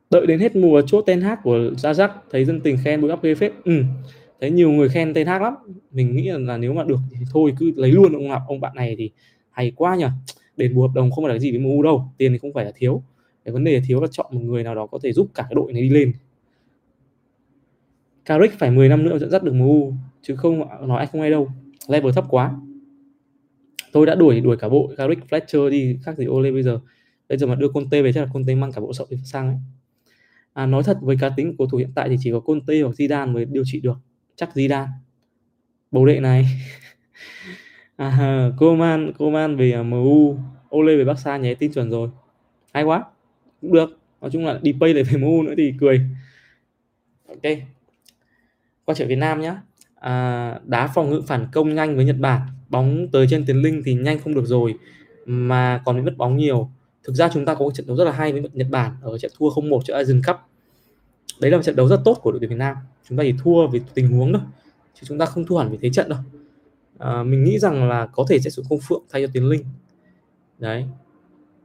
Đợi 0.09 0.27
đến 0.27 0.39
hết 0.39 0.55
mùa 0.55 0.81
chốt 0.81 1.03
tên 1.05 1.21
hát 1.21 1.39
của 1.43 1.59
Ra 1.77 2.09
thấy 2.31 2.45
dân 2.45 2.61
tình 2.61 2.77
khen 2.83 3.01
bùi 3.01 3.11
ghê 3.21 3.35
phết. 3.35 3.51
Ừ 3.65 3.83
thấy 4.41 4.51
nhiều 4.51 4.71
người 4.71 4.89
khen 4.89 5.13
tên 5.13 5.27
hát 5.27 5.41
lắm. 5.41 5.53
Mình 5.91 6.15
nghĩ 6.15 6.29
là, 6.29 6.57
nếu 6.57 6.73
mà 6.73 6.83
được 6.83 6.99
thì 7.11 7.25
thôi 7.31 7.53
cứ 7.59 7.71
lấy 7.75 7.91
luôn 7.91 8.13
ông 8.13 8.31
ông 8.47 8.59
bạn 8.61 8.75
này 8.75 8.95
thì 8.97 9.11
hay 9.51 9.71
quá 9.75 9.95
nhỉ 9.95 10.05
đền 10.57 10.75
bù 10.75 10.81
hợp 10.81 10.91
đồng 10.95 11.11
không 11.11 11.23
phải 11.23 11.33
là 11.33 11.39
gì 11.39 11.51
với 11.51 11.59
MU 11.59 11.83
đâu 11.83 12.13
tiền 12.17 12.31
thì 12.31 12.37
không 12.37 12.53
phải 12.53 12.65
là 12.65 12.71
thiếu. 12.75 13.03
Cái 13.45 13.51
vấn 13.51 13.63
đề 13.63 13.73
là 13.73 13.81
thiếu 13.87 14.01
là 14.01 14.07
chọn 14.11 14.27
một 14.31 14.41
người 14.41 14.63
nào 14.63 14.75
đó 14.75 14.87
có 14.87 14.99
thể 15.03 15.13
giúp 15.13 15.27
cả 15.33 15.43
cái 15.43 15.55
đội 15.55 15.73
này 15.73 15.81
đi 15.81 15.89
lên. 15.89 16.13
Carrick 18.25 18.59
phải 18.59 18.71
10 18.71 18.89
năm 18.89 19.03
nữa 19.03 19.17
dẫn 19.17 19.29
dắt 19.29 19.43
được 19.43 19.53
MU 19.53 19.93
chứ 20.21 20.35
không 20.35 20.87
nói 20.87 20.99
anh 20.99 21.07
không 21.11 21.21
hay 21.21 21.31
đâu. 21.31 21.51
Level 21.87 22.11
thấp 22.13 22.25
quá. 22.29 22.55
Tôi 23.91 24.05
đã 24.05 24.15
đuổi 24.15 24.41
đuổi 24.41 24.57
cả 24.57 24.69
bộ 24.69 24.91
Carrick 24.97 25.27
Fletcher 25.29 25.69
đi 25.69 25.97
khác 26.03 26.17
gì 26.17 26.27
Ole 26.27 26.51
bây 26.51 26.63
giờ. 26.63 26.79
Bây 27.29 27.37
giờ 27.37 27.47
mà 27.47 27.55
đưa 27.55 27.67
Conte 27.67 28.01
về 28.01 28.13
chắc 28.13 28.21
là 28.21 28.29
Conte 28.33 28.55
mang 28.55 28.71
cả 28.71 28.81
bộ 28.81 28.93
sậu 28.93 29.07
sang 29.23 29.47
ấy. 29.47 29.57
À, 30.53 30.65
nói 30.65 30.83
thật 30.83 30.97
với 31.01 31.17
cá 31.19 31.29
tính 31.29 31.57
của 31.57 31.65
thủ 31.65 31.77
hiện 31.77 31.91
tại 31.95 32.09
thì 32.09 32.15
chỉ 32.19 32.31
có 32.31 32.39
Conte 32.39 32.81
hoặc 32.81 32.95
Zidane 32.97 33.31
mới 33.31 33.45
điều 33.45 33.63
trị 33.65 33.79
được 33.79 33.97
chắc 34.39 34.49
Zidane. 34.53 34.87
Bầu 35.91 36.05
đệ 36.05 36.19
này. 36.19 36.45
À, 37.95 38.49
Coman 38.57 39.13
Coman 39.17 39.57
về 39.57 39.71
à, 39.71 39.83
MU 39.83 40.37
Ole 40.75 40.95
về 40.95 41.03
Barca 41.03 41.37
nhé 41.37 41.53
tin 41.53 41.71
chuẩn 41.73 41.89
rồi. 41.89 42.09
Hay 42.73 42.83
quá. 42.83 43.03
Cũng 43.61 43.73
được. 43.73 43.99
Nói 44.21 44.31
chung 44.31 44.45
là 44.45 44.59
đi 44.61 44.75
pay 44.79 44.93
lại 44.93 45.03
về 45.03 45.17
MU 45.17 45.43
nữa 45.43 45.53
thì 45.57 45.73
cười. 45.79 46.01
Ok. 47.27 47.41
Quay 48.85 48.95
trở 48.95 49.05
Việt 49.05 49.15
Nam 49.15 49.41
nhé 49.41 49.53
à, 49.95 50.59
đá 50.65 50.87
phòng 50.87 51.09
ngự 51.09 51.21
phản 51.27 51.47
công 51.51 51.75
nhanh 51.75 51.95
với 51.95 52.05
Nhật 52.05 52.17
Bản. 52.19 52.41
Bóng 52.69 53.07
tới 53.11 53.27
trên 53.29 53.45
tiến 53.45 53.61
linh 53.61 53.81
thì 53.85 53.93
nhanh 53.93 54.19
không 54.19 54.33
được 54.33 54.45
rồi 54.45 54.75
mà 55.25 55.81
còn 55.85 55.95
bị 55.95 56.01
mất 56.01 56.17
bóng 56.17 56.37
nhiều. 56.37 56.69
Thực 57.03 57.13
ra 57.13 57.29
chúng 57.33 57.45
ta 57.45 57.53
có 57.53 57.59
một 57.59 57.73
trận 57.73 57.87
đấu 57.87 57.97
rất 57.97 58.05
là 58.05 58.11
hay 58.11 58.31
với 58.31 58.41
Nhật 58.53 58.67
Bản 58.69 58.91
ở 59.01 59.17
trận 59.17 59.31
thua 59.37 59.49
0-1 59.49 59.81
trước 59.81 59.93
Asian 59.93 60.21
Cup 60.27 60.35
đấy 61.39 61.51
là 61.51 61.57
một 61.57 61.63
trận 61.63 61.75
đấu 61.75 61.87
rất 61.87 62.01
tốt 62.05 62.19
của 62.21 62.31
đội 62.31 62.39
tuyển 62.39 62.49
Việt 62.49 62.55
Nam. 62.55 62.75
Chúng 63.09 63.17
ta 63.17 63.23
chỉ 63.23 63.33
thua 63.43 63.67
vì 63.67 63.81
tình 63.93 64.07
huống 64.07 64.33
thôi 64.33 64.41
chứ 64.93 65.01
chúng 65.07 65.17
ta 65.17 65.25
không 65.25 65.45
thua 65.45 65.57
hẳn 65.57 65.69
vì 65.71 65.77
thế 65.81 65.89
trận 65.89 66.09
đâu. 66.09 66.19
À, 66.97 67.23
mình 67.23 67.43
nghĩ 67.43 67.59
rằng 67.59 67.89
là 67.89 68.05
có 68.05 68.25
thể 68.29 68.39
sẽ 68.39 68.49
sử 68.49 68.63
công 68.69 68.79
phượng 68.79 69.03
thay 69.09 69.21
cho 69.21 69.27
tiến 69.33 69.49
linh. 69.49 69.63
Đấy. 70.59 70.85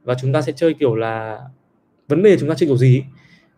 Và 0.04 0.14
chúng 0.14 0.32
ta 0.32 0.42
sẽ 0.42 0.52
chơi 0.52 0.74
kiểu 0.74 0.94
là 0.94 1.40
vấn 2.08 2.22
đề 2.22 2.36
chúng 2.40 2.48
ta 2.48 2.54
chơi 2.54 2.66
kiểu 2.66 2.76
gì? 2.76 3.04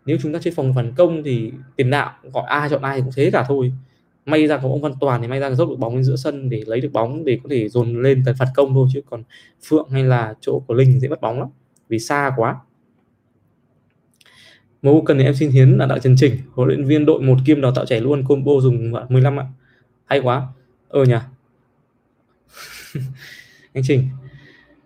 Nếu 0.07 0.19
chúng 0.23 0.33
ta 0.33 0.39
chơi 0.43 0.53
phòng 0.53 0.73
phản 0.75 0.93
công 0.97 1.23
thì 1.23 1.53
tiền 1.77 1.91
đạo 1.91 2.13
gọi 2.33 2.45
ai 2.47 2.69
chọn 2.69 2.83
ai 2.83 3.01
cũng 3.01 3.11
thế 3.17 3.31
cả 3.31 3.45
thôi. 3.49 3.73
May 4.27 4.47
ra 4.47 4.57
có 4.57 4.69
ông 4.69 4.81
Văn 4.81 4.93
Toàn 5.01 5.23
thì 5.23 5.29
may 5.29 5.41
ra 5.41 5.51
dốc 5.51 5.69
được 5.69 5.79
bóng 5.79 5.95
lên 5.95 6.05
giữa 6.05 6.17
sân 6.17 6.51
để 6.51 6.63
lấy 6.67 6.81
được 6.81 6.93
bóng 6.93 7.25
để 7.25 7.39
có 7.43 7.49
thể 7.51 7.69
dồn 7.69 8.03
lên 8.03 8.23
tấn 8.27 8.35
phạt 8.39 8.47
công 8.55 8.75
thôi 8.75 8.89
chứ 8.93 9.01
còn 9.11 9.23
Phượng 9.67 9.89
hay 9.91 10.05
là 10.05 10.35
chỗ 10.41 10.63
của 10.67 10.75
Linh 10.75 11.01
dễ 11.01 11.09
bắt 11.09 11.21
bóng 11.21 11.39
lắm 11.39 11.49
vì 11.89 11.99
xa 11.99 12.33
quá. 12.37 12.57
Mẫu 14.87 15.03
cần 15.07 15.19
thì 15.19 15.25
em 15.25 15.35
xin 15.35 15.51
hiến 15.51 15.79
là 15.79 15.87
đạo 15.87 15.99
Trần 15.99 16.15
Trình 16.19 16.37
huấn 16.55 16.69
luyện 16.69 16.85
viên 16.85 17.07
đội 17.07 17.23
một 17.23 17.37
kim 17.45 17.61
đào 17.61 17.73
tạo 17.75 17.87
trẻ 17.87 18.01
luôn 18.01 18.25
combo 18.29 18.53
dùng 18.61 18.93
15 19.09 19.41
ạ. 19.41 19.47
Hay 20.05 20.21
quá. 20.21 20.47
Ờ 20.89 21.05
nhỉ. 21.05 21.15
Anh 23.73 23.85
Trình. 23.87 24.09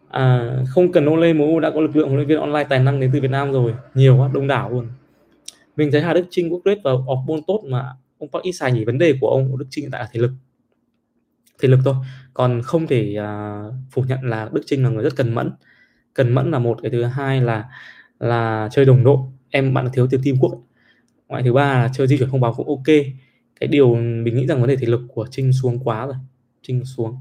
À, 0.09 0.57
không 0.69 0.93
cần 0.93 1.09
Ole 1.09 1.33
MU 1.33 1.61
đã 1.61 1.71
có 1.71 1.81
lực 1.81 1.97
lượng 1.97 2.07
huấn 2.09 2.17
luyện 2.17 2.29
viên 2.29 2.39
online 2.39 2.65
tài 2.65 2.79
năng 2.79 3.01
đến 3.01 3.11
từ 3.13 3.21
Việt 3.21 3.31
Nam 3.31 3.53
rồi. 3.53 3.75
Nhiều 3.95 4.17
quá 4.17 4.31
đông 4.35 4.47
đảo 4.47 4.71
luôn. 4.71 4.87
Mình 5.77 5.91
thấy 5.93 6.03
Hà 6.03 6.15
Đức 6.15 6.27
Trinh 6.31 6.53
quốc 6.53 6.63
và 6.85 6.93
off 6.93 7.27
ball 7.27 7.41
tốt 7.47 7.65
mà 7.69 7.85
ông 8.19 8.29
Park 8.33 8.43
Ít 8.43 8.73
nhỉ? 8.73 8.85
Vấn 8.85 8.99
đề 8.99 9.15
của 9.21 9.29
ông 9.29 9.59
Đức 9.59 9.67
Trinh 9.71 9.85
hiện 9.85 9.91
tại 9.91 10.01
là 10.01 10.09
thể 10.13 10.21
lực. 10.21 10.31
Thể 11.63 11.69
lực 11.69 11.81
thôi. 11.85 11.95
Còn 12.35 12.63
không 12.63 12.87
thể 12.87 13.17
uh, 13.19 13.75
phủ 13.91 14.03
nhận 14.03 14.19
là 14.23 14.49
Đức 14.53 14.63
Trinh 14.67 14.85
là 14.85 14.91
người 14.91 15.05
rất 15.05 15.17
cần 15.17 15.35
mẫn. 15.35 15.51
Cần 16.15 16.33
mẫn 16.33 16.51
là 16.51 16.59
một 16.59 16.79
cái 16.83 16.91
thứ 16.91 17.05
hai 17.05 17.41
là 17.41 17.65
là 18.19 18.69
chơi 18.73 18.85
đồng 18.85 19.05
đội 19.05 19.19
em 19.51 19.75
bạn 19.75 19.89
thiếu 19.93 20.07
tiêu 20.07 20.21
team 20.25 20.37
quốc 20.41 20.61
ngoại 21.31 21.43
thứ 21.43 21.53
ba 21.53 21.79
là 21.79 21.91
chơi 21.95 22.07
di 22.07 22.19
chuyển 22.19 22.31
không 22.31 22.41
báo 22.41 22.55
cũng 22.55 22.69
ok. 22.69 22.97
Cái 23.61 23.69
điều 23.69 23.95
mình 23.95 24.37
nghĩ 24.37 24.47
rằng 24.47 24.61
vấn 24.61 24.69
đề 24.69 24.77
thể 24.77 24.87
lực 24.87 25.01
của 25.09 25.27
Trinh 25.31 25.53
xuống 25.53 25.79
quá 25.79 26.07
rồi. 26.07 26.15
Trinh 26.63 26.85
xuống. 26.85 27.17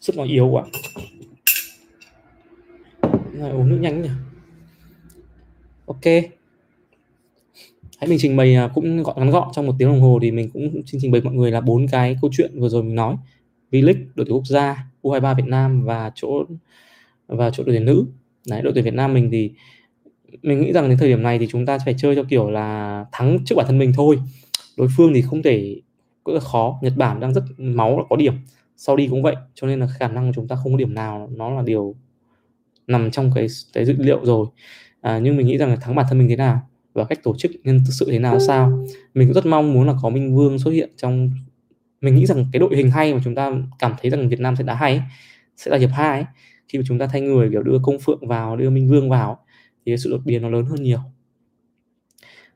Sức 0.00 0.16
nó 0.16 0.24
yếu 0.24 0.48
quá. 0.48 0.64
Này 3.32 3.50
uống 3.50 3.68
nước 3.68 3.78
nhanh 3.80 4.02
nhỉ? 4.02 4.08
Ok. 5.86 6.04
Hãy 7.98 8.08
mình 8.08 8.18
trình 8.20 8.36
bày 8.36 8.54
à, 8.54 8.68
cũng 8.74 9.02
gọn 9.02 9.16
ngắn 9.18 9.30
gọn. 9.30 9.48
Trong 9.52 9.66
một 9.66 9.74
tiếng 9.78 9.88
đồng 9.88 10.00
hồ 10.00 10.18
thì 10.22 10.30
mình 10.30 10.50
cũng 10.52 10.82
xin 10.86 11.00
trình 11.02 11.10
bày 11.10 11.20
mọi 11.20 11.34
người 11.34 11.50
là 11.50 11.60
bốn 11.60 11.88
cái 11.88 12.16
câu 12.22 12.30
chuyện 12.36 12.60
vừa 12.60 12.68
rồi 12.68 12.82
mình 12.82 12.94
nói. 12.94 13.16
V-League, 13.70 14.04
đội 14.14 14.26
tuyển 14.26 14.32
quốc 14.32 14.46
gia 14.46 14.86
U23 15.02 15.34
Việt 15.34 15.46
Nam 15.46 15.84
và 15.84 16.12
chỗ 16.14 16.44
và 17.26 17.50
chỗ 17.50 17.64
đội 17.64 17.74
tuyển 17.74 17.84
nữ. 17.84 18.06
Đấy, 18.48 18.62
đội 18.62 18.72
tuyển 18.72 18.84
Việt 18.84 18.94
Nam 18.94 19.14
mình 19.14 19.28
thì 19.32 19.52
mình 20.42 20.60
nghĩ 20.60 20.72
rằng 20.72 20.88
đến 20.88 20.98
thời 20.98 21.08
điểm 21.08 21.22
này 21.22 21.38
thì 21.38 21.46
chúng 21.50 21.66
ta 21.66 21.78
phải 21.84 21.94
chơi 21.98 22.16
cho 22.16 22.22
kiểu 22.22 22.50
là 22.50 23.04
thắng 23.12 23.38
trước 23.44 23.54
bản 23.56 23.66
thân 23.66 23.78
mình 23.78 23.92
thôi. 23.96 24.18
Đối 24.76 24.88
phương 24.96 25.14
thì 25.14 25.22
không 25.22 25.42
thể 25.42 25.80
rất 26.24 26.32
là 26.34 26.40
khó. 26.40 26.78
Nhật 26.82 26.92
Bản 26.96 27.20
đang 27.20 27.34
rất 27.34 27.44
máu 27.58 27.98
là 27.98 28.04
có 28.10 28.16
điểm. 28.16 28.34
Sau 28.76 28.96
đi 28.96 29.08
cũng 29.08 29.22
vậy 29.22 29.36
cho 29.54 29.66
nên 29.66 29.80
là 29.80 29.86
khả 29.98 30.08
năng 30.08 30.32
chúng 30.32 30.48
ta 30.48 30.56
không 30.56 30.72
có 30.72 30.78
điểm 30.78 30.94
nào 30.94 31.30
nó 31.36 31.50
là 31.50 31.62
điều 31.62 31.94
nằm 32.86 33.10
trong 33.10 33.30
cái 33.34 33.46
cái 33.72 33.84
dữ 33.84 33.94
liệu 33.98 34.24
rồi. 34.24 34.46
À, 35.00 35.18
nhưng 35.18 35.36
mình 35.36 35.46
nghĩ 35.46 35.58
rằng 35.58 35.70
là 35.70 35.76
thắng 35.76 35.94
bản 35.94 36.06
thân 36.08 36.18
mình 36.18 36.28
thế 36.28 36.36
nào 36.36 36.60
và 36.94 37.04
cách 37.04 37.22
tổ 37.22 37.34
chức 37.38 37.50
nhân 37.64 37.80
sự 37.90 38.06
thế 38.10 38.18
nào 38.18 38.40
sao? 38.40 38.86
Mình 39.14 39.28
cũng 39.28 39.34
rất 39.34 39.46
mong 39.46 39.72
muốn 39.74 39.86
là 39.86 39.94
có 40.02 40.10
Minh 40.10 40.36
Vương 40.36 40.58
xuất 40.58 40.70
hiện 40.70 40.90
trong 40.96 41.30
mình 42.00 42.14
nghĩ 42.14 42.26
rằng 42.26 42.46
cái 42.52 42.60
đội 42.60 42.76
hình 42.76 42.90
hay 42.90 43.14
mà 43.14 43.20
chúng 43.24 43.34
ta 43.34 43.52
cảm 43.78 43.94
thấy 44.00 44.10
rằng 44.10 44.28
Việt 44.28 44.40
Nam 44.40 44.56
sẽ 44.56 44.64
đá 44.64 44.74
hay 44.74 45.02
sẽ 45.56 45.70
là 45.70 45.76
hiệp 45.76 45.90
hai 45.92 46.24
khi 46.68 46.78
mà 46.78 46.84
chúng 46.88 46.98
ta 46.98 47.06
thay 47.06 47.20
người 47.20 47.50
kiểu 47.50 47.62
đưa 47.62 47.78
công 47.82 47.98
phượng 47.98 48.28
vào 48.28 48.56
đưa 48.56 48.70
Minh 48.70 48.88
Vương 48.88 49.10
vào 49.10 49.38
thì 49.90 49.96
sự 49.96 50.10
đột 50.10 50.20
biến 50.24 50.42
nó 50.42 50.48
lớn 50.48 50.64
hơn 50.64 50.82
nhiều. 50.82 51.00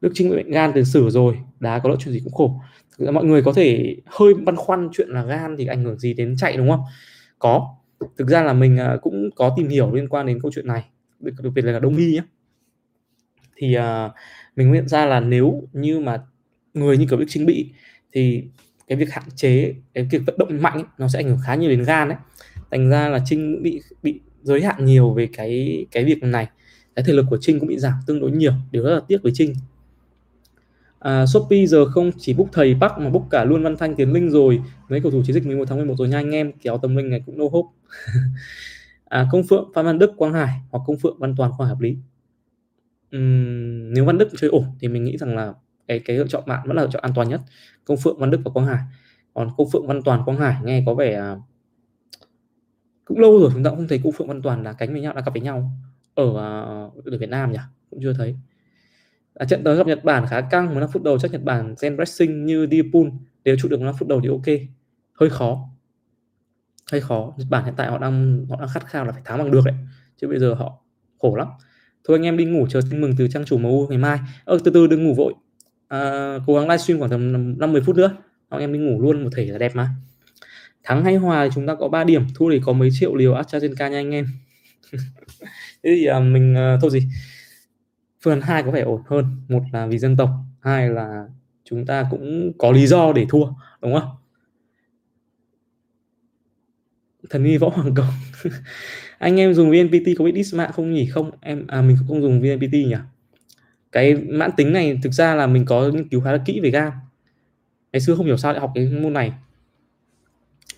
Đức 0.01 0.11
Trinh 0.15 0.31
bị 0.31 0.37
bệnh 0.37 0.51
gan 0.51 0.73
tiền 0.73 0.85
sử 0.85 1.11
rồi 1.11 1.39
đá 1.61 1.79
có 1.79 1.89
lỗi 1.89 1.99
chuyện 2.01 2.15
gì 2.15 2.21
cũng 2.25 2.33
khổ. 2.33 2.61
Mọi 3.13 3.25
người 3.25 3.43
có 3.43 3.53
thể 3.53 3.97
hơi 4.07 4.35
băn 4.35 4.57
khoăn 4.57 4.89
chuyện 4.93 5.09
là 5.09 5.25
gan 5.25 5.57
thì 5.59 5.67
ảnh 5.67 5.85
hưởng 5.85 5.99
gì 5.99 6.15
đến 6.15 6.37
chạy 6.39 6.57
đúng 6.57 6.71
không? 6.71 6.81
Có. 7.39 7.75
Thực 8.17 8.29
ra 8.29 8.43
là 8.43 8.53
mình 8.53 8.77
à, 8.79 8.97
cũng 9.03 9.31
có 9.37 9.55
tìm 9.57 9.69
hiểu 9.69 9.95
liên 9.95 10.09
quan 10.09 10.27
đến 10.27 10.41
câu 10.43 10.51
chuyện 10.55 10.67
này 10.67 10.85
đặc 11.21 11.53
biệt 11.55 11.63
là 11.63 11.79
đông 11.79 11.97
y 11.97 12.13
nhé 12.13 12.23
thì 13.57 13.77
uh, 13.79 14.13
mình 14.57 14.73
nhận 14.73 14.89
ra 14.89 15.07
là 15.07 15.21
nếu 15.21 15.63
như 15.73 16.01
mà 16.01 16.21
người 16.75 16.99
như 16.99 17.07
kiểu 17.11 17.19
Đức 17.19 17.27
Trinh 17.29 17.47
bị 17.47 17.71
thì 18.13 18.45
cái 18.89 18.99
việc 18.99 19.13
hạn 19.13 19.25
chế 19.37 19.75
cái 19.95 20.05
việc 20.11 20.23
vận 20.27 20.39
động 20.39 20.63
mạnh 20.63 20.75
ấy, 20.75 20.85
nó 20.99 21.09
sẽ 21.09 21.19
ảnh 21.19 21.29
hưởng 21.29 21.39
khá 21.45 21.55
nhiều 21.55 21.71
đến 21.71 21.83
gan 21.83 22.09
đấy. 22.09 22.19
Thành 22.71 22.91
ra 22.91 23.09
là 23.09 23.21
Trinh 23.27 23.63
bị 23.63 23.81
bị 24.03 24.21
giới 24.43 24.63
hạn 24.63 24.85
nhiều 24.85 25.13
về 25.13 25.29
cái 25.33 25.87
cái 25.91 26.05
việc 26.05 26.23
này 26.23 26.49
cái 26.97 27.05
thể 27.05 27.13
lực 27.13 27.27
của 27.31 27.39
Trinh 27.41 27.59
cũng 27.59 27.69
bị 27.69 27.79
giảm 27.79 27.95
tương 28.07 28.21
đối 28.21 28.31
nhiều 28.31 28.53
điều 28.71 28.83
rất 28.83 28.95
là 28.95 29.01
tiếc 29.09 29.23
với 29.23 29.33
Trinh. 29.35 29.55
À, 30.99 31.27
Shopee 31.27 31.67
giờ 31.67 31.85
không 31.85 32.11
chỉ 32.19 32.35
book 32.35 32.49
thầy 32.53 32.75
Bắc 32.75 32.99
mà 32.99 33.11
book 33.11 33.27
cả 33.31 33.45
luôn 33.45 33.63
Văn 33.63 33.77
Thanh 33.77 33.95
Tiến 33.95 34.13
Linh 34.13 34.31
rồi. 34.31 34.63
Mấy 34.89 35.01
cầu 35.01 35.13
thủ 35.13 35.23
chiến 35.27 35.35
dịch 35.35 35.47
11 35.47 35.65
tháng 35.69 35.79
11 35.79 35.95
rồi 35.99 36.09
nha 36.09 36.19
anh 36.19 36.31
em 36.31 36.53
kéo 36.53 36.79
tâm 36.79 36.97
linh 36.97 37.11
này 37.11 37.23
cũng 37.27 37.39
no 37.39 37.45
hope 37.53 37.69
à, 39.05 39.27
Công 39.33 39.43
Phượng 39.43 39.71
Phan 39.75 39.87
Văn 39.87 39.99
Đức 39.99 40.13
Quang 40.17 40.33
Hải 40.33 40.61
hoặc 40.71 40.83
Công 40.87 40.97
Phượng 40.99 41.19
Văn 41.19 41.35
Toàn 41.37 41.53
Khoa 41.53 41.67
hợp 41.67 41.81
lý. 41.81 41.97
Uhm, 43.17 43.93
nếu 43.95 44.05
Văn 44.05 44.19
Đức 44.19 44.29
chơi 44.37 44.51
ổn 44.51 44.65
thì 44.81 44.89
mình 44.89 45.05
nghĩ 45.05 45.17
rằng 45.17 45.37
là 45.37 45.53
cái 45.89 45.99
cái 45.99 46.17
lựa 46.17 46.27
chọn 46.27 46.43
bạn 46.47 46.61
vẫn 46.67 46.77
là 46.77 46.83
lựa 46.83 46.91
chọn 46.93 47.03
an 47.03 47.13
toàn 47.15 47.29
nhất. 47.29 47.41
Công 47.85 47.97
Phượng 47.97 48.19
Văn 48.19 48.31
Đức 48.31 48.41
và 48.45 48.51
Quang 48.51 48.67
Hải. 48.67 48.79
Còn 49.35 49.49
Công 49.57 49.71
Phượng 49.71 49.87
Văn 49.87 50.03
Toàn 50.03 50.25
Quang 50.25 50.39
Hải 50.39 50.57
nghe 50.65 50.83
có 50.87 50.95
vẻ 50.95 51.15
à, 51.15 51.37
cũng 53.05 53.19
lâu 53.19 53.39
rồi 53.39 53.51
chúng 53.55 53.65
ta 53.65 53.71
cũng 53.71 53.79
không 53.79 53.89
thấy 53.89 54.01
Công 54.05 54.13
Phượng 54.13 54.29
Văn 54.29 54.43
Toàn 54.43 54.63
là 54.63 54.73
cánh 54.73 54.93
với 54.93 55.01
nhau 55.01 55.15
là 55.15 55.23
cặp 55.23 55.33
với 55.33 55.43
nhau 55.43 55.71
ở 56.15 56.39
à, 56.39 56.49
ở 57.05 57.19
Việt 57.19 57.29
Nam 57.31 57.53
nhỉ? 57.53 57.59
Cũng 57.91 58.01
chưa 58.03 58.13
thấy. 58.13 58.37
À, 59.35 59.47
trận 59.47 59.65
tới 59.65 59.77
gặp 59.77 59.87
Nhật 59.87 60.05
Bản 60.05 60.27
khá 60.31 60.41
căng 60.41 60.67
15 60.67 60.91
phút 60.91 61.03
đầu 61.03 61.19
chắc 61.19 61.33
Nhật 61.33 61.43
Bản 61.43 61.75
gen 61.83 61.97
pressing 61.97 62.47
như 62.47 62.67
Liverpool 62.67 63.03
nếu 63.45 63.57
trụ 63.61 63.69
được 63.69 63.77
15 63.77 63.95
phút 63.99 64.09
đầu 64.09 64.21
thì 64.21 64.29
ok. 64.29 64.61
Hơi 65.13 65.31
khó. 65.31 65.69
Hơi 66.93 67.01
khó. 67.01 67.35
Nhật 67.39 67.47
Bản 67.51 67.65
hiện 67.65 67.75
tại 67.77 67.91
họ 67.91 67.99
đang 67.99 68.47
họ 68.51 68.57
đang 68.61 68.69
khát 68.69 68.87
khao 68.87 69.05
là 69.05 69.13
phải 69.13 69.23
thắng 69.25 69.39
bằng 69.39 69.51
được 69.51 69.65
đấy 69.65 69.75
chứ 70.17 70.29
bây 70.29 70.39
giờ 70.39 70.55
họ 70.55 70.79
khổ 71.19 71.37
lắm. 71.37 71.49
Thôi 72.05 72.17
anh 72.17 72.23
em 72.23 72.37
đi 72.37 72.45
ngủ 72.45 72.67
chờ 72.71 72.81
tin 72.91 73.01
mừng 73.01 73.13
từ 73.19 73.29
trang 73.29 73.45
chủ 73.45 73.59
MU 73.59 73.87
ngày 73.89 73.99
mai. 73.99 74.19
Ơ 74.45 74.59
từ 74.65 74.71
từ 74.71 74.87
đừng 74.87 75.05
ngủ 75.05 75.15
vội. 75.15 75.35
À, 75.89 76.39
cố 76.47 76.55
gắng 76.55 76.69
livestream 76.69 76.99
khoảng 76.99 77.11
tầm 77.11 77.59
50 77.59 77.83
phút 77.87 77.97
nữa. 77.97 78.17
Anh 78.49 78.61
em 78.61 78.73
đi 78.73 78.79
ngủ 78.79 79.03
luôn 79.03 79.25
một 79.25 79.31
thể 79.37 79.47
là 79.47 79.59
đẹp 79.59 79.77
mà. 79.77 79.91
Thắng 80.83 81.05
hay 81.05 81.17
hòa 81.17 81.45
thì 81.45 81.51
chúng 81.55 81.67
ta 81.67 81.75
có 81.75 81.89
3 81.89 82.05
điểm 82.05 82.27
thua 82.35 82.51
thì 82.51 82.61
có 82.65 82.73
mấy 82.73 82.89
triệu 82.93 83.15
liều 83.15 83.35
AstraZeneca 83.35 83.91
nha 83.91 83.99
anh 83.99 84.11
em. 84.11 84.27
thế 85.85 85.91
thì 85.97 86.11
uh, 86.11 86.23
mình 86.23 86.55
uh, 86.75 86.81
thôi 86.83 86.91
gì? 86.91 87.09
Phương 88.21 88.33
án 88.33 88.41
hai 88.41 88.63
có 88.63 88.71
vẻ 88.71 88.81
ổn 88.81 89.03
hơn. 89.07 89.25
Một 89.49 89.63
là 89.73 89.87
vì 89.87 89.99
dân 89.99 90.17
tộc 90.17 90.31
hai 90.61 90.89
là 90.89 91.27
chúng 91.65 91.87
ta 91.87 92.07
cũng 92.11 92.53
có 92.59 92.73
lý 92.73 92.87
do 92.87 93.13
để 93.13 93.27
thua 93.29 93.47
đúng 93.81 94.01
không? 94.01 94.09
Thần 97.31 97.45
y 97.45 97.57
võ 97.57 97.69
hoàng 97.69 97.95
công. 97.95 98.07
Anh 99.19 99.41
em 99.41 99.55
dùng 99.55 99.71
vnpt 99.71 100.07
có 100.19 100.25
biết 100.25 100.33
dis 100.35 100.55
mạng 100.55 100.71
không 100.75 100.93
nhỉ? 100.93 101.07
Không 101.07 101.31
em 101.41 101.67
à 101.67 101.83
mình 101.83 101.97
không 102.09 102.23
dùng 102.23 102.41
vnpt 102.41 102.73
nhỉ? 102.73 102.97
Cái 103.93 104.15
mãn 104.15 104.51
tính 104.57 104.73
này 104.73 104.99
thực 105.03 105.13
ra 105.13 105.35
là 105.35 105.47
mình 105.47 105.65
có 105.65 105.89
nghiên 105.89 106.09
cứu 106.09 106.21
khá 106.21 106.33
là 106.33 106.39
kỹ 106.47 106.61
về 106.61 106.71
gan. 106.71 106.93
Ngày 107.93 108.01
xưa 108.01 108.15
không 108.15 108.27
hiểu 108.27 108.37
sao 108.37 108.53
lại 108.53 108.61
học 108.61 108.73
cái 108.75 108.87
môn 108.87 109.13
này. 109.13 109.33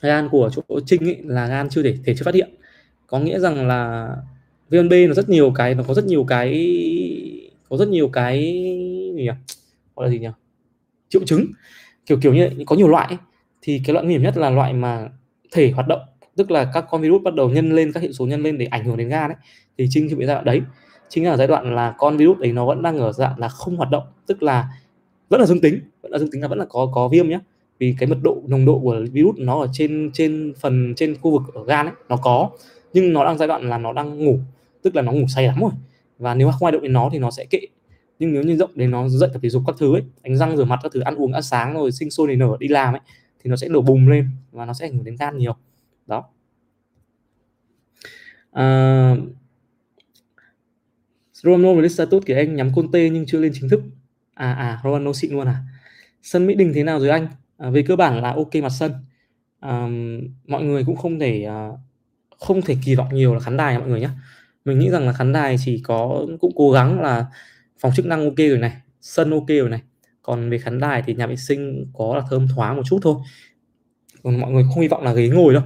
Gan 0.01 0.29
của 0.29 0.51
chỗ 0.53 0.81
trinh 0.87 1.05
ấy 1.05 1.19
là 1.25 1.47
gan 1.47 1.69
chưa 1.69 1.83
thể 1.83 1.97
thể 2.05 2.15
chưa 2.17 2.25
phát 2.25 2.35
hiện. 2.35 2.55
Có 3.07 3.19
nghĩa 3.19 3.39
rằng 3.39 3.67
là 3.67 4.11
VNB 4.71 4.93
nó 5.09 5.15
rất 5.15 5.29
nhiều 5.29 5.53
cái, 5.55 5.75
nó 5.75 5.83
có 5.89 5.95
rất 5.95 6.05
nhiều 6.05 6.25
cái, 6.25 6.53
có 7.69 7.77
rất 7.77 7.89
nhiều 7.89 8.09
cái 8.09 8.41
gì 9.17 9.23
nhỉ? 9.23 9.31
Gọi 9.97 10.07
là 10.07 10.11
gì 10.11 10.19
nhỉ? 10.19 10.29
Triệu 11.09 11.23
chứng. 11.25 11.47
Kiểu 12.07 12.19
kiểu 12.23 12.35
như 12.35 12.51
có 12.67 12.77
nhiều 12.77 12.89
loại 12.89 13.07
ấy. 13.09 13.19
thì 13.63 13.81
cái 13.85 13.95
loại 13.95 14.05
nguy 14.05 14.15
hiểm 14.15 14.23
nhất 14.23 14.37
là 14.37 14.51
loại 14.51 14.73
mà 14.73 15.09
thể 15.53 15.71
hoạt 15.71 15.89
động, 15.89 16.01
tức 16.37 16.51
là 16.51 16.71
các 16.75 16.85
con 16.91 17.03
virus 17.03 17.23
bắt 17.23 17.35
đầu 17.35 17.49
nhân 17.49 17.73
lên, 17.73 17.93
các 17.93 18.03
hệ 18.03 18.13
số 18.13 18.27
nhân 18.27 18.43
lên 18.43 18.59
để 18.59 18.67
ảnh 18.67 18.85
hưởng 18.85 18.97
đến 18.97 19.09
gan 19.09 19.31
ấy. 19.31 19.37
Thì 19.79 19.87
chính 19.91 20.09
cái 20.09 20.17
bị 20.17 20.27
giai 20.27 20.35
đoạn 20.35 20.45
đấy. 20.45 20.63
Chính 21.09 21.25
là 21.27 21.37
giai 21.37 21.47
đoạn 21.47 21.75
là 21.75 21.95
con 21.99 22.17
virus 22.17 22.39
đấy 22.39 22.53
nó 22.53 22.67
vẫn 22.67 22.83
đang 22.83 22.99
ở 22.99 23.13
dạng 23.13 23.39
là 23.39 23.49
không 23.49 23.77
hoạt 23.77 23.91
động, 23.91 24.03
tức 24.27 24.43
là 24.43 24.69
vẫn 25.29 25.41
là 25.41 25.47
dương 25.47 25.61
tính, 25.61 25.81
vẫn 26.03 26.13
là 26.13 26.19
dương 26.19 26.31
tính 26.31 26.43
là 26.43 26.49
vẫn 26.49 26.59
là 26.59 26.65
có 26.69 26.91
có 26.95 27.09
viêm 27.09 27.29
nhé 27.29 27.39
vì 27.79 27.95
cái 27.99 28.09
mật 28.09 28.19
độ, 28.23 28.43
nồng 28.47 28.67
độ 28.67 28.79
của 28.79 29.05
virus 29.13 29.37
nó 29.39 29.61
ở 29.61 29.69
trên 29.73 30.11
trên 30.13 30.55
phần, 30.61 30.95
trên 30.97 31.17
khu 31.21 31.31
vực 31.31 31.43
ở 31.55 31.65
gan 31.65 31.87
ấy, 31.87 31.95
nó 32.09 32.17
có. 32.17 32.51
Nhưng 32.93 33.13
nó 33.13 33.25
đang 33.25 33.39
giai 33.39 33.49
đoạn 33.49 33.69
là 33.69 33.79
nó 33.79 33.93
đang 33.93 34.25
ngủ 34.25 34.39
tức 34.87 34.97
là 34.97 35.03
nó 35.03 35.13
ngủ 35.13 35.27
say 35.29 35.47
lắm 35.47 35.61
rồi. 35.61 35.71
Và 36.19 36.35
nếu 36.35 36.51
không 36.51 36.67
ai 36.67 36.73
động 36.73 36.83
đến 36.83 36.93
nó 36.93 37.09
thì 37.13 37.19
nó 37.19 37.31
sẽ 37.31 37.45
kệ. 37.45 37.61
Nhưng 38.19 38.33
nếu 38.33 38.43
như 38.43 38.57
rộng 38.57 38.71
đến 38.75 38.91
nó 38.91 39.09
dậy 39.09 39.31
tập 39.33 39.39
thể 39.43 39.49
dục 39.49 39.63
các 39.67 39.77
thứ 39.79 39.95
ấy 39.95 40.03
đánh 40.23 40.37
răng 40.37 40.57
rửa 40.57 40.65
mặt 40.65 40.81
các 40.83 40.93
thứ 40.93 41.01
ăn 41.01 41.15
uống 41.15 41.33
ăn 41.33 41.43
sáng 41.43 41.75
rồi 41.75 41.93
sinh 41.93 42.11
sôi 42.11 42.27
nảy 42.27 42.37
nở 42.37 42.57
đi 42.61 42.69
làm 42.69 42.95
ấy 42.95 43.01
thì 43.45 43.51
nó 43.51 43.57
sẽ 43.57 43.69
đổ 43.69 43.83
bùng 43.83 44.09
lên 44.09 44.29
và 44.53 44.65
nó 44.65 44.73
sẽ 44.73 44.87
ảnh 44.87 44.95
hưởng 44.95 45.05
đến 45.05 45.17
gan 45.17 45.39
nhiều. 45.39 45.57
Đó. 46.07 46.25
À, 48.53 49.17
Romano 51.33 51.75
với 51.75 51.89
status 51.89 52.27
của 52.27 52.35
anh 52.35 52.57
nhắm 52.57 52.73
Conte 52.75 53.09
nhưng 53.09 53.27
chưa 53.27 53.41
lên 53.41 53.53
chính 53.55 53.69
thức. 53.69 53.83
À 54.35 54.53
à 54.53 54.81
Romano 54.85 55.13
xịn 55.13 55.33
luôn 55.33 55.47
à? 55.47 55.63
Sân 56.23 56.47
Mỹ 56.47 56.55
Đình 56.55 56.73
thế 56.75 56.83
nào 56.83 57.01
rồi 57.01 57.09
anh? 57.09 57.29
À, 57.57 57.71
về 57.71 57.83
cơ 57.83 57.97
bản 57.97 58.23
là 58.23 58.33
ok 58.33 58.55
mặt 58.55 58.73
sân. 58.79 58.93
À, 59.61 59.89
mọi 60.47 60.65
người 60.65 60.85
cũng 60.85 60.97
không 60.97 61.19
thể 61.19 61.43
à, 61.43 61.69
không 62.39 62.63
thể 62.63 62.77
kỳ 62.85 62.95
vọng 62.95 63.09
nhiều 63.15 63.35
là 63.35 63.41
khán 63.41 63.57
đài 63.57 63.79
mọi 63.79 63.89
người 63.89 64.01
nhé 64.01 64.11
mình 64.67 64.79
nghĩ 64.79 64.91
rằng 64.91 65.07
là 65.07 65.13
khán 65.13 65.33
đài 65.33 65.57
chỉ 65.65 65.81
có 65.85 66.27
cũng 66.41 66.53
cố 66.57 66.71
gắng 66.71 67.01
là 67.01 67.27
phòng 67.79 67.93
chức 67.97 68.07
năng 68.07 68.25
ok 68.25 68.37
rồi 68.37 68.59
này 68.59 68.73
sân 69.01 69.31
ok 69.31 69.49
rồi 69.49 69.69
này. 69.69 69.81
Còn 70.23 70.51
về 70.51 70.59
khán 70.59 70.81
đài 70.81 71.03
thì 71.07 71.15
nhà 71.15 71.27
vệ 71.27 71.37
sinh 71.37 71.87
có 71.95 72.17
là 72.17 72.23
thơm 72.31 72.49
thoáng 72.49 72.77
một 72.77 72.83
chút 72.87 72.99
thôi. 73.03 73.15
Còn 74.23 74.41
mọi 74.41 74.51
người 74.51 74.65
không 74.69 74.83
hy 74.83 74.89
vọng 74.89 75.03
là 75.03 75.13
ghế 75.13 75.29
ngồi 75.29 75.55
đâu. 75.55 75.63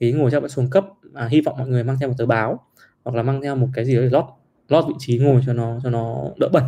Ghế 0.00 0.12
ngồi 0.12 0.30
chắc 0.30 0.40
vẫn 0.40 0.50
xuống 0.50 0.70
cấp 0.70 0.86
à, 1.14 1.26
hy 1.26 1.40
vọng 1.40 1.58
mọi 1.58 1.68
người 1.68 1.84
mang 1.84 1.96
theo 2.00 2.08
một 2.08 2.14
tờ 2.18 2.26
báo 2.26 2.66
hoặc 3.04 3.16
là 3.16 3.22
mang 3.22 3.42
theo 3.42 3.56
một 3.56 3.68
cái 3.74 3.84
gì 3.84 3.94
đó 3.94 4.00
để 4.00 4.08
lót 4.08 4.24
lót 4.68 4.84
vị 4.88 4.94
trí 4.98 5.18
ngồi 5.18 5.40
cho 5.46 5.52
nó 5.52 5.80
cho 5.84 5.90
nó 5.90 6.24
đỡ 6.36 6.48
bẩn. 6.52 6.64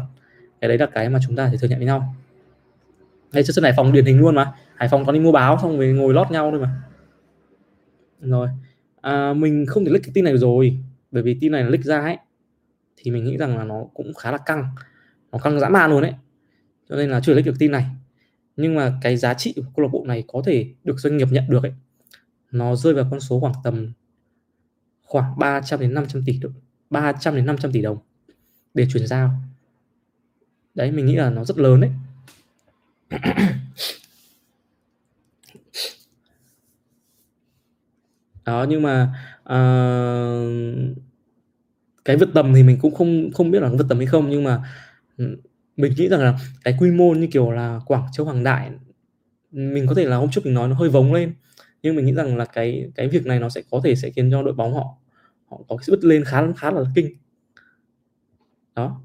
Cái 0.61 0.68
đấy 0.68 0.79
là 0.79 0.87
cái 0.87 1.09
mà 1.09 1.18
chúng 1.26 1.37
ta 1.37 1.47
phải 1.47 1.57
thừa 1.59 1.68
nhận 1.68 1.79
với 1.79 1.87
nhau. 1.87 2.14
Đây 3.33 3.43
cho 3.43 3.53
sân 3.53 3.64
Hải 3.64 3.72
Phòng 3.76 3.93
điển 3.93 4.05
hình 4.05 4.18
luôn 4.18 4.35
mà. 4.35 4.53
Hải 4.74 4.89
Phòng 4.89 5.05
có 5.05 5.12
đi 5.12 5.20
mua 5.20 5.33
báo 5.33 5.59
xong 5.62 5.79
rồi 5.79 5.89
ngồi 5.89 6.14
lót 6.14 6.31
nhau 6.31 6.51
thôi 6.51 6.61
mà. 6.61 6.70
Rồi 8.20 8.49
à, 9.01 9.33
mình 9.33 9.66
không 9.66 9.85
thể 9.85 9.91
lấy 9.91 10.01
cái 10.01 10.11
tin 10.14 10.24
này 10.24 10.39
rồi 10.39 10.79
bởi 11.11 11.22
vì 11.22 11.38
tin 11.40 11.52
này 11.52 11.64
là 11.64 11.70
lích 11.70 11.84
ra 11.84 12.00
ấy, 12.00 12.16
thì 12.96 13.11
mình 13.11 13.24
nghĩ 13.24 13.36
rằng 13.36 13.59
là 13.59 13.64
nó 13.64 13.84
cũng 13.94 14.14
khá 14.14 14.30
là 14.30 14.38
căng, 14.38 14.64
nó 15.32 15.38
căng 15.38 15.61
dã 15.61 15.68
man 15.68 15.90
luôn 15.90 16.02
đấy 16.02 16.14
cho 16.88 16.96
nên 16.96 17.11
là 17.11 17.20
chưa 17.20 17.34
lấy 17.34 17.42
được 17.42 17.54
tin 17.59 17.72
này. 17.72 17.86
Nhưng 18.56 18.74
mà 18.74 18.98
cái 19.02 19.16
giá 19.16 19.34
trị 19.34 19.52
của 19.56 19.62
câu 19.76 19.82
lạc 19.82 19.88
bộ 19.92 20.04
này 20.06 20.24
có 20.26 20.42
thể 20.46 20.66
được 20.84 20.98
doanh 20.98 21.16
nghiệp 21.16 21.28
nhận 21.30 21.44
được 21.48 21.62
ấy, 21.62 21.72
nó 22.50 22.76
rơi 22.76 22.94
vào 22.94 23.09
con 23.11 23.20
số 23.20 23.40
khoảng 23.40 23.54
tầm 23.64 23.92
khoảng 25.04 25.38
300 25.38 25.80
đến 25.80 25.94
500 25.94 26.22
tỷ 26.26 26.38
đồng 26.38 26.52
300 26.90 27.36
đến 27.36 27.46
500 27.46 27.72
tỷ 27.72 27.82
đồng 27.82 27.98
để 28.74 28.86
chuyển 28.92 29.06
giao. 29.06 29.30
Đấy, 30.74 30.92
mình 30.92 31.06
nghĩ 31.06 31.16
là 31.16 31.30
nó 31.30 31.44
rất 31.44 31.59
lớn 31.59 31.80
đấy 31.80 31.90
đó, 38.44 38.66
nhưng 38.68 38.82
mà 38.82 39.14
uh, 39.53 40.96
cái 42.05 42.16
vượt 42.16 42.28
tầm 42.34 42.55
thì 42.55 42.62
mình 42.62 42.78
cũng 42.80 42.94
không 42.94 43.30
không 43.32 43.51
biết 43.51 43.62
là 43.62 43.68
vượt 43.68 43.86
tầm 43.88 43.99
hay 43.99 44.07
không 44.07 44.30
nhưng 44.30 44.44
mà 44.44 44.62
ừ, 45.16 45.36
mình 45.76 45.92
nghĩ 45.96 46.09
rằng 46.09 46.20
là 46.20 46.38
cái 46.64 46.76
quy 46.80 46.90
mô 46.90 47.12
như 47.14 47.28
kiểu 47.32 47.51
là 47.51 47.80
Quảng 47.86 48.07
Châu 48.12 48.26
Hoàng 48.26 48.44
Đại 48.44 48.70
mình 49.51 49.86
có 49.86 49.94
thể 49.94 50.05
là 50.05 50.16
hôm 50.16 50.30
trước 50.30 50.44
mình 50.44 50.55
nói 50.55 50.68
nó 50.68 50.74
hơi 50.74 50.88
vống 50.88 51.12
lên 51.12 51.34
nhưng 51.82 51.96
mình 51.96 52.07
nghĩ 52.07 52.12
rằng 52.12 52.36
là 52.36 52.44
cái 52.44 52.90
cái 52.94 53.09
việc 53.09 53.26
này 53.26 53.40
nó 53.40 53.49
sẽ 53.49 53.62
có 53.70 53.80
thể 53.84 53.94
sẽ 53.94 54.11
khiến 54.11 54.30
cho 54.30 54.42
đội 54.42 54.55
bóng 54.55 54.74
họ 54.74 54.99
họ 55.51 55.61
có 55.68 55.76
sự 55.82 55.92
bứt 55.92 56.05
lên 56.05 56.24
khá 56.24 56.42
khá 56.57 56.70
là 56.70 56.80
kinh. 56.94 57.14
Đó. 58.74 59.01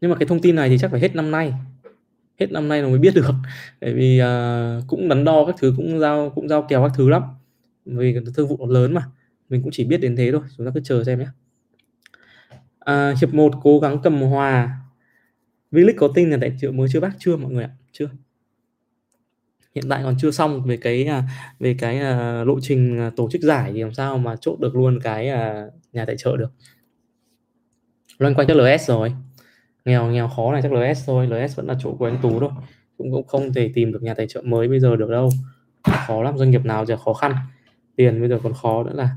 Nhưng 0.00 0.10
mà 0.10 0.16
cái 0.16 0.26
thông 0.26 0.40
tin 0.40 0.56
này 0.56 0.68
thì 0.68 0.78
chắc 0.78 0.90
phải 0.90 1.00
hết 1.00 1.14
năm 1.14 1.30
nay 1.30 1.54
hết 2.40 2.52
năm 2.52 2.68
nay 2.68 2.82
nó 2.82 2.88
mới 2.88 2.98
biết 2.98 3.14
được 3.14 3.34
bởi 3.80 3.94
vì 3.94 4.20
uh, 4.22 4.84
cũng 4.86 5.08
đắn 5.08 5.24
đo 5.24 5.44
các 5.46 5.54
thứ 5.58 5.74
cũng 5.76 6.00
giao 6.00 6.30
cũng 6.34 6.48
giao 6.48 6.62
kèo 6.62 6.82
các 6.82 6.92
thứ 6.96 7.08
lắm 7.08 7.22
vì 7.86 8.16
thương 8.34 8.48
vụ 8.48 8.56
nó 8.60 8.66
lớn 8.66 8.94
mà. 8.94 9.02
Mình 9.48 9.62
cũng 9.62 9.72
chỉ 9.72 9.84
biết 9.84 9.98
đến 9.98 10.16
thế 10.16 10.32
thôi 10.32 10.40
chúng 10.56 10.66
ta 10.66 10.72
cứ 10.74 10.80
chờ 10.84 11.04
xem 11.04 11.18
nhé. 11.18 11.26
À, 12.78 13.14
hiệp 13.20 13.34
1 13.34 13.52
cố 13.62 13.78
gắng 13.78 13.98
cầm 14.02 14.22
hòa. 14.22 14.78
V-League 15.72 15.96
có 15.96 16.08
tin 16.14 16.30
là 16.30 16.38
tại 16.40 16.52
triệu 16.60 16.72
mới 16.72 16.88
chưa 16.92 17.00
bác? 17.00 17.10
Chưa 17.18 17.36
mọi 17.36 17.52
người 17.52 17.64
ạ 17.64 17.70
chưa. 17.92 18.08
Hiện 19.74 19.84
tại 19.88 20.02
còn 20.02 20.14
chưa 20.18 20.30
xong 20.30 20.62
về 20.62 20.76
cái 20.76 21.04
à, 21.04 21.22
về 21.60 21.76
cái 21.78 21.96
uh, 21.96 22.46
lộ 22.46 22.60
trình 22.62 22.98
à, 22.98 23.10
tổ 23.16 23.30
chức 23.30 23.42
giải 23.42 23.72
thì 23.72 23.82
làm 23.82 23.94
sao 23.94 24.18
mà 24.18 24.36
chốt 24.36 24.60
được 24.60 24.76
luôn 24.76 25.00
cái 25.02 25.30
uh, 25.30 25.72
nhà 25.92 26.04
tài 26.04 26.16
trợ 26.16 26.36
được. 26.36 26.52
Loanh 28.18 28.34
quanh 28.34 28.48
chắc 28.48 28.56
LS 28.56 28.88
rồi. 28.88 29.12
Nghèo 29.84 30.06
nghèo 30.06 30.28
khó 30.28 30.52
này 30.52 30.62
chắc 30.62 30.72
LS 30.72 31.06
thôi 31.06 31.26
LS 31.26 31.56
vẫn 31.56 31.66
là 31.66 31.74
chỗ 31.80 31.94
của 31.98 32.06
anh 32.06 32.18
Tú 32.22 32.40
thôi. 32.40 32.50
Cũng 32.98 33.12
cũng 33.12 33.26
không 33.26 33.52
thể 33.52 33.70
tìm 33.74 33.92
được 33.92 34.02
nhà 34.02 34.14
tài 34.14 34.26
trợ 34.26 34.42
mới 34.42 34.68
bây 34.68 34.80
giờ 34.80 34.96
được 34.96 35.10
đâu. 35.10 35.30
Khó 36.06 36.22
lắm 36.22 36.38
doanh 36.38 36.50
nghiệp 36.50 36.64
nào 36.64 36.86
giờ 36.86 36.96
khó 36.96 37.12
khăn 37.12 37.32
tiền 37.96 38.20
bây 38.20 38.28
giờ 38.28 38.40
còn 38.42 38.52
khó 38.52 38.84
nữa 38.84 38.92
là 38.94 39.10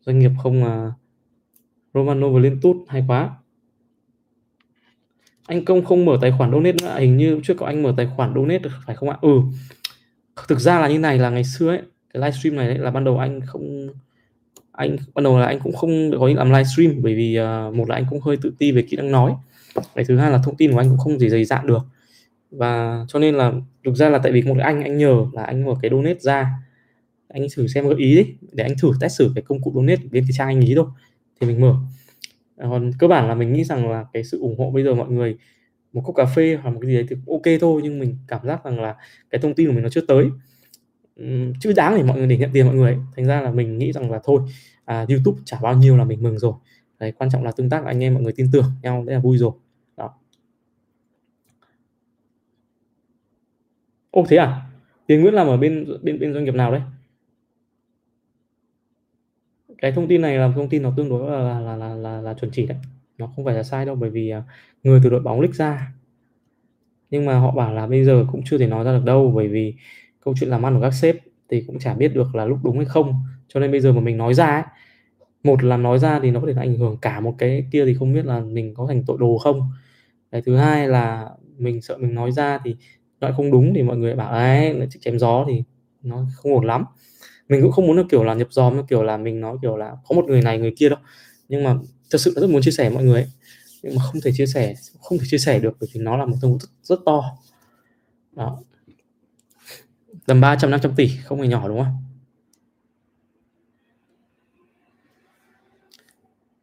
doanh 0.00 0.18
nghiệp 0.18 0.30
không 0.42 0.62
uh, 0.62 0.92
Romano 1.94 2.28
và 2.28 2.40
Liên 2.40 2.60
Tút 2.60 2.76
hay 2.88 3.04
quá. 3.08 3.30
Anh 5.46 5.64
công 5.64 5.84
không 5.84 6.04
mở 6.04 6.18
tài 6.20 6.32
khoản 6.38 6.50
donate 6.52 6.76
nữa 6.82 6.88
à, 6.88 6.98
hình 6.98 7.16
như 7.16 7.40
trước 7.44 7.54
có 7.58 7.66
anh 7.66 7.82
mở 7.82 7.94
tài 7.96 8.08
khoản 8.16 8.34
donate 8.34 8.58
được 8.58 8.70
phải 8.86 8.96
không 8.96 9.08
ạ? 9.08 9.18
Ừ. 9.20 9.40
Thực 10.48 10.60
ra 10.60 10.80
là 10.80 10.88
như 10.88 10.98
này 10.98 11.18
là 11.18 11.30
ngày 11.30 11.44
xưa 11.44 11.68
ấy 11.68 11.82
cái 12.14 12.20
livestream 12.22 12.56
này 12.56 12.68
ấy, 12.68 12.78
là 12.78 12.90
ban 12.90 13.04
đầu 13.04 13.18
anh 13.18 13.40
không 13.46 13.88
anh 14.72 14.96
ban 15.14 15.24
đầu 15.24 15.38
là 15.38 15.46
anh 15.46 15.58
cũng 15.60 15.72
không 15.72 16.10
có 16.20 16.26
ý 16.26 16.34
làm 16.34 16.50
livestream 16.50 17.02
bởi 17.02 17.14
vì 17.14 17.38
uh, 17.40 17.74
một 17.74 17.88
là 17.88 17.94
anh 17.94 18.06
cũng 18.10 18.20
hơi 18.20 18.36
tự 18.36 18.52
ti 18.58 18.72
về 18.72 18.82
kỹ 18.82 18.96
năng 18.96 19.10
nói 19.10 19.34
cái 19.94 20.04
thứ 20.04 20.16
hai 20.16 20.30
là 20.30 20.40
thông 20.44 20.56
tin 20.56 20.72
của 20.72 20.78
anh 20.78 20.88
cũng 20.88 20.98
không 20.98 21.18
gì 21.18 21.28
dày 21.28 21.44
dạn 21.44 21.66
được. 21.66 21.82
Và 22.50 23.04
cho 23.08 23.18
nên 23.18 23.34
là 23.34 23.52
thực 23.84 23.94
ra 23.94 24.08
là 24.08 24.18
tại 24.18 24.32
vì 24.32 24.42
một 24.42 24.56
anh 24.58 24.82
anh 24.82 24.98
nhờ 24.98 25.26
là 25.32 25.42
anh 25.42 25.64
mở 25.64 25.74
cái 25.82 25.90
donate 25.90 26.18
ra 26.20 26.50
anh 27.32 27.46
thử 27.56 27.66
xem 27.66 27.88
gợi 27.88 27.98
ý 27.98 28.16
đi 28.16 28.34
để 28.52 28.64
anh 28.64 28.74
thử 28.82 28.92
test 29.00 29.18
thử 29.18 29.32
cái 29.34 29.42
công 29.42 29.62
cụ 29.62 29.72
donate 29.74 30.02
bên 30.10 30.24
cái 30.24 30.32
trang 30.32 30.48
anh 30.48 30.60
ý 30.60 30.74
thôi 30.76 30.86
thì 31.40 31.46
mình 31.46 31.60
mở. 31.60 31.74
À, 32.56 32.66
còn 32.70 32.90
cơ 32.98 33.08
bản 33.08 33.28
là 33.28 33.34
mình 33.34 33.52
nghĩ 33.52 33.64
rằng 33.64 33.90
là 33.90 34.04
cái 34.12 34.24
sự 34.24 34.40
ủng 34.40 34.58
hộ 34.58 34.70
bây 34.70 34.84
giờ 34.84 34.94
mọi 34.94 35.10
người 35.10 35.36
một 35.92 36.02
cốc 36.04 36.16
cà 36.16 36.24
phê 36.24 36.58
hoặc 36.62 36.70
một 36.70 36.78
cái 36.82 36.90
gì 36.90 36.94
đấy 36.94 37.06
thì 37.08 37.16
cũng 37.26 37.34
ok 37.34 37.60
thôi 37.60 37.80
nhưng 37.84 37.98
mình 37.98 38.16
cảm 38.28 38.46
giác 38.46 38.64
rằng 38.64 38.80
là 38.80 38.96
cái 39.30 39.40
thông 39.40 39.54
tin 39.54 39.66
của 39.66 39.72
mình 39.72 39.82
nó 39.82 39.88
chưa 39.88 40.00
tới. 40.00 40.26
Chứ 41.60 41.72
đáng 41.76 41.96
để 41.96 42.02
mọi 42.02 42.18
người 42.18 42.26
để 42.26 42.36
nhận 42.38 42.50
tiền 42.52 42.66
mọi 42.66 42.74
người 42.74 42.92
ấy. 42.92 43.00
thành 43.16 43.26
ra 43.26 43.40
là 43.40 43.50
mình 43.52 43.78
nghĩ 43.78 43.92
rằng 43.92 44.10
là 44.10 44.20
thôi 44.24 44.40
à, 44.84 45.06
YouTube 45.08 45.40
trả 45.44 45.58
bao 45.62 45.74
nhiêu 45.74 45.96
là 45.96 46.04
mình 46.04 46.22
mừng 46.22 46.38
rồi. 46.38 46.52
Đấy 46.98 47.12
quan 47.12 47.30
trọng 47.30 47.44
là 47.44 47.52
tương 47.52 47.70
tác 47.70 47.84
anh 47.84 48.02
em 48.02 48.14
mọi 48.14 48.22
người 48.22 48.32
tin 48.32 48.46
tưởng 48.52 48.64
nhau 48.82 49.04
đấy 49.06 49.14
là 49.14 49.20
vui 49.20 49.38
rồi. 49.38 49.52
Đó. 49.96 50.14
Ô 54.10 54.24
thế 54.28 54.36
à? 54.36 54.62
Tiền 55.06 55.20
Nguyễn 55.20 55.34
làm 55.34 55.46
ở 55.46 55.56
bên 55.56 55.86
bên 56.02 56.18
bên 56.18 56.34
doanh 56.34 56.44
nghiệp 56.44 56.54
nào 56.54 56.72
đấy? 56.72 56.80
Cái 59.82 59.92
thông 59.92 60.08
tin 60.08 60.20
này 60.20 60.38
là 60.38 60.52
thông 60.54 60.68
tin 60.68 60.82
nó 60.82 60.92
tương 60.96 61.08
đối 61.08 61.30
là 61.30 61.60
là 61.60 61.76
là 61.76 61.94
là, 61.94 62.20
là 62.20 62.34
chuẩn 62.34 62.50
chỉ 62.50 62.66
đấy. 62.66 62.78
Nó 63.18 63.26
không 63.36 63.44
phải 63.44 63.54
là 63.54 63.62
sai 63.62 63.86
đâu 63.86 63.94
bởi 63.94 64.10
vì 64.10 64.30
à, 64.30 64.42
người 64.82 65.00
từ 65.04 65.10
đội 65.10 65.20
bóng 65.20 65.40
lích 65.40 65.54
ra. 65.54 65.92
Nhưng 67.10 67.26
mà 67.26 67.38
họ 67.38 67.50
bảo 67.50 67.74
là 67.74 67.86
bây 67.86 68.04
giờ 68.04 68.26
cũng 68.32 68.42
chưa 68.44 68.58
thể 68.58 68.66
nói 68.66 68.84
ra 68.84 68.92
được 68.92 69.04
đâu 69.04 69.32
bởi 69.34 69.48
vì 69.48 69.74
câu 70.24 70.34
chuyện 70.40 70.50
làm 70.50 70.66
ăn 70.66 70.74
của 70.74 70.80
các 70.80 70.90
sếp 70.90 71.16
thì 71.50 71.64
cũng 71.66 71.78
chả 71.78 71.94
biết 71.94 72.14
được 72.14 72.34
là 72.34 72.44
lúc 72.44 72.58
đúng 72.64 72.76
hay 72.76 72.84
không. 72.84 73.14
Cho 73.48 73.60
nên 73.60 73.70
bây 73.70 73.80
giờ 73.80 73.92
mà 73.92 74.00
mình 74.00 74.16
nói 74.16 74.34
ra 74.34 74.46
ấy, 74.46 74.62
một 75.44 75.64
là 75.64 75.76
nói 75.76 75.98
ra 75.98 76.20
thì 76.22 76.30
nó 76.30 76.40
có 76.40 76.46
thể 76.46 76.54
ảnh 76.60 76.76
hưởng 76.76 76.96
cả 77.02 77.20
một 77.20 77.34
cái 77.38 77.66
kia 77.72 77.84
thì 77.86 77.94
không 77.94 78.14
biết 78.14 78.26
là 78.26 78.40
mình 78.40 78.74
có 78.74 78.86
thành 78.86 79.02
tội 79.06 79.16
đồ 79.20 79.38
không. 79.38 79.62
Cái 80.32 80.42
thứ 80.42 80.56
hai 80.56 80.88
là 80.88 81.30
mình 81.58 81.82
sợ 81.82 81.96
mình 81.98 82.14
nói 82.14 82.32
ra 82.32 82.58
thì 82.64 82.76
lại 83.20 83.32
không 83.36 83.50
đúng 83.50 83.72
thì 83.74 83.82
mọi 83.82 83.96
người 83.96 84.14
bảo 84.14 84.32
ấy 84.32 84.74
là 84.74 84.86
chém 85.00 85.18
gió 85.18 85.44
thì 85.48 85.62
nó 86.02 86.26
không 86.36 86.54
ổn 86.54 86.64
lắm 86.64 86.84
mình 87.48 87.62
cũng 87.62 87.72
không 87.72 87.86
muốn 87.86 87.96
là 87.96 88.02
kiểu 88.10 88.24
là 88.24 88.34
nhập 88.34 88.48
dòm 88.50 88.76
như 88.76 88.82
kiểu 88.88 89.02
là 89.02 89.16
mình 89.16 89.40
nói 89.40 89.56
kiểu 89.62 89.76
là 89.76 89.92
có 90.08 90.16
một 90.16 90.24
người 90.28 90.42
này 90.42 90.58
người 90.58 90.74
kia 90.78 90.88
đâu. 90.88 90.98
Nhưng 91.48 91.64
mà 91.64 91.76
thật 92.10 92.18
sự 92.18 92.32
là 92.36 92.40
rất 92.40 92.50
muốn 92.50 92.62
chia 92.62 92.70
sẻ 92.70 92.84
với 92.84 92.94
mọi 92.94 93.04
người 93.04 93.22
ấy. 93.22 93.30
nhưng 93.82 93.94
mà 93.96 94.02
không 94.02 94.20
thể 94.20 94.32
chia 94.34 94.46
sẻ 94.46 94.74
không 95.02 95.18
thể 95.18 95.24
chia 95.30 95.38
sẻ 95.38 95.58
được 95.58 95.76
bởi 95.80 95.88
vì 95.94 96.00
nó 96.00 96.16
là 96.16 96.26
một 96.26 96.36
thông 96.42 96.58
rất, 96.58 96.68
rất 96.82 97.00
to. 97.06 97.22
Đó. 98.36 98.58
Tầm 100.26 100.40
300 100.40 100.70
500 100.70 100.94
tỷ 100.96 101.10
không 101.24 101.40
hề 101.40 101.48
nhỏ 101.48 101.68
đúng 101.68 101.84
không? 101.84 101.96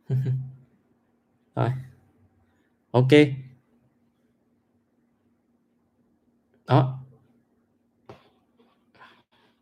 Rồi. 1.55 1.69
Ok. 2.91 3.13
Đó. 6.67 6.99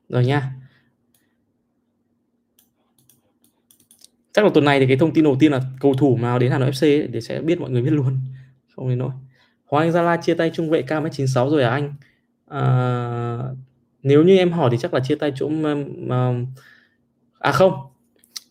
Rồi 0.09 0.26
nha. 0.26 0.56
Chắc 4.38 4.45
là 4.45 4.51
tuần 4.53 4.65
này 4.65 4.79
thì 4.79 4.88
cái 4.88 4.97
thông 4.97 5.13
tin 5.13 5.23
đầu 5.23 5.35
tiên 5.39 5.51
là 5.51 5.61
cầu 5.79 5.93
thủ 5.93 6.17
nào 6.21 6.39
đến 6.39 6.51
Hà 6.51 6.57
Nội 6.57 6.71
FC 6.71 7.01
ấy, 7.01 7.07
để 7.07 7.21
sẽ 7.21 7.41
biết 7.41 7.59
mọi 7.59 7.69
người 7.69 7.81
biết 7.81 7.91
luôn. 7.91 8.19
Không 8.75 8.89
đến 8.89 8.97
nỗi. 8.97 9.09
Hoàng 9.65 9.85
Anh 9.85 9.91
Gia 9.91 10.01
la 10.01 10.17
chia 10.17 10.33
tay 10.33 10.51
trung 10.53 10.69
vệ 10.69 10.81
cao 10.81 11.01
mét 11.01 11.13
96 11.13 11.49
rồi 11.49 11.63
à 11.63 11.69
anh? 11.69 11.93
À, 12.47 12.63
nếu 14.03 14.23
như 14.23 14.38
em 14.38 14.51
hỏi 14.51 14.69
thì 14.71 14.77
chắc 14.77 14.93
là 14.93 14.99
chia 14.99 15.15
tay 15.15 15.33
chỗ 15.35 15.47
um, 15.47 16.45
à 17.39 17.51
không. 17.51 17.73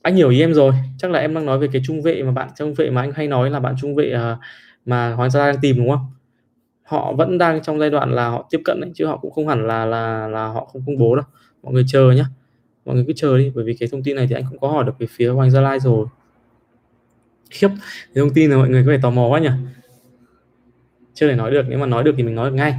Anh 0.03 0.17
hiểu 0.17 0.31
ý 0.31 0.41
em 0.41 0.55
rồi. 0.55 0.73
Chắc 0.99 1.11
là 1.11 1.19
em 1.19 1.35
đang 1.35 1.47
nói 1.47 1.59
về 1.59 1.69
cái 1.73 1.83
trung 1.87 2.03
vệ 2.03 2.23
mà 2.23 2.31
bạn 2.31 2.49
trung 2.57 2.75
vệ 2.75 2.91
mà 2.91 3.01
anh 3.01 3.13
hay 3.13 3.29
nói 3.29 3.51
là 3.51 3.61
bạn 3.61 3.75
trung 3.81 3.95
vệ 3.95 4.15
uh, 4.15 4.39
mà 4.85 5.13
Hoàng 5.13 5.31
Gia 5.31 5.41
La 5.41 5.53
đang 5.53 5.61
tìm 5.61 5.77
đúng 5.77 5.91
không? 5.91 6.07
Họ 6.83 7.13
vẫn 7.13 7.39
đang 7.39 7.63
trong 7.63 7.79
giai 7.79 7.91
đoạn 7.91 8.13
là 8.13 8.29
họ 8.29 8.49
tiếp 8.51 8.61
cận 8.65 8.81
đấy 8.81 8.91
chứ 8.95 9.07
họ 9.07 9.17
cũng 9.17 9.33
không 9.33 9.49
hẳn 9.49 9.67
là 9.67 9.85
là 9.85 10.29
là 10.29 10.47
họ 10.47 10.65
không 10.65 10.83
công 10.87 10.99
bố 10.99 11.17
đâu. 11.17 11.25
Mọi 11.63 11.73
người 11.73 11.85
chờ 11.89 12.11
nhé 12.11 12.25
mọi 12.87 12.95
người 12.95 13.05
cứ 13.07 13.13
chờ 13.17 13.39
đi 13.39 13.53
bởi 13.55 13.65
vì 13.65 13.75
cái 13.75 13.89
thông 13.93 14.03
tin 14.03 14.17
này 14.17 14.27
thì 14.27 14.35
anh 14.35 14.45
cũng 14.51 14.59
có 14.59 14.69
hỏi 14.69 14.85
được 14.85 14.99
về 14.99 15.07
phía 15.11 15.29
Hoàng 15.29 15.51
Gia 15.51 15.61
Lai 15.61 15.81
rồi. 15.81 16.07
Khiếp 17.51 17.69
cái 18.15 18.23
thông 18.25 18.35
tin 18.35 18.51
là 18.51 18.57
mọi 18.57 18.69
người 18.69 18.83
có 18.85 18.91
vẻ 18.91 18.99
tò 19.03 19.11
mò 19.11 19.29
quá 19.29 19.39
nhỉ? 19.39 19.49
Chưa 21.15 21.29
thể 21.29 21.37
nói 21.37 21.51
được 21.51 21.67
nếu 21.69 21.79
mà 21.79 21.87
nói 21.87 22.05
được 22.05 22.15
thì 22.17 22.23
mình 22.23 22.35
nói 22.35 22.51
được 22.51 22.57
ngay. 22.57 22.75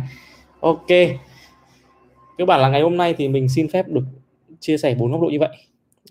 Ok. 0.59 0.87
Cơ 2.37 2.45
bản 2.45 2.61
là 2.61 2.69
ngày 2.69 2.81
hôm 2.81 2.97
nay 2.97 3.15
thì 3.17 3.27
mình 3.27 3.49
xin 3.49 3.67
phép 3.67 3.87
được 3.87 4.03
chia 4.59 4.77
sẻ 4.77 4.95
bốn 4.95 5.11
góc 5.11 5.21
độ 5.21 5.27
như 5.27 5.39
vậy. 5.39 5.57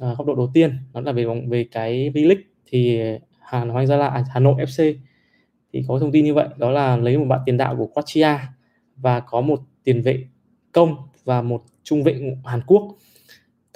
À, 0.00 0.14
góc 0.18 0.26
độ 0.26 0.34
đầu 0.34 0.50
tiên 0.54 0.78
đó 0.94 1.00
là 1.00 1.12
về 1.12 1.26
về 1.48 1.66
cái 1.72 2.10
V-League 2.10 2.42
thì 2.66 3.00
Hà 3.40 3.60
Hoàng 3.60 3.86
Gia 3.86 3.96
Lai 3.96 4.08
à, 4.08 4.24
Hà 4.32 4.40
Nội 4.40 4.54
FC 4.54 4.94
thì 5.72 5.84
có 5.88 5.98
thông 5.98 6.12
tin 6.12 6.24
như 6.24 6.34
vậy 6.34 6.48
đó 6.56 6.70
là 6.70 6.96
lấy 6.96 7.18
một 7.18 7.24
bạn 7.24 7.40
tiền 7.46 7.56
đạo 7.56 7.76
của 7.76 7.86
Croatia 7.86 8.38
và 8.96 9.20
có 9.20 9.40
một 9.40 9.60
tiền 9.84 10.02
vệ 10.02 10.24
công 10.72 10.96
và 11.24 11.42
một 11.42 11.62
trung 11.82 12.02
vệ 12.02 12.36
Hàn 12.44 12.60
Quốc 12.66 12.96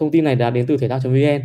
thông 0.01 0.11
tin 0.11 0.25
này 0.25 0.37
đã 0.37 0.51
đến 0.51 0.67
từ 0.67 0.77
thể 0.77 0.89
thao.vn 0.89 1.41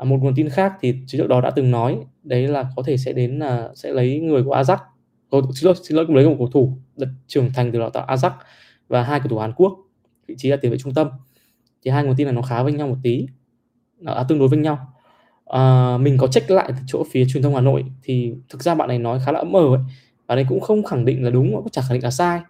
À, 0.00 0.04
một 0.04 0.18
nguồn 0.20 0.34
tin 0.34 0.48
khác 0.48 0.72
thì 0.80 0.94
trước 1.06 1.26
đó 1.26 1.40
đã 1.40 1.50
từng 1.50 1.70
nói 1.70 1.98
đấy 2.22 2.48
là 2.48 2.66
có 2.76 2.82
thể 2.86 2.96
sẽ 2.96 3.12
đến 3.12 3.38
là 3.38 3.70
sẽ 3.74 3.92
lấy 3.92 4.20
người 4.20 4.42
của 4.42 4.56
Ajax. 4.56 4.76
Xin 5.30 5.66
lỗi, 5.66 5.74
xin 5.82 5.96
lỗi 5.96 6.06
lấy 6.08 6.28
một 6.28 6.34
cầu 6.38 6.48
thủ 6.52 6.72
được 6.96 7.08
trưởng 7.26 7.52
thành 7.52 7.72
từ 7.72 7.78
đào 7.78 7.90
tạo 7.90 8.06
Ajax 8.06 8.30
và 8.88 9.02
hai 9.02 9.20
cầu 9.20 9.28
thủ 9.28 9.38
Hàn 9.38 9.52
Quốc, 9.56 9.78
vị 10.26 10.34
trí 10.38 10.48
là 10.48 10.56
tiền 10.56 10.70
vệ 10.70 10.78
trung 10.78 10.94
tâm. 10.94 11.08
Thì 11.84 11.90
hai 11.90 12.04
nguồn 12.04 12.16
tin 12.16 12.26
này 12.26 12.34
nó 12.34 12.42
khá 12.42 12.62
với 12.62 12.72
nhau 12.72 12.88
một 12.88 12.96
tí. 13.02 13.26
À, 14.04 14.24
tương 14.28 14.38
đối 14.38 14.48
với 14.48 14.58
nhau. 14.58 14.78
À, 15.46 15.96
mình 15.98 16.18
có 16.18 16.26
check 16.26 16.50
lại 16.50 16.68
từ 16.68 16.82
chỗ 16.86 17.04
phía 17.10 17.24
truyền 17.32 17.42
thông 17.42 17.54
Hà 17.54 17.60
Nội 17.60 17.84
thì 18.02 18.34
thực 18.48 18.62
ra 18.62 18.74
bạn 18.74 18.88
này 18.88 18.98
nói 18.98 19.20
khá 19.26 19.32
là 19.32 19.38
ấm 19.38 19.52
mờ 19.52 19.66
ấy. 19.76 19.84
và 20.26 20.34
đây 20.34 20.46
cũng 20.48 20.60
không 20.60 20.84
khẳng 20.84 21.04
định 21.04 21.24
là 21.24 21.30
đúng, 21.30 21.52
cũng 21.54 21.70
chẳng 21.70 21.84
khẳng 21.88 21.94
định 21.94 22.04
là 22.04 22.10
sai. 22.10 22.40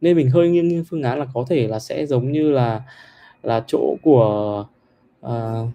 Nên 0.00 0.16
mình 0.16 0.30
hơi 0.30 0.50
nghiêng 0.50 0.68
nghiêng 0.68 0.84
phương 0.84 1.02
án 1.02 1.18
là 1.18 1.26
có 1.34 1.44
thể 1.48 1.68
là 1.68 1.78
sẽ 1.78 2.06
giống 2.06 2.32
như 2.32 2.50
là 2.50 2.82
là 3.42 3.64
chỗ 3.66 3.96
của 4.02 4.66
uh, 5.26 5.68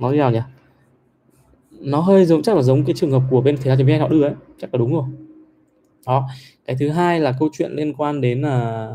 nói 0.00 0.12
như 0.12 0.18
nào 0.18 0.30
nhỉ? 0.30 0.40
Nó 1.70 2.00
hơi 2.00 2.24
giống 2.24 2.42
chắc 2.42 2.56
là 2.56 2.62
giống 2.62 2.84
cái 2.84 2.94
trường 2.96 3.10
hợp 3.10 3.22
của 3.30 3.40
bên 3.40 3.56
thể 3.56 3.76
thao 3.76 3.86
vn 3.86 4.00
họ 4.00 4.08
đưa 4.08 4.22
ấy 4.22 4.34
chắc 4.60 4.74
là 4.74 4.78
đúng 4.78 4.94
rồi. 4.94 5.04
Đó 6.06 6.28
cái 6.66 6.76
thứ 6.80 6.88
hai 6.88 7.20
là 7.20 7.34
câu 7.38 7.48
chuyện 7.52 7.72
liên 7.72 7.94
quan 7.94 8.20
đến 8.20 8.42
là 8.42 8.88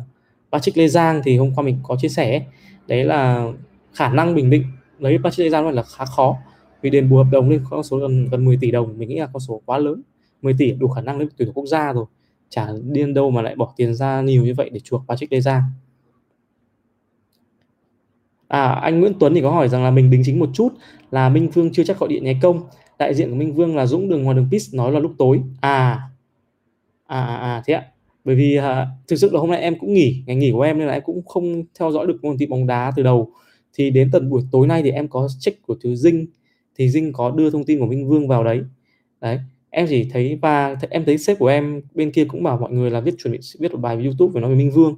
Patrick 0.52 0.78
Lê 0.78 0.88
Giang 0.88 1.22
thì 1.24 1.38
hôm 1.38 1.52
qua 1.56 1.64
mình 1.64 1.80
có 1.84 1.96
chia 2.02 2.10
sẻ 2.10 2.46
đấy 2.88 3.04
là 3.06 3.52
khả 3.94 4.10
năng 4.10 4.36
bình 4.36 4.50
định 4.50 4.64
lấy 5.00 5.18
Patrick 5.24 5.40
Lê 5.40 5.50
Giang 5.50 5.70
là 5.70 5.84
khá 5.84 6.06
khó 6.06 6.38
vì 6.82 6.90
đền 6.90 7.10
bù 7.10 7.18
hợp 7.18 7.28
đồng 7.32 7.50
lên 7.50 7.62
con 7.70 7.84
số 7.84 7.98
gần 7.98 8.30
gần 8.32 8.46
10 8.46 8.58
tỷ 8.62 8.72
đồng. 8.72 8.98
Mình 8.98 9.10
nghĩ 9.10 9.20
là 9.20 9.28
con 9.34 9.40
số 9.40 9.62
quá 9.66 9.78
lớn 9.78 10.02
10 10.42 10.56
tỷ 10.58 10.72
đủ 10.72 10.88
khả 10.88 11.02
năng 11.02 11.18
lên 11.18 11.30
tuyển 11.38 11.52
quốc 11.54 11.66
gia 11.66 11.94
rồi. 11.94 12.06
Chả 12.50 12.68
điên 12.84 13.14
đâu 13.14 13.32
mà 13.32 13.42
lại 13.42 13.56
bỏ 13.56 13.74
tiền 13.76 13.96
ra 13.96 14.22
nhiều 14.22 14.44
như 14.44 14.54
vậy 14.58 14.70
để 14.74 14.80
chuộc 14.80 15.04
Patrick 15.08 15.34
Lê 15.34 15.42
Giang 15.42 15.64
À, 18.50 18.68
anh 18.68 19.00
Nguyễn 19.00 19.14
Tuấn 19.20 19.34
thì 19.34 19.42
có 19.42 19.52
hỏi 19.52 19.70
rằng 19.70 19.84
là 19.84 19.92
mình 19.92 20.10
đính 20.10 20.22
chính 20.26 20.40
một 20.40 20.50
chút 20.54 20.70
là 21.12 21.30
Minh 21.30 21.52
phương 21.52 21.72
chưa 21.72 21.84
chắc 21.84 22.00
gọi 22.00 22.10
điện 22.10 22.24
nháy 22.24 22.40
công. 22.42 22.62
Đại 23.00 23.14
diện 23.14 23.30
của 23.30 23.36
Minh 23.36 23.54
Vương 23.54 23.76
là 23.76 23.86
Dũng 23.86 24.10
đường 24.10 24.24
Hoàng 24.24 24.36
đường 24.36 24.48
Pis 24.52 24.76
nói 24.76 24.92
là 24.92 25.00
lúc 25.00 25.12
tối. 25.18 25.42
À, 25.62 26.00
à, 27.08 27.22
à, 27.22 27.36
à 27.36 27.64
thế 27.66 27.74
ạ. 27.74 27.84
Bởi 28.24 28.36
vì 28.36 28.56
à, 28.56 28.88
thực 29.08 29.16
sự 29.16 29.30
là 29.34 29.40
hôm 29.40 29.52
nay 29.52 29.62
em 29.62 29.80
cũng 29.80 29.94
nghỉ, 29.94 30.24
ngày 30.26 30.36
nghỉ 30.36 30.52
của 30.52 30.62
em 30.62 30.80
nên 30.80 30.88
là 30.88 30.94
em 30.94 31.02
cũng 31.06 31.26
không 31.26 31.64
theo 31.80 31.92
dõi 31.92 32.08
được 32.08 32.24
môn 32.24 32.38
thi 32.38 32.46
bóng 32.46 32.68
đá 32.68 32.92
từ 32.96 33.04
đầu. 33.04 33.32
Thì 33.74 33.90
đến 33.90 34.10
tận 34.12 34.30
buổi 34.30 34.42
tối 34.52 34.68
nay 34.68 34.84
thì 34.84 34.92
em 34.92 35.08
có 35.08 35.28
check 35.40 35.68
của 35.68 35.76
thứ 35.84 35.96
Dinh 35.96 36.28
thì 36.78 36.90
Dinh 36.90 37.14
có 37.14 37.32
đưa 37.32 37.50
thông 37.50 37.64
tin 37.64 37.80
của 37.80 37.86
Minh 37.86 38.08
Vương 38.08 38.28
vào 38.28 38.44
đấy. 38.44 38.62
Đấy, 39.22 39.40
em 39.70 39.86
chỉ 39.90 40.10
thấy 40.12 40.40
và 40.42 40.76
em 40.90 41.06
thấy 41.06 41.18
sếp 41.18 41.40
của 41.40 41.48
em 41.48 41.82
bên 41.94 42.12
kia 42.12 42.26
cũng 42.26 42.44
bảo 42.44 42.58
mọi 42.58 42.72
người 42.72 42.92
là 42.92 43.00
viết 43.00 43.16
chuẩn 43.24 43.32
bị 43.32 43.40
viết 43.60 43.72
một 43.72 43.80
bài 43.82 43.98
về 43.98 44.04
YouTube 44.04 44.32
về 44.34 44.42
nói 44.42 44.50
về 44.50 44.56
Minh 44.56 44.72
Vương. 44.72 44.96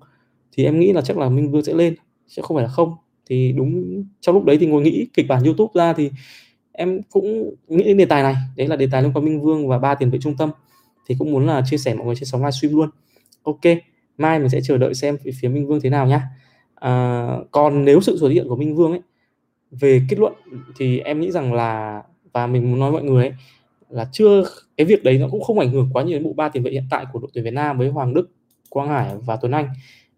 Thì 0.51 0.65
em 0.65 0.79
nghĩ 0.79 0.93
là 0.93 1.01
chắc 1.01 1.17
là 1.17 1.29
Minh 1.29 1.51
Vương 1.51 1.63
sẽ 1.63 1.73
lên, 1.73 1.95
chứ 2.27 2.41
không 2.41 2.57
phải 2.57 2.63
là 2.63 2.69
không 2.69 2.95
thì 3.25 3.51
đúng 3.51 4.03
trong 4.21 4.35
lúc 4.35 4.45
đấy 4.45 4.57
thì 4.59 4.65
ngồi 4.65 4.81
nghĩ 4.81 5.07
kịch 5.13 5.27
bản 5.27 5.43
YouTube 5.43 5.71
ra 5.73 5.93
thì 5.93 6.11
em 6.71 7.01
cũng 7.11 7.55
nghĩ 7.67 7.83
đến 7.83 7.97
đề 7.97 8.05
tài 8.05 8.23
này. 8.23 8.35
Đấy 8.57 8.67
là 8.67 8.75
đề 8.75 8.87
tài 8.91 9.03
liên 9.03 9.13
quan 9.13 9.25
Minh 9.25 9.41
Vương 9.41 9.67
và 9.67 9.79
ba 9.79 9.95
tiền 9.95 10.09
vệ 10.09 10.19
trung 10.21 10.37
tâm. 10.37 10.51
Thì 11.07 11.15
cũng 11.19 11.31
muốn 11.31 11.47
là 11.47 11.61
chia 11.65 11.77
sẻ 11.77 11.93
mọi 11.93 12.05
người 12.05 12.15
trên 12.15 12.25
sóng 12.25 12.41
livestream 12.41 12.75
luôn. 12.75 12.89
Ok 13.43 13.61
mai 14.17 14.39
mình 14.39 14.49
sẽ 14.49 14.61
chờ 14.63 14.77
đợi 14.77 14.93
xem 14.93 15.17
phía 15.41 15.47
Minh 15.47 15.67
Vương 15.67 15.81
thế 15.81 15.89
nào 15.89 16.07
nhá. 16.07 16.21
À, 16.75 17.27
còn 17.51 17.85
nếu 17.85 18.01
sự 18.01 18.17
xuất 18.17 18.29
hiện 18.29 18.47
của 18.47 18.55
Minh 18.55 18.75
Vương 18.75 18.91
ấy 18.91 19.01
về 19.71 20.01
kết 20.09 20.19
luận 20.19 20.33
thì 20.77 20.99
em 20.99 21.19
nghĩ 21.19 21.31
rằng 21.31 21.53
là 21.53 22.03
và 22.33 22.47
mình 22.47 22.71
muốn 22.71 22.79
nói 22.79 22.91
mọi 22.91 23.03
người 23.03 23.27
ấy 23.27 23.33
là 23.89 24.09
chưa 24.11 24.43
cái 24.77 24.85
việc 24.85 25.03
đấy 25.03 25.17
nó 25.17 25.27
cũng 25.31 25.43
không 25.43 25.59
ảnh 25.59 25.71
hưởng 25.71 25.89
quá 25.93 26.03
nhiều 26.03 26.19
đến 26.19 26.23
bộ 26.23 26.33
ba 26.33 26.49
tiền 26.49 26.63
vệ 26.63 26.71
hiện 26.71 26.83
tại 26.89 27.05
của 27.13 27.19
đội 27.19 27.29
tuyển 27.33 27.43
Việt 27.43 27.53
Nam 27.53 27.77
với 27.77 27.89
Hoàng 27.89 28.13
Đức, 28.13 28.29
Quang 28.69 28.89
Hải 28.89 29.15
và 29.25 29.35
Tuấn 29.35 29.51
Anh. 29.51 29.69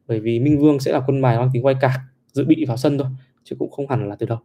Bởi 0.07 0.19
vì 0.19 0.39
Minh 0.39 0.59
Vương 0.59 0.79
sẽ 0.79 0.91
là 0.91 1.01
quân 1.07 1.21
bài 1.21 1.37
mang 1.37 1.49
tính 1.53 1.65
quay 1.65 1.75
cạc 1.81 1.99
dự 2.33 2.45
bị 2.45 2.65
vào 2.65 2.77
sân 2.77 2.97
thôi 2.97 3.07
chứ 3.43 3.55
cũng 3.59 3.71
không 3.71 3.89
hẳn 3.89 4.09
là 4.09 4.15
từ 4.15 4.25
đầu. 4.25 4.39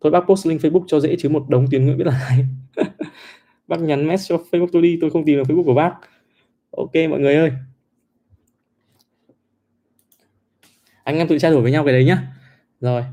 Thôi 0.00 0.12
bác 0.12 0.20
post 0.28 0.46
link 0.46 0.60
Facebook 0.60 0.84
cho 0.86 1.00
dễ 1.00 1.16
chứ 1.18 1.28
một 1.28 1.48
đống 1.48 1.66
tiền 1.70 1.86
ngữ 1.86 1.94
biết 1.94 2.06
là 2.06 2.26
ai 2.28 2.46
bác 3.68 3.80
nhắn 3.80 4.06
mess 4.06 4.28
cho 4.28 4.36
Facebook 4.50 4.68
tôi 4.72 4.82
đi 4.82 4.98
tôi 5.00 5.10
không 5.10 5.24
tìm 5.24 5.38
được 5.38 5.44
Facebook 5.48 5.64
của 5.64 5.74
bác. 5.74 5.94
Ok 6.70 6.94
mọi 7.10 7.20
người 7.20 7.34
ơi. 7.34 7.52
Anh 11.04 11.16
em 11.16 11.28
tự 11.28 11.38
trao 11.38 11.52
đổi 11.52 11.62
với 11.62 11.72
nhau 11.72 11.84
cái 11.84 11.92
đấy 11.92 12.04
nhá. 12.04 12.22
Rồi. 12.80 13.04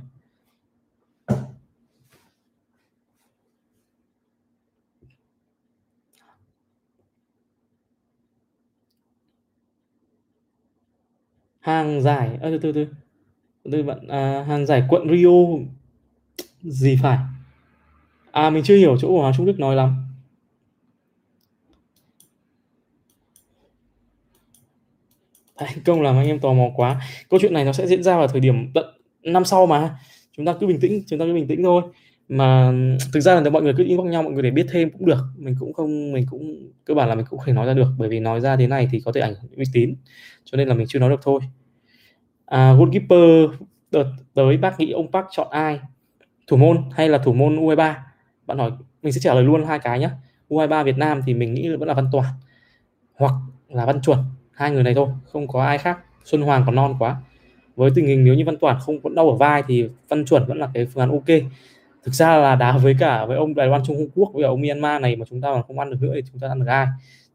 Hàng 11.59 12.01
dài. 12.01 12.39
À, 12.41 12.49
từ 12.51 12.57
từ 12.57 12.72
từ 12.72 12.88
đây 13.66 13.84
bạn 13.84 14.07
à, 14.07 14.43
hàng 14.47 14.66
giải 14.66 14.84
quận 14.89 15.07
Rio 15.09 15.30
gì 16.61 16.97
phải? 17.01 17.18
À 18.32 18.49
mình 18.49 18.63
chưa 18.63 18.76
hiểu 18.78 18.97
chỗ 18.97 19.07
của 19.07 19.22
Hoàng 19.22 19.34
Trung 19.38 19.45
Đức 19.45 19.59
nói 19.59 19.76
lắm. 19.76 19.95
Thành 25.57 25.78
công 25.86 26.01
làm 26.01 26.16
anh 26.16 26.28
em 26.28 26.39
tò 26.39 26.53
mò 26.53 26.70
quá. 26.76 27.01
Câu 27.30 27.39
chuyện 27.39 27.53
này 27.53 27.66
nó 27.66 27.74
sẽ 27.74 27.88
diễn 27.88 28.03
ra 28.03 28.18
vào 28.18 28.28
thời 28.28 28.39
điểm 28.39 28.72
tận 28.74 28.86
năm 29.24 29.45
sau 29.45 29.66
mà. 29.66 29.97
Chúng 30.38 30.45
ta 30.45 30.53
cứ 30.59 30.68
bình 30.68 30.80
tĩnh 30.80 31.03
chúng 31.07 31.20
ta 31.20 31.26
cứ 31.26 31.34
bình 31.34 31.47
tĩnh 31.47 31.63
thôi. 31.63 31.82
Mà 32.30 32.72
thực 33.13 33.20
ra 33.20 33.41
là 33.41 33.49
mọi 33.49 33.61
người 33.61 33.74
cứ 33.78 33.84
inbox 33.84 34.07
nhau 34.07 34.24
mọi 34.24 34.32
người 34.32 34.43
để 34.43 34.51
biết 34.51 34.66
thêm 34.72 34.89
cũng 34.89 35.05
được. 35.05 35.24
Mình 35.38 35.55
cũng 35.59 35.74
không 35.74 36.11
mình 36.11 36.26
cũng 36.30 36.72
cơ 36.86 36.93
bản 36.93 37.09
là 37.09 37.16
mình 37.16 37.26
cũng 37.30 37.39
không 37.39 37.47
thể 37.47 37.53
nói 37.53 37.66
ra 37.66 37.74
được. 37.74 37.88
Bởi 37.97 38.09
vì 38.09 38.20
nói 38.20 38.41
ra 38.41 38.55
thế 38.55 38.68
này 38.68 38.88
thì 38.91 38.99
có 39.05 39.11
thể 39.11 39.22
ảnh 39.22 39.34
hưởng 39.41 39.51
uy 39.57 39.66
tín. 39.74 39.95
Cho 40.45 40.57
nên 40.57 40.68
là 40.68 40.74
mình 40.74 40.88
chưa 40.89 40.99
nói 40.99 41.09
được 41.09 41.20
thôi 41.24 41.41
à, 42.46 42.74
goalkeeper 42.74 43.50
đợt 43.91 44.06
tới 44.34 44.58
bác 44.58 44.80
nghĩ 44.80 44.91
ông 44.91 45.12
Park 45.12 45.26
chọn 45.32 45.48
ai? 45.52 45.80
Thủ 46.48 46.58
môn 46.58 46.84
hay 46.91 47.10
là 47.10 47.18
thủ 47.18 47.34
môn 47.34 47.56
U23 47.56 47.93
bạn 48.46 48.58
hỏi 48.58 48.72
mình 49.02 49.14
sẽ 49.14 49.20
trả 49.22 49.34
lời 49.34 49.43
luôn 49.43 49.66
hai 49.66 49.80
cái 49.80 50.00
nhé 50.00 50.10
U23 50.50 50.84
Việt 50.84 50.98
Nam 50.98 51.22
thì 51.26 51.34
mình 51.34 51.54
nghĩ 51.54 51.70
vẫn 51.70 51.88
là 51.88 51.93
Văn 51.93 52.08
Toàn 52.12 52.26
hoặc 53.16 53.34
là 53.70 53.86
Văn 53.86 54.02
Chuẩn. 54.02 54.20
Hai 54.52 54.72
người 54.72 54.84
này 54.84 54.93
thôi 54.93 55.08
không 55.32 55.48
có 55.48 55.64
ai 55.64 55.78
khác. 55.78 56.00
Xuân 56.24 56.41
Hoàng 56.41 56.64
còn 56.66 56.76
non 56.76 56.96
quá. 57.00 57.18
Với 57.76 57.91
tình 57.96 58.08
hình 58.08 58.24
nếu 58.26 58.36
như 58.36 58.43
Văn 58.46 58.58
Toàn 58.62 58.78
không 58.82 59.00
vẫn 59.00 59.16
đau 59.16 59.30
ở 59.30 59.36
vai 59.36 59.64
thì 59.68 59.89
Văn 60.10 60.26
Chuẩn 60.26 60.46
vẫn 60.46 60.58
là 60.58 60.70
cái 60.74 60.86
phương 60.86 61.02
án 61.02 61.12
ok. 61.12 61.39
Thực 62.04 62.14
ra 62.14 62.38
là 62.38 62.56
đá 62.56 62.78
với 62.78 62.96
cả 63.00 63.26
với 63.26 63.38
ông 63.38 63.56
Đài 63.56 63.68
Loan 63.68 63.82
Trung 63.88 64.10
Quốc 64.16 64.32
với 64.34 64.43
ông 64.43 64.62
Myanmar 64.62 65.02
này 65.02 65.16
mà 65.16 65.26
chúng 65.30 65.41
ta 65.41 65.48
còn 65.54 65.64
không 65.67 65.80
ăn 65.80 65.89
được 65.89 65.97
nữa 66.01 66.12
thì 66.16 66.22
chúng 66.32 66.39
ta 66.39 66.47
ăn 66.47 66.59
được 66.59 66.66
ai? 66.67 66.88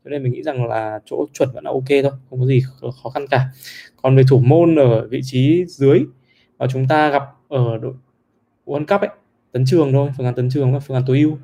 Cho 0.05 0.11
nên 0.11 0.23
mình 0.23 0.33
nghĩ 0.33 0.43
rằng 0.43 0.67
là 0.67 1.01
chỗ 1.05 1.27
chuẩn 1.33 1.49
vẫn 1.55 1.65
là 1.65 1.71
ok 1.71 1.89
thôi 1.89 2.13
không 2.31 2.41
có 2.41 2.47
gì 2.47 2.63
khó 3.03 3.11
khăn 3.11 3.27
cả. 3.31 3.49
Còn 4.03 4.17
về 4.17 4.23
thủ 4.31 4.39
môn 4.39 4.77
ở 4.77 5.09
vị 5.09 5.21
trí 5.23 5.65
dưới 5.67 6.01
mà 6.59 6.67
chúng 6.73 6.89
ta 6.89 7.11
gặp 7.11 7.23
ở 7.49 7.79
đội 7.79 7.95
World 8.67 8.87
Cup 8.87 9.01
ấy 9.01 9.11
tấn 9.53 9.65
trường 9.67 9.93
thôi 9.93 10.11
phương 10.17 10.27
án 10.27 10.35
tấn 10.35 10.51
trường 10.51 10.73
và 10.73 10.79
phương 10.79 10.95
án 10.95 11.05
tối 11.07 11.19
ưu. 11.19 11.39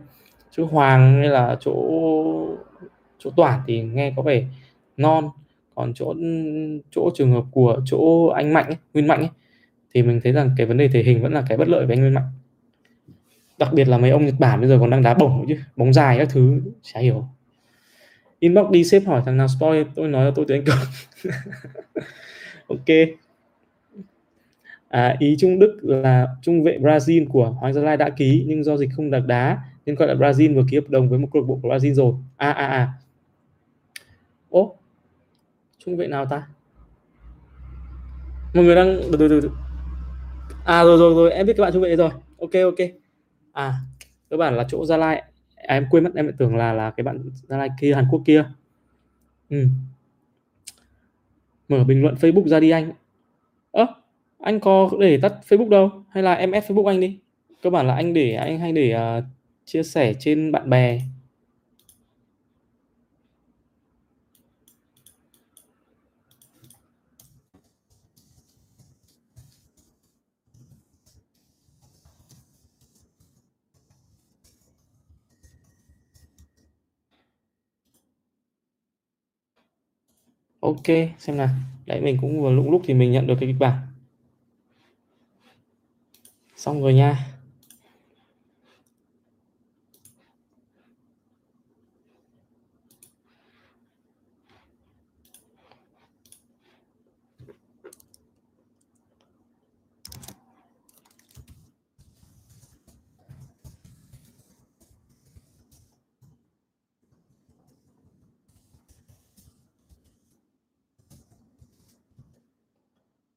Chứ 0.50 0.62
Hoàng 0.62 1.18
hay 1.18 1.28
là 1.28 1.56
chỗ 1.60 1.74
chỗ 3.18 3.30
Toản 3.36 3.60
thì 3.66 3.82
nghe 3.82 4.12
có 4.16 4.22
vẻ 4.22 4.44
non. 4.96 5.28
Còn 5.74 5.94
chỗ 5.94 6.14
chỗ 6.90 7.10
trường 7.14 7.32
hợp 7.32 7.44
của 7.50 7.80
chỗ 7.84 8.26
anh 8.26 8.52
Mạnh 8.52 8.66
ấy, 8.66 8.76
Nguyên 8.94 9.06
Mạnh 9.06 9.20
ấy, 9.20 9.30
thì 9.94 10.02
mình 10.02 10.20
thấy 10.24 10.32
rằng 10.32 10.50
cái 10.56 10.66
vấn 10.66 10.76
đề 10.76 10.88
thể 10.88 11.02
hình 11.02 11.22
vẫn 11.22 11.32
là 11.32 11.44
cái 11.48 11.58
bất 11.58 11.68
lợi 11.68 11.86
với 11.86 11.96
anh 11.96 12.00
Nguyên 12.00 12.14
Mạnh. 12.14 12.24
Đặc 13.58 13.72
biệt 13.72 13.88
là 13.88 13.98
mấy 13.98 14.10
ông 14.10 14.26
Nhật 14.26 14.34
Bản 14.38 14.60
bây 14.60 14.68
giờ 14.68 14.78
còn 14.80 14.90
đang 14.90 15.02
đá 15.02 15.14
bổng 15.14 15.44
chứ 15.48 15.58
bóng 15.76 15.92
dài 15.92 16.18
các 16.18 16.28
thứ 16.30 16.60
chả 16.82 17.00
hiểu 17.00 17.28
inbox 18.46 18.70
đi 18.70 18.84
xếp 18.84 19.02
hỏi 19.06 19.22
thằng 19.24 19.36
nào 19.36 19.48
spoil 19.48 19.82
tôi 19.94 20.08
nói 20.08 20.24
là 20.24 20.30
tôi 20.34 20.44
tuyển 20.48 20.64
cộng 20.64 20.78
ok. 22.68 22.96
À, 24.88 25.16
ý 25.18 25.36
Trung 25.38 25.58
Đức 25.58 25.78
là 25.82 26.26
trung 26.42 26.62
vệ 26.62 26.78
Brazil 26.78 27.26
của 27.28 27.50
Hoàng 27.50 27.74
Gia 27.74 27.82
Lai 27.82 27.96
đã 27.96 28.10
ký 28.10 28.44
nhưng 28.46 28.64
do 28.64 28.76
dịch 28.76 28.90
không 28.96 29.10
đặc 29.10 29.22
đá 29.26 29.58
nên 29.86 29.96
gọi 29.96 30.08
là 30.08 30.14
Brazil 30.14 30.54
vừa 30.54 30.64
ký 30.70 30.76
hợp 30.76 30.88
đồng 30.88 31.08
với 31.08 31.18
một 31.18 31.28
câu 31.32 31.42
lạc 31.42 31.46
bộ 31.48 31.58
của 31.62 31.68
Brazil 31.68 31.94
rồi. 31.94 32.14
À 32.36 32.50
à 32.50 32.66
à. 32.66 32.88
Ố 34.50 34.76
trung 35.78 35.96
vệ 35.96 36.06
nào 36.06 36.26
ta? 36.26 36.46
Mọi 38.54 38.64
người 38.64 38.74
đang 38.74 39.00
từ 39.12 39.28
từ 39.28 39.40
từ 39.40 39.50
à 40.64 40.84
rồi 40.84 40.98
rồi 40.98 41.14
rồi 41.14 41.32
em 41.32 41.46
biết 41.46 41.54
các 41.56 41.62
bạn 41.62 41.72
trung 41.72 41.82
vệ 41.82 41.96
rồi. 41.96 42.10
Ok 42.38 42.52
ok. 42.52 42.88
À 43.52 43.74
cơ 44.30 44.36
bản 44.36 44.56
là 44.56 44.64
chỗ 44.68 44.86
Gia 44.86 44.96
Lai 44.96 45.22
à, 45.66 45.76
em 45.76 45.86
quên 45.90 46.04
mất 46.04 46.10
em 46.14 46.26
lại 46.26 46.34
tưởng 46.38 46.56
là 46.56 46.72
là 46.72 46.90
cái 46.90 47.04
bạn 47.04 47.30
Gia 47.48 47.56
Lai 47.56 47.70
kia 47.80 47.94
Hàn 47.94 48.06
Quốc 48.10 48.22
kia. 48.26 48.44
Ừ. 49.50 49.66
mở 51.68 51.84
bình 51.84 52.02
luận 52.02 52.14
Facebook 52.14 52.48
ra 52.48 52.60
đi 52.60 52.70
anh. 52.70 52.92
Ơ 53.72 53.82
à, 53.82 53.94
anh 54.38 54.60
có 54.60 54.90
để 55.00 55.18
tắt 55.22 55.32
Facebook 55.48 55.68
đâu? 55.68 55.90
Hay 56.10 56.22
là 56.22 56.34
em 56.34 56.52
add 56.52 56.66
Facebook 56.66 56.86
anh 56.86 57.00
đi? 57.00 57.18
Cơ 57.62 57.70
bản 57.70 57.86
là 57.86 57.94
anh 57.94 58.14
để 58.14 58.34
anh 58.34 58.58
hay 58.58 58.72
để 58.72 58.96
uh, 59.18 59.24
chia 59.64 59.82
sẻ 59.82 60.14
trên 60.18 60.52
bạn 60.52 60.70
bè. 60.70 61.00
Ok, 80.66 80.96
xem 81.18 81.36
nào. 81.36 81.48
Đấy, 81.86 82.00
mình 82.00 82.18
cũng 82.20 82.42
vừa 82.42 82.50
lúc 82.50 82.66
lúc 82.70 82.82
thì 82.84 82.94
mình 82.94 83.12
nhận 83.12 83.26
được 83.26 83.34
cái 83.40 83.48
kịch 83.48 83.58
bản. 83.58 83.78
Xong 86.56 86.82
rồi 86.82 86.94
nha. 86.94 87.35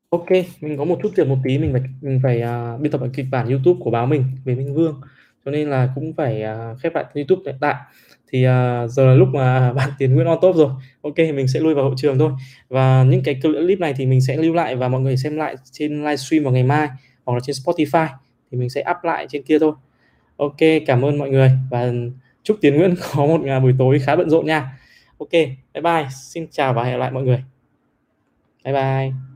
OK, 0.09 0.29
mình 0.61 0.77
có 0.77 0.83
một 0.85 0.99
chút 1.03 1.09
việc 1.15 1.27
một 1.27 1.37
tí, 1.43 1.57
mình 1.57 1.73
phải 1.73 1.81
mình 2.01 2.19
phải, 2.23 2.41
à, 2.41 2.77
biên 2.77 2.91
tập 2.91 3.01
lại 3.01 3.09
kịch 3.13 3.25
bản 3.31 3.49
YouTube 3.49 3.79
của 3.83 3.91
báo 3.91 4.05
mình 4.05 4.23
về 4.45 4.55
Minh 4.55 4.73
Vương, 4.73 5.01
cho 5.45 5.51
nên 5.51 5.69
là 5.69 5.89
cũng 5.95 6.13
phải, 6.13 6.41
à, 6.41 6.73
khép 6.79 6.95
lại 6.95 7.05
YouTube 7.13 7.41
hiện 7.45 7.55
tại. 7.61 7.75
Thì, 8.31 8.43
à, 8.43 8.87
giờ 8.87 9.05
là 9.07 9.13
lúc 9.13 9.27
mà 9.33 9.73
bạn 9.75 9.89
Tiến 9.99 10.15
Nguyễn 10.15 10.27
on 10.27 10.37
top 10.41 10.55
rồi. 10.55 10.69
OK, 11.01 11.17
mình 11.17 11.47
sẽ 11.47 11.59
lui 11.59 11.73
vào 11.73 11.83
hậu 11.83 11.93
trường 11.97 12.19
thôi. 12.19 12.31
Và 12.69 13.03
những 13.03 13.23
cái 13.23 13.39
clip 13.43 13.79
này 13.79 13.93
thì 13.97 14.05
mình 14.05 14.21
sẽ 14.21 14.37
lưu 14.37 14.53
lại 14.53 14.75
và 14.75 14.87
mọi 14.87 15.01
người 15.01 15.17
xem 15.17 15.37
lại 15.37 15.55
trên 15.71 15.97
livestream 15.97 16.43
vào 16.43 16.53
ngày 16.53 16.63
mai 16.63 16.89
hoặc 17.25 17.33
là 17.33 17.39
trên 17.43 17.55
Spotify 17.65 18.07
thì 18.51 18.57
mình 18.57 18.69
sẽ 18.69 18.83
up 18.91 18.97
lại 19.03 19.25
trên 19.29 19.43
kia 19.43 19.59
thôi. 19.59 19.73
OK, 20.37 20.57
cảm 20.87 21.05
ơn 21.05 21.17
mọi 21.17 21.29
người 21.29 21.51
và 21.71 21.93
chúc 22.43 22.57
Tiến 22.61 22.77
Nguyễn 22.77 22.95
có 23.13 23.25
một, 23.25 23.41
à, 23.47 23.59
buổi 23.59 23.75
tối 23.79 23.99
khá 23.99 24.15
bận 24.15 24.29
rộn 24.29 24.45
nha. 24.45 24.79
OK, 25.17 25.31
bye 25.73 25.81
bye, 25.83 26.07
xin 26.23 26.47
chào 26.51 26.73
và 26.73 26.83
hẹn 26.83 26.93
gặp 26.93 26.99
lại 26.99 27.11
mọi 27.11 27.23
người. 27.23 27.43
Bye 28.65 28.73
bye. 28.73 29.28